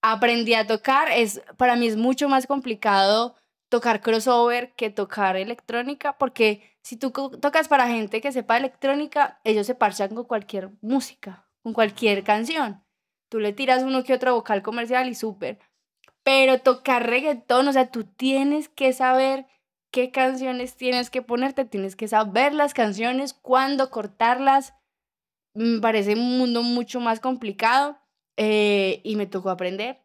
aprendí 0.02 0.54
a 0.54 0.68
tocar. 0.68 1.10
Es, 1.12 1.42
para 1.58 1.76
mí 1.76 1.88
es 1.88 1.98
mucho 1.98 2.30
más 2.30 2.48
complicado 2.48 3.36
tocar 3.74 4.02
crossover 4.02 4.76
que 4.76 4.92
tocar 4.92 5.36
electrónica, 5.36 6.16
porque 6.20 6.78
si 6.84 6.96
tú 6.96 7.10
tocas 7.10 7.68
para 7.68 7.88
gente 7.88 8.22
que 8.22 8.32
sepa 8.32 8.56
electrónica, 8.56 9.42
ellos 9.44 9.66
se 9.66 9.74
parchan 9.74 10.14
con 10.14 10.26
cualquier 10.26 10.70
música, 10.82 11.50
con 11.64 11.74
cualquier 11.74 12.24
canción. 12.24 12.84
Tú 13.30 13.40
le 13.40 13.52
tiras 13.52 13.82
uno 13.82 14.04
que 14.04 14.14
otro 14.14 14.36
vocal 14.36 14.62
comercial 14.62 15.10
y 15.10 15.16
súper. 15.16 15.58
Pero 16.22 16.60
tocar 16.60 17.10
reggaetón, 17.10 17.68
o 17.68 17.74
sea, 17.74 17.90
tú 17.90 18.04
tienes 18.04 18.70
que 18.70 18.94
saber 18.94 19.48
qué 19.90 20.12
canciones 20.12 20.76
tienes 20.78 21.10
que 21.10 21.24
ponerte, 21.24 21.66
tienes 21.66 21.96
que 21.96 22.08
saber 22.08 22.54
las 22.54 22.76
canciones, 22.76 23.34
cuándo 23.34 23.90
cortarlas. 23.90 24.76
Me 25.56 25.82
parece 25.82 26.14
un 26.14 26.38
mundo 26.38 26.62
mucho 26.62 27.00
más 27.00 27.20
complicado 27.20 27.98
eh, 28.38 29.02
y 29.04 29.16
me 29.16 29.26
tocó 29.26 29.50
aprender. 29.50 30.03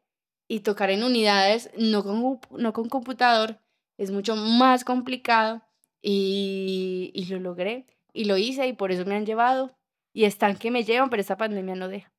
Y 0.48 0.60
tocar 0.60 0.90
en 0.90 1.04
unidades, 1.04 1.70
no 1.78 2.02
con, 2.02 2.40
no 2.58 2.72
con 2.72 2.88
computador, 2.88 3.60
es 3.98 4.10
mucho 4.10 4.34
más 4.34 4.82
complicado 4.84 5.62
y, 6.02 7.10
y 7.14 7.26
lo 7.26 7.38
logré 7.38 7.86
y 8.12 8.24
lo 8.24 8.36
hice 8.38 8.66
y 8.66 8.72
por 8.72 8.90
eso 8.90 9.04
me 9.04 9.14
han 9.14 9.26
llevado 9.26 9.76
y 10.12 10.24
están 10.24 10.56
que 10.56 10.70
me 10.70 10.84
llevan, 10.84 11.10
pero 11.10 11.20
esta 11.20 11.36
pandemia 11.36 11.74
no 11.74 11.88
deja. 11.88 12.12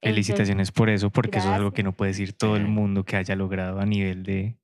Entonces, 0.00 0.26
Felicitaciones 0.26 0.72
por 0.72 0.90
eso, 0.90 1.10
porque 1.10 1.38
eso 1.38 1.48
es 1.48 1.54
algo 1.54 1.70
que 1.72 1.82
Gracias. 1.82 1.84
no 1.84 1.96
puede 1.96 2.10
decir 2.10 2.32
todo 2.32 2.56
el 2.56 2.66
mundo 2.66 3.04
que 3.04 3.16
haya 3.16 3.36
logrado 3.36 3.78
a 3.80 3.86
nivel 3.86 4.22
de, 4.22 4.56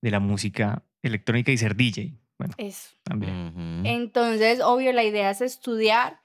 de 0.00 0.10
la 0.10 0.18
música 0.20 0.84
electrónica 1.02 1.52
y 1.52 1.58
ser 1.58 1.76
DJ. 1.76 2.18
Bueno, 2.38 2.54
Eso. 2.58 2.96
también. 3.04 3.48
Ujú. 3.48 3.88
Entonces, 3.88 4.60
obvio, 4.60 4.92
la 4.92 5.04
idea 5.04 5.30
es 5.30 5.40
estudiar 5.40 6.22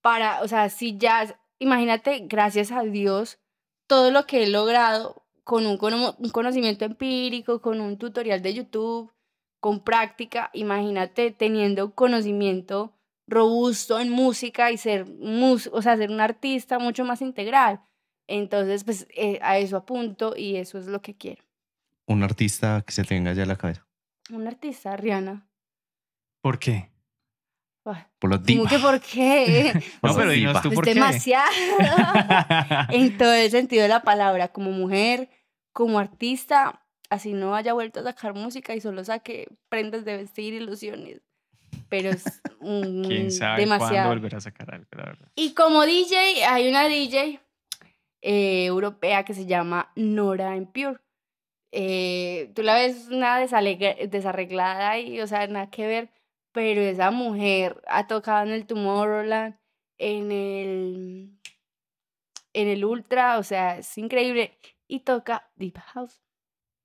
para, 0.00 0.40
o 0.42 0.48
sea, 0.48 0.70
si 0.70 0.96
ya, 0.96 1.38
imagínate, 1.58 2.20
gracias 2.26 2.72
a 2.72 2.82
Dios, 2.82 3.38
todo 3.86 4.10
lo 4.10 4.26
que 4.26 4.44
he 4.44 4.48
logrado 4.48 5.21
con 5.44 5.66
un, 5.66 5.76
cono- 5.76 6.14
un 6.18 6.30
conocimiento 6.30 6.84
empírico, 6.84 7.60
con 7.60 7.80
un 7.80 7.98
tutorial 7.98 8.42
de 8.42 8.54
YouTube, 8.54 9.12
con 9.60 9.80
práctica, 9.80 10.50
imagínate 10.52 11.30
teniendo 11.30 11.94
conocimiento 11.94 12.92
robusto 13.26 13.98
en 14.00 14.10
música 14.10 14.70
y 14.70 14.76
ser, 14.76 15.06
mus- 15.06 15.70
o 15.72 15.80
sea, 15.82 15.96
ser 15.96 16.10
un 16.10 16.20
artista 16.20 16.78
mucho 16.78 17.04
más 17.04 17.22
integral. 17.22 17.80
Entonces, 18.28 18.84
pues 18.84 19.06
eh, 19.16 19.38
a 19.42 19.58
eso 19.58 19.76
apunto 19.76 20.34
y 20.36 20.56
eso 20.56 20.78
es 20.78 20.86
lo 20.86 21.00
que 21.02 21.14
quiero. 21.16 21.42
Un 22.06 22.22
artista 22.22 22.82
que 22.86 22.92
se 22.92 23.04
tenga 23.04 23.32
ya 23.32 23.42
en 23.42 23.48
la 23.48 23.56
cabeza. 23.56 23.86
Un 24.30 24.46
artista, 24.46 24.96
Rihanna. 24.96 25.48
¿Por 26.40 26.58
qué? 26.58 26.90
Por 27.82 28.30
los 28.30 28.38
¿Cómo 28.40 28.46
divas. 28.46 28.72
que 28.72 28.78
por 28.78 29.00
qué? 29.00 29.72
No, 30.02 30.14
pero 30.14 30.30
dinos 30.30 30.62
tú 30.62 30.68
Es 30.68 30.74
por 30.74 30.84
qué. 30.84 30.94
demasiado. 30.94 31.50
en 32.90 33.18
todo 33.18 33.32
el 33.32 33.50
sentido 33.50 33.82
de 33.82 33.88
la 33.88 34.02
palabra, 34.02 34.48
como 34.48 34.70
mujer, 34.70 35.28
como 35.72 35.98
artista, 35.98 36.82
así 37.10 37.32
no 37.32 37.54
haya 37.54 37.72
vuelto 37.72 38.00
a 38.00 38.04
sacar 38.04 38.34
música 38.34 38.74
y 38.74 38.80
solo 38.80 39.04
saque 39.04 39.48
prendas 39.68 40.04
de 40.04 40.16
vestir, 40.16 40.54
ilusiones. 40.54 41.20
Pero 41.88 42.10
es 42.10 42.24
mm, 42.60 43.02
¿Quién 43.06 43.30
sabe 43.32 43.60
demasiado. 43.62 44.08
volver 44.10 44.36
a 44.36 44.40
sacar 44.40 44.72
algo, 44.74 44.86
la 44.92 45.04
verdad? 45.04 45.28
Y 45.34 45.54
como 45.54 45.84
DJ, 45.84 46.44
hay 46.44 46.68
una 46.68 46.88
DJ 46.88 47.40
eh, 48.20 48.64
europea 48.66 49.24
que 49.24 49.34
se 49.34 49.46
llama 49.46 49.90
Nora 49.96 50.56
en 50.56 50.66
Pure. 50.66 50.98
Eh, 51.72 52.52
tú 52.54 52.62
la 52.62 52.74
ves 52.74 53.08
una 53.10 53.38
desarreglada 53.38 54.98
y, 54.98 55.20
o 55.20 55.26
sea, 55.26 55.46
nada 55.46 55.70
que 55.70 55.86
ver, 55.86 56.10
pero 56.52 56.80
esa 56.80 57.10
mujer 57.10 57.82
ha 57.86 58.06
tocado 58.06 58.46
en 58.46 58.52
el 58.52 58.66
Tomorrowland, 58.66 59.56
en 59.98 60.32
el, 60.32 61.38
en 62.52 62.68
el 62.68 62.84
Ultra, 62.84 63.38
o 63.38 63.42
sea, 63.42 63.78
es 63.78 63.96
increíble. 63.98 64.58
Y 64.88 65.00
toca 65.00 65.50
Deep 65.56 65.78
House. 65.78 66.20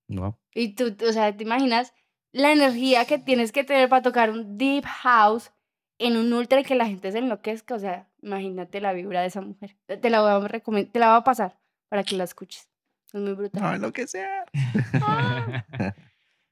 No. 0.07 0.39
Y 0.53 0.75
tú, 0.75 0.95
o 1.07 1.11
sea, 1.11 1.35
¿te 1.35 1.43
imaginas 1.43 1.93
la 2.31 2.51
energía 2.51 3.05
que 3.05 3.17
tienes 3.19 3.51
que 3.51 3.63
tener 3.63 3.89
para 3.89 4.01
tocar 4.01 4.29
un 4.29 4.57
Deep 4.57 4.85
House 4.85 5.51
en 5.99 6.15
un 6.15 6.31
ultra 6.31 6.59
y 6.61 6.63
que 6.63 6.75
la 6.75 6.85
gente 6.85 7.11
se 7.11 7.17
enloquezca? 7.17 7.75
O 7.75 7.79
sea, 7.79 8.07
imagínate 8.21 8.79
la 8.79 8.93
vibra 8.93 9.21
de 9.21 9.27
esa 9.27 9.41
mujer. 9.41 9.75
Te 9.87 10.09
la 10.09 10.21
voy 10.21 10.29
a, 10.31 10.39
recomend- 10.47 10.91
te 10.91 10.99
la 10.99 11.09
voy 11.09 11.17
a 11.17 11.23
pasar 11.23 11.59
para 11.89 12.03
que 12.03 12.15
la 12.15 12.23
escuches. 12.23 12.69
Es 13.07 13.15
muy 13.19 13.33
brutal. 13.33 13.61
No, 13.61 13.77
lo 13.87 13.91
que 13.93 14.07
sea. 14.07 14.45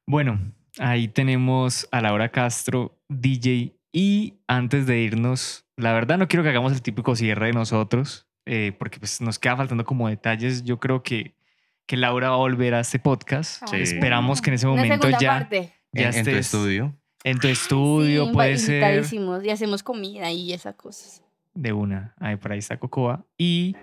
Bueno, 0.08 0.40
ahí 0.80 1.08
tenemos 1.08 1.88
a 1.92 2.02
Laura 2.02 2.30
Castro, 2.30 2.98
DJ. 3.10 3.74
Y 3.92 4.36
antes 4.48 4.86
de 4.88 5.00
irnos, 5.00 5.66
la 5.78 5.94
verdad 5.94 6.18
no 6.18 6.28
quiero 6.28 6.44
que 6.44 6.50
hagamos 6.50 6.74
el 6.74 6.82
típico 6.82 7.16
cierre 7.16 7.48
de 7.48 7.54
nosotros, 7.54 8.28
eh, 8.46 8.74
porque 8.78 9.00
pues 9.00 9.22
nos 9.22 9.40
queda 9.40 9.56
faltando 9.56 9.86
como 9.86 10.10
detalles. 10.10 10.64
Yo 10.64 10.80
creo 10.80 11.02
que, 11.02 11.36
que 11.86 11.96
Laura 11.98 12.30
va 12.30 12.36
a 12.36 12.40
volver 12.40 12.74
a 12.74 12.82
este 12.82 13.00
podcast. 13.00 13.64
Sí. 13.70 13.78
Esperamos 13.78 14.42
que 14.42 14.50
en 14.50 14.54
ese 14.56 14.68
momento 14.68 15.10
ya, 15.12 15.40
parte. 15.40 15.74
ya 15.94 16.10
en, 16.10 16.16
en 16.16 16.24
tu 16.26 16.30
estés 16.32 16.46
estudio. 16.48 16.94
en 17.24 17.40
tu 17.40 17.48
estudio, 17.48 18.26
Sí, 18.26 18.32
puede 18.34 18.58
ser 18.58 19.04
Y 19.44 19.50
hacemos 19.50 19.82
comida 19.84 20.30
y 20.32 20.52
esas 20.54 20.76
cosas. 20.76 21.24
de 21.54 21.72
una. 21.72 22.14
Ahí 22.20 22.36
por 22.36 22.52
ahí 22.52 22.60
está 22.60 22.78
Cocoa. 22.78 23.26
Y 23.38 23.78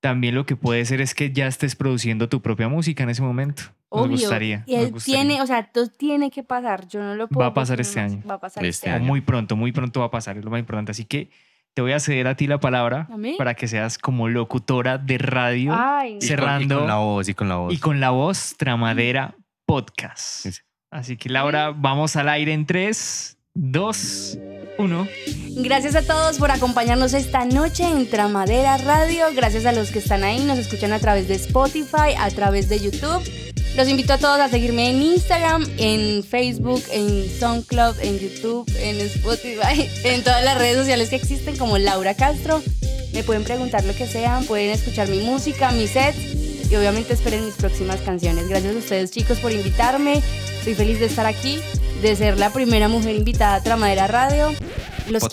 también 0.00 0.36
lo 0.36 0.46
que 0.46 0.54
puede 0.54 0.84
ser 0.84 1.00
es 1.00 1.12
que 1.14 1.32
ya 1.32 1.48
estés 1.48 1.74
produciendo 1.74 2.28
tu 2.28 2.40
propia 2.40 2.68
música 2.68 3.02
en 3.02 3.10
ese 3.10 3.22
momento. 3.22 3.64
Nos 3.96 4.06
Obvio. 4.06 4.18
gustaría. 4.18 4.62
Y 4.66 4.74
nos 4.76 4.84
él 4.84 4.92
gustaría. 4.92 5.20
tiene, 5.22 5.42
o 5.42 5.46
sea, 5.46 5.64
todo 5.64 5.86
tiene 5.88 6.30
que 6.30 6.42
pasar. 6.42 6.86
Yo 6.88 7.00
no 7.02 7.14
lo 7.14 7.28
puedo. 7.28 7.46
a 7.48 7.54
pasar 7.54 7.80
este 7.80 8.00
año. 8.00 8.22
Va 8.28 8.34
a 8.34 8.40
pasar 8.40 8.64
Este 8.64 8.68
este 8.86 8.90
O 8.90 8.92
año. 8.92 8.96
año. 9.02 9.06
muy 9.06 9.20
pronto, 9.20 9.56
muy 9.56 9.72
pronto 9.72 10.00
va 10.00 10.06
a 10.06 10.10
pasar, 10.10 10.36
es 10.38 10.44
lo 10.44 10.50
más 10.50 10.60
importante. 10.60 10.90
Así 10.92 11.04
que 11.04 11.30
te 11.74 11.82
voy 11.82 11.92
a 11.92 12.00
ceder 12.00 12.26
a 12.26 12.36
ti 12.36 12.46
la 12.46 12.58
palabra 12.58 13.08
para 13.36 13.54
que 13.54 13.68
seas 13.68 13.98
como 13.98 14.28
locutora 14.28 14.96
de 14.98 15.18
radio 15.18 15.74
Ay, 15.76 16.12
Y 16.12 16.18
con- 16.18 16.28
Cerrando. 16.28 16.74
Y 16.74 16.78
con, 16.78 16.86
la 16.86 16.96
voz, 16.96 17.28
y 17.28 17.34
con 17.34 17.48
la 17.48 17.56
voz. 17.56 17.74
y 17.74 17.78
con 17.78 18.00
la 18.00 18.10
voz 18.10 18.54
Tramadera 18.56 19.34
Podcast. 19.66 20.18
Sí, 20.42 20.52
sí. 20.52 20.60
Así 20.90 21.16
que 21.16 21.28
Laura, 21.28 21.72
vamos 21.76 22.16
al 22.16 22.28
aire 22.30 22.52
en 22.54 22.64
3, 22.64 23.36
2, 23.54 24.38
1. 24.78 25.08
Gracias 25.56 25.94
a 25.96 26.02
todos 26.02 26.38
por 26.38 26.50
acompañarnos 26.50 27.12
esta 27.12 27.44
noche 27.44 27.84
en 27.84 28.08
Tramadera 28.08 28.78
Radio. 28.78 29.26
Gracias 29.34 29.66
a 29.66 29.72
los 29.72 29.90
que 29.90 29.98
están 29.98 30.24
ahí, 30.24 30.44
nos 30.44 30.58
escuchan 30.58 30.92
a 30.92 30.98
través 30.98 31.28
de 31.28 31.34
Spotify, 31.34 32.14
a 32.18 32.30
través 32.30 32.68
de 32.68 32.78
YouTube. 32.78 33.22
Los 33.76 33.88
invito 33.88 34.14
a 34.14 34.18
todos 34.18 34.40
a 34.40 34.48
seguirme 34.48 34.88
en 34.88 35.02
Instagram, 35.02 35.66
en 35.76 36.24
Facebook, 36.24 36.82
en 36.90 37.28
SoundCloud, 37.38 38.00
en 38.00 38.18
YouTube, 38.18 38.66
en 38.78 38.98
Spotify, 39.02 39.90
en 40.04 40.24
todas 40.24 40.42
las 40.42 40.56
redes 40.56 40.78
sociales 40.78 41.10
que 41.10 41.16
existen 41.16 41.58
como 41.58 41.76
Laura 41.76 42.14
Castro. 42.14 42.62
Me 43.12 43.22
pueden 43.22 43.44
preguntar 43.44 43.84
lo 43.84 43.94
que 43.94 44.06
sean, 44.06 44.46
pueden 44.46 44.70
escuchar 44.70 45.08
mi 45.08 45.18
música, 45.18 45.72
mis 45.72 45.90
sets 45.90 46.16
y 46.70 46.74
obviamente 46.74 47.12
esperen 47.12 47.44
mis 47.44 47.54
próximas 47.54 48.00
canciones. 48.00 48.48
Gracias 48.48 48.74
a 48.74 48.78
ustedes 48.78 49.10
chicos 49.10 49.38
por 49.40 49.52
invitarme. 49.52 50.22
Estoy 50.58 50.74
feliz 50.74 50.98
de 50.98 51.06
estar 51.06 51.26
aquí, 51.26 51.60
de 52.00 52.16
ser 52.16 52.38
la 52.38 52.50
primera 52.54 52.88
mujer 52.88 53.14
invitada 53.14 53.56
a 53.56 53.62
Tramadera 53.62 54.06
Radio. 54.06 54.54
Los 55.10 55.24
Podcast. 55.24 55.30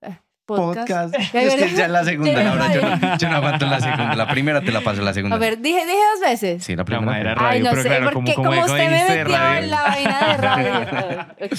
quiero. 0.00 0.25
Eh, 0.54 0.74
Podcast. 0.74 1.14
Es 1.34 1.54
que 1.54 1.74
ya 1.74 1.88
la 1.88 2.04
segunda, 2.04 2.42
Laura. 2.42 2.72
Yo, 2.74 2.80
yo 3.18 3.28
no 3.28 3.36
aguanto 3.36 3.66
la 3.66 3.80
segunda. 3.80 4.14
La 4.14 4.28
primera 4.28 4.60
te 4.60 4.70
la 4.72 4.80
paso, 4.80 5.02
la 5.02 5.12
segunda. 5.12 5.36
A 5.36 5.38
ver, 5.38 5.58
dije, 5.60 5.84
dije 5.84 5.98
dos 6.14 6.20
veces. 6.20 6.62
Sí, 6.64 6.76
la 6.76 6.84
primera. 6.84 7.34
Radio, 7.34 7.48
Ay, 7.48 7.62
no 7.62 7.70
pero 7.70 7.82
sé, 7.82 7.88
claro, 7.88 8.10
porque 8.12 8.34
como- 8.34 8.48
como, 8.50 8.60
como 8.62 8.72
usted 8.72 8.90
me 8.90 9.04
metió 9.08 9.24
radio. 9.36 9.58
en 9.64 9.70
la 9.70 9.82
vaina 9.82 10.26
de 10.28 10.36
radio. 10.46 11.26
ok, 11.42 11.58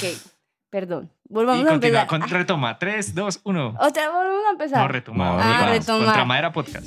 perdón. 0.70 1.12
Volvamos 1.30 1.64
Y 1.64 1.68
a 1.68 1.70
continúa, 1.72 2.02
empezar. 2.02 2.08
con- 2.08 2.30
retoma. 2.30 2.80
3, 2.80 3.14
2, 3.16 3.42
1. 3.44 3.76
Otra, 3.80 4.10
volvamos 4.10 4.42
a 4.48 4.52
empezar. 4.52 4.80
No, 4.82 4.88
retoma. 4.88 5.26
No, 5.26 5.32
ah, 5.34 5.38
vamos, 5.38 5.70
retomar. 5.72 6.06
Con 6.06 6.14
Tramadera 6.14 6.54
Podcast. 6.54 6.86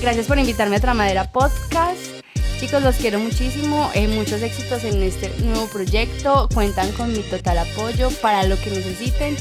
Gracias 0.00 0.26
por 0.26 0.38
invitarme 0.38 0.76
a 0.76 0.80
Tramadera 0.80 1.24
Podcast. 1.32 2.00
Chicos, 2.60 2.82
los 2.82 2.96
quiero 2.96 3.18
muchísimo. 3.18 3.90
Eh, 3.94 4.08
muchos 4.08 4.40
éxitos 4.40 4.82
en 4.84 5.02
este 5.02 5.30
nuevo 5.44 5.66
proyecto. 5.68 6.48
Cuentan 6.54 6.90
con 6.92 7.12
mi 7.12 7.18
total 7.20 7.58
apoyo 7.58 8.08
para 8.22 8.44
lo 8.44 8.56
que 8.58 8.70
necesiten. 8.70 9.36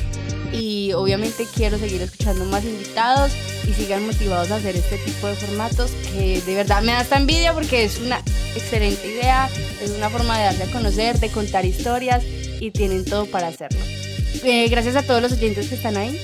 Y 0.52 0.94
obviamente 0.94 1.46
quiero 1.54 1.78
seguir 1.78 2.02
escuchando 2.02 2.46
más 2.46 2.64
invitados 2.64 3.32
y 3.68 3.74
sigan 3.74 4.06
motivados 4.06 4.52
a 4.52 4.56
hacer 4.56 4.76
este 4.76 4.98
tipo 5.00 5.28
de 5.28 5.36
formatos 5.36 5.92
que 6.14 6.42
de 6.42 6.56
verdad 6.56 6.82
me 6.82 6.92
da 6.92 7.02
esta 7.02 7.18
envidia 7.18 7.54
porque 7.54 7.84
es 7.84 8.00
una 8.00 8.20
excelente 8.56 9.08
idea, 9.08 9.50
es 9.82 9.92
una 9.92 10.10
forma 10.10 10.38
de 10.38 10.46
darse 10.46 10.64
a 10.64 10.72
conocer, 10.72 11.20
de 11.20 11.30
contar 11.30 11.66
historias 11.66 12.24
y 12.60 12.72
tienen 12.72 13.06
todo 13.06 13.26
para 13.26 13.48
hacerlo. 13.48 13.80
Eh, 14.44 14.68
gracias 14.70 14.96
a 14.96 15.04
todos 15.04 15.22
los 15.22 15.32
oyentes 15.34 15.70
que 15.70 15.76
están 15.76 15.98
ahí. 15.98 16.22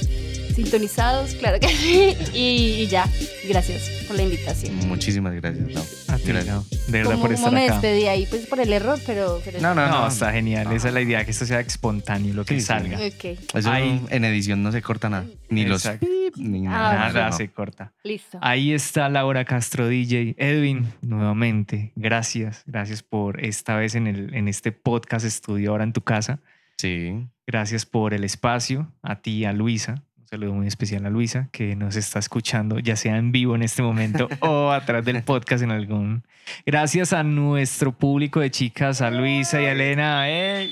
Sintonizados, 0.54 1.34
claro 1.36 1.60
que 1.60 1.68
sí. 1.70 2.16
Y, 2.34 2.84
y 2.84 2.88
ya, 2.88 3.08
gracias 3.48 3.90
por 4.08 4.16
la 4.16 4.24
invitación. 4.24 4.76
Muchísimas 4.88 5.34
gracias, 5.34 5.72
Lau. 5.72 5.84
A 6.10 6.18
ti, 6.18 6.24
Gracias. 6.28 6.46
Lau, 6.48 6.66
de 6.88 6.92
verdad 6.92 7.18
por 7.20 7.32
estar 7.34 7.52
me 7.52 7.66
acá. 7.66 7.74
despedí 7.74 8.06
ahí, 8.08 8.26
pues 8.30 8.46
por 8.48 8.60
el 8.60 8.72
error, 8.74 9.00
pero... 9.06 9.42
pero 9.44 9.60
No, 9.62 9.74
no, 9.76 9.88
No, 9.88 10.02
no. 10.02 10.08
está 10.08 10.32
genial. 10.32 10.66
No. 10.66 10.72
Esa 10.72 10.90
es 10.90 10.94
la 10.94 11.02
idea, 11.02 11.26
que 11.26 11.32
esto 11.32 11.46
sea 11.46 11.60
espontáneo, 11.60 12.34
lo 12.34 12.46
que 12.46 12.56
Sí, 12.56 12.60
sí. 12.62 12.66
salga. 12.68 12.98
Ok, 12.98 13.26
Eso 13.54 13.72
Ahí. 13.72 14.02
en 14.10 14.26
edición 14.26 14.62
no 14.64 14.72
se 14.72 14.82
corta 14.82 15.10
nada. 15.10 15.26
Ni 15.50 15.66
los 15.66 15.86
Exacto. 15.86 16.06
pip, 16.08 16.36
ni 16.38 16.68
Ah, 16.68 16.70
nada. 16.72 16.94
Nada 17.14 17.30
no. 17.30 17.38
se 17.38 17.48
corta. 17.50 17.92
listo. 18.04 18.38
Ahí 18.42 18.74
está 18.74 19.10
Laura 19.10 19.46
Castro 19.46 19.88
DJ. 19.88 20.36
Edwin, 20.38 20.92
nuevamente, 21.02 21.92
gracias. 21.96 22.64
Gracias 22.66 23.04
por 23.04 23.44
esta 23.44 23.76
vez 23.76 23.96
en, 23.96 24.08
el, 24.08 24.34
en 24.34 24.48
este 24.48 24.72
podcast 24.72 25.26
estudio 25.26 25.72
ahora 25.72 25.84
en 25.84 25.94
tu 25.94 26.02
casa. 26.02 26.40
Sí. 26.78 27.28
Gracias 27.48 27.86
por 27.86 28.14
el 28.14 28.24
espacio. 28.24 28.92
A 29.04 29.22
ti, 29.22 29.46
a 29.46 29.54
Luisa. 29.54 30.04
Saludo 30.32 30.54
muy 30.54 30.68
especial 30.68 31.06
a 31.06 31.10
Luisa, 31.10 31.50
que 31.52 31.76
nos 31.76 31.98
está 31.98 32.18
escuchando, 32.18 32.80
ya 32.80 32.96
sea 32.96 33.18
en 33.18 33.34
vivo 33.34 33.54
en 33.54 33.64
este 33.64 33.82
momento 33.82 34.30
o 34.40 34.72
atrás 34.72 35.04
del 35.04 35.22
podcast 35.24 35.62
en 35.62 35.72
algún. 35.72 36.24
Gracias 36.66 37.12
a 37.12 37.22
nuestro 37.22 37.92
público 37.92 38.40
de 38.40 38.50
chicas, 38.50 39.02
a 39.02 39.12
Luisa 39.12 39.62
y 39.62 39.66
a 39.66 39.74
Elena. 39.74 40.30
¡Ey! 40.30 40.72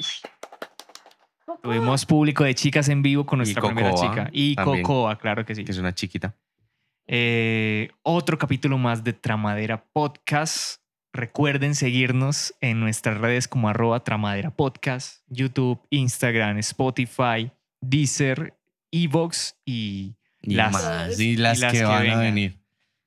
Tuvimos 1.61 2.05
público 2.05 2.45
de 2.45 2.55
chicas 2.55 2.87
en 2.87 3.01
vivo 3.01 3.25
con 3.25 3.39
nuestra 3.39 3.61
primera 3.61 3.93
chica. 3.95 4.29
Y 4.31 4.55
también. 4.55 4.81
Cocoa, 4.81 5.17
claro 5.17 5.45
que 5.45 5.53
sí. 5.53 5.65
Que 5.65 5.73
es 5.73 5.77
una 5.77 5.93
chiquita. 5.93 6.33
Eh, 7.05 7.89
otro 8.01 8.37
capítulo 8.37 8.77
más 8.77 9.03
de 9.03 9.11
Tramadera 9.11 9.83
Podcast. 9.91 10.81
Recuerden 11.11 11.75
seguirnos 11.75 12.55
en 12.61 12.79
nuestras 12.79 13.17
redes 13.17 13.49
como 13.49 13.67
arroba 13.67 14.05
Tramadera 14.05 14.51
Podcast, 14.51 15.21
YouTube, 15.27 15.85
Instagram, 15.89 16.59
Spotify, 16.59 17.51
Deezer, 17.81 18.53
Evox 18.91 19.55
y 19.65 20.15
Y 20.41 20.55
Las- 20.55 20.71
más. 20.73 21.19
Y 21.19 21.35
las, 21.37 21.57
y 21.57 21.61
las 21.61 21.71
que, 21.73 21.79
que 21.79 21.83
van 21.85 22.09
a 22.09 22.19
venir. 22.19 22.59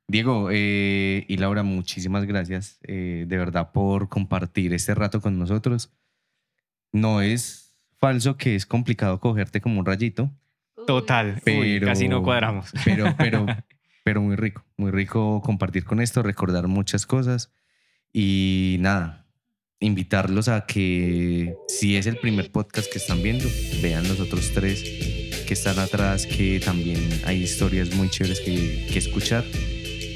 Diego 0.09 0.49
eh, 0.53 1.25
y 1.29 1.37
Laura, 1.39 1.63
muchísimas 1.63 2.25
gracias 2.27 2.79
eh, 2.83 3.25
de 3.27 3.39
verdad 3.39 3.73
por 3.73 4.09
compartir 4.09 4.75
este 4.75 4.95
rato 4.95 5.21
con 5.21 5.39
nosotros. 5.39 5.91
No 6.93 7.23
es 7.23 7.75
falso 7.99 8.37
que 8.37 8.55
es 8.55 8.67
complicado 8.67 9.21
cogerte 9.21 9.61
como 9.63 9.81
un 9.81 9.87
rayito, 9.87 10.31
total. 10.87 11.41
Uy, 11.47 11.79
pero 11.79 11.87
casi 11.87 12.09
no 12.09 12.23
cuadramos. 12.23 12.73
Pero, 12.85 13.15
pero, 13.17 13.47
pero 14.05 14.21
muy 14.21 14.37
rico, 14.37 14.65
muy 14.77 14.91
rico 14.91 15.41
compartir 15.43 15.85
con 15.85 16.01
esto, 16.01 16.23
recordar 16.23 16.67
muchas 16.69 17.07
cosas 17.07 17.51
y 18.13 18.77
nada, 18.81 19.27
invitarlos 19.81 20.49
a 20.49 20.67
que 20.67 21.57
si 21.69 21.97
es 21.97 22.07
el 22.07 22.19
primer 22.19 22.51
podcast 22.53 22.93
que 22.93 22.99
están 22.99 23.23
viendo, 23.23 23.49
vean 23.81 24.07
los 24.07 24.21
otros 24.21 24.51
tres 24.53 24.83
que 25.43 25.55
están 25.55 25.79
atrás, 25.79 26.27
que 26.27 26.61
también 26.61 27.21
hay 27.25 27.43
historias 27.43 27.95
muy 27.95 28.09
chéveres 28.11 28.41
que, 28.41 28.87
que 28.93 28.99
escuchar 28.99 29.45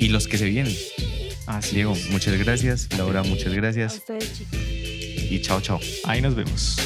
y 0.00 0.08
los 0.08 0.26
que 0.28 0.38
se 0.38 0.46
vienen. 0.46 0.76
Así 1.46 1.76
Diego, 1.76 1.92
es. 1.94 2.10
muchas 2.10 2.36
gracias. 2.38 2.88
Laura, 2.98 3.22
muchas 3.22 3.52
A 3.52 3.56
gracias. 3.56 3.94
ustedes, 3.96 4.32
chicos. 4.38 4.58
Y 5.30 5.40
chao, 5.42 5.60
chao. 5.60 5.80
Ahí 6.04 6.20
nos 6.20 6.34
vemos. 6.34 6.76